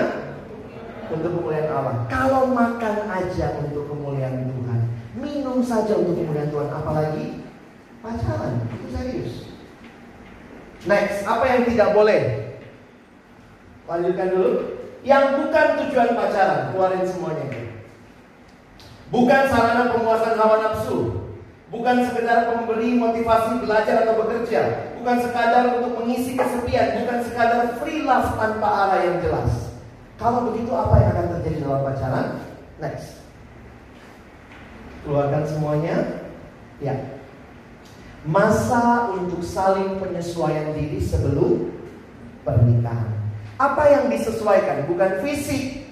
untuk 1.11 1.31
kemuliaan 1.39 1.71
Allah. 1.71 1.97
Kalau 2.11 2.51
makan 2.51 2.95
aja 3.07 3.47
untuk 3.63 3.87
kemuliaan 3.87 4.51
Tuhan, 4.51 4.81
minum 5.19 5.63
saja 5.63 5.95
untuk 5.95 6.19
kemuliaan 6.19 6.51
Tuhan, 6.51 6.69
apalagi 6.75 7.47
pacaran, 8.03 8.67
itu 8.75 8.87
serius. 8.91 9.33
Next, 10.83 11.23
apa 11.23 11.47
yang 11.47 11.63
tidak 11.71 11.95
boleh? 11.95 12.23
Lanjutkan 13.87 14.29
dulu. 14.35 14.51
Yang 15.03 15.25
bukan 15.39 15.67
tujuan 15.79 16.11
pacaran, 16.15 16.75
keluarin 16.75 17.07
semuanya. 17.07 17.47
Bukan 19.13 19.43
sarana 19.53 19.93
pemuasan 19.93 20.41
hawa 20.41 20.57
nafsu, 20.65 21.29
bukan 21.69 22.01
sekedar 22.09 22.49
pemberi 22.49 22.97
motivasi 22.97 23.61
belajar 23.61 24.09
atau 24.09 24.25
bekerja, 24.25 24.89
bukan 24.97 25.17
sekadar 25.21 25.77
untuk 25.77 26.01
mengisi 26.01 26.33
kesepian, 26.33 27.05
bukan 27.05 27.21
sekadar 27.21 27.77
free 27.77 28.09
love 28.09 28.33
tanpa 28.41 28.89
arah 28.89 29.05
yang 29.05 29.21
jelas. 29.21 29.77
Kalau 30.17 30.49
begitu 30.49 30.73
apa 30.73 30.97
yang 30.97 31.11
akan 31.13 31.27
terjadi 31.37 31.59
dalam 31.61 31.85
pacaran? 31.85 32.27
Next. 32.81 33.21
Keluarkan 35.05 35.45
semuanya. 35.45 35.97
Ya. 36.81 36.97
Masa 38.25 39.13
untuk 39.13 39.45
saling 39.45 40.01
penyesuaian 40.01 40.73
diri 40.73 41.05
sebelum 41.05 41.69
pernikahan. 42.49 43.13
Apa 43.61 43.93
yang 43.93 44.05
disesuaikan? 44.09 44.89
Bukan 44.89 45.21
fisik. 45.21 45.85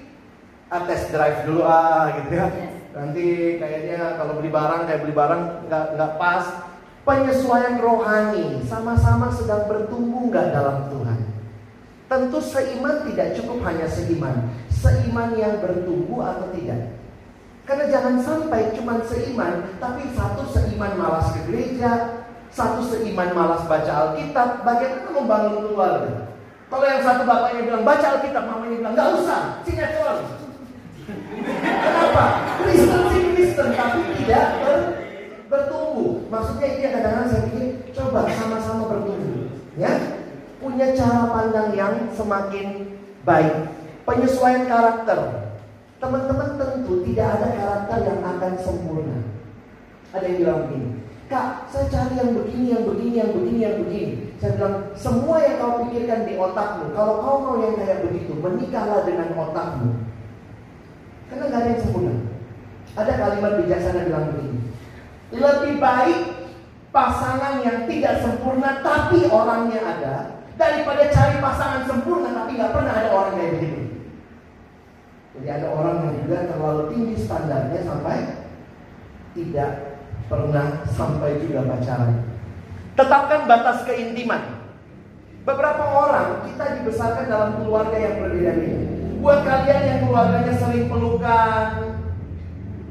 Ah, 0.70 0.86
test 0.86 1.10
drive 1.10 1.44
dulu 1.50 1.66
ah 1.66 2.14
gitu 2.14 2.38
ya. 2.38 2.69
Nanti 2.90 3.56
kayaknya 3.62 4.18
kalau 4.18 4.42
beli 4.42 4.50
barang 4.50 4.82
kayak 4.86 5.00
beli 5.06 5.14
barang 5.14 5.42
nggak 5.70 5.84
nggak 5.94 6.12
pas. 6.18 6.46
Penyesuaian 7.00 7.80
rohani, 7.80 8.60
sama-sama 8.68 9.32
sedang 9.32 9.64
bertumbuh 9.66 10.28
nggak 10.28 10.52
dalam 10.52 10.92
Tuhan. 10.92 11.18
Tentu 12.10 12.38
seiman 12.44 13.06
tidak 13.08 13.38
cukup 13.40 13.64
hanya 13.64 13.86
seiman. 13.88 14.52
Seiman 14.68 15.32
yang 15.38 15.64
bertumbuh 15.64 16.26
atau 16.26 16.52
tidak. 16.52 17.00
Karena 17.64 17.86
jangan 17.86 18.14
sampai 18.20 18.74
cuma 18.74 18.98
seiman, 19.06 19.78
tapi 19.78 20.10
satu 20.12 20.42
seiman 20.50 20.98
malas 20.98 21.30
ke 21.32 21.40
gereja, 21.46 22.26
satu 22.50 22.82
seiman 22.82 23.30
malas 23.30 23.62
baca 23.64 24.10
Alkitab. 24.10 24.66
Bagaimana 24.66 25.08
membangun 25.14 25.70
keluarga? 25.70 26.34
Kalau 26.66 26.86
yang 26.86 27.02
satu 27.02 27.22
bapaknya 27.26 27.62
bilang 27.66 27.86
baca 27.86 28.06
Alkitab, 28.18 28.44
mamanya 28.44 28.76
bilang 28.76 28.94
nggak 28.98 29.10
usah, 29.22 29.42
sinetron. 29.62 30.39
Kenapa? 31.46 32.24
Kristen 32.60 33.02
sih 33.12 33.22
Kristen, 33.34 33.68
tapi 33.74 34.00
tidak 34.20 34.46
ber, 34.60 34.76
bertumbuh. 35.48 36.24
Maksudnya 36.28 36.66
ini 36.70 36.80
kadang-kadang 36.84 37.26
saya 37.28 37.42
pikir 37.50 37.66
coba 37.96 38.20
sama-sama 38.34 38.82
bertumbuh, 38.90 39.48
ya 39.76 39.92
punya 40.60 40.92
cara 40.92 41.32
pandang 41.32 41.70
yang 41.72 41.94
semakin 42.12 42.96
baik. 43.24 43.56
Penyesuaian 44.04 44.68
karakter. 44.68 45.50
Teman-teman 46.00 46.56
tentu 46.56 47.04
tidak 47.04 47.28
ada 47.36 47.48
karakter 47.52 47.98
yang 48.08 48.20
akan 48.24 48.52
sempurna. 48.64 49.18
Ada 50.16 50.24
yang 50.24 50.36
bilang 50.40 50.60
begini, 50.66 50.88
Kak, 51.30 51.70
saya 51.70 51.86
cari 51.86 52.18
yang 52.18 52.34
begini, 52.34 52.66
yang 52.74 52.84
begini, 52.88 53.14
yang 53.22 53.30
begini, 53.30 53.58
yang 53.62 53.76
begini. 53.86 54.12
Saya 54.42 54.58
bilang, 54.58 54.76
semua 54.98 55.36
yang 55.44 55.62
kau 55.62 55.86
pikirkan 55.86 56.26
di 56.26 56.34
otakmu, 56.34 56.90
kalau 56.96 57.14
kau 57.22 57.36
mau 57.44 57.56
yang 57.62 57.76
kayak 57.78 58.02
begitu, 58.08 58.32
menikahlah 58.34 59.06
dengan 59.06 59.36
otakmu. 59.38 59.94
Karena 61.30 61.44
nggak 61.46 61.60
ada 61.62 61.70
yang 61.70 61.82
sempurna. 61.86 62.14
Ada 62.98 63.12
kalimat 63.14 63.52
bijaksana 63.62 64.00
bilang 64.10 64.26
begini, 64.34 64.58
lebih 65.30 65.74
baik 65.78 66.20
pasangan 66.90 67.62
yang 67.62 67.86
tidak 67.86 68.18
sempurna 68.18 68.82
tapi 68.82 69.30
orangnya 69.30 69.78
ada 69.78 70.14
daripada 70.58 71.06
cari 71.06 71.38
pasangan 71.38 71.86
sempurna 71.86 72.34
tapi 72.34 72.58
nggak 72.58 72.74
pernah 72.74 72.92
ada 72.98 73.10
orang 73.14 73.34
kayak 73.38 73.52
begitu. 73.62 73.80
Jadi 75.38 75.46
ada 75.46 75.66
orang 75.70 75.96
yang 76.02 76.14
juga 76.26 76.38
terlalu 76.50 76.82
tinggi 76.90 77.14
standarnya 77.22 77.80
sampai 77.86 78.18
tidak 79.38 79.70
pernah 80.26 80.66
sampai 80.90 81.30
juga 81.38 81.62
pacaran. 81.70 82.26
Tetapkan 82.98 83.40
batas 83.46 83.86
keintiman. 83.86 84.66
Beberapa 85.46 85.84
orang 85.94 86.44
kita 86.44 86.82
dibesarkan 86.82 87.30
dalam 87.30 87.50
keluarga 87.62 87.96
yang 87.96 88.20
berbeda-beda. 88.20 88.89
Buat 89.20 89.44
kalian 89.44 89.82
yang 89.84 90.00
keluarganya 90.08 90.56
sering 90.56 90.88
pelukan, 90.88 91.68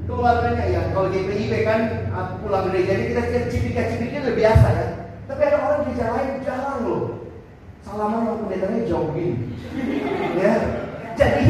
keluarganya 0.06 0.66
ya 0.70 0.82
kalau 0.94 1.10
GPIB 1.10 1.66
kan 1.66 2.06
ah, 2.14 2.38
pulang 2.38 2.70
gereja 2.70 2.94
jadi 2.94 3.04
kita 3.10 3.50
cipika-cipiknya 3.50 4.30
udah 4.30 4.36
biasa 4.38 4.68
ya. 4.70 4.88
Tapi 5.26 5.42
ada 5.42 5.58
orang 5.58 5.90
di 5.90 5.98
gereja 5.98 6.14
lain 6.14 6.46
jarang 6.46 6.86
loh. 6.86 7.34
Salaman 7.82 8.22
sama 8.30 8.46
pendetanya 8.46 8.86
jauh 8.86 9.10
gini 9.18 9.58
ya 10.42 10.54
jadi 11.18 11.46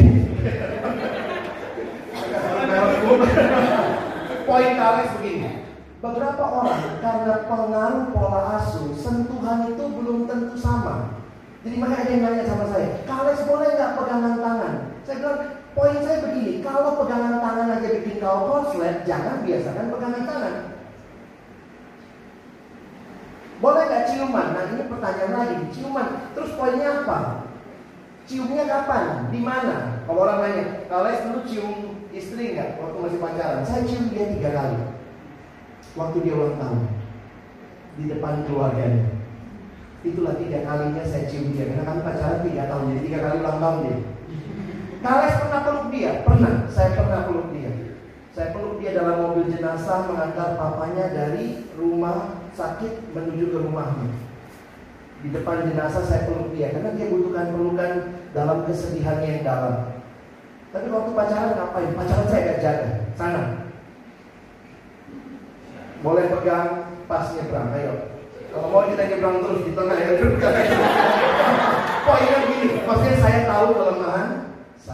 poin 4.48 4.72
Alex 4.80 5.08
begini. 5.20 5.68
Beberapa 6.00 6.40
orang 6.40 6.96
karena 7.04 7.44
pengaruh 7.44 8.08
pola 8.16 8.56
asuh 8.56 8.96
sentuhan 8.96 9.68
itu 9.68 9.84
belum 9.84 10.24
tentu 10.24 10.56
sama. 10.56 11.20
Jadi 11.60 11.76
makanya 11.76 12.00
ada 12.00 12.10
yang 12.16 12.22
nanya 12.24 12.44
sama 12.48 12.64
saya 12.72 12.88
Alex 13.04 13.44
boleh 13.44 13.68
nggak 13.76 13.92
pegangan 14.00 14.34
tangan 14.40 14.69
saya 15.10 15.26
bilang 15.26 15.42
poin 15.74 15.98
saya 16.06 16.22
begini 16.22 16.62
kalau 16.62 17.02
pegangan 17.02 17.42
tangan 17.42 17.74
aja 17.74 17.88
bikin 17.98 18.22
kau 18.22 18.46
konslet 18.46 19.02
jangan 19.02 19.42
biasakan 19.42 19.90
pegangan 19.90 20.22
tangan 20.22 20.54
boleh 23.60 23.82
nggak 23.92 24.08
ciuman? 24.08 24.56
Nah 24.56 24.64
ini 24.72 24.88
pertanyaan 24.88 25.36
lagi, 25.36 25.68
ciuman. 25.68 26.32
Terus 26.32 26.56
poinnya 26.56 27.04
apa? 27.04 27.44
Ciumnya 28.24 28.64
kapan? 28.64 29.28
Di 29.28 29.36
mana? 29.36 30.00
Kalau 30.08 30.24
orang 30.24 30.40
nanya, 30.40 30.64
kalian 30.88 31.28
dulu 31.28 31.40
cium 31.44 31.72
istri 32.08 32.56
nggak 32.56 32.80
waktu 32.80 32.96
masih 33.04 33.20
pacaran? 33.20 33.60
Saya 33.60 33.84
cium 33.84 34.08
dia 34.08 34.32
tiga 34.32 34.56
kali. 34.56 34.80
Waktu 35.92 36.16
dia 36.24 36.40
ulang 36.40 36.56
tahun 36.56 36.80
di 38.00 38.04
depan 38.08 38.48
keluarganya. 38.48 39.12
Itulah 40.08 40.40
tiga 40.40 40.64
kalinya 40.64 41.04
saya 41.04 41.28
cium 41.28 41.52
dia 41.52 41.68
karena 41.68 41.84
kami 41.84 42.00
pacaran 42.00 42.40
tiga 42.40 42.64
tahun, 42.64 42.96
jadi 42.96 43.02
tiga 43.04 43.18
kali 43.20 43.36
ulang 43.44 43.58
tahun 43.60 43.78
dia. 43.84 43.98
Kalian 45.00 45.40
pernah 45.40 45.60
peluk 45.64 45.86
dia? 45.88 46.12
Pernah. 46.20 46.54
Saya 46.68 46.90
pernah 46.92 47.20
peluk 47.24 47.48
dia. 47.56 47.72
Saya 48.36 48.52
peluk 48.52 48.76
dia 48.78 48.90
dalam 48.92 49.16
mobil 49.16 49.48
jenazah 49.48 50.06
mengantar 50.06 50.60
papanya 50.60 51.08
dari 51.10 51.64
rumah 51.74 52.44
sakit 52.52 53.16
menuju 53.16 53.44
ke 53.48 53.58
rumahnya. 53.64 54.12
Di 55.24 55.28
depan 55.32 55.68
jenazah 55.72 56.04
saya 56.04 56.28
peluk 56.28 56.52
dia 56.52 56.72
karena 56.72 56.92
dia 56.96 57.08
butuhkan 57.08 57.52
pelukan 57.52 57.92
dalam 58.36 58.68
kesedihannya 58.68 59.28
yang 59.40 59.44
dalam. 59.44 59.76
Tapi 60.70 60.86
waktu 60.86 61.10
pacaran 61.16 61.56
ngapain? 61.56 61.90
Pacaran 61.96 62.26
saya 62.30 62.40
gak 62.46 62.60
jaga. 62.62 62.88
Sana. 63.16 63.42
Boleh 66.00 66.32
pegang 66.32 66.96
pas 67.04 67.28
nyebrang, 67.34 67.68
ayo. 67.76 67.92
Kalau 68.54 68.68
mau 68.72 68.86
kita 68.88 69.02
nyebrang 69.10 69.36
terus 69.42 69.60
di 69.66 69.72
tengah 69.74 69.96
ya. 69.98 70.10
Poinnya 72.00 72.38
gini, 72.48 72.68
maksudnya 72.86 73.16
saya 73.20 73.40
tahu 73.44 73.66
kelemahan 73.76 74.49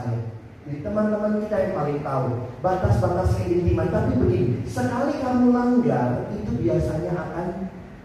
saya. 0.07 0.23
Jadi 0.67 0.83
teman-teman 0.83 1.43
kita 1.47 1.57
yang 1.63 1.75
paling 1.79 1.99
tahu 2.03 2.27
batas-batas 2.59 3.39
keintiman. 3.39 3.87
Tapi 3.91 4.19
begini, 4.19 4.67
sekali 4.67 5.15
kamu 5.23 5.55
langgar 5.55 6.31
itu 6.35 6.53
biasanya 6.59 7.13
akan 7.15 7.47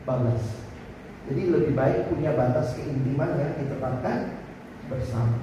balas. 0.06 0.44
Jadi 1.30 1.42
lebih 1.50 1.74
baik 1.74 2.10
punya 2.14 2.38
batas 2.38 2.78
keintiman 2.78 3.38
yang 3.38 3.58
ditetapkan 3.58 4.46
bersama. 4.90 5.38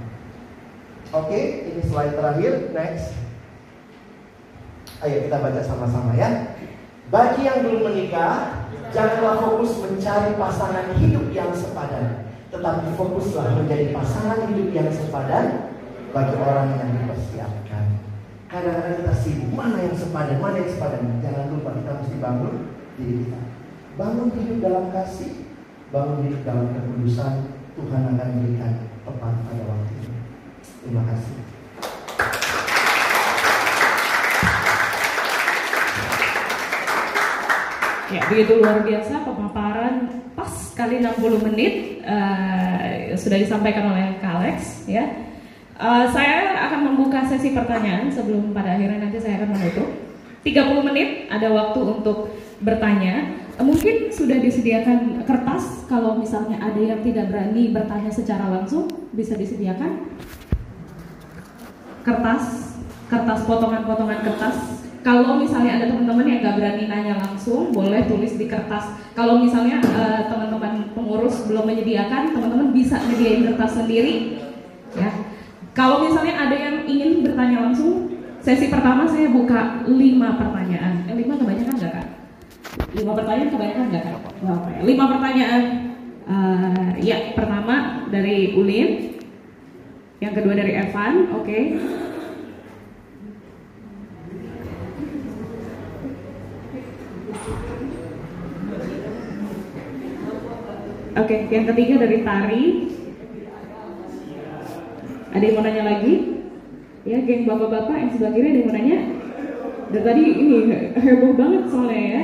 Oke, 1.11 1.41
ini 1.75 1.83
slide 1.83 2.15
terakhir. 2.15 2.71
Next. 2.71 3.15
Ayo 5.03 5.27
kita 5.27 5.39
baca 5.39 5.63
sama-sama 5.63 6.15
ya. 6.15 6.59
Bagi 7.09 7.47
yang 7.47 7.65
belum 7.65 7.89
menikah, 7.89 8.67
janganlah 8.93 9.41
fokus 9.43 9.81
mencari 9.81 10.37
pasangan 10.37 10.93
hidup 11.01 11.33
yang 11.33 11.51
sepadan, 11.57 12.29
tetapi 12.53 12.93
fokuslah 12.99 13.57
menjadi 13.57 13.97
pasangan 13.97 14.53
hidup 14.53 14.69
yang 14.75 14.91
sepadan 14.93 15.78
bagi 16.13 16.35
orang 16.41 16.69
yang 16.81 16.91
dipersiapkan. 16.97 17.85
Kadang-kadang 18.49 18.97
kita 19.05 19.15
sibuk, 19.21 19.53
mana 19.53 19.77
yang 19.85 19.93
sepadan, 19.93 20.41
mana 20.41 20.57
yang 20.57 20.73
sepadan. 20.73 21.21
Jangan 21.21 21.53
lupa 21.53 21.71
kita 21.77 21.91
mesti 22.01 22.17
bangun 22.17 22.55
diri 22.97 23.15
kita. 23.29 23.41
Bangun 24.01 24.29
hidup 24.33 24.59
dalam 24.65 24.85
kasih, 24.89 25.33
bangun 25.93 26.19
hidup 26.25 26.43
dalam 26.49 26.67
kekudusan. 26.73 27.35
Tuhan 27.79 28.03
akan 28.11 28.29
berikan 28.43 28.73
tepat 29.07 29.35
pada 29.47 29.63
waktu 29.69 29.93
ini. 30.03 30.19
Terima 30.83 31.03
kasih. 31.07 31.37
Ya, 38.09 38.25
begitu 38.25 38.57
luar 38.57 38.81
biasa 38.89 39.21
pemaparan 39.21 40.25
pas 40.33 40.49
kali 40.73 41.05
60 41.05 41.45
menit 41.45 42.01
uh, 42.09 43.13
sudah 43.21 43.37
disampaikan 43.37 43.93
oleh 43.93 44.17
Kak 44.17 44.41
Alex 44.41 44.89
ya. 44.89 45.28
Uh, 45.79 46.11
saya 46.11 46.59
akan 46.67 46.91
membuka 46.91 47.23
sesi 47.23 47.55
pertanyaan 47.55 48.11
sebelum 48.11 48.51
pada 48.51 48.75
akhirnya 48.75 49.07
nanti 49.07 49.23
saya 49.23 49.39
akan 49.39 49.55
menutup. 49.55 49.89
30 50.43 50.89
menit 50.91 51.31
ada 51.31 51.55
waktu 51.55 51.81
untuk 51.87 52.35
bertanya. 52.59 53.47
Uh, 53.55 53.63
mungkin 53.63 54.11
sudah 54.11 54.43
disediakan 54.43 55.23
kertas 55.23 55.87
kalau 55.87 56.19
misalnya 56.19 56.59
ada 56.59 56.83
yang 56.83 56.99
tidak 57.07 57.31
berani 57.31 57.71
bertanya 57.71 58.11
secara 58.11 58.51
langsung 58.51 58.91
bisa 59.15 59.39
disediakan 59.39 60.03
kertas, 62.03 62.75
kertas 63.07 63.47
potongan-potongan 63.47 64.27
kertas 64.27 64.79
kalau 65.07 65.39
misalnya 65.39 65.79
ada 65.79 65.87
teman-teman 65.95 66.27
yang 66.27 66.39
nggak 66.43 66.57
berani 66.59 66.85
nanya 66.91 67.15
langsung, 67.23 67.71
boleh 67.71 68.03
tulis 68.11 68.35
di 68.35 68.51
kertas. 68.51 68.99
Kalau 69.15 69.39
misalnya 69.39 69.79
uh, 69.95 70.27
teman-teman 70.27 70.91
pengurus 70.91 71.47
belum 71.47 71.71
menyediakan, 71.71 72.35
teman-teman 72.35 72.75
bisa 72.75 72.99
menyediain 73.07 73.47
kertas 73.47 73.79
sendiri. 73.79 74.43
Ya. 74.99 75.28
Kalau 75.79 76.03
misalnya 76.03 76.35
ada 76.35 76.57
yang 76.59 76.77
ingin 76.91 77.23
bertanya 77.23 77.71
langsung, 77.71 78.11
sesi 78.43 78.67
pertama 78.67 79.07
saya 79.07 79.31
buka 79.31 79.87
lima 79.87 80.35
pertanyaan. 80.35 81.07
Eh, 81.07 81.15
lima 81.15 81.39
kebanyakan 81.39 81.75
nggak 81.79 81.93
kan? 81.95 82.07
Lima 82.99 83.13
pertanyaan 83.15 83.51
kebanyakan 83.55 83.85
nggak? 83.87 84.05
Nggak 84.43 84.57
apa 84.59 84.69
ya. 84.75 84.81
Lima 84.83 85.05
pertanyaan. 85.07 85.63
Uh, 86.29 86.93
ya, 86.99 87.33
pertama 87.33 88.05
dari 88.11 88.59
Ulin, 88.59 89.23
yang 90.21 90.35
kedua 90.35 90.59
dari 90.59 90.77
Evan, 90.77 91.31
oke. 91.31 91.47
Okay. 91.47 91.63
Oke, 101.17 101.35
okay, 101.35 101.41
yang 101.49 101.65
ketiga 101.71 101.95
dari 102.03 102.19
Tari. 102.27 102.98
Ada 105.39 105.47
yang 105.47 105.55
mau 105.55 105.63
nanya 105.71 105.85
lagi? 105.87 106.15
Ya, 107.07 107.23
geng 107.23 107.47
bapak-bapak 107.47 107.95
yang 107.95 108.11
sebelah 108.11 108.35
kiri 108.35 108.49
ada 108.51 108.59
yang 108.59 108.67
mau 108.67 108.75
nanya? 108.75 108.99
Dan 109.95 110.03
tadi 110.03 110.23
ini 110.35 110.67
heboh 110.99 111.33
banget 111.39 111.63
soalnya 111.71 112.03
ya. 112.03 112.23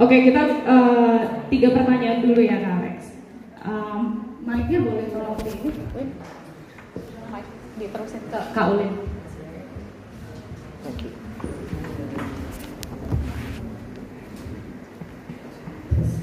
Oke, 0.00 0.08
okay, 0.08 0.18
kita 0.32 0.42
uh, 0.64 1.44
tiga 1.52 1.68
pertanyaan 1.76 2.24
dulu 2.24 2.40
ya 2.40 2.56
Kak 2.56 2.72
Alex. 2.80 2.98
Um, 3.68 4.00
mic-nya 4.48 4.80
boleh 4.80 5.12
tolong 5.12 5.36
di? 5.44 5.52
Mic 7.28 7.44
diterusin 7.76 8.22
ke 8.32 8.40
Kak 8.56 8.66
Ulin. 8.72 8.94
Thank 10.88 11.04
you. 11.04 11.12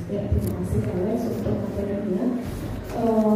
Ya, 0.09 0.21
terima 0.33 0.51
kasih 0.57 0.81
Alex 0.89 1.19
untuk 1.37 1.53
materinya. 1.69 2.25
Um, 2.95 3.34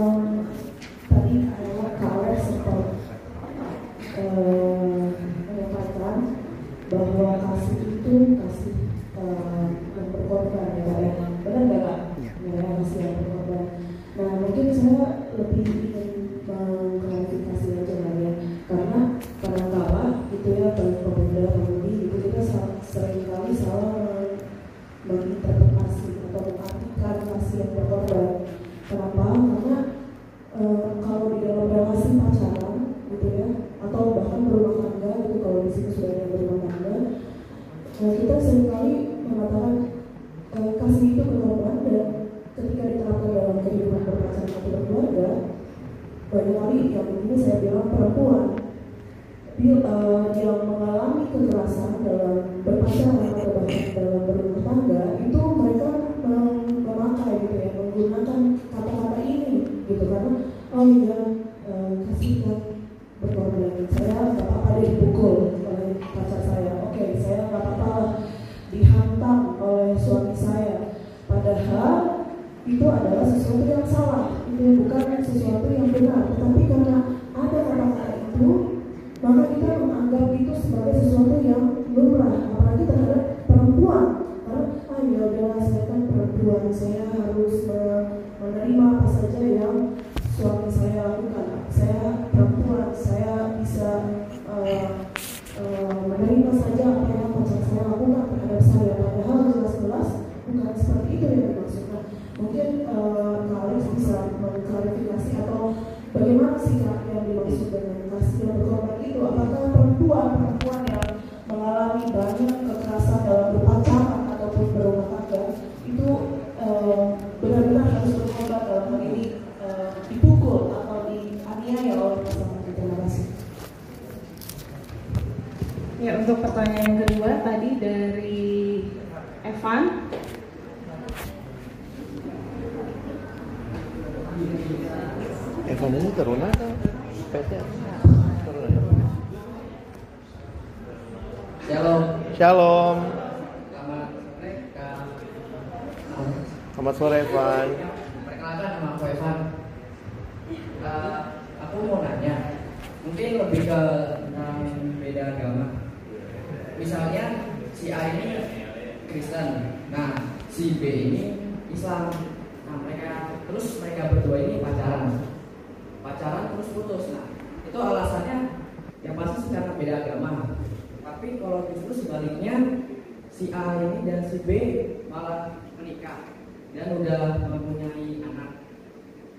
mempunyai 177.60 178.24
anak. 178.24 178.64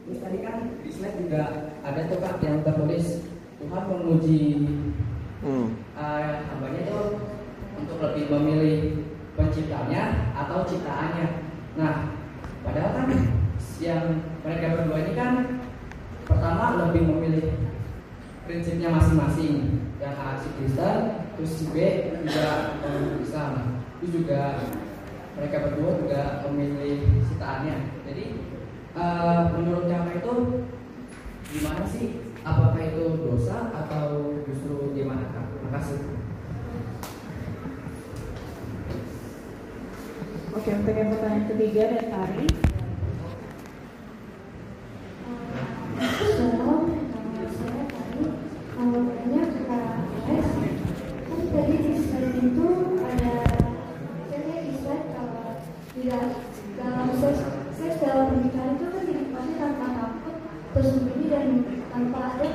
Terus 0.05 0.19
tadi 0.21 0.39
kan 0.45 0.57
di 0.85 0.91
slide 0.93 1.17
juga 1.25 1.43
ada 1.81 2.01
tuh 2.07 2.19
kak 2.21 2.45
yang 2.45 2.61
tertulis 2.61 3.25
Tuhan 3.61 3.83
menguji 3.89 4.43
Hmm. 5.41 5.73
uh, 5.97 6.45
hambanya 6.53 6.85
itu 6.85 7.01
untuk 7.81 7.97
lebih 7.97 8.29
memilih 8.29 9.09
penciptanya 9.33 10.37
atau 10.37 10.69
ciptaannya. 10.69 11.49
Nah, 11.81 12.13
padahal 12.61 12.93
kan 12.93 13.09
yang 13.81 14.21
mereka 14.45 14.77
berdua 14.77 15.01
ini 15.01 15.13
kan 15.17 15.33
pertama 16.29 16.85
lebih 16.85 17.09
memilih 17.09 17.57
prinsipnya 18.45 18.93
masing-masing. 18.93 19.81
Yang 19.97 20.17
A 20.17 20.29
si 20.37 20.49
Kristen, 20.57 20.97
terus 21.37 21.53
si 21.57 21.65
B 21.73 21.77
juga 22.25 22.77
Islam. 23.21 23.81
Itu 24.01 24.21
juga 24.21 24.61
mereka 25.41 25.57
berdua 25.73 25.91
juga 26.05 26.21
memilih 26.45 27.25
ciptaannya. 27.33 28.00
Jadi 28.11 28.27
uh, 28.99 29.55
menurut 29.55 29.87
kakak 29.87 30.19
itu 30.19 30.35
gimana 31.55 31.87
sih? 31.87 32.35
Apakah 32.43 32.83
itu 32.83 33.23
dosa 33.23 33.71
atau 33.71 34.35
justru 34.43 34.91
gimana 34.99 35.31
kak? 35.31 35.47
Terima 35.55 35.71
kasih. 35.79 35.99
Oke 40.51 40.71
untuk 40.75 40.91
yang 40.99 41.15
pertanyaan 41.15 41.47
ketiga 41.55 41.83
dari 41.87 42.11
Tari 42.11 42.47
Shalom, 46.35 46.83
nama 46.91 47.45
saya 47.47 47.85
Tari. 47.87 48.27
Kalau 48.75 49.03
tanya 49.07 49.43
ke 49.55 49.61
Kak 49.71 49.87
Alex, 50.27 50.45
kan 51.31 51.41
tadi 51.55 51.75
di 51.79 51.93
slide 51.95 52.35
itu 52.43 52.67
ada 52.99 53.35
saya 54.27 54.59
di 54.67 54.75
slide 54.83 55.07
kalau 55.15 55.63
tidak 55.95 56.25
dalam 56.81 57.09
seks, 57.13 57.41
seks 57.77 57.97
dalam 58.01 58.33
pernikahan 58.33 58.81
itu 58.81 58.87
kan 58.89 59.03
dinikmati 59.05 59.53
tanpa 59.61 59.87
takut, 59.93 60.37
tersembunyi 60.73 61.27
dan 61.29 61.47
tanpa 61.93 62.41
ada 62.41 62.51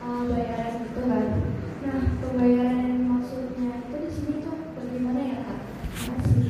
uh, 0.00 0.22
bayaran 0.24 0.72
gitu 0.88 1.00
kan. 1.04 1.26
Nah, 1.84 2.00
pembayaran 2.24 2.80
yang 2.88 3.04
maksudnya 3.12 3.84
itu 3.84 3.96
di 4.00 4.10
sini 4.10 4.34
tuh 4.40 4.56
bagaimana 4.72 5.20
ya 5.20 5.38
Kak? 5.44 5.60
Terima 5.92 6.14
kasih. 6.16 6.40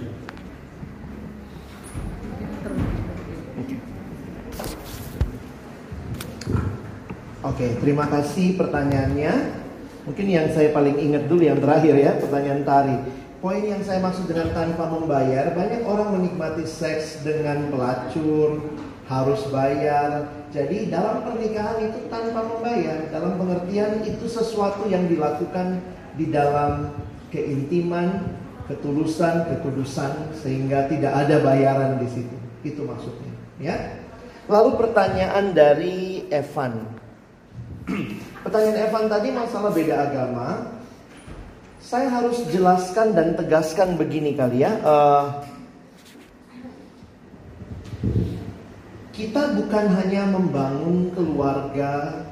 Oke, 7.43 7.67
terima 7.83 8.07
kasih 8.07 8.55
pertanyaannya. 8.55 9.61
Mungkin 10.07 10.27
yang 10.27 10.47
saya 10.55 10.71
paling 10.71 10.99
ingat 10.99 11.27
dulu 11.27 11.43
yang 11.43 11.59
terakhir 11.59 11.95
ya, 11.99 12.15
pertanyaan 12.19 12.63
Tari. 12.63 12.97
Poin 13.43 13.59
yang 13.59 13.83
saya 13.83 13.99
maksud 13.99 14.31
dengan 14.31 14.55
tanpa 14.55 14.87
membayar, 14.87 15.51
banyak 15.51 15.83
orang 15.83 16.15
menikmati 16.15 16.63
seks 16.63 17.27
dengan 17.27 17.75
pelacur, 17.75 18.71
harus 19.11 19.43
bayar. 19.51 20.31
Jadi 20.55 20.87
dalam 20.91 21.27
pernikahan 21.27 21.91
itu 21.91 22.07
tanpa 22.07 22.47
membayar, 22.47 23.11
dalam 23.11 23.35
pengertian 23.35 24.07
itu 24.07 24.27
sesuatu 24.31 24.87
yang 24.87 25.11
dilakukan 25.11 25.83
di 26.15 26.31
dalam 26.31 26.95
keintiman, 27.35 28.31
ketulusan, 28.71 29.51
kekudusan 29.55 30.35
sehingga 30.39 30.87
tidak 30.87 31.11
ada 31.11 31.43
bayaran 31.43 31.99
di 31.99 32.09
situ. 32.11 32.37
Itu 32.63 32.87
maksudnya, 32.87 33.35
ya. 33.59 33.75
Lalu 34.47 34.79
pertanyaan 34.79 35.51
dari 35.51 36.27
Evan. 36.31 37.02
Pertanyaan 38.43 38.79
Evan 38.89 39.07
tadi 39.11 39.29
masalah 39.35 39.71
beda 39.75 39.95
agama. 40.11 40.49
Saya 41.83 42.09
harus 42.09 42.47
jelaskan 42.49 43.13
dan 43.13 43.35
tegaskan 43.35 43.99
begini 43.99 44.39
kali 44.39 44.63
ya. 44.63 44.79
Uh, 44.87 45.25
kita 49.11 49.59
bukan 49.59 49.87
hanya 49.99 50.31
membangun 50.31 51.11
keluarga 51.13 52.23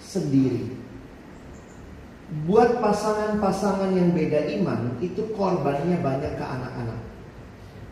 sendiri. 0.00 0.74
Buat 2.44 2.80
pasangan-pasangan 2.80 3.96
yang 3.96 4.12
beda 4.12 4.52
iman, 4.60 5.00
itu 5.00 5.32
korbannya 5.32 5.96
banyak 6.00 6.36
ke 6.36 6.44
anak-anak. 6.44 6.97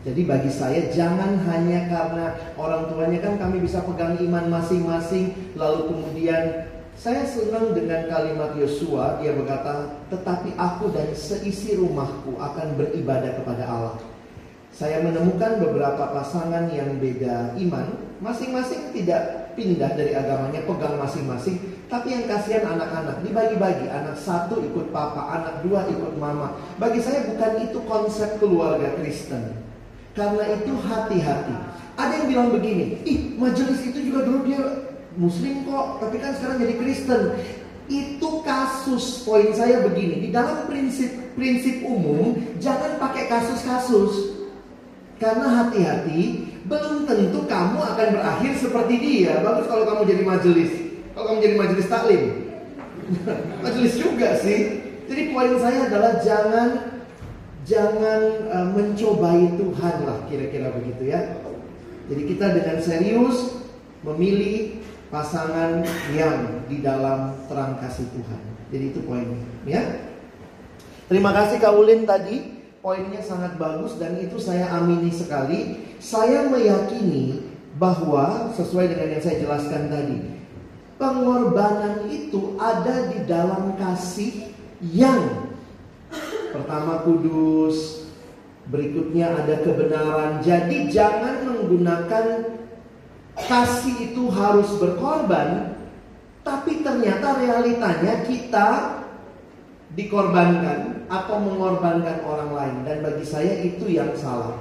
Jadi 0.07 0.23
bagi 0.23 0.47
saya 0.47 0.87
jangan 0.87 1.35
hanya 1.51 1.83
karena 1.91 2.31
orang 2.55 2.87
tuanya 2.87 3.19
kan 3.19 3.35
kami 3.35 3.59
bisa 3.59 3.83
pegang 3.83 4.15
iman 4.23 4.47
masing-masing 4.47 5.35
lalu 5.59 5.91
kemudian 5.91 6.63
saya 6.95 7.27
senang 7.27 7.75
dengan 7.75 8.07
kalimat 8.07 8.55
Yosua 8.55 9.19
dia 9.19 9.35
berkata 9.35 9.99
tetapi 10.07 10.55
aku 10.55 10.95
dan 10.95 11.11
seisi 11.11 11.75
rumahku 11.75 12.39
akan 12.39 12.79
beribadah 12.79 13.35
kepada 13.35 13.67
Allah. 13.67 13.95
Saya 14.71 15.03
menemukan 15.03 15.59
beberapa 15.59 16.15
pasangan 16.15 16.71
yang 16.71 17.03
beda 17.03 17.59
iman, 17.59 17.87
masing-masing 18.23 18.95
tidak 18.95 19.51
pindah 19.59 19.91
dari 19.91 20.15
agamanya, 20.15 20.63
pegang 20.63 20.95
masing-masing, 21.01 21.59
tapi 21.91 22.15
yang 22.15 22.29
kasihan 22.29 22.63
anak-anak 22.77 23.25
dibagi-bagi, 23.27 23.91
anak 23.91 24.15
satu 24.15 24.61
ikut 24.63 24.93
papa, 24.95 25.35
anak 25.35 25.67
dua 25.67 25.83
ikut 25.91 26.15
mama. 26.15 26.55
Bagi 26.79 27.03
saya 27.03 27.27
bukan 27.27 27.67
itu 27.67 27.79
konsep 27.89 28.37
keluarga 28.39 28.93
Kristen. 29.01 29.66
Karena 30.17 30.43
itu 30.49 30.73
hati-hati. 30.81 31.55
Ada 31.93 32.13
yang 32.17 32.27
bilang 32.29 32.49
begini, 32.49 32.97
ih 33.05 33.37
majelis 33.37 33.85
itu 33.85 34.09
juga 34.09 34.25
dulu 34.25 34.49
dia 34.49 34.61
muslim 35.13 35.65
kok, 35.65 36.01
tapi 36.01 36.17
kan 36.17 36.33
sekarang 36.33 36.57
jadi 36.65 36.73
Kristen. 36.81 37.21
Itu 37.87 38.41
kasus 38.41 39.21
poin 39.23 39.53
saya 39.53 39.85
begini, 39.85 40.27
di 40.27 40.29
dalam 40.33 40.65
prinsip 40.65 41.37
prinsip 41.37 41.85
umum 41.85 42.33
jangan 42.57 42.97
pakai 42.97 43.29
kasus-kasus. 43.29 44.35
Karena 45.17 45.65
hati-hati, 45.65 46.49
belum 46.65 47.09
tentu 47.09 47.45
kamu 47.49 47.77
akan 47.77 48.07
berakhir 48.17 48.53
seperti 48.57 48.95
dia. 49.01 49.41
Bagus 49.41 49.65
kalau 49.69 49.85
kamu 49.85 50.01
jadi 50.05 50.23
majelis. 50.25 50.71
Kalau 51.13 51.25
kamu 51.33 51.39
jadi 51.41 51.55
majelis 51.57 51.87
taklim. 51.89 52.23
majelis 53.65 53.93
juga 53.97 54.37
sih. 54.41 54.81
Jadi 55.09 55.21
poin 55.33 55.57
saya 55.57 55.89
adalah 55.89 56.21
jangan 56.21 56.96
jangan 57.67 58.47
uh, 58.47 58.67
mencobai 58.71 59.59
Tuhan 59.59 59.95
lah 60.07 60.19
kira-kira 60.31 60.71
begitu 60.71 61.11
ya. 61.11 61.43
Jadi 62.07 62.21
kita 62.23 62.55
dengan 62.55 62.79
serius 62.79 63.59
memilih 64.01 64.79
pasangan 65.11 65.83
yang 66.15 66.63
di 66.71 66.79
dalam 66.79 67.35
terang 67.51 67.75
kasih 67.83 68.07
Tuhan. 68.15 68.41
Jadi 68.71 68.85
itu 68.95 68.99
poinnya, 69.03 69.39
ya. 69.67 69.83
Terima 71.07 71.31
kasih 71.31 71.59
Kak 71.63 71.75
Ulin 71.75 72.03
tadi, 72.03 72.59
poinnya 72.83 73.23
sangat 73.23 73.55
bagus 73.55 73.95
dan 73.95 74.19
itu 74.19 74.39
saya 74.39 74.67
amini 74.75 75.11
sekali. 75.11 75.87
Saya 75.99 76.47
meyakini 76.47 77.47
bahwa 77.79 78.51
sesuai 78.55 78.91
dengan 78.91 79.15
yang 79.15 79.23
saya 79.23 79.39
jelaskan 79.39 79.87
tadi, 79.87 80.17
pengorbanan 80.99 82.11
itu 82.11 82.59
ada 82.59 83.07
di 83.07 83.23
dalam 83.23 83.79
kasih 83.79 84.51
yang 84.83 85.46
pertama 86.57 87.05
kudus, 87.05 88.07
berikutnya 88.67 89.31
ada 89.31 89.61
kebenaran. 89.63 90.43
Jadi 90.43 90.91
jangan 90.91 91.47
menggunakan 91.47 92.25
kasih 93.37 94.11
itu 94.11 94.27
harus 94.33 94.69
berkorban, 94.81 95.77
tapi 96.41 96.81
ternyata 96.81 97.37
realitanya 97.37 98.25
kita 98.25 98.67
dikorbankan 99.93 101.07
atau 101.07 101.37
mengorbankan 101.39 102.21
orang 102.27 102.51
lain 102.51 102.75
dan 102.83 102.97
bagi 103.01 103.25
saya 103.25 103.63
itu 103.63 103.87
yang 103.87 104.11
salah. 104.19 104.59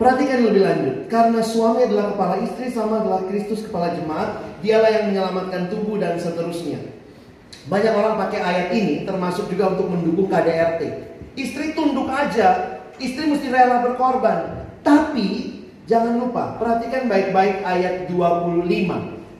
Perhatikan 0.00 0.48
lebih 0.48 0.64
lanjut, 0.64 0.96
karena 1.12 1.44
suami 1.44 1.84
adalah 1.84 2.16
kepala 2.16 2.40
istri 2.40 2.72
sama 2.72 3.04
adalah 3.04 3.28
Kristus 3.28 3.68
kepala 3.68 3.92
jemaat, 3.92 4.40
dialah 4.64 4.88
yang 4.96 5.04
menyelamatkan 5.12 5.68
tubuh 5.68 6.00
dan 6.00 6.16
seterusnya. 6.16 6.80
Banyak 7.68 7.92
orang 7.92 8.16
pakai 8.16 8.40
ayat 8.40 8.68
ini 8.72 9.04
termasuk 9.04 9.52
juga 9.52 9.76
untuk 9.76 9.92
mendukung 9.92 10.32
KDRT. 10.32 10.80
Istri 11.36 11.76
tunduk 11.76 12.08
aja, 12.08 12.80
istri 12.96 13.28
mesti 13.28 13.52
rela 13.52 13.84
berkorban. 13.84 14.59
Tapi 14.80 15.60
jangan 15.84 16.20
lupa, 16.22 16.56
perhatikan 16.56 17.06
baik-baik 17.10 17.64
ayat 17.64 18.08
25. 18.08 18.66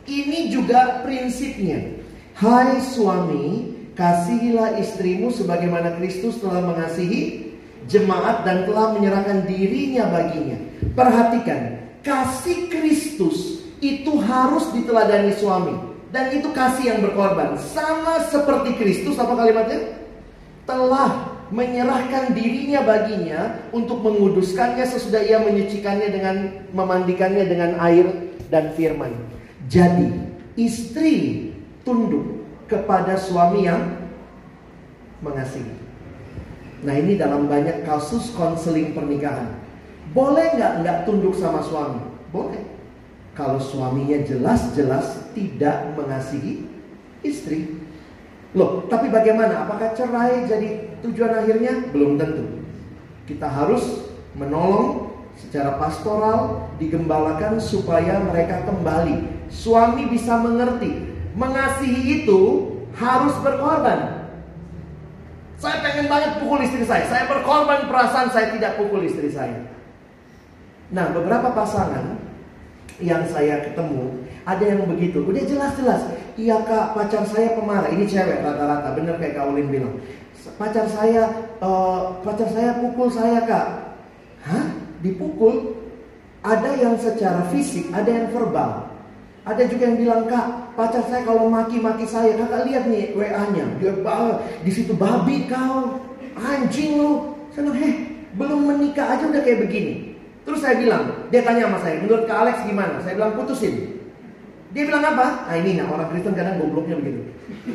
Ini 0.09 0.51
juga 0.51 1.05
prinsipnya. 1.05 2.01
Hai 2.37 2.81
suami, 2.81 3.77
kasihilah 3.95 4.81
istrimu 4.81 5.29
sebagaimana 5.29 6.01
Kristus 6.01 6.41
telah 6.41 6.65
mengasihi 6.65 7.53
jemaat 7.87 8.49
dan 8.49 8.65
telah 8.65 8.97
menyerahkan 8.97 9.45
dirinya 9.45 10.09
baginya. 10.09 10.59
Perhatikan, 10.97 11.81
kasih 12.01 12.73
Kristus 12.73 13.61
itu 13.81 14.13
harus 14.21 14.69
diteladani 14.73 15.33
suami 15.37 15.75
dan 16.11 16.35
itu 16.35 16.51
kasih 16.51 16.97
yang 16.97 17.01
berkorban. 17.05 17.57
Sama 17.57 18.25
seperti 18.29 18.77
Kristus 18.77 19.17
apa 19.17 19.33
kalimatnya? 19.37 20.01
Telah 20.67 21.30
menyerahkan 21.51 22.33
dirinya 22.33 22.87
baginya 22.87 23.59
untuk 23.75 24.03
menguduskannya 24.07 24.87
sesudah 24.87 25.23
ia 25.23 25.43
menyucikannya 25.43 26.09
dengan 26.15 26.37
memandikannya 26.71 27.45
dengan 27.47 27.77
air 27.83 28.07
dan 28.51 28.75
firman. 28.79 29.11
Jadi, 29.67 30.15
istri 30.55 31.51
tunduk 31.83 32.47
kepada 32.71 33.19
suami 33.19 33.67
yang 33.67 33.99
mengasihi. 35.23 35.75
Nah 36.81 36.95
ini 36.97 37.21
dalam 37.21 37.45
banyak 37.51 37.85
kasus 37.85 38.33
konseling 38.33 38.97
pernikahan. 38.97 39.53
Boleh 40.17 40.57
nggak 40.57 40.73
nggak 40.83 40.99
tunduk 41.05 41.37
sama 41.37 41.61
suami? 41.61 42.01
Boleh. 42.33 42.63
Kalau 43.37 43.63
suaminya 43.63 44.23
jelas-jelas 44.27 45.31
tidak 45.37 45.95
mengasihi 45.95 46.67
istri. 47.23 47.79
Loh, 48.59 48.91
tapi 48.91 49.07
bagaimana? 49.07 49.63
Apakah 49.63 49.95
cerai 49.95 50.51
jadi 50.51 50.90
tujuan 51.05 51.33
akhirnya? 51.45 51.91
Belum 51.93 52.21
tentu. 52.21 52.45
Kita 53.25 53.47
harus 53.47 54.11
menolong 54.37 55.11
secara 55.39 55.81
pastoral, 55.81 56.69
digembalakan 56.77 57.59
supaya 57.63 58.21
mereka 58.21 58.63
kembali. 58.69 59.49
Suami 59.51 60.07
bisa 60.07 60.39
mengerti, 60.39 61.11
mengasihi 61.35 62.23
itu 62.23 62.71
harus 62.95 63.35
berkorban. 63.43 64.31
Saya 65.61 65.85
pengen 65.85 66.09
banget 66.09 66.41
pukul 66.41 66.65
istri 66.65 66.87
saya. 66.89 67.05
Saya 67.11 67.29
berkorban 67.29 67.85
perasaan 67.91 68.33
saya 68.33 68.55
tidak 68.55 68.81
pukul 68.81 69.05
istri 69.05 69.29
saya. 69.29 69.61
Nah, 70.91 71.13
beberapa 71.13 71.53
pasangan 71.53 72.17
yang 73.01 73.25
saya 73.29 73.69
ketemu 73.69 74.25
ada 74.49 74.65
yang 74.65 74.89
begitu. 74.89 75.21
Udah 75.25 75.45
jelas-jelas. 75.45 76.03
Iya 76.41 76.65
kak, 76.65 76.97
pacar 76.97 77.25
saya 77.29 77.53
pemarah. 77.53 77.93
Ini 77.93 78.09
cewek 78.09 78.41
rata-rata. 78.41 78.97
Bener 78.97 79.21
kayak 79.21 79.37
Kak 79.37 79.53
Ulin 79.53 79.69
bilang. 79.69 80.01
Pacar 80.57 80.87
saya, 80.89 81.51
uh, 81.61 82.19
pacar 82.25 82.49
saya 82.51 82.79
pukul 82.81 83.13
saya 83.13 83.45
kak. 83.45 83.67
Hah? 84.47 84.67
Dipukul? 85.05 85.77
Ada 86.41 86.73
yang 86.81 86.97
secara 86.97 87.45
fisik, 87.53 87.93
ada 87.93 88.09
yang 88.09 88.33
verbal. 88.33 88.89
Ada 89.45 89.69
juga 89.69 89.93
yang 89.93 89.99
bilang 90.01 90.23
kak, 90.29 90.77
pacar 90.77 91.05
saya 91.09 91.25
kalau 91.25 91.49
maki-maki 91.53 92.09
saya, 92.09 92.37
kakak 92.37 92.65
lihat 92.69 92.85
nih 92.89 93.13
WA-nya, 93.13 93.67
dia 93.81 93.93
bah, 94.01 94.41
di 94.65 94.73
situ 94.73 94.93
babi 94.97 95.49
kau, 95.49 96.01
anjing 96.37 96.97
lu. 97.01 97.37
Saya 97.53 97.69
bilang, 97.69 97.79
heh, 97.81 97.95
belum 98.37 98.61
menikah 98.69 99.17
aja 99.17 99.25
udah 99.29 99.43
kayak 99.45 99.69
begini. 99.69 100.17
Terus 100.45 100.61
saya 100.65 100.81
bilang, 100.81 101.29
dia 101.29 101.45
tanya 101.45 101.69
sama 101.69 101.79
saya, 101.85 102.01
menurut 102.01 102.25
Kak 102.25 102.39
Alex 102.47 102.57
gimana? 102.65 102.97
Saya 103.05 103.17
bilang 103.21 103.37
putusin. 103.37 104.01
Dia 104.71 104.87
bilang 104.87 105.03
apa? 105.03 105.51
Ah 105.51 105.59
ini 105.59 105.83
nah 105.83 105.91
orang 105.91 106.15
Kristen 106.15 106.31
kadang 106.31 106.63
gobloknya 106.63 106.95
begitu. 106.95 107.27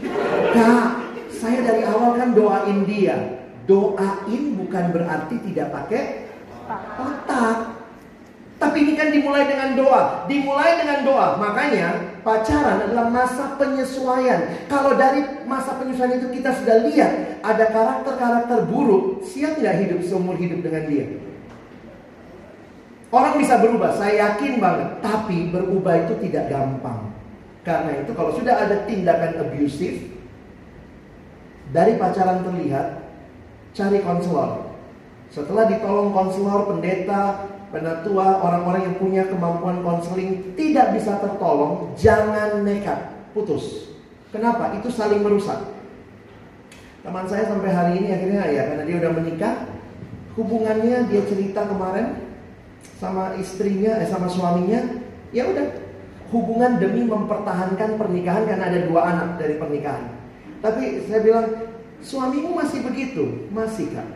Kak, 0.56 1.05
saya 1.36 1.60
dari 1.62 1.84
awal 1.84 2.16
kan 2.16 2.32
doain 2.32 2.88
dia. 2.88 3.44
Doain 3.66 4.44
bukan 4.56 4.86
berarti 4.96 5.36
tidak 5.52 5.74
pakai 5.74 6.32
otak. 6.98 7.58
Tapi 8.56 8.88
ini 8.88 8.94
kan 8.96 9.12
dimulai 9.12 9.44
dengan 9.52 9.76
doa, 9.76 10.24
dimulai 10.32 10.80
dengan 10.80 11.04
doa. 11.04 11.36
Makanya 11.36 12.18
pacaran 12.24 12.88
adalah 12.88 13.12
masa 13.12 13.60
penyesuaian. 13.60 14.68
Kalau 14.72 14.96
dari 14.96 15.44
masa 15.44 15.76
penyesuaian 15.76 16.24
itu 16.24 16.40
kita 16.40 16.56
sudah 16.56 16.88
lihat 16.88 17.44
ada 17.44 17.68
karakter-karakter 17.68 18.64
buruk, 18.72 19.28
siap 19.28 19.60
nggak 19.60 19.76
hidup 19.84 20.00
seumur 20.08 20.40
hidup 20.40 20.64
dengan 20.64 20.88
dia? 20.88 21.06
Orang 23.12 23.36
bisa 23.36 23.60
berubah, 23.60 23.92
saya 24.00 24.24
yakin 24.24 24.64
banget. 24.64 25.04
Tapi 25.04 25.52
berubah 25.52 26.08
itu 26.08 26.16
tidak 26.24 26.48
gampang. 26.48 27.12
Karena 27.68 28.08
itu 28.08 28.16
kalau 28.16 28.32
sudah 28.32 28.56
ada 28.56 28.88
tindakan 28.88 29.36
abusive, 29.42 30.15
dari 31.76 32.00
pacaran 32.00 32.48
terlihat, 32.48 33.04
cari 33.76 34.00
konselor. 34.00 34.72
Setelah 35.28 35.68
ditolong 35.68 36.16
konselor, 36.16 36.72
pendeta, 36.72 37.52
penatua, 37.76 38.40
orang-orang 38.40 38.88
yang 38.88 38.96
punya 38.96 39.24
kemampuan 39.28 39.84
konseling 39.84 40.56
tidak 40.56 40.96
bisa 40.96 41.20
tertolong, 41.20 41.92
jangan 42.00 42.64
nekat, 42.64 43.12
putus. 43.36 43.92
Kenapa? 44.32 44.72
Itu 44.80 44.88
saling 44.88 45.20
merusak. 45.20 45.76
Teman 47.04 47.28
saya 47.28 47.52
sampai 47.52 47.70
hari 47.76 47.94
ini 48.00 48.10
akhirnya 48.16 48.44
ya 48.48 48.64
karena 48.72 48.84
dia 48.88 48.96
udah 49.04 49.12
menikah, 49.12 49.56
hubungannya 50.40 51.12
dia 51.12 51.22
cerita 51.28 51.68
kemarin 51.68 52.24
sama 52.96 53.36
istrinya, 53.36 54.00
eh 54.00 54.08
sama 54.08 54.32
suaminya, 54.32 55.04
ya 55.36 55.52
udah 55.52 55.68
hubungan 56.32 56.80
demi 56.80 57.04
mempertahankan 57.04 58.00
pernikahan 58.00 58.48
karena 58.48 58.64
ada 58.72 58.80
dua 58.88 59.02
anak 59.12 59.30
dari 59.38 59.60
pernikahan. 59.60 60.15
Tapi 60.66 61.06
saya 61.06 61.22
bilang, 61.22 61.48
suamimu 62.02 62.58
masih 62.58 62.82
begitu, 62.82 63.46
masih 63.54 63.86
kak. 63.94 64.10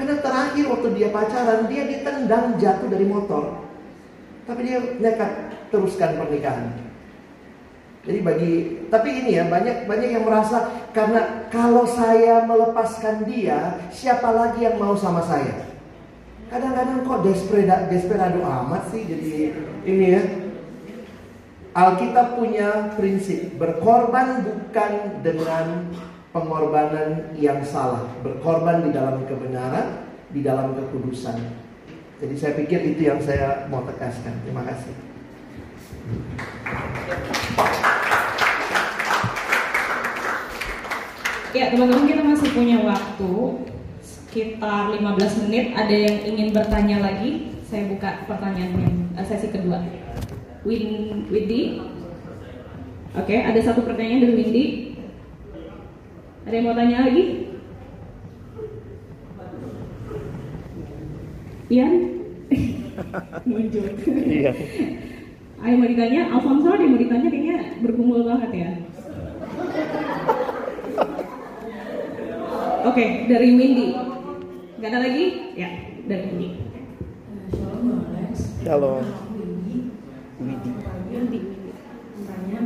Karena 0.00 0.16
terakhir 0.24 0.64
waktu 0.72 0.88
dia 0.96 1.08
pacaran, 1.12 1.68
dia 1.68 1.84
ditendang 1.84 2.56
jatuh 2.56 2.88
dari 2.88 3.04
motor. 3.04 3.60
Tapi 4.48 4.60
dia 4.64 4.80
nekat 4.96 5.52
teruskan 5.68 6.16
pernikahan. 6.16 6.72
Jadi 8.06 8.18
bagi 8.22 8.52
Tapi 8.86 9.08
ini 9.10 9.34
ya 9.34 9.50
banyak 9.50 9.90
banyak 9.90 10.14
yang 10.14 10.22
merasa 10.22 10.70
karena 10.94 11.50
kalau 11.50 11.82
saya 11.84 12.46
melepaskan 12.46 13.26
dia, 13.26 13.82
siapa 13.90 14.30
lagi 14.30 14.62
yang 14.62 14.78
mau 14.78 14.94
sama 14.94 15.26
saya? 15.26 15.74
Kadang-kadang 16.46 17.02
kok 17.02 17.26
desperado, 17.26 17.90
desperado 17.90 18.40
amat 18.46 18.94
sih 18.94 19.02
jadi 19.10 19.50
ini 19.82 20.06
ya. 20.06 20.22
Alkitab 21.76 22.40
punya 22.40 22.96
prinsip 22.96 23.60
berkorban 23.60 24.40
bukan 24.48 25.20
dengan 25.20 25.92
pengorbanan 26.32 27.36
yang 27.36 27.60
salah, 27.60 28.08
berkorban 28.24 28.80
di 28.80 28.96
dalam 28.96 29.20
kebenaran, 29.28 30.08
di 30.32 30.40
dalam 30.40 30.72
kekudusan. 30.72 31.36
Jadi 32.16 32.32
saya 32.32 32.56
pikir 32.56 32.80
itu 32.80 33.12
yang 33.12 33.20
saya 33.20 33.68
mau 33.68 33.84
tegaskan. 33.84 34.40
Terima 34.40 34.64
kasih. 34.64 34.96
Ya 41.52 41.76
teman-teman 41.76 42.08
kita 42.08 42.22
masih 42.24 42.48
punya 42.56 42.80
waktu 42.88 43.32
sekitar 44.00 44.96
15 44.96 45.44
menit. 45.44 45.76
Ada 45.76 45.92
yang 45.92 46.16
ingin 46.24 46.48
bertanya 46.56 47.04
lagi? 47.04 47.52
Saya 47.68 47.84
buka 47.92 48.24
pertanyaan 48.24 48.80
yang 48.80 48.96
eh, 49.12 49.26
sesi 49.28 49.52
kedua. 49.52 49.84
Win 50.66 51.22
Windy. 51.30 51.78
Oke, 53.14 53.38
ada 53.38 53.60
satu 53.62 53.86
pertanyaan 53.86 54.26
dari 54.26 54.34
Windy. 54.34 54.64
Ada 56.42 56.54
yang 56.58 56.66
mau 56.66 56.74
tanya 56.74 57.06
lagi? 57.06 57.24
Ian? 61.70 61.94
Muncul. 63.48 63.86
Iya. 64.26 64.52
Ada 65.62 65.72
yang 65.72 65.80
mau 65.80 65.88
ditanya? 65.88 66.20
Alfonso 66.30 66.68
ada 66.68 66.84
yang 66.84 66.94
mau 66.94 67.00
ditanya 67.00 67.32
kayaknya 67.32 67.58
bergumul 67.80 68.28
banget 68.28 68.50
ya. 68.54 68.70
Oke, 72.92 73.24
dari 73.26 73.48
Windy. 73.56 73.96
Gak 74.78 74.90
ada 74.92 75.00
lagi? 75.00 75.56
Ya, 75.56 75.70
dari 76.06 76.22
Windy. 76.28 76.60
Shalom 77.50 77.82
Bang 77.88 78.04
Alex. 78.14 78.52
Shalom. 78.62 79.25
Windy. 81.26 81.74
Tanya, 82.22 82.60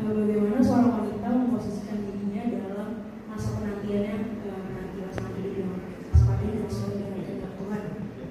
eh, 0.00 0.12
bagaimana 0.16 0.64
seorang 0.64 0.96
wanita 0.96 1.28
memposisikan 1.28 2.08
dirinya 2.08 2.56
dalam 2.56 2.88
masa 3.28 3.60
penantiannya 3.60 4.16
eh, 4.48 4.64
nanti 4.72 4.96
pasangan 5.04 5.36
hidup 5.36 5.52
yang 5.60 5.72
sepatutnya 6.16 6.56
dan 6.56 6.68
sesuai 6.72 6.94
dengan 6.96 7.20
kehendak 7.20 7.52
Tuhan 7.60 7.82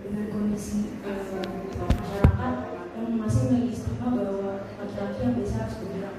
dengan 0.02 0.26
kondisi 0.34 0.98
eh, 1.06 1.45
masyarakat 1.78 2.54
yang 2.98 3.22
masih 3.22 3.41
memiliki 3.45 3.78
stigma 3.78 4.18
bahwa 4.18 4.66
laki-laki 4.82 5.20
yang 5.22 5.34
bisa 5.38 5.56
harus 5.62 5.78
bergerak. 5.78 6.16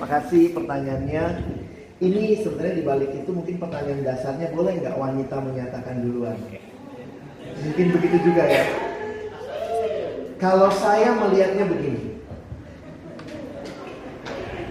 Makasih 0.00 0.56
pertanyaannya. 0.56 1.59
Ini 2.00 2.40
sebenarnya 2.40 2.80
di 2.80 2.84
balik 2.88 3.12
itu 3.12 3.28
mungkin 3.28 3.60
pertanyaan 3.60 4.00
dasarnya 4.00 4.48
boleh 4.56 4.72
nggak 4.80 4.96
wanita 4.96 5.36
menyatakan 5.36 6.00
duluan? 6.00 6.40
Mungkin 7.60 7.86
begitu 7.92 8.16
juga 8.24 8.48
ya. 8.48 8.64
Kalau 10.40 10.72
saya 10.72 11.12
melihatnya 11.12 11.68
begini. 11.68 12.24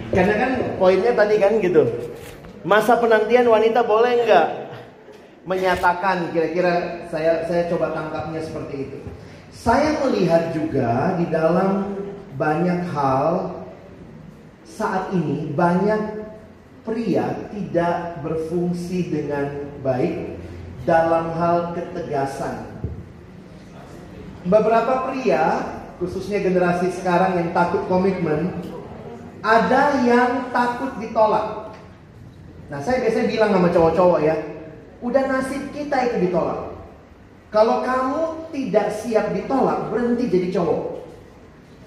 Karena 0.10 0.36
kan 0.42 0.52
poinnya 0.82 1.14
tadi 1.14 1.36
kan 1.38 1.54
gitu. 1.62 1.86
Masa 2.66 2.98
penantian 2.98 3.46
wanita 3.46 3.86
boleh 3.86 4.26
nggak 4.26 4.48
menyatakan 5.46 6.34
kira-kira 6.34 7.06
saya 7.14 7.46
saya 7.46 7.70
coba 7.70 7.94
tangkapnya 7.94 8.42
seperti 8.42 8.90
itu. 8.90 8.98
Saya 9.54 10.02
melihat 10.02 10.50
juga 10.50 11.14
di 11.14 11.30
dalam 11.30 11.94
banyak 12.42 12.90
hal 12.90 13.54
saat 14.66 15.14
ini 15.14 15.54
banyak 15.54 16.19
pria 16.84 17.50
tidak 17.52 18.24
berfungsi 18.24 19.12
dengan 19.12 19.72
baik 19.84 20.40
dalam 20.84 21.36
hal 21.36 21.76
ketegasan. 21.76 22.66
Beberapa 24.48 25.12
pria, 25.12 25.76
khususnya 26.00 26.40
generasi 26.40 26.90
sekarang 26.96 27.36
yang 27.36 27.50
takut 27.52 27.84
komitmen, 27.92 28.56
ada 29.44 30.00
yang 30.08 30.52
takut 30.56 30.96
ditolak. 31.00 31.76
Nah, 32.70 32.80
saya 32.80 33.04
biasanya 33.04 33.28
bilang 33.28 33.50
sama 33.52 33.70
cowok-cowok 33.74 34.20
ya, 34.24 34.36
udah 35.04 35.24
nasib 35.28 35.64
kita 35.76 35.98
itu 36.12 36.30
ditolak. 36.30 36.70
Kalau 37.50 37.82
kamu 37.82 38.54
tidak 38.54 38.94
siap 38.94 39.34
ditolak, 39.34 39.90
berhenti 39.90 40.30
jadi 40.30 40.54
cowok. 40.54 41.02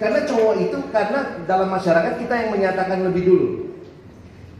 Karena 0.02 0.26
cowok 0.26 0.54
itu 0.58 0.78
karena 0.90 1.20
dalam 1.46 1.70
masyarakat 1.70 2.18
kita 2.18 2.34
yang 2.34 2.50
menyatakan 2.50 3.06
lebih 3.06 3.22
dulu. 3.22 3.48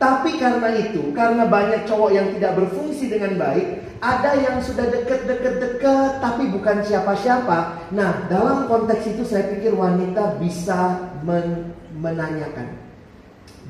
Tapi 0.03 0.35
karena 0.35 0.75
itu, 0.75 1.15
karena 1.15 1.47
banyak 1.47 1.87
cowok 1.87 2.11
yang 2.11 2.35
tidak 2.35 2.59
berfungsi 2.59 3.07
dengan 3.07 3.39
baik, 3.39 3.87
ada 4.03 4.35
yang 4.35 4.59
sudah 4.59 4.91
deket-deket-deket 4.91 6.19
tapi 6.19 6.51
bukan 6.51 6.83
siapa-siapa. 6.83 7.87
Nah, 7.95 8.27
dalam 8.27 8.67
konteks 8.67 9.15
itu 9.15 9.23
saya 9.23 9.47
pikir 9.55 9.79
wanita 9.79 10.43
bisa 10.43 10.99
men 11.23 11.71
menanyakan. 11.95 12.75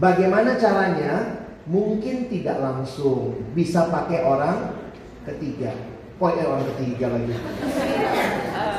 Bagaimana 0.00 0.56
caranya? 0.56 1.44
Mungkin 1.68 2.32
tidak 2.32 2.64
langsung 2.64 3.36
bisa 3.52 3.92
pakai 3.92 4.24
orang 4.24 4.72
ketiga. 5.28 5.76
Poin 6.16 6.34
eh, 6.40 6.48
orang 6.48 6.64
ketiga 6.74 7.12
lagi. 7.12 7.36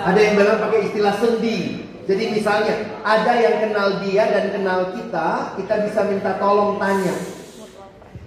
Ada 0.10 0.20
yang 0.20 0.34
bilang 0.42 0.58
pakai 0.58 0.90
istilah 0.90 1.16
sendi. 1.22 1.86
Jadi 2.10 2.24
misalnya 2.34 2.98
ada 3.06 3.34
yang 3.40 3.62
kenal 3.62 4.02
dia 4.02 4.26
dan 4.28 4.52
kenal 4.52 4.92
kita, 4.98 5.56
kita 5.56 5.76
bisa 5.88 6.02
minta 6.10 6.36
tolong 6.42 6.76
tanya. 6.82 7.33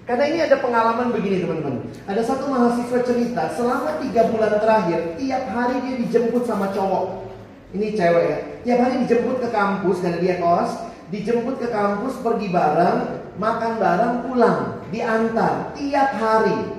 Karena 0.07 0.25
ini 0.31 0.39
ada 0.39 0.63
pengalaman 0.63 1.11
begini 1.11 1.43
teman-teman. 1.43 1.83
Ada 2.07 2.23
satu 2.23 2.47
mahasiswa 2.47 3.03
cerita 3.03 3.51
selama 3.59 3.99
tiga 3.99 4.31
bulan 4.31 4.55
terakhir 4.63 5.19
tiap 5.19 5.51
hari 5.51 5.83
dia 5.83 5.95
dijemput 5.99 6.47
sama 6.47 6.71
cowok. 6.71 7.27
Ini 7.75 7.99
cewek 7.99 8.25
ya. 8.31 8.39
Tiap 8.63 8.79
hari 8.87 8.95
dijemput 9.03 9.43
ke 9.43 9.49
kampus 9.51 9.99
karena 9.99 10.23
dia 10.23 10.39
kos. 10.39 10.71
Dijemput 11.11 11.59
ke 11.59 11.71
kampus 11.75 12.23
pergi 12.23 12.51
bareng, 12.55 12.99
makan 13.39 13.73
bareng, 13.83 14.15
pulang, 14.27 14.61
diantar 14.95 15.75
tiap 15.75 16.11
hari. 16.23 16.79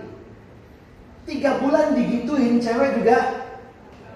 Tiga 1.27 1.59
bulan 1.59 1.99
digituin 1.99 2.63
cewek 2.63 3.03
juga 3.03 3.47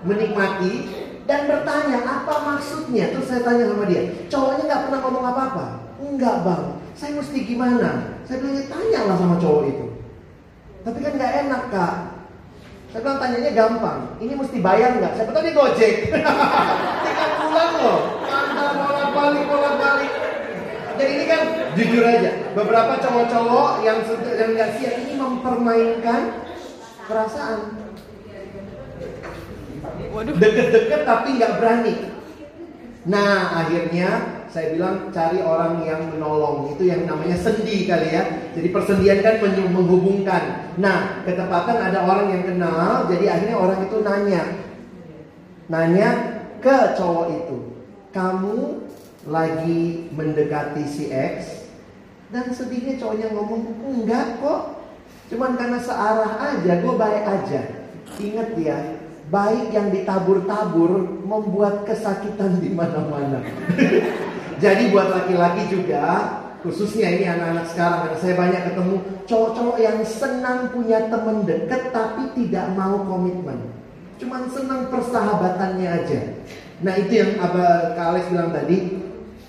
menikmati 0.08 0.88
dan 1.28 1.52
bertanya 1.52 2.00
apa 2.04 2.36
maksudnya. 2.48 3.12
Terus 3.12 3.28
saya 3.28 3.44
tanya 3.44 3.68
sama 3.68 3.88
dia, 3.88 4.08
cowoknya 4.32 4.64
nggak 4.68 4.84
pernah 4.88 5.00
ngomong 5.04 5.26
apa-apa. 5.28 5.66
Enggak 6.00 6.36
bang, 6.48 6.64
saya 6.96 7.12
mesti 7.20 7.40
gimana? 7.44 8.11
Saya 8.32 8.48
bilang 8.48 8.56
ya 8.56 8.66
tanyalah 8.72 9.16
sama 9.20 9.36
cowok 9.44 9.64
itu. 9.68 9.86
Tapi 10.88 10.98
kan 11.04 11.14
nggak 11.20 11.34
enak 11.44 11.64
kak. 11.68 11.96
Saya 12.88 13.00
bilang 13.04 13.20
tanyanya 13.20 13.52
gampang. 13.52 14.00
Ini 14.24 14.34
mesti 14.40 14.58
bayar 14.64 15.04
nggak? 15.04 15.20
Saya 15.20 15.36
tahu 15.36 15.44
dia 15.44 15.52
gojek. 15.52 15.94
Tiga 17.04 17.26
bulan 17.44 17.70
loh. 17.76 18.00
Antar 18.24 18.72
bolak 18.80 19.10
balik 19.12 19.44
bolak 19.52 19.76
balik. 19.84 20.12
Jadi 20.96 21.12
ini 21.12 21.26
kan 21.28 21.42
jujur 21.76 22.04
aja. 22.08 22.32
Beberapa 22.56 22.94
cowok-cowok 23.04 23.70
yang 23.84 24.00
yang 24.40 24.50
nggak 24.56 24.72
siap 24.80 24.96
ini 24.96 25.14
mempermainkan 25.20 26.22
perasaan. 27.12 27.60
Deket-deket 30.40 31.02
tapi 31.04 31.36
nggak 31.36 31.54
berani. 31.60 31.96
Nah 33.12 33.60
akhirnya 33.60 34.40
saya 34.52 34.76
bilang 34.76 35.16
cari 35.16 35.40
orang 35.40 35.80
yang 35.88 36.12
menolong 36.12 36.76
itu 36.76 36.92
yang 36.92 37.08
namanya 37.08 37.40
sendi 37.40 37.88
kali 37.88 38.12
ya. 38.12 38.52
Jadi 38.52 38.68
persendian 38.68 39.24
kan 39.24 39.40
menghubungkan. 39.72 40.76
Nah 40.76 41.24
ketepatan 41.24 41.80
ada 41.80 42.04
orang 42.04 42.28
yang 42.36 42.44
kenal, 42.44 43.08
jadi 43.08 43.26
akhirnya 43.32 43.58
orang 43.58 43.80
itu 43.88 43.98
nanya, 44.04 44.44
nanya 45.72 46.10
ke 46.60 46.78
cowok 47.00 47.28
itu, 47.32 47.58
kamu 48.12 48.60
lagi 49.32 50.12
mendekati 50.12 50.84
si 50.84 51.08
X? 51.08 51.68
Dan 52.32 52.52
sedihnya 52.52 53.00
cowoknya 53.00 53.32
ngomong 53.32 53.64
enggak 53.88 54.40
kok, 54.40 54.84
cuman 55.32 55.56
karena 55.56 55.80
searah 55.80 56.32
aja, 56.40 56.72
gue 56.80 56.96
baik 56.96 57.24
aja. 57.28 57.62
Ingat 58.20 58.50
ya, 58.60 58.78
baik 59.32 59.72
yang 59.72 59.92
ditabur-tabur 59.92 61.24
membuat 61.24 61.88
kesakitan 61.88 62.60
di 62.60 62.72
mana-mana. 62.72 63.44
Jadi 64.62 64.94
buat 64.94 65.10
laki-laki 65.10 65.74
juga, 65.74 66.38
khususnya 66.62 67.10
ini 67.18 67.26
anak-anak 67.26 67.66
sekarang, 67.74 68.00
karena 68.06 68.18
saya 68.22 68.36
banyak 68.38 68.62
ketemu 68.70 68.96
cowok-cowok 69.26 69.78
yang 69.82 69.98
senang 70.06 70.70
punya 70.70 71.10
teman 71.10 71.42
dekat 71.50 71.90
tapi 71.90 72.30
tidak 72.38 72.70
mau 72.78 73.02
komitmen. 73.10 73.58
Cuman 74.22 74.46
senang 74.54 74.86
persahabatannya 74.94 75.90
aja. 75.90 76.22
Nah 76.86 76.94
itu 76.94 77.14
yang 77.26 77.42
Abah 77.42 77.98
Kak 77.98 78.06
Alex 78.14 78.24
bilang 78.30 78.54
tadi, 78.54 78.78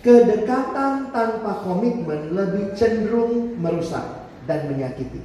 kedekatan 0.00 1.12
tanpa 1.12 1.60
komitmen 1.60 2.32
lebih 2.32 2.72
cenderung 2.72 3.60
merusak 3.60 4.24
dan 4.48 4.64
menyakiti. 4.72 5.20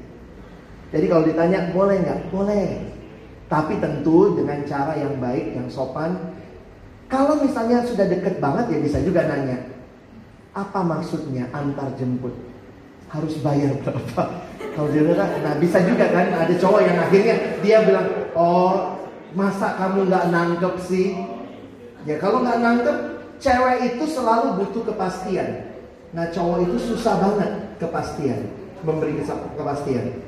Jadi 0.91 1.05
kalau 1.07 1.23
ditanya 1.23 1.71
boleh 1.71 1.95
nggak? 2.03 2.19
Boleh. 2.27 2.91
Tapi 3.47 3.79
tentu 3.79 4.35
dengan 4.35 4.59
cara 4.67 4.99
yang 4.99 5.15
baik, 5.23 5.55
yang 5.55 5.71
sopan. 5.71 6.35
Kalau 7.07 7.39
misalnya 7.39 7.87
sudah 7.87 8.03
deket 8.03 8.43
banget 8.43 8.67
ya 8.75 8.77
bisa 8.83 8.99
juga 8.99 9.23
nanya. 9.23 9.76
Apa 10.53 10.79
maksudnya 10.83 11.49
antar 11.51 11.91
jemput? 11.97 12.35
Harus 13.07 13.39
bayar 13.39 13.71
berapa? 13.81 14.23
Kalau 14.75 14.89
dia 14.91 15.03
bilang, 15.07 15.31
nah 15.41 15.55
bisa 15.57 15.79
juga 15.81 16.11
kan 16.11 16.27
ada 16.31 16.53
cowok 16.53 16.81
yang 16.83 16.97
akhirnya 17.01 17.35
dia 17.63 17.77
bilang, 17.87 18.07
oh 18.35 18.99
masa 19.33 19.79
kamu 19.79 20.11
nggak 20.11 20.27
nangkep 20.29 20.75
sih? 20.85 21.17
Ya 22.05 22.19
kalau 22.21 22.43
nggak 22.43 22.59
nangkep, 22.61 22.97
cewek 23.41 23.95
itu 23.95 24.03
selalu 24.11 24.61
butuh 24.63 24.93
kepastian. 24.93 25.71
Nah 26.11 26.29
cowok 26.31 26.67
itu 26.67 26.77
susah 26.93 27.15
banget 27.19 27.51
kepastian, 27.81 28.47
memberi 28.83 29.19
kepastian. 29.55 30.23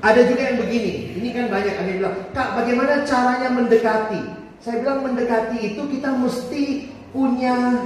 Ada 0.00 0.32
juga 0.32 0.42
yang 0.48 0.58
begini, 0.64 1.12
ini 1.20 1.28
kan 1.36 1.52
banyak 1.52 1.74
ada 1.76 1.88
yang 1.92 1.98
bilang, 2.00 2.16
Kak 2.32 2.56
bagaimana 2.56 3.04
caranya 3.04 3.52
mendekati? 3.52 4.22
Saya 4.56 4.80
bilang 4.80 5.04
mendekati 5.04 5.76
itu 5.76 5.82
kita 5.92 6.16
mesti 6.16 6.88
punya, 7.12 7.84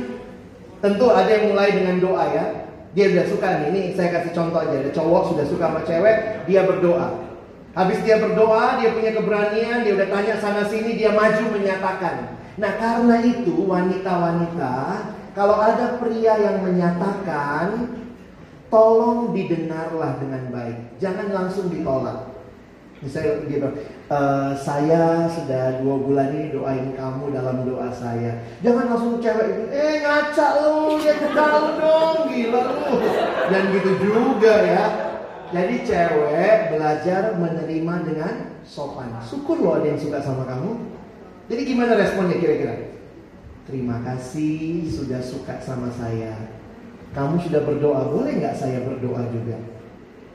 tentu 0.84 1.08
ada 1.08 1.30
yang 1.32 1.56
mulai 1.56 1.72
dengan 1.72 1.96
doa 1.96 2.24
ya. 2.28 2.46
Dia 2.92 3.10
udah 3.10 3.26
suka 3.26 3.48
nih, 3.58 3.66
ini 3.72 3.80
saya 3.96 4.20
kasih 4.20 4.36
contoh 4.36 4.60
aja, 4.60 4.76
ada 4.78 4.92
cowok 4.92 5.22
sudah 5.34 5.44
suka 5.48 5.64
sama 5.66 5.80
cewek, 5.82 6.46
dia 6.46 6.62
berdoa. 6.62 7.26
Habis 7.74 7.98
dia 8.06 8.22
berdoa, 8.22 8.78
dia 8.78 8.94
punya 8.94 9.10
keberanian, 9.18 9.82
dia 9.82 9.98
udah 9.98 10.08
tanya 10.12 10.34
sana 10.38 10.62
sini, 10.70 10.94
dia 10.94 11.10
maju 11.10 11.58
menyatakan. 11.58 12.38
Nah 12.54 12.72
karena 12.78 13.16
itu 13.26 13.66
wanita-wanita, 13.66 14.74
kalau 15.34 15.58
ada 15.58 15.98
pria 15.98 16.38
yang 16.38 16.62
menyatakan, 16.62 17.98
tolong 18.70 19.34
didengarlah 19.34 20.14
dengan 20.22 20.54
baik. 20.54 20.78
Jangan 21.02 21.34
langsung 21.34 21.66
ditolak. 21.74 22.33
Misalnya 23.02 23.42
dia 23.50 23.58
bilang, 23.58 23.76
e, 24.06 24.18
saya 24.54 25.26
sudah 25.26 25.82
dua 25.82 25.96
bulan 25.98 26.28
ini 26.30 26.54
doain 26.54 26.94
kamu 26.94 27.34
dalam 27.34 27.66
doa 27.66 27.90
saya. 27.90 28.38
Jangan 28.62 28.94
langsung 28.94 29.18
cewek 29.18 29.46
itu, 29.50 29.62
eh 29.74 29.94
ngaca 30.04 30.48
lu, 30.62 30.98
ya 31.02 31.14
tahu 31.18 31.64
dong, 31.80 32.18
gila 32.30 32.62
lu. 32.70 32.94
Dan 33.50 33.62
gitu 33.74 33.90
juga 33.98 34.54
ya. 34.62 34.84
Jadi 35.54 35.74
cewek 35.86 36.58
belajar 36.74 37.22
menerima 37.38 37.94
dengan 38.06 38.34
sopan. 38.66 39.12
Syukur 39.22 39.60
loh 39.60 39.78
ada 39.78 39.86
yang 39.86 40.00
suka 40.00 40.18
sama 40.24 40.48
kamu. 40.48 40.78
Jadi 41.46 41.62
gimana 41.68 41.94
responnya 41.94 42.40
kira-kira? 42.40 42.96
Terima 43.68 44.00
kasih 44.00 44.88
sudah 44.88 45.20
suka 45.20 45.60
sama 45.60 45.92
saya. 45.92 46.36
Kamu 47.12 47.38
sudah 47.38 47.62
berdoa, 47.62 48.10
boleh 48.10 48.42
nggak 48.42 48.56
saya 48.58 48.82
berdoa 48.82 49.22
juga? 49.30 49.56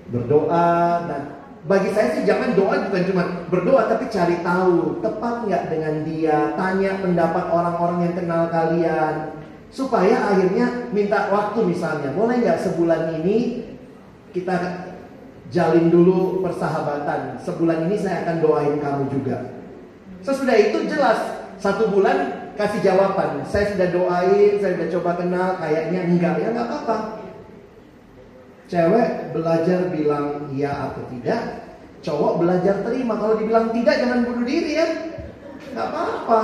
Berdoa 0.09 1.05
dan 1.09 1.38
bagi 1.67 1.91
saya 1.91 2.15
sih 2.15 2.23
jangan 2.23 2.55
doa 2.55 2.87
bukan 2.87 3.03
cuma 3.11 3.23
berdoa 3.51 3.91
tapi 3.91 4.07
cari 4.07 4.39
tahu 4.39 5.03
tepat 5.03 5.43
nggak 5.43 5.63
dengan 5.67 5.95
dia, 6.07 6.55
tanya 6.55 7.03
pendapat 7.03 7.45
orang-orang 7.51 8.07
yang 8.07 8.15
kenal 8.15 8.47
kalian. 8.47 9.15
Supaya 9.69 10.33
akhirnya 10.33 10.89
minta 10.95 11.29
waktu 11.29 11.67
misalnya. 11.67 12.15
Boleh 12.15 12.41
nggak 12.41 12.63
sebulan 12.63 13.21
ini 13.21 13.69
kita 14.31 14.55
jalin 15.51 15.91
dulu 15.91 16.41
persahabatan? 16.41 17.37
Sebulan 17.43 17.85
ini 17.91 17.95
saya 17.99 18.23
akan 18.25 18.37
doain 18.39 18.75
kamu 18.79 19.03
juga. 19.11 19.59
Sesudah 20.23 20.57
itu 20.57 20.87
jelas 20.89 21.19
satu 21.59 21.91
bulan 21.91 22.49
kasih 22.55 22.81
jawaban. 22.81 23.43
Saya 23.45 23.75
sudah 23.75 23.87
doain, 23.91 24.57
saya 24.57 24.79
sudah 24.79 24.89
coba 24.95 25.11
kenal, 25.19 25.49
kayaknya 25.59 26.07
enggak. 26.07 26.39
Ya 26.39 26.55
nggak 26.55 26.67
apa-apa. 26.71 27.18
Cewek 28.69 29.33
belajar 29.33 29.89
bilang 29.89 30.45
iya 30.53 30.93
atau 30.93 31.01
tidak, 31.09 31.73
cowok 32.05 32.37
belajar 32.37 32.85
terima. 32.85 33.17
Kalau 33.17 33.41
dibilang 33.41 33.73
tidak 33.73 33.97
jangan 33.97 34.21
bunuh 34.29 34.45
diri 34.45 34.77
ya, 34.77 34.87
nggak 35.73 35.87
apa-apa. 35.89 36.41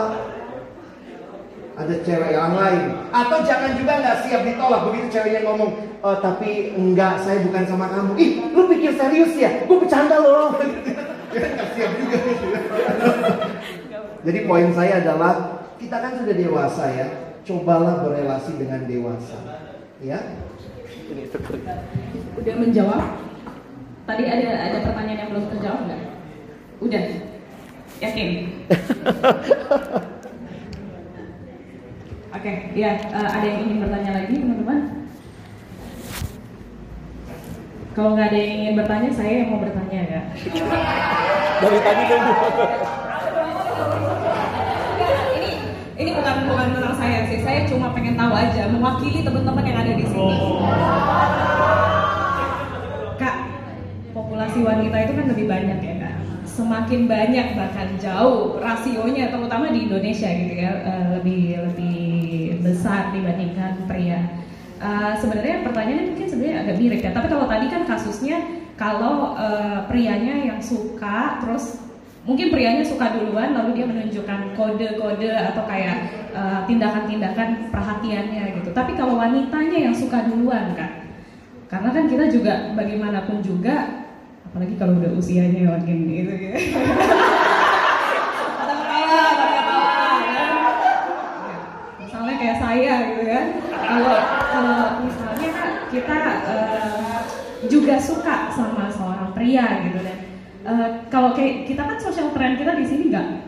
Ada 1.75 1.95
cewek 2.01 2.31
yang 2.33 2.55
lain, 2.57 2.97
atau 3.13 3.45
jangan 3.45 3.77
juga 3.77 4.01
nggak 4.01 4.25
siap 4.25 4.41
ditolak. 4.41 4.81
Begitu 4.89 5.07
ceweknya 5.11 5.41
ngomong, 5.45 5.71
oh, 6.01 6.17
tapi 6.17 6.73
enggak, 6.73 7.21
saya 7.21 7.45
bukan 7.45 7.63
sama 7.67 7.93
kamu. 7.93 8.11
Ih, 8.17 8.31
lu 8.55 8.63
pikir 8.73 8.95
serius 8.97 9.35
ya? 9.37 9.61
Gue 9.69 9.85
bercanda 9.85 10.17
loh. 10.17 10.55
Nggak 11.29 11.67
siap 11.77 11.91
juga. 11.99 12.17
Jadi 14.25 14.39
poin 14.49 14.73
saya 14.73 15.03
adalah 15.03 15.61
kita 15.77 15.99
kan 16.01 16.17
sudah 16.17 16.33
dewasa 16.33 16.83
ya, 16.89 17.07
cobalah 17.45 18.01
berelasi 18.01 18.57
dengan 18.57 18.81
dewasa, 18.89 19.37
ya. 20.01 20.17
Udah 22.35 22.55
menjawab? 22.57 23.03
Tadi 24.05 24.23
ada 24.25 24.49
ada 24.69 24.77
pertanyaan 24.85 25.19
yang 25.21 25.29
belum 25.33 25.45
terjawab 25.53 25.81
nggak? 25.85 26.01
Udah. 26.81 27.03
Yakin? 28.01 28.29
Oke, 32.35 32.51
okay, 32.51 32.55
ya 32.75 32.99
uh, 33.15 33.29
ada 33.31 33.45
yang 33.47 33.59
ingin 33.65 33.77
bertanya 33.87 34.11
lagi 34.21 34.35
teman-teman? 34.35 34.79
Kalau 37.95 38.11
nggak 38.11 38.27
ada 38.27 38.37
yang 38.37 38.53
ingin 38.59 38.75
bertanya, 38.75 39.09
saya 39.15 39.33
yang 39.39 39.55
mau 39.55 39.63
bertanya 39.63 39.99
ya. 40.03 40.21
Dari 41.63 41.79
tadi 41.79 42.03
kan 42.11 42.21
ini 45.95 46.11
bukan 46.11 46.35
bukan 46.51 46.67
tentang 46.75 46.95
saya 46.99 47.19
sih. 47.31 47.39
Saya 47.39 47.59
cuma 47.71 47.95
pengen 47.95 48.19
tahu 48.19 48.33
aja 48.35 48.67
mewakili 48.67 49.23
teman-teman 49.23 49.63
yang 49.63 49.77
ada 49.79 49.93
di 49.95 50.05
sini. 50.05 50.37
Kak 53.15 53.35
populasi 54.11 54.59
wanita 54.59 54.97
itu 55.07 55.13
kan 55.15 55.25
lebih 55.31 55.45
banyak 55.47 55.79
ya 55.79 55.95
kak. 56.03 56.15
Semakin 56.43 57.01
banyak 57.07 57.47
bahkan 57.55 57.89
jauh 57.99 58.59
rasionya 58.59 59.31
terutama 59.31 59.71
di 59.71 59.87
Indonesia 59.87 60.27
gitu 60.27 60.53
ya 60.55 60.71
eh, 60.83 61.05
lebih 61.19 61.43
lebih 61.71 62.03
besar 62.59 63.15
dibandingkan 63.15 63.87
pria. 63.87 64.43
Uh, 64.75 65.15
sebenarnya 65.15 65.63
pertanyaannya 65.63 66.11
mungkin 66.11 66.27
sebenarnya 66.27 66.57
agak 66.67 66.75
mirip 66.83 66.99
ya. 66.99 67.11
Tapi 67.15 67.27
kalau 67.31 67.47
tadi 67.47 67.65
kan 67.71 67.87
kasusnya 67.87 68.37
kalau 68.75 69.31
uh, 69.39 69.87
prianya 69.87 70.51
yang 70.51 70.59
suka 70.59 71.39
terus 71.39 71.84
mungkin 72.25 72.49
prianya 72.49 72.81
suka 72.81 73.13
duluan 73.13 73.53
lalu 73.53 73.77
dia 73.77 73.85
menunjukkan 73.85 74.57
kode-kode 74.57 75.29
atau 75.29 75.63
kayak 75.69 75.97
eh, 76.33 76.59
tindakan-tindakan 76.65 77.69
perhatiannya 77.69 78.43
gitu. 78.61 78.69
Tapi 78.73 78.97
kalau 78.97 79.21
wanitanya 79.21 79.77
yang 79.89 79.95
suka 79.95 80.25
duluan 80.25 80.73
kan 80.73 81.05
karena 81.69 81.89
kan 81.93 82.05
kita 82.09 82.25
juga 82.29 82.73
bagaimanapun 82.73 83.41
juga 83.45 84.05
apalagi 84.49 84.73
kalau 84.77 84.97
udah 84.97 85.11
usianya 85.13 85.77
makin 85.77 85.97
gitu 86.09 86.33
ketawa 86.33 86.57
kan? 86.57 86.61
Misalnya 92.01 92.33
kayak 92.41 92.57
saya 92.57 92.93
gitu 93.13 93.23
kan 93.29 93.45
kalau 93.69 94.17
kalau 94.49 94.81
misalnya 95.05 95.51
kita 95.93 96.19
uh, 96.49 97.17
juga 97.65 97.95
suka 98.01 98.49
sama 98.49 98.89
seorang 98.89 99.29
pria 99.33 99.85
gitu 99.89 99.99
dan 100.01 100.24
uh, 100.65 100.89
kalau 101.13 101.37
kayak 101.37 101.69
kita 101.69 101.81
kan 101.85 101.97
social 102.01 102.33
trend 102.33 102.57
kita 102.57 102.73
di 102.75 102.85
sini 102.85 103.03
nggak 103.13 103.45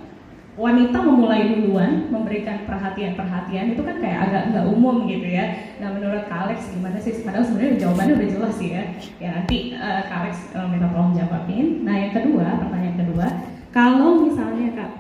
wanita 0.58 0.98
memulai 1.06 1.54
duluan 1.54 2.10
memberikan 2.10 2.66
perhatian-perhatian 2.66 3.78
itu 3.78 3.82
kan 3.86 4.02
kayak 4.02 4.20
agak 4.26 4.44
nggak 4.50 4.66
umum 4.74 5.06
gitu 5.06 5.30
ya. 5.30 5.78
Nah 5.78 5.94
menurut 5.94 6.26
Kak 6.26 6.50
Alex 6.50 6.74
gimana 6.74 6.98
sih? 6.98 7.22
Padahal 7.22 7.46
sebenarnya 7.46 7.86
jawabannya 7.86 8.14
udah 8.18 8.30
jelas 8.34 8.54
sih 8.58 8.70
ya. 8.74 8.84
Ya 9.22 9.30
nanti 9.38 9.78
uh, 9.78 10.02
Kak 10.10 10.18
Alex 10.26 10.36
uh, 10.58 10.66
minta 10.66 10.90
tolong 10.90 11.14
jawabin. 11.14 11.86
Nah 11.86 11.94
yang 11.94 12.14
kedua, 12.18 12.46
pertanyaan 12.58 12.98
kedua, 13.06 13.28
kalau 13.70 14.26
misalnya 14.26 14.68
Kak 14.74 14.92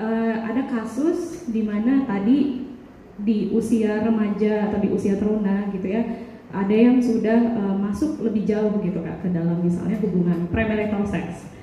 uh, 0.00 0.34
ada 0.48 0.62
kasus 0.72 1.52
di 1.52 1.60
mana 1.60 2.08
tadi 2.08 2.64
di 3.14 3.52
usia 3.52 4.00
remaja 4.02 4.72
atau 4.72 4.80
di 4.80 4.88
usia 4.88 5.20
teruna 5.20 5.68
gitu 5.68 5.84
ya, 5.84 6.02
ada 6.54 6.74
yang 6.74 6.96
sudah 7.02 7.60
uh, 7.60 7.76
masuk 7.76 8.24
lebih 8.24 8.46
jauh 8.46 8.78
gitu 8.82 9.02
kak 9.02 9.26
ke 9.26 9.28
dalam 9.34 9.58
misalnya 9.58 9.98
hubungan 10.02 10.46
premarital 10.50 11.02
sex 11.02 11.53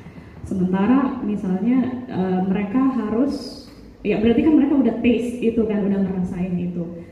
Sementara 0.45 1.22
misalnya 1.22 2.05
uh, 2.09 2.41
mereka 2.49 2.81
harus 2.97 3.65
ya 4.01 4.18
berarti 4.18 4.41
kan 4.41 4.53
mereka 4.57 4.73
udah 4.77 4.95
taste 4.99 5.38
itu 5.39 5.61
kan 5.65 5.85
udah 5.85 5.99
ngerasain 6.01 6.55
itu. 6.57 7.05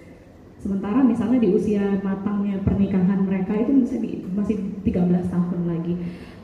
Sementara 0.60 1.00
misalnya 1.06 1.40
di 1.40 1.50
usia 1.56 2.04
matangnya 2.04 2.60
pernikahan 2.66 3.24
mereka 3.24 3.56
itu 3.56 3.72
masih 3.80 4.00
masih 4.36 4.58
13 4.84 5.32
tahun 5.32 5.62
lagi. 5.70 5.94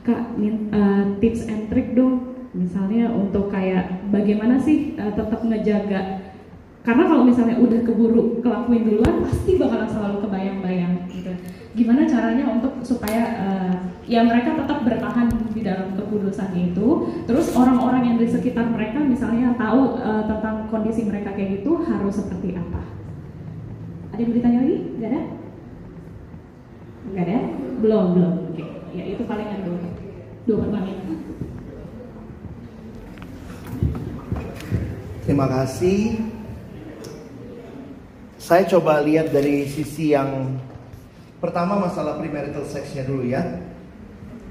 Kak, 0.06 0.38
min, 0.38 0.70
uh, 0.72 1.18
tips 1.18 1.44
and 1.50 1.68
trick 1.68 1.92
dong. 1.92 2.32
Misalnya 2.56 3.12
untuk 3.12 3.52
kayak 3.52 4.08
bagaimana 4.08 4.56
sih 4.62 4.96
uh, 4.96 5.12
tetap 5.12 5.44
ngejaga 5.44 6.26
karena 6.86 7.02
kalau 7.10 7.26
misalnya 7.26 7.58
udah 7.58 7.82
keburu 7.82 8.38
kelakuin 8.46 8.86
duluan 8.86 9.26
pasti 9.26 9.58
bakalan 9.58 9.90
selalu 9.90 10.22
kebayang-bayang 10.22 11.10
gitu 11.10 11.34
gimana 11.76 12.08
caranya 12.08 12.48
untuk 12.48 12.80
supaya 12.80 13.22
uh, 13.36 13.74
ya 14.08 14.24
mereka 14.24 14.56
tetap 14.56 14.80
bertahan 14.80 15.28
di 15.52 15.60
dalam 15.60 15.92
keputusan 15.92 16.56
itu. 16.56 17.12
Terus 17.28 17.52
orang-orang 17.52 18.02
yang 18.08 18.16
di 18.16 18.24
sekitar 18.32 18.72
mereka 18.72 19.04
misalnya 19.04 19.52
tahu 19.60 20.00
uh, 20.00 20.24
tentang 20.24 20.72
kondisi 20.72 21.04
mereka 21.04 21.36
kayak 21.36 21.60
gitu 21.60 21.84
harus 21.84 22.16
seperti 22.16 22.56
apa? 22.56 22.80
Ada 24.16 24.20
yang 24.24 24.32
ditanya 24.32 24.58
lagi? 24.64 24.76
Nggak 24.96 25.10
ada? 25.12 25.22
Nggak 27.12 27.24
ada? 27.28 27.38
Belum 27.84 28.04
belum. 28.16 28.34
Oke. 28.56 28.64
Ya 28.96 29.04
itu 29.12 29.22
palingan 29.28 29.60
dulu 29.68 29.78
dua 30.48 30.56
pertanyaan. 30.64 31.20
Terima 35.28 35.46
kasih. 35.50 36.24
Saya 38.40 38.62
coba 38.64 39.02
lihat 39.02 39.34
dari 39.34 39.66
sisi 39.66 40.14
yang 40.14 40.54
pertama 41.46 41.78
masalah 41.78 42.18
premarital 42.18 42.66
sexnya 42.66 43.06
dulu 43.06 43.22
ya. 43.22 43.62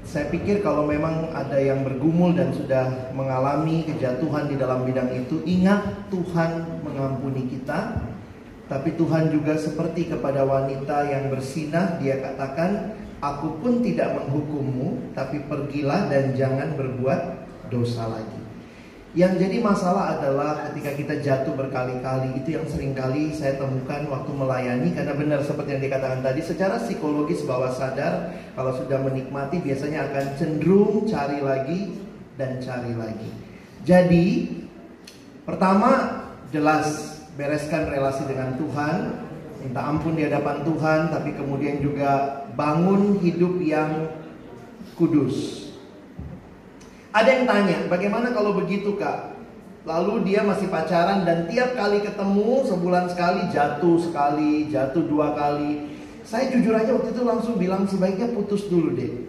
Saya 0.06 0.32
pikir 0.32 0.64
kalau 0.64 0.88
memang 0.88 1.28
ada 1.36 1.60
yang 1.60 1.84
bergumul 1.84 2.32
dan 2.32 2.56
sudah 2.56 3.12
mengalami 3.12 3.84
kejatuhan 3.84 4.48
di 4.48 4.56
dalam 4.56 4.88
bidang 4.88 5.12
itu, 5.12 5.44
ingat 5.44 6.08
Tuhan 6.08 6.80
mengampuni 6.80 7.52
kita. 7.52 8.00
Tapi 8.66 8.96
Tuhan 8.96 9.28
juga 9.28 9.54
seperti 9.60 10.08
kepada 10.08 10.46
wanita 10.46 11.10
yang 11.10 11.28
bersinah, 11.28 12.00
dia 12.00 12.18
katakan, 12.22 12.96
Aku 13.18 13.58
pun 13.58 13.82
tidak 13.82 14.14
menghukummu, 14.14 15.12
tapi 15.16 15.42
pergilah 15.50 16.06
dan 16.06 16.36
jangan 16.38 16.78
berbuat 16.78 17.20
dosa 17.72 18.06
lagi. 18.06 18.45
Yang 19.16 19.48
jadi 19.48 19.64
masalah 19.64 20.20
adalah 20.20 20.68
ketika 20.68 20.92
kita 20.92 21.14
jatuh 21.24 21.56
berkali-kali 21.56 22.36
itu 22.36 22.52
yang 22.52 22.68
sering 22.68 22.92
kali 22.92 23.32
saya 23.32 23.56
temukan 23.56 24.04
waktu 24.12 24.28
melayani 24.28 24.92
karena 24.92 25.16
benar 25.16 25.40
seperti 25.40 25.72
yang 25.72 25.82
dikatakan 25.88 26.20
tadi 26.20 26.44
secara 26.44 26.76
psikologis 26.76 27.40
bawah 27.48 27.72
sadar 27.72 28.36
kalau 28.52 28.76
sudah 28.76 29.00
menikmati 29.00 29.64
biasanya 29.64 30.12
akan 30.12 30.24
cenderung 30.36 31.08
cari 31.08 31.40
lagi 31.40 31.96
dan 32.36 32.60
cari 32.60 32.92
lagi. 32.92 33.32
Jadi 33.88 34.52
pertama 35.48 36.20
jelas 36.52 37.16
bereskan 37.40 37.88
relasi 37.88 38.28
dengan 38.28 38.52
Tuhan, 38.60 38.96
minta 39.64 39.80
ampun 39.80 40.12
di 40.12 40.28
hadapan 40.28 40.60
Tuhan 40.60 41.08
tapi 41.08 41.32
kemudian 41.32 41.80
juga 41.80 42.44
bangun 42.52 43.16
hidup 43.24 43.64
yang 43.64 44.12
kudus. 44.92 45.65
Ada 47.16 47.30
yang 47.32 47.44
tanya, 47.48 47.78
bagaimana 47.88 48.28
kalau 48.36 48.52
begitu 48.52 48.92
kak? 49.00 49.32
Lalu 49.88 50.28
dia 50.28 50.44
masih 50.44 50.68
pacaran 50.68 51.24
dan 51.24 51.48
tiap 51.48 51.72
kali 51.72 52.04
ketemu 52.04 52.68
sebulan 52.68 53.08
sekali 53.08 53.48
jatuh 53.48 53.96
sekali, 54.04 54.68
jatuh 54.68 55.00
dua 55.08 55.32
kali. 55.32 55.96
Saya 56.28 56.52
jujur 56.52 56.76
aja 56.76 56.92
waktu 56.92 57.16
itu 57.16 57.22
langsung 57.24 57.56
bilang 57.56 57.88
sebaiknya 57.88 58.36
putus 58.36 58.68
dulu 58.68 58.92
deh. 58.92 59.24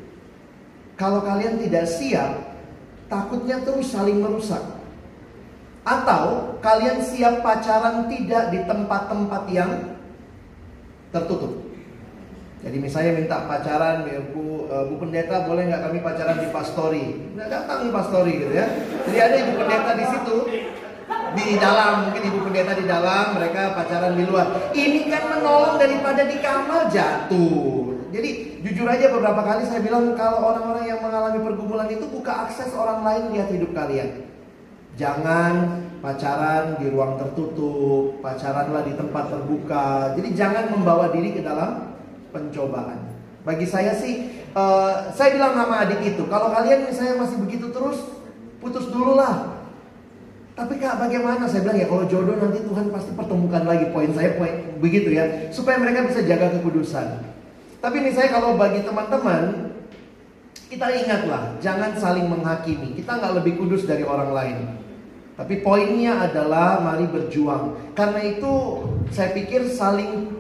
Kalau 1.00 1.24
kalian 1.24 1.64
tidak 1.64 1.88
siap, 1.88 2.60
takutnya 3.08 3.64
terus 3.64 3.88
saling 3.88 4.20
merusak. 4.20 4.66
Atau 5.88 6.60
kalian 6.60 7.00
siap 7.00 7.40
pacaran 7.40 8.12
tidak 8.12 8.52
di 8.52 8.68
tempat-tempat 8.68 9.44
yang 9.48 9.96
tertutup. 11.16 11.67
Jadi 12.68 12.84
misalnya 12.84 13.12
minta 13.16 13.48
pacaran, 13.48 14.04
ya, 14.12 14.20
Bu, 14.36 14.68
uh, 14.68 14.84
Bu 14.92 15.00
Pendeta 15.00 15.48
boleh 15.48 15.72
nggak 15.72 15.88
kami 15.88 16.04
pacaran 16.04 16.36
di 16.36 16.52
pastori? 16.52 17.16
Nggak 17.32 17.48
datang 17.48 17.80
di 17.88 17.92
pastori 17.96 18.34
gitu 18.44 18.52
ya. 18.52 18.68
Jadi 19.08 19.18
ada 19.24 19.36
Ibu 19.40 19.54
Pendeta 19.56 19.92
di 19.96 20.06
situ, 20.12 20.38
di 21.32 21.48
dalam 21.56 22.12
mungkin 22.12 22.22
Ibu 22.28 22.40
Pendeta 22.44 22.76
di 22.76 22.84
dalam, 22.84 23.40
mereka 23.40 23.72
pacaran 23.72 24.20
di 24.20 24.24
luar. 24.28 24.76
Ini 24.76 25.00
kan 25.08 25.24
menolong 25.32 25.80
daripada 25.80 26.28
di 26.28 26.38
kamar 26.44 26.92
jatuh. 26.92 27.96
Jadi 28.12 28.60
jujur 28.68 28.88
aja 28.92 29.16
beberapa 29.16 29.48
kali 29.48 29.64
saya 29.64 29.80
bilang 29.80 30.12
kalau 30.20 30.52
orang-orang 30.52 30.92
yang 30.92 31.00
mengalami 31.00 31.40
pergumulan 31.48 31.88
itu 31.88 32.04
buka 32.12 32.52
akses 32.52 32.76
orang 32.76 33.00
lain 33.00 33.32
lihat 33.32 33.48
hidup 33.48 33.72
kalian. 33.72 34.28
Jangan 35.00 35.88
pacaran 36.04 36.76
di 36.84 36.92
ruang 36.92 37.16
tertutup, 37.16 38.20
pacaranlah 38.20 38.84
di 38.84 38.92
tempat 38.92 39.32
terbuka. 39.32 40.20
Jadi 40.20 40.36
jangan 40.36 40.68
membawa 40.68 41.16
diri 41.16 41.32
ke 41.32 41.40
dalam 41.40 41.87
pencobaan. 42.38 43.18
Bagi 43.42 43.66
saya 43.66 43.98
sih, 43.98 44.46
uh, 44.54 45.10
saya 45.10 45.34
bilang 45.34 45.58
sama 45.58 45.90
adik 45.90 46.14
itu, 46.14 46.24
kalau 46.30 46.54
kalian 46.54 46.86
misalnya 46.86 47.18
masih 47.18 47.42
begitu 47.42 47.74
terus, 47.74 48.06
putus 48.62 48.86
dulu 48.94 49.18
lah. 49.18 49.58
Tapi 50.54 50.82
kak 50.82 50.98
bagaimana? 50.98 51.46
Saya 51.50 51.66
bilang 51.66 51.78
ya 51.78 51.86
kalau 51.90 52.06
jodoh 52.10 52.38
nanti 52.38 52.66
Tuhan 52.66 52.90
pasti 52.90 53.14
pertemukan 53.14 53.62
lagi. 53.66 53.94
Poin 53.94 54.10
saya 54.14 54.38
poin 54.38 54.78
begitu 54.82 55.14
ya, 55.14 55.50
supaya 55.54 55.78
mereka 55.82 56.10
bisa 56.10 56.26
jaga 56.26 56.54
kekudusan. 56.58 57.24
Tapi 57.78 57.98
misalnya 58.02 58.34
kalau 58.34 58.58
bagi 58.58 58.82
teman-teman, 58.82 59.74
kita 60.68 60.88
ingatlah, 60.98 61.56
jangan 61.62 61.94
saling 61.96 62.26
menghakimi. 62.26 62.98
Kita 62.98 63.22
nggak 63.22 63.34
lebih 63.42 63.54
kudus 63.62 63.86
dari 63.86 64.02
orang 64.02 64.34
lain. 64.34 64.58
Tapi 65.38 65.62
poinnya 65.62 66.26
adalah 66.26 66.82
mari 66.82 67.06
berjuang. 67.06 67.94
Karena 67.94 68.20
itu 68.26 68.54
saya 69.14 69.38
pikir 69.38 69.70
saling 69.70 70.37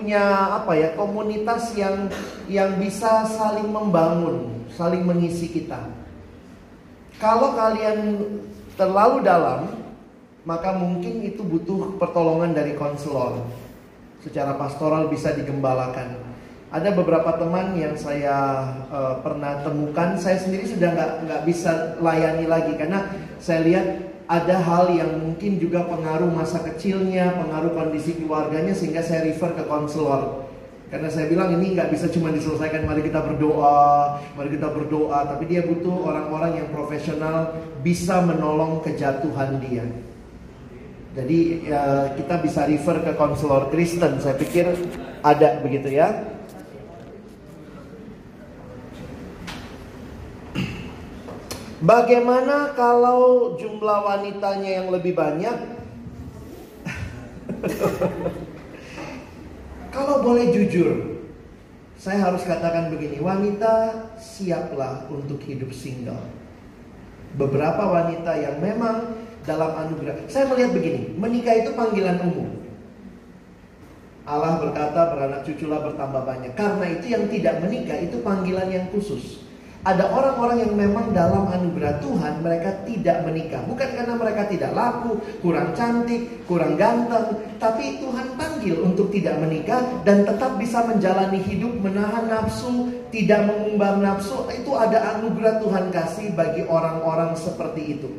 punya 0.00 0.56
apa 0.64 0.72
ya 0.80 0.88
komunitas 0.96 1.76
yang 1.76 2.08
yang 2.48 2.80
bisa 2.80 3.28
saling 3.28 3.68
membangun, 3.68 4.64
saling 4.72 5.04
mengisi 5.04 5.52
kita. 5.52 5.76
Kalau 7.20 7.52
kalian 7.52 8.24
terlalu 8.80 9.20
dalam, 9.20 9.68
maka 10.48 10.72
mungkin 10.72 11.20
itu 11.20 11.44
butuh 11.44 12.00
pertolongan 12.00 12.56
dari 12.56 12.72
konselor. 12.80 13.44
Secara 14.24 14.56
pastoral 14.56 15.12
bisa 15.12 15.36
digembalakan. 15.36 16.16
Ada 16.72 16.96
beberapa 16.96 17.36
teman 17.36 17.76
yang 17.76 17.92
saya 18.00 18.62
uh, 18.88 19.20
pernah 19.20 19.60
temukan, 19.60 20.16
saya 20.16 20.40
sendiri 20.40 20.64
sudah 20.64 20.96
nggak 20.96 21.12
nggak 21.28 21.42
bisa 21.44 22.00
layani 22.00 22.48
lagi 22.48 22.72
karena 22.80 23.04
saya 23.36 23.60
lihat 23.68 23.86
ada 24.30 24.62
hal 24.62 24.94
yang 24.94 25.10
mungkin 25.18 25.58
juga 25.58 25.82
pengaruh 25.90 26.30
masa 26.30 26.62
kecilnya, 26.62 27.34
pengaruh 27.34 27.74
kondisi 27.74 28.14
keluarganya 28.14 28.70
sehingga 28.70 29.02
saya 29.02 29.26
refer 29.26 29.58
ke 29.58 29.66
konselor. 29.66 30.46
Karena 30.86 31.10
saya 31.10 31.26
bilang 31.26 31.50
ini 31.58 31.74
nggak 31.74 31.90
bisa 31.90 32.06
cuma 32.14 32.30
diselesaikan 32.30 32.86
mari 32.86 33.02
kita 33.02 33.18
berdoa, 33.22 34.22
mari 34.38 34.54
kita 34.54 34.70
berdoa, 34.70 35.26
tapi 35.26 35.50
dia 35.50 35.66
butuh 35.66 36.06
orang-orang 36.06 36.62
yang 36.62 36.68
profesional 36.70 37.58
bisa 37.82 38.22
menolong 38.22 38.86
kejatuhan 38.86 39.58
dia. 39.58 39.86
Jadi 41.10 41.66
ya, 41.66 42.14
kita 42.14 42.38
bisa 42.38 42.70
refer 42.70 43.02
ke 43.02 43.18
konselor 43.18 43.66
Kristen, 43.74 44.22
saya 44.22 44.38
pikir 44.38 44.70
ada 45.26 45.58
begitu 45.58 45.90
ya. 45.90 46.38
Bagaimana 51.80 52.76
kalau 52.76 53.56
jumlah 53.56 54.04
wanitanya 54.04 54.84
yang 54.84 54.92
lebih 54.92 55.16
banyak? 55.16 55.80
kalau 59.96 60.20
boleh 60.20 60.52
jujur, 60.52 61.24
saya 61.96 62.20
harus 62.20 62.44
katakan 62.44 62.92
begini, 62.92 63.16
wanita 63.24 64.08
siaplah 64.20 65.08
untuk 65.08 65.40
hidup 65.40 65.72
single. 65.72 66.20
Beberapa 67.40 67.88
wanita 67.88 68.36
yang 68.36 68.60
memang 68.60 69.16
dalam 69.48 69.72
anugerah, 69.72 70.28
saya 70.28 70.52
melihat 70.52 70.76
begini, 70.76 71.16
menikah 71.16 71.64
itu 71.64 71.72
panggilan 71.72 72.20
umum. 72.28 72.60
Allah 74.28 74.60
berkata 74.60 75.16
beranak 75.16 75.48
cuculah 75.48 75.80
bertambah 75.80 76.22
banyak. 76.28 76.52
Karena 76.52 76.86
itu 76.92 77.06
yang 77.08 77.24
tidak 77.32 77.64
menikah 77.64 77.98
itu 78.04 78.20
panggilan 78.20 78.68
yang 78.68 78.86
khusus. 78.92 79.49
Ada 79.80 80.12
orang-orang 80.12 80.60
yang 80.60 80.74
memang 80.76 81.16
dalam 81.16 81.48
anugerah 81.48 82.04
Tuhan 82.04 82.44
mereka 82.44 82.84
tidak 82.84 83.24
menikah. 83.24 83.64
Bukan 83.64 83.88
karena 83.96 84.12
mereka 84.12 84.44
tidak 84.44 84.76
laku, 84.76 85.16
kurang 85.40 85.72
cantik, 85.72 86.44
kurang 86.44 86.76
ganteng. 86.76 87.40
Tapi 87.56 87.96
Tuhan 87.96 88.36
panggil 88.36 88.76
untuk 88.76 89.08
tidak 89.08 89.40
menikah 89.40 89.80
dan 90.04 90.28
tetap 90.28 90.60
bisa 90.60 90.84
menjalani 90.84 91.40
hidup 91.40 91.72
menahan 91.80 92.28
nafsu, 92.28 92.92
tidak 93.08 93.48
mengumbar 93.48 93.96
nafsu. 93.96 94.52
Itu 94.52 94.76
ada 94.76 95.16
anugerah 95.16 95.64
Tuhan 95.64 95.88
kasih 95.88 96.36
bagi 96.36 96.60
orang-orang 96.68 97.32
seperti 97.40 97.82
itu. 97.96 98.10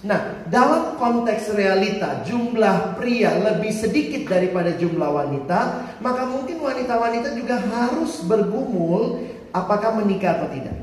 Nah, 0.00 0.48
dalam 0.48 0.96
konteks 0.96 1.52
realita 1.52 2.24
jumlah 2.24 2.96
pria 2.96 3.36
lebih 3.36 3.68
sedikit 3.68 4.26
daripada 4.32 4.72
jumlah 4.72 5.06
wanita, 5.12 5.60
maka 6.00 6.24
mungkin 6.24 6.56
wanita-wanita 6.56 7.36
juga 7.36 7.60
harus 7.60 8.24
bergumul 8.24 9.20
apakah 9.50 10.02
menikah 10.02 10.38
atau 10.38 10.48
tidak. 10.50 10.76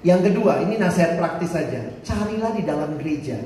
Yang 0.00 0.32
kedua, 0.32 0.64
ini 0.64 0.80
nasihat 0.80 1.20
praktis 1.20 1.52
saja. 1.52 1.80
Carilah 2.00 2.56
di 2.56 2.62
dalam 2.64 2.96
gereja. 2.96 3.36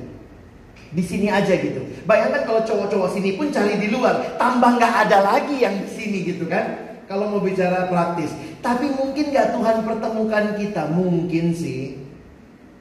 Di 0.94 1.02
sini 1.02 1.26
aja 1.26 1.50
gitu. 1.58 1.82
Bayangkan 2.06 2.46
kalau 2.46 2.62
cowok-cowok 2.62 3.10
sini 3.10 3.34
pun 3.34 3.50
cari 3.50 3.82
di 3.82 3.90
luar, 3.90 4.38
tambah 4.38 4.78
nggak 4.78 4.94
ada 5.10 5.18
lagi 5.26 5.58
yang 5.58 5.82
di 5.82 5.90
sini 5.90 6.18
gitu 6.22 6.46
kan? 6.46 6.94
Kalau 7.10 7.26
mau 7.34 7.42
bicara 7.42 7.90
praktis. 7.90 8.30
Tapi 8.62 8.94
mungkin 8.94 9.34
nggak 9.34 9.58
Tuhan 9.58 9.82
pertemukan 9.82 10.44
kita? 10.54 10.94
Mungkin 10.94 11.50
sih. 11.50 11.98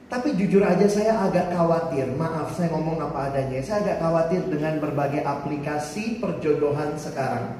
Tapi 0.06 0.38
jujur 0.38 0.62
aja 0.62 0.86
saya 0.86 1.18
agak 1.26 1.50
khawatir. 1.50 2.06
Maaf 2.14 2.54
saya 2.54 2.70
ngomong 2.70 3.02
apa 3.02 3.34
adanya. 3.34 3.58
Saya 3.58 3.82
agak 3.82 3.98
khawatir 3.98 4.46
dengan 4.46 4.78
berbagai 4.78 5.26
aplikasi 5.26 6.22
perjodohan 6.22 6.94
sekarang. 6.94 7.58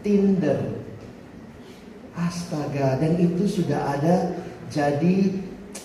Tinder, 0.00 0.85
Astaga, 2.16 2.96
dan 2.96 3.20
itu 3.20 3.44
sudah 3.44 4.00
ada. 4.00 4.32
Jadi 4.72 5.36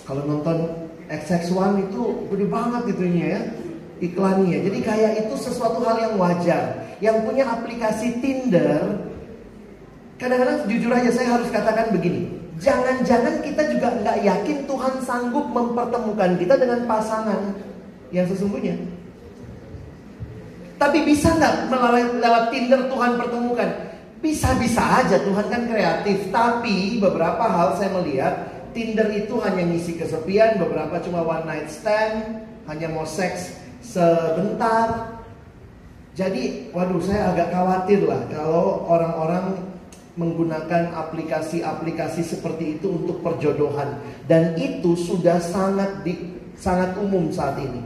kalau 0.08 0.24
nonton 0.24 0.64
XX1 1.12 1.91
itu 1.91 2.02
gede 2.32 2.45
banget 2.48 2.84
itunya 2.95 3.26
ya 3.36 3.41
iklannya. 4.02 4.58
Jadi 4.64 4.80
kayak 4.82 5.12
itu 5.28 5.36
sesuatu 5.38 5.84
hal 5.84 5.98
yang 5.99 6.14
wajar. 6.16 6.88
Yang 7.03 7.18
punya 7.28 7.45
aplikasi 7.52 8.22
Tinder, 8.24 9.10
kadang-kadang 10.22 10.70
jujur 10.70 10.91
aja 10.94 11.12
saya 11.12 11.36
harus 11.36 11.49
katakan 11.52 11.91
begini. 11.91 12.30
Jangan-jangan 12.62 13.41
kita 13.41 13.74
juga 13.74 13.90
nggak 13.99 14.18
yakin 14.22 14.58
Tuhan 14.70 14.94
sanggup 15.02 15.49
mempertemukan 15.49 16.38
kita 16.38 16.56
dengan 16.62 16.86
pasangan 16.86 17.58
yang 18.14 18.30
sesungguhnya. 18.30 18.78
Tapi 20.78 21.06
bisa 21.06 21.34
nggak 21.34 21.74
melalui 21.74 22.06
lewat 22.22 22.44
Tinder 22.53 22.82
Tuhan 22.90 23.12
pertemukan? 23.18 23.90
Bisa-bisa 24.22 25.02
aja 25.02 25.18
Tuhan 25.18 25.49
kan 25.49 25.65
kreatif. 25.65 26.30
Tapi 26.30 27.02
beberapa 27.02 27.41
hal 27.41 27.76
saya 27.76 27.89
melihat 27.98 28.34
Tinder 28.72 29.11
itu 29.11 29.35
hanya 29.43 29.68
ngisi 29.68 29.99
kesepian, 29.99 30.56
beberapa 30.56 30.95
cuma 31.03 31.27
one 31.27 31.43
night 31.43 31.68
stand, 31.68 32.48
hanya 32.72 32.88
mau 32.88 33.03
seks 33.03 33.60
sebentar. 33.84 35.19
Jadi, 36.15 36.72
waduh 36.72 37.03
saya 37.03 37.35
agak 37.35 37.52
khawatir 37.52 38.03
lah 38.07 38.22
kalau 38.31 38.88
orang-orang 38.88 39.60
menggunakan 40.19 40.91
aplikasi-aplikasi 40.91 42.23
seperti 42.23 42.80
itu 42.80 42.91
untuk 42.91 43.23
perjodohan 43.23 43.95
dan 44.27 44.60
itu 44.60 44.95
sudah 44.99 45.39
sangat 45.39 46.03
di, 46.03 46.35
sangat 46.60 46.99
umum 46.99 47.31
saat 47.31 47.56
ini. 47.64 47.80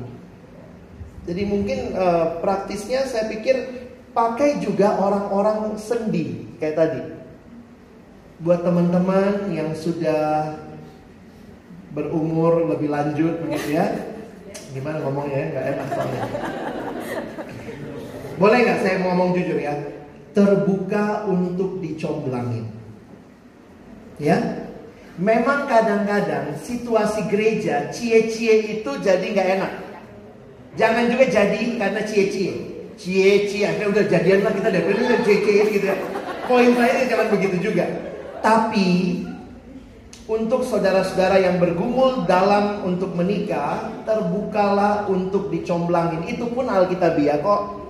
Jadi 1.26 1.42
mungkin 1.46 1.94
uh, 1.94 2.42
praktisnya 2.42 3.06
saya 3.06 3.30
pikir 3.30 3.85
pakai 4.16 4.64
juga 4.64 4.96
orang-orang 4.96 5.76
sendi 5.76 6.48
kayak 6.58 6.76
tadi. 6.80 7.02
Buat 8.40 8.64
teman-teman 8.64 9.52
yang 9.52 9.76
sudah 9.76 10.56
berumur 11.92 12.72
lebih 12.72 12.88
lanjut 12.88 13.44
begitu 13.44 13.76
ya. 13.76 14.16
Gimana 14.72 15.04
ngomongnya 15.04 15.36
ya? 15.36 15.48
Gak 15.52 15.66
enak 15.76 15.88
soalnya. 15.92 16.24
Boleh 18.36 18.58
nggak 18.68 18.80
saya 18.84 18.98
ngomong 19.04 19.32
jujur 19.36 19.60
ya? 19.60 19.76
Terbuka 20.36 21.24
untuk 21.32 21.80
dicomblangin. 21.80 22.68
Ya, 24.20 24.68
memang 25.16 25.68
kadang-kadang 25.68 26.60
situasi 26.60 27.32
gereja 27.32 27.88
cie-cie 27.92 28.80
itu 28.80 28.92
jadi 29.00 29.24
nggak 29.32 29.50
enak. 29.60 29.74
Jangan 30.76 31.08
juga 31.08 31.32
jadi 31.32 31.80
karena 31.80 32.04
cie-cie. 32.04 32.75
Cie-cie, 32.96 33.68
akhirnya 33.68 33.92
udah 33.92 34.06
jadian 34.08 34.40
lah 34.48 34.54
kita 34.56 34.70
dari 34.72 34.86
udah 34.88 35.20
cie-cie 35.28 35.64
gitu 35.68 35.86
ya. 35.92 35.98
Poin 36.48 36.72
saya 36.78 37.04
jangan 37.10 37.28
begitu 37.34 37.72
juga. 37.72 37.86
Tapi 38.40 39.22
untuk 40.26 40.66
saudara-saudara 40.66 41.38
yang 41.38 41.62
bergumul 41.62 42.26
dalam 42.26 42.82
untuk 42.82 43.14
menikah, 43.14 43.94
terbukalah 44.10 45.06
untuk 45.06 45.54
dicomblangin. 45.54 46.26
Itu 46.26 46.50
pun 46.50 46.66
Alkitabiah 46.66 47.46
kok. 47.46 47.86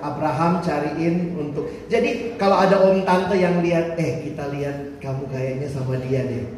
Abraham 0.00 0.64
cariin 0.64 1.36
untuk. 1.36 1.68
Jadi 1.92 2.40
kalau 2.40 2.56
ada 2.56 2.80
om 2.80 3.04
tante 3.04 3.36
yang 3.36 3.60
lihat, 3.60 4.00
eh 4.00 4.24
kita 4.24 4.48
lihat 4.48 4.96
kamu 4.96 5.28
kayaknya 5.28 5.68
sama 5.68 6.00
dia 6.00 6.24
deh. 6.24 6.48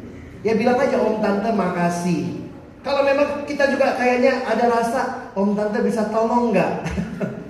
Ya 0.47 0.55
bilang 0.55 0.79
aja 0.79 0.95
om 0.95 1.19
tante 1.19 1.51
makasih. 1.51 2.39
Kalau 2.81 3.03
memang 3.03 3.43
kita 3.43 3.67
juga 3.67 3.99
kayaknya 3.99 4.47
ada 4.47 4.65
rasa 4.71 5.01
om 5.35 5.51
tante 5.53 5.83
bisa 5.83 6.07
tolong 6.07 6.55
nggak? 6.55 6.73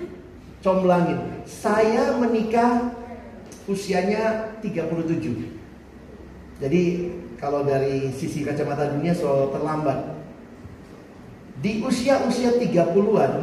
Comblangin. 0.62 1.42
Saya 1.42 2.14
menikah 2.16 2.94
usianya 3.66 4.54
37. 4.62 6.62
Jadi 6.62 6.82
kalau 7.42 7.66
dari 7.66 8.14
sisi 8.14 8.46
kacamata 8.46 8.94
dunia 8.94 9.10
selalu 9.10 9.50
terlambat. 9.50 9.98
Di 11.58 11.82
usia-usia 11.82 12.58
30-an 12.58 13.34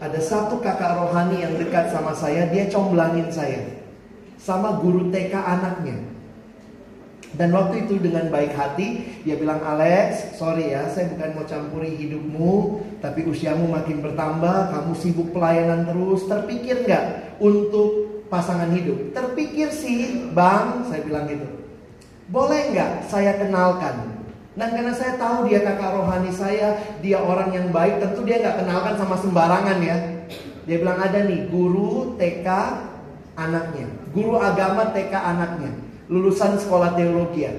ada 0.00 0.20
satu 0.20 0.60
kakak 0.60 1.00
rohani 1.00 1.44
yang 1.44 1.54
dekat 1.60 1.92
sama 1.92 2.16
saya, 2.16 2.48
dia 2.48 2.68
comblangin 2.72 3.28
saya. 3.28 3.84
Sama 4.40 4.80
guru 4.80 5.12
TK 5.12 5.32
anaknya. 5.32 6.13
Dan 7.34 7.50
waktu 7.50 7.86
itu 7.86 7.98
dengan 7.98 8.30
baik 8.30 8.54
hati, 8.54 9.18
dia 9.26 9.34
bilang, 9.34 9.58
Alex, 9.58 10.38
sorry 10.38 10.70
ya, 10.70 10.86
saya 10.86 11.10
bukan 11.10 11.34
mau 11.34 11.46
campuri 11.46 11.98
hidupmu, 11.98 12.54
tapi 13.02 13.26
usiamu 13.26 13.66
makin 13.66 13.98
bertambah, 13.98 14.70
kamu 14.70 14.92
sibuk 14.94 15.28
pelayanan 15.34 15.82
terus, 15.82 16.30
terpikir 16.30 16.86
nggak 16.86 17.34
untuk 17.42 18.22
pasangan 18.30 18.70
hidup? 18.70 19.10
Terpikir 19.10 19.74
sih, 19.74 20.30
bang, 20.30 20.86
saya 20.86 21.02
bilang 21.02 21.26
gitu. 21.26 21.46
Boleh 22.30 22.70
nggak 22.70 23.10
saya 23.10 23.34
kenalkan? 23.34 24.14
Dan 24.54 24.70
karena 24.70 24.94
saya 24.94 25.18
tahu 25.18 25.50
dia 25.50 25.66
kakak 25.66 25.90
rohani 25.90 26.30
saya, 26.30 26.78
dia 27.02 27.18
orang 27.18 27.50
yang 27.50 27.74
baik, 27.74 27.98
tentu 27.98 28.22
dia 28.22 28.38
nggak 28.38 28.62
kenalkan 28.62 28.94
sama 28.94 29.18
sembarangan 29.18 29.78
ya. 29.82 29.96
Dia 30.70 30.78
bilang 30.78 31.02
ada 31.02 31.18
nih 31.26 31.50
guru 31.50 32.14
TK 32.14 32.46
anaknya, 33.34 33.90
guru 34.14 34.38
agama 34.38 34.94
TK 34.94 35.12
anaknya, 35.12 35.74
lulusan 36.14 36.54
sekolah 36.62 36.94
teologi. 36.94 37.50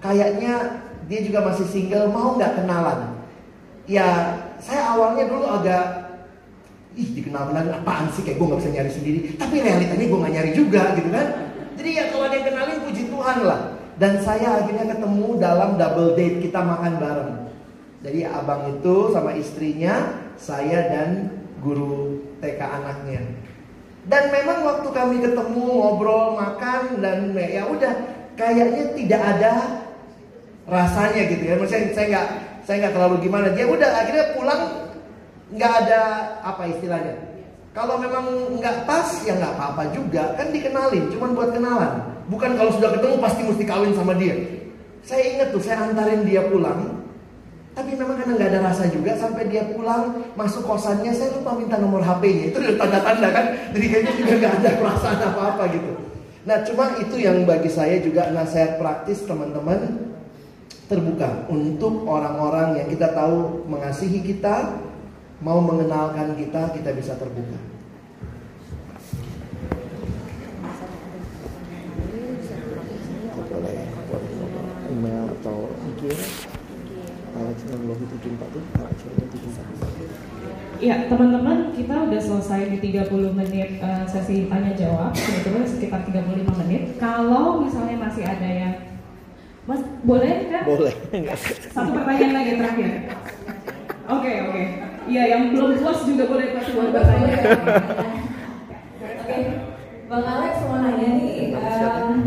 Kayaknya 0.00 0.80
dia 1.04 1.20
juga 1.20 1.44
masih 1.44 1.68
single, 1.68 2.08
mau 2.08 2.40
nggak 2.40 2.64
kenalan? 2.64 3.20
Ya 3.84 4.40
saya 4.56 4.96
awalnya 4.96 5.28
dulu 5.28 5.44
agak 5.44 5.84
ih 6.96 7.08
dikenal 7.12 7.52
kenalan 7.52 7.76
apaan 7.76 8.08
sih 8.16 8.24
kayak 8.24 8.40
gue 8.40 8.46
nggak 8.48 8.60
bisa 8.64 8.72
nyari 8.72 8.90
sendiri. 8.90 9.18
Tapi 9.36 9.54
realitanya 9.60 10.06
gue 10.08 10.18
nggak 10.24 10.34
nyari 10.40 10.50
juga 10.56 10.82
gitu 10.96 11.08
kan. 11.12 11.26
Jadi 11.76 11.90
ya 11.92 12.04
kalau 12.08 12.24
ada 12.24 12.34
yang 12.40 12.46
kenalin 12.48 12.78
puji 12.88 13.02
Tuhan 13.12 13.38
lah. 13.44 13.60
Dan 14.00 14.12
saya 14.24 14.64
akhirnya 14.64 14.88
ketemu 14.88 15.28
dalam 15.36 15.76
double 15.76 16.16
date 16.16 16.40
kita 16.40 16.64
makan 16.64 16.92
bareng. 16.96 17.32
Jadi 18.02 18.20
abang 18.26 18.62
itu 18.72 19.14
sama 19.14 19.30
istrinya, 19.36 19.94
saya 20.34 20.90
dan 20.90 21.10
guru 21.62 22.18
TK 22.42 22.58
anaknya. 22.58 23.22
Dan 24.02 24.34
memang 24.34 24.66
waktu 24.66 24.88
kami 24.90 25.22
ketemu 25.22 25.62
ngobrol 25.78 26.34
makan 26.34 26.98
dan 26.98 27.30
ya 27.38 27.62
udah 27.70 27.92
kayaknya 28.34 28.84
tidak 28.98 29.22
ada 29.22 29.52
rasanya 30.66 31.22
gitu 31.30 31.42
ya. 31.46 31.54
Maksudnya 31.54 31.94
saya 31.94 32.06
nggak 32.10 32.28
saya 32.66 32.76
nggak 32.82 32.94
terlalu 32.98 33.16
gimana. 33.22 33.54
Dia 33.54 33.66
udah 33.70 33.90
akhirnya 34.02 34.26
pulang 34.34 34.62
nggak 35.54 35.72
ada 35.86 36.00
apa 36.42 36.62
istilahnya. 36.66 37.14
Kalau 37.72 37.96
memang 37.96 38.58
nggak 38.60 38.84
pas 38.84 39.08
ya 39.24 39.32
nggak 39.38 39.54
apa-apa 39.56 39.82
juga 39.96 40.36
kan 40.36 40.52
dikenalin, 40.52 41.08
cuman 41.14 41.30
buat 41.32 41.50
kenalan. 41.56 41.92
Bukan 42.28 42.58
kalau 42.58 42.70
sudah 42.74 42.90
ketemu 42.94 43.16
pasti 43.16 43.40
mesti 43.48 43.64
kawin 43.64 43.94
sama 43.96 44.12
dia. 44.18 44.36
Saya 45.02 45.34
ingat 45.34 45.50
tuh, 45.50 45.62
saya 45.62 45.90
antarin 45.90 46.22
dia 46.22 46.46
pulang. 46.46 47.01
Tapi 47.72 47.96
memang 47.96 48.20
karena 48.20 48.36
nggak 48.36 48.50
ada 48.52 48.60
rasa 48.68 48.84
juga 48.92 49.16
sampai 49.16 49.48
dia 49.48 49.64
pulang 49.72 50.28
masuk 50.36 50.68
kosannya 50.68 51.08
saya 51.08 51.32
lupa 51.32 51.56
minta 51.56 51.80
nomor 51.80 52.04
HP-nya 52.04 52.52
itu 52.52 52.58
udah 52.60 52.76
tanda-tanda 52.76 53.28
kan? 53.32 53.46
Jadi 53.72 53.86
kayaknya 53.88 54.12
juga 54.20 54.32
nggak 54.44 54.54
ada 54.60 54.70
perasaan 54.76 55.20
apa-apa 55.24 55.64
gitu. 55.72 55.92
Nah 56.44 56.56
cuma 56.68 56.84
itu 57.00 57.16
yang 57.16 57.48
bagi 57.48 57.70
saya 57.72 57.96
juga 58.04 58.28
nasihat 58.28 58.76
praktis 58.76 59.24
teman-teman. 59.24 60.12
Terbuka 60.84 61.48
untuk 61.48 62.04
orang-orang 62.04 62.76
yang 62.84 62.88
kita 62.92 63.16
tahu 63.16 63.64
mengasihi 63.64 64.20
kita 64.20 64.76
mau 65.40 65.56
mengenalkan 65.64 66.36
kita 66.36 66.76
kita 66.76 66.92
bisa 66.92 67.16
terbuka. 67.16 67.72
email 74.92 75.24
atau 75.40 75.72
IG 75.88 76.12
Alex 77.52 77.68
74 77.68 78.48
tuh 78.48 78.62
Alex 78.80 78.96
Ya, 80.82 81.06
teman-teman, 81.06 81.70
kita 81.76 81.94
udah 82.10 82.18
selesai 82.18 82.74
di 82.74 82.78
30 82.80 83.38
menit 83.38 83.78
uh, 83.78 84.02
sesi 84.02 84.50
tanya 84.50 84.74
jawab, 84.74 85.14
sebetulnya 85.14 85.62
sekitar 85.62 86.02
35 86.02 86.42
menit. 86.64 86.98
Kalau 86.98 87.62
misalnya 87.62 88.02
masih 88.02 88.26
ada 88.26 88.48
yang 88.48 88.74
Mas, 89.62 89.78
boleh 90.02 90.50
kan? 90.50 90.66
Boleh. 90.66 90.90
Satu 91.70 91.94
pertanyaan 91.94 92.34
lagi 92.34 92.52
terakhir. 92.58 92.90
Oke, 92.90 93.06
okay, 94.10 94.34
oke. 94.42 94.50
Okay. 94.50 94.66
Iya, 95.06 95.22
yang 95.30 95.42
belum 95.54 95.78
puas 95.78 96.02
juga 96.02 96.24
boleh 96.26 96.50
kasih 96.50 96.72
buat 96.74 96.90
bertanya. 96.90 97.30
Oke, 99.22 99.36
Bang 100.10 100.26
Alex 100.26 100.54
mau 100.66 100.82
nanya 100.82 101.08
nih, 101.14 101.54
um, 101.54 102.18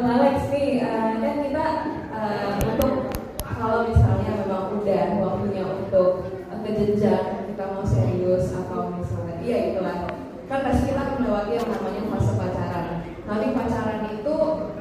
Bang 0.00 0.16
Alex 0.16 0.48
nih, 0.48 0.80
uh, 0.80 1.20
kan 1.20 1.44
kita 1.44 1.66
uh, 2.08 2.56
untuk 2.56 3.12
kalau 3.44 3.84
misalnya 3.84 4.32
memang 4.32 4.80
udah 4.80 5.04
waktunya 5.20 5.60
untuk 5.76 6.24
ke 6.64 6.70
jenjang 6.72 7.52
kita 7.52 7.64
mau 7.76 7.84
serius 7.84 8.48
atau 8.48 8.96
misalnya 8.96 9.44
iya 9.44 9.56
gitu 9.68 9.84
lah 9.84 10.08
kan 10.48 10.64
pasti 10.64 10.88
kita 10.88 11.20
melewati 11.20 11.52
yang 11.52 11.68
namanya 11.68 12.02
fase 12.16 12.32
pacaran. 12.32 13.04
Nanti 13.28 13.46
pacaran 13.52 14.00
itu 14.08 14.36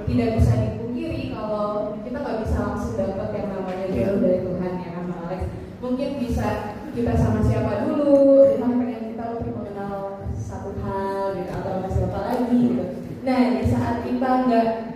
tidak 0.07 0.29
bisa 0.39 0.53
dipungkiri 0.55 1.35
kalau 1.35 1.99
kita 1.99 2.17
nggak 2.23 2.39
bisa 2.39 2.57
langsung 2.63 2.95
dapat 2.95 3.29
yang 3.35 3.47
namanya 3.51 3.85
jodoh 3.91 4.17
dari 4.23 4.39
Tuhan 4.39 4.71
ya 4.79 4.89
kan 4.95 5.03
Bang 5.03 5.21
Alex? 5.27 5.41
Mungkin 5.83 6.09
bisa 6.23 6.47
kita 6.95 7.11
sama 7.19 7.43
siapa 7.43 7.83
dulu 7.91 8.55
Tuhan 8.55 8.71
pengen 8.71 9.03
kita 9.11 9.23
lebih 9.35 9.51
mengenal 9.51 10.23
satu 10.31 10.79
hal 10.79 11.35
gitu 11.35 11.51
atau 11.51 11.71
sama 11.75 11.89
siapa 11.91 12.19
lagi 12.23 12.55
gitu. 12.71 12.85
Nah 13.27 13.39
di 13.59 13.63
saat 13.67 14.07
kita 14.07 14.31
nggak 14.47 14.88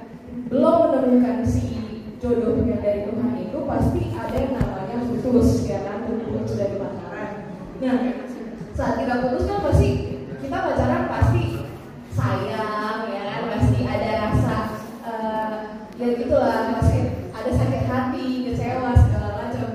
belum 0.54 0.94
menemukan 0.94 1.42
si 1.42 1.82
jodohnya 2.22 2.78
dari 2.78 3.10
Tuhan 3.10 3.34
itu 3.42 3.58
pasti 3.66 4.14
ada 4.14 4.38
yang 4.38 4.54
namanya 4.54 4.98
putus 5.02 5.66
ya 5.66 5.82
kan? 5.82 6.06
Putus 6.06 6.54
dari 6.62 6.78
pacaran. 6.78 7.32
Nah 7.82 7.98
saat 8.78 9.02
kita 9.02 9.14
putus 9.26 9.50
kan 9.50 9.66
pasti 9.66 9.90
kita 10.46 10.58
pacaran 10.62 11.10
pasti 11.10 11.66
sayang 12.14 13.10
ya 13.10 13.24
kan? 13.34 13.42
Pasti 13.50 13.80
ada 13.82 14.10
rasa 14.30 14.58
uh, 15.02 15.54
ya 15.98 16.08
gitulah 16.22 16.78
pasti 16.78 16.98
ada 17.34 17.50
sakit 17.50 17.84
hati 17.90 18.26
kecewa 18.46 18.94
segala 18.94 19.30
macam. 19.42 19.70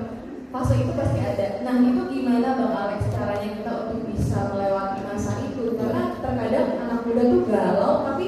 Fase 0.47 0.73
itu 0.79 0.95
pasti 0.95 1.19
ada. 1.19 1.59
Nah 1.67 1.75
itu 1.83 2.01
gimana 2.07 2.55
bang 2.55 2.71
Alex 2.71 3.03
caranya 3.11 3.51
kita 3.51 3.71
untuk 3.83 4.15
bisa 4.15 4.55
melewati 4.55 5.03
masa 5.03 5.43
itu? 5.43 5.75
Karena 5.75 6.15
terkadang 6.23 6.67
anak 6.87 7.03
muda 7.03 7.23
tuh 7.27 7.41
galau 7.51 7.93
tapi 8.07 8.27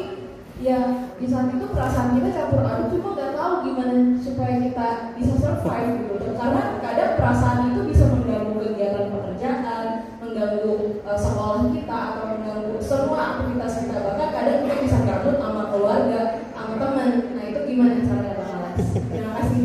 ya 0.59 1.00
di 1.21 1.29
saat 1.29 1.53
itu 1.53 1.69
perasaan 1.69 2.17
kita 2.17 2.33
campur 2.33 2.65
aduk 2.65 2.97
cuma 2.97 3.13
nggak 3.13 3.37
tahu 3.37 3.53
gimana 3.61 4.17
supaya 4.17 4.57
kita 4.57 4.87
bisa 5.13 5.33
survive 5.37 5.93
gitu. 6.01 6.33
Karena 6.33 6.81
kadang 6.81 7.11
perasaan 7.21 7.69
itu 7.69 7.81
bisa 7.93 8.09
mengganggu 8.09 8.57
kegiatan 8.57 9.13
pekerjaan, 9.13 9.87
mengganggu 10.17 10.73
uh, 11.05 11.13
sekolah 11.13 11.69
kita 11.69 11.97
atau 12.09 12.23
mengganggu 12.25 12.73
semua 12.81 13.37
aktivitas 13.37 13.73
kita. 13.85 13.97
Bahkan 14.01 14.29
kadang 14.33 14.57
kita 14.65 14.75
bisa 14.81 14.97
gabut 15.05 15.37
sama 15.37 15.63
keluarga, 15.69 16.21
sama 16.57 16.73
teman. 16.81 17.09
Nah 17.37 17.43
itu 17.45 17.59
gimana 17.69 18.01
caranya 18.01 18.33
Bang 18.41 18.51
Alex? 18.57 18.77
Terima 18.97 19.31
kasih. 19.37 19.63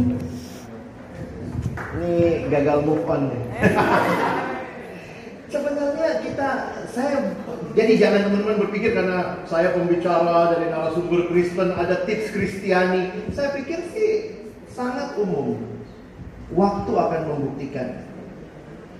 Ini 1.96 2.16
gagal 2.52 2.78
move 2.84 3.08
on 3.08 3.32
nih. 3.32 3.42
Sebenarnya 5.56 6.20
kita, 6.20 6.50
saya 6.92 7.35
jadi 7.76 7.92
jangan 8.00 8.20
teman-teman 8.32 8.64
berpikir 8.64 8.96
karena 8.96 9.44
saya 9.44 9.76
pembicara 9.76 10.56
dari 10.56 10.72
narasumber 10.72 11.28
Kristen 11.28 11.76
ada 11.76 12.08
tips 12.08 12.32
Kristiani. 12.32 13.28
Saya 13.36 13.52
pikir 13.52 13.84
sih 13.92 14.32
sangat 14.72 15.12
umum. 15.20 15.60
Waktu 16.56 16.88
akan 16.88 17.22
membuktikan. 17.28 18.00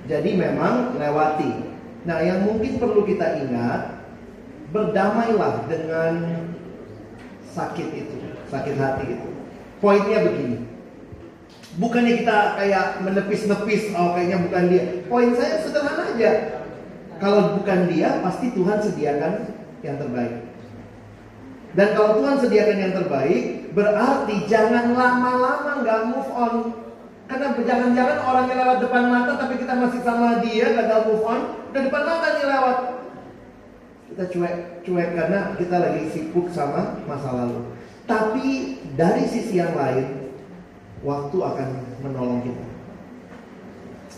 Jadi 0.05 0.37
memang 0.37 0.93
lewati. 1.01 1.73
Nah, 2.05 2.21
yang 2.21 2.45
mungkin 2.45 2.77
perlu 2.77 3.09
kita 3.09 3.49
ingat, 3.49 3.97
berdamailah 4.77 5.65
dengan 5.73 6.15
sakit 7.57 7.89
itu, 7.97 8.17
sakit 8.53 8.77
hati 8.77 9.05
itu. 9.09 9.29
Poinnya 9.81 10.21
begini. 10.21 10.69
Bukannya 11.81 12.13
kita 12.21 12.61
kayak 12.61 12.87
menepis-nepis, 13.09 13.97
oh 13.97 14.13
kayaknya 14.13 14.39
bukan 14.45 14.65
dia. 14.69 14.85
Poin 15.09 15.33
saya 15.33 15.65
sederhana 15.65 16.13
aja. 16.13 16.56
Kalau 17.17 17.57
bukan 17.61 17.89
dia, 17.89 18.21
pasti 18.21 18.53
Tuhan 18.53 18.79
sediakan 18.81 19.33
yang 19.81 19.97
terbaik. 19.97 20.35
Dan 21.77 21.89
kalau 21.93 22.21
Tuhan 22.21 22.37
sediakan 22.41 22.79
yang 22.81 22.95
terbaik, 22.97 23.45
berarti 23.77 24.37
jangan 24.49 24.97
lama-lama 24.97 25.85
nggak 25.85 26.01
move 26.09 26.31
on. 26.33 26.55
Karena 27.27 27.53
jangan-jangan 27.59 28.19
orang 28.23 28.45
yang 28.49 28.59
lewat 28.65 28.79
depan 28.87 29.05
mata, 29.11 29.33
tapi 29.35 29.55
kita 29.59 29.75
masih 29.75 30.01
sama 30.01 30.41
dia, 30.41 30.73
gagal 30.73 31.01
move 31.11 31.25
on. 31.27 31.41
Udah 31.73 31.83
depan 31.85 32.03
mata 32.05 32.27
nih 32.33 32.47
lewat. 32.49 32.79
Kita 34.07 34.25
cuek, 34.33 34.55
cuek 34.87 35.11
karena 35.19 35.39
kita 35.59 35.77
lagi 35.77 36.03
sibuk 36.15 36.47
sama 36.55 37.03
masa 37.05 37.35
lalu. 37.35 37.75
Tapi 38.07 38.79
dari 38.95 39.27
sisi 39.27 39.59
yang 39.59 39.75
lain, 39.75 40.31
waktu 41.03 41.37
akan 41.37 41.69
menolong 42.07 42.41
kita. 42.47 42.76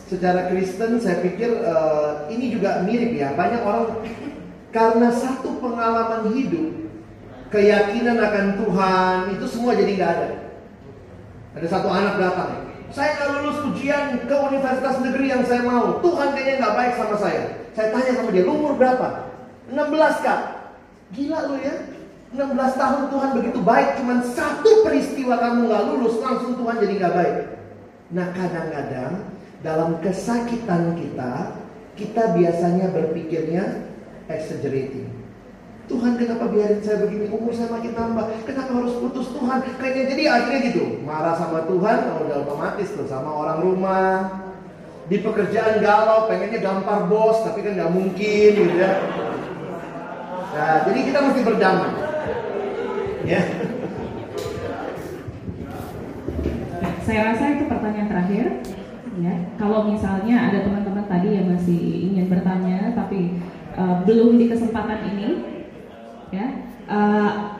Secara 0.09 0.49
Kristen 0.49 0.97
saya 0.97 1.21
pikir 1.21 1.53
uh, 1.69 2.25
ini 2.33 2.49
juga 2.49 2.81
mirip 2.81 3.13
ya. 3.13 3.37
Banyak 3.37 3.61
orang 3.61 4.09
karena 4.73 5.13
satu 5.13 5.61
pengalaman 5.61 6.33
hidup, 6.33 6.73
keyakinan 7.53 8.17
akan 8.17 8.47
Tuhan 8.57 9.19
itu 9.37 9.45
semua 9.45 9.77
jadi 9.77 9.93
nggak 10.01 10.13
ada. 10.17 10.29
Ada 11.61 11.67
satu 11.69 11.89
anak 11.93 12.15
datang, 12.17 12.51
saya 12.89 13.21
nggak 13.21 13.29
lulus 13.37 13.59
ujian 13.69 14.05
ke 14.25 14.37
universitas 14.49 14.97
negeri 15.05 15.27
yang 15.29 15.45
saya 15.45 15.61
mau. 15.69 16.01
Tuhan 16.01 16.33
kayaknya 16.33 16.55
nggak 16.57 16.77
baik 16.77 16.93
sama 16.97 17.17
saya. 17.21 17.43
Saya 17.77 17.89
tanya 17.93 18.13
sama 18.17 18.31
dia, 18.33 18.49
umur 18.49 18.81
berapa? 18.81 19.29
16 19.69 20.25
kak. 20.25 20.41
Gila 21.13 21.39
lu 21.53 21.57
ya. 21.61 21.77
16 22.29 22.81
tahun 22.81 23.03
Tuhan 23.09 23.31
begitu 23.41 23.61
baik, 23.65 23.89
cuman 24.01 24.21
satu 24.21 24.85
peristiwa 24.85 25.41
kamu 25.41 25.69
nggak 25.69 25.85
lulus 25.93 26.17
langsung 26.21 26.57
Tuhan 26.61 26.77
jadi 26.81 26.93
nggak 27.01 27.15
baik. 27.17 27.37
Nah 28.13 28.27
kadang-kadang 28.37 29.13
dalam 29.63 29.99
kesakitan 29.99 30.95
kita, 30.95 31.59
kita 31.99 32.23
biasanya 32.39 32.95
berpikirnya 32.95 33.91
exaggerating. 34.31 35.11
Tuhan 35.89 36.21
kenapa 36.21 36.53
biarin 36.53 36.85
saya 36.85 37.01
begini? 37.09 37.33
Umur 37.33 37.57
saya 37.57 37.73
makin 37.73 37.97
nambah 37.97 38.45
kenapa 38.45 38.71
harus 38.77 38.95
putus 39.01 39.33
Tuhan? 39.33 39.65
Kayaknya 39.81 40.05
jadi 40.13 40.23
akhirnya 40.29 40.61
gitu. 40.69 40.85
Marah 41.01 41.35
sama 41.41 41.65
Tuhan 41.65 41.99
oh, 42.13 42.29
udah 42.29 42.37
otomatis 42.45 42.93
tuh 42.93 43.09
sama 43.09 43.33
orang 43.33 43.59
rumah. 43.65 44.13
Di 45.09 45.25
pekerjaan 45.25 45.81
galau 45.81 46.29
pengennya 46.29 46.61
gampar 46.61 47.09
bos 47.09 47.41
tapi 47.41 47.65
kan 47.65 47.73
nggak 47.81 47.93
mungkin 47.97 48.51
gitu 48.53 48.75
ya. 48.77 48.93
Nah 50.53 50.77
jadi 50.85 50.99
kita 51.09 51.19
mesti 51.25 51.41
berdamai. 51.41 51.93
Ya. 53.25 53.41
Saya 57.09 57.33
rasa 57.33 57.45
itu 57.57 57.65
pertanyaan 57.65 58.09
terakhir 58.13 58.47
ya 59.19 59.35
kalau 59.59 59.91
misalnya 59.91 60.51
ada 60.51 60.63
teman-teman 60.63 61.07
tadi 61.11 61.29
yang 61.35 61.51
masih 61.51 61.81
ingin 62.11 62.31
bertanya 62.31 62.95
tapi 62.95 63.39
uh, 63.75 64.07
belum 64.07 64.39
di 64.39 64.47
kesempatan 64.47 65.01
ini 65.15 65.29
ya 66.31 66.47
uh, 66.87 67.59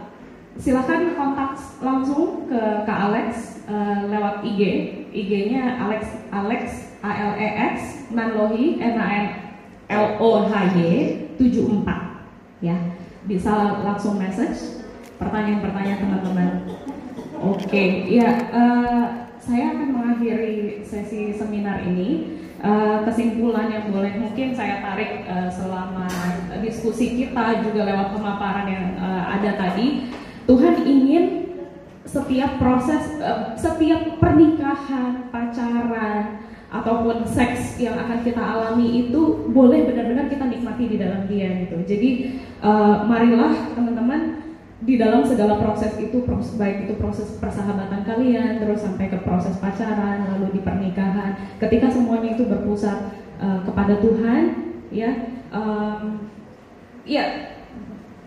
silakan 0.59 1.15
kontak 1.15 1.55
langsung 1.79 2.51
ke 2.51 2.61
Kak 2.83 2.99
Alex 3.11 3.63
uh, 3.71 4.11
lewat 4.11 4.43
IG 4.43 4.61
IG-nya 5.15 5.79
Alex 5.79 6.03
Alex 6.35 6.63
A 7.03 7.11
L 7.15 7.33
E 7.39 7.49
X 7.75 7.75
Nanlohi 8.11 8.83
N 8.83 8.95
A 8.99 9.07
N 9.07 9.27
L 9.89 10.07
O 10.19 10.45
H 10.51 10.53
Y 10.75 10.81
74 11.39 12.65
ya. 12.65 12.77
Bisa 13.29 13.85
langsung 13.85 14.19
message 14.19 14.83
pertanyaan-pertanyaan 15.21 16.01
teman-teman. 16.01 16.51
Oke 17.39 17.63
okay, 17.71 17.89
ya 18.11 18.51
uh, 18.51 19.28
saya 19.49 19.73
akan 19.73 19.89
mengakhiri 19.97 20.85
sesi 20.85 21.33
seminar 21.33 21.81
ini. 21.89 22.37
Uh, 22.59 23.07
kesimpulan 23.07 23.71
yang 23.71 23.95
boleh 23.95 24.19
mungkin 24.19 24.51
saya 24.51 24.83
tarik 24.83 25.23
uh, 25.31 25.47
selama 25.47 26.11
diskusi 26.59 27.15
kita 27.15 27.63
juga 27.63 27.87
lewat 27.87 28.19
pemaparan 28.19 28.67
yang 28.67 28.87
uh, 28.99 29.31
ada 29.31 29.55
tadi 29.55 30.11
Tuhan 30.43 30.83
ingin 30.83 31.25
setiap 32.03 32.59
proses 32.59 33.23
setiap 33.55 34.19
pernikahan 34.19 35.31
pacaran 35.31 36.43
ataupun 36.67 37.23
seks 37.31 37.79
yang 37.79 37.95
akan 37.95 38.27
kita 38.27 38.43
alami 38.43 39.07
itu 39.07 39.47
boleh 39.55 39.87
benar-benar 39.87 40.27
kita 40.27 40.51
nikmati 40.51 40.89
di 40.89 40.97
dalam 40.99 41.29
dia 41.31 41.53
gitu. 41.63 41.85
Jadi 41.85 42.41
marilah 43.07 43.77
teman-teman 43.77 44.48
di 44.79 44.95
dalam 44.95 45.27
segala 45.27 45.59
proses 45.59 45.99
itu 45.99 46.23
proses, 46.23 46.55
baik 46.55 46.87
itu 46.87 46.95
proses 47.03 47.35
persahabatan 47.43 48.07
kalian 48.07 48.63
terus 48.63 48.87
sampai 48.87 49.11
ke 49.11 49.19
proses 49.27 49.59
pacaran 49.59 50.31
lalu 50.31 50.55
di 50.55 50.61
pernikahan. 50.63 51.35
Ketika 51.59 51.91
semuanya 51.91 52.39
itu 52.39 52.47
berpusat 52.47 53.11
uh, 53.43 53.67
kepada 53.67 53.99
Tuhan 53.99 54.43
ya 54.95 55.11
um, 55.51 56.31
ya 57.03 57.55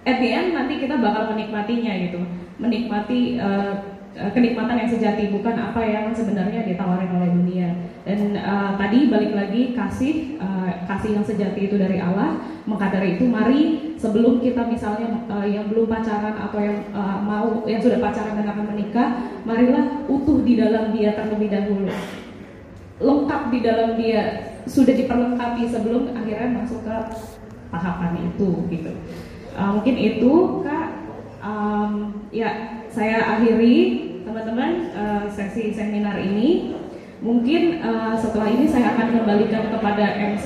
at 0.03 0.17
the 0.19 0.27
end 0.27 0.51
nanti 0.51 0.83
kita 0.83 0.99
bakal 0.99 1.31
menikmatinya 1.31 1.93
gitu. 2.03 2.19
Menikmati 2.59 3.39
uh, 3.39 4.00
kenikmatan 4.11 4.75
yang 4.75 4.91
sejati 4.91 5.31
bukan 5.31 5.55
apa 5.55 5.81
yang 5.87 6.11
sebenarnya 6.11 6.67
ditawarin 6.67 7.11
oleh 7.15 7.29
dunia. 7.31 7.69
Dan 8.01 8.35
uh, 8.35 8.75
tadi 8.75 9.07
balik 9.07 9.31
lagi 9.31 9.71
kasih 9.77 10.41
uh, 10.41 10.83
kasih 10.89 11.15
yang 11.15 11.25
sejati 11.25 11.71
itu 11.71 11.79
dari 11.79 12.01
Allah. 12.01 12.43
Maka 12.67 12.93
dari 12.93 13.17
itu 13.17 13.25
mari 13.25 13.93
sebelum 13.95 14.43
kita 14.43 14.67
misalnya 14.67 15.25
uh, 15.31 15.47
yang 15.47 15.71
belum 15.71 15.87
pacaran 15.87 16.35
atau 16.35 16.59
yang 16.59 16.91
uh, 16.91 17.23
mau 17.23 17.63
yang 17.63 17.79
sudah 17.79 18.03
pacaran 18.03 18.35
dan 18.35 18.51
akan 18.51 18.65
menikah 18.75 19.09
marilah 19.47 20.05
utuh 20.11 20.43
di 20.43 20.59
dalam 20.59 20.91
dia 20.91 21.15
terlebih 21.15 21.47
dahulu. 21.47 21.89
Lengkap 23.01 23.41
di 23.49 23.59
dalam 23.63 23.89
dia 23.97 24.21
sudah 24.67 24.93
diperlengkapi 24.93 25.65
sebelum 25.71 26.13
akhirnya 26.13 26.61
masuk 26.61 26.83
ke 26.85 26.95
tahapan 27.71 28.27
itu 28.27 28.49
gitu. 28.67 28.91
Uh, 29.55 29.79
mungkin 29.79 29.95
itu 29.95 30.33
kak. 30.67 30.99
Um, 31.41 32.21
ya 32.29 32.80
saya 32.91 33.39
akhiri 33.39 33.75
teman-teman 34.27 34.91
uh, 34.93 35.25
sesi 35.31 35.71
seminar 35.71 36.19
ini. 36.19 36.75
Mungkin 37.21 37.85
uh, 37.85 38.17
setelah 38.17 38.49
ini 38.49 38.65
saya 38.65 38.97
akan 38.97 39.07
kembalikan 39.21 39.69
kepada 39.71 40.05
MC 40.35 40.45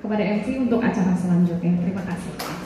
kepada 0.00 0.22
MC 0.24 0.46
untuk 0.56 0.80
acara 0.80 1.12
selanjutnya. 1.14 1.76
Terima 1.84 2.02
kasih. 2.02 2.59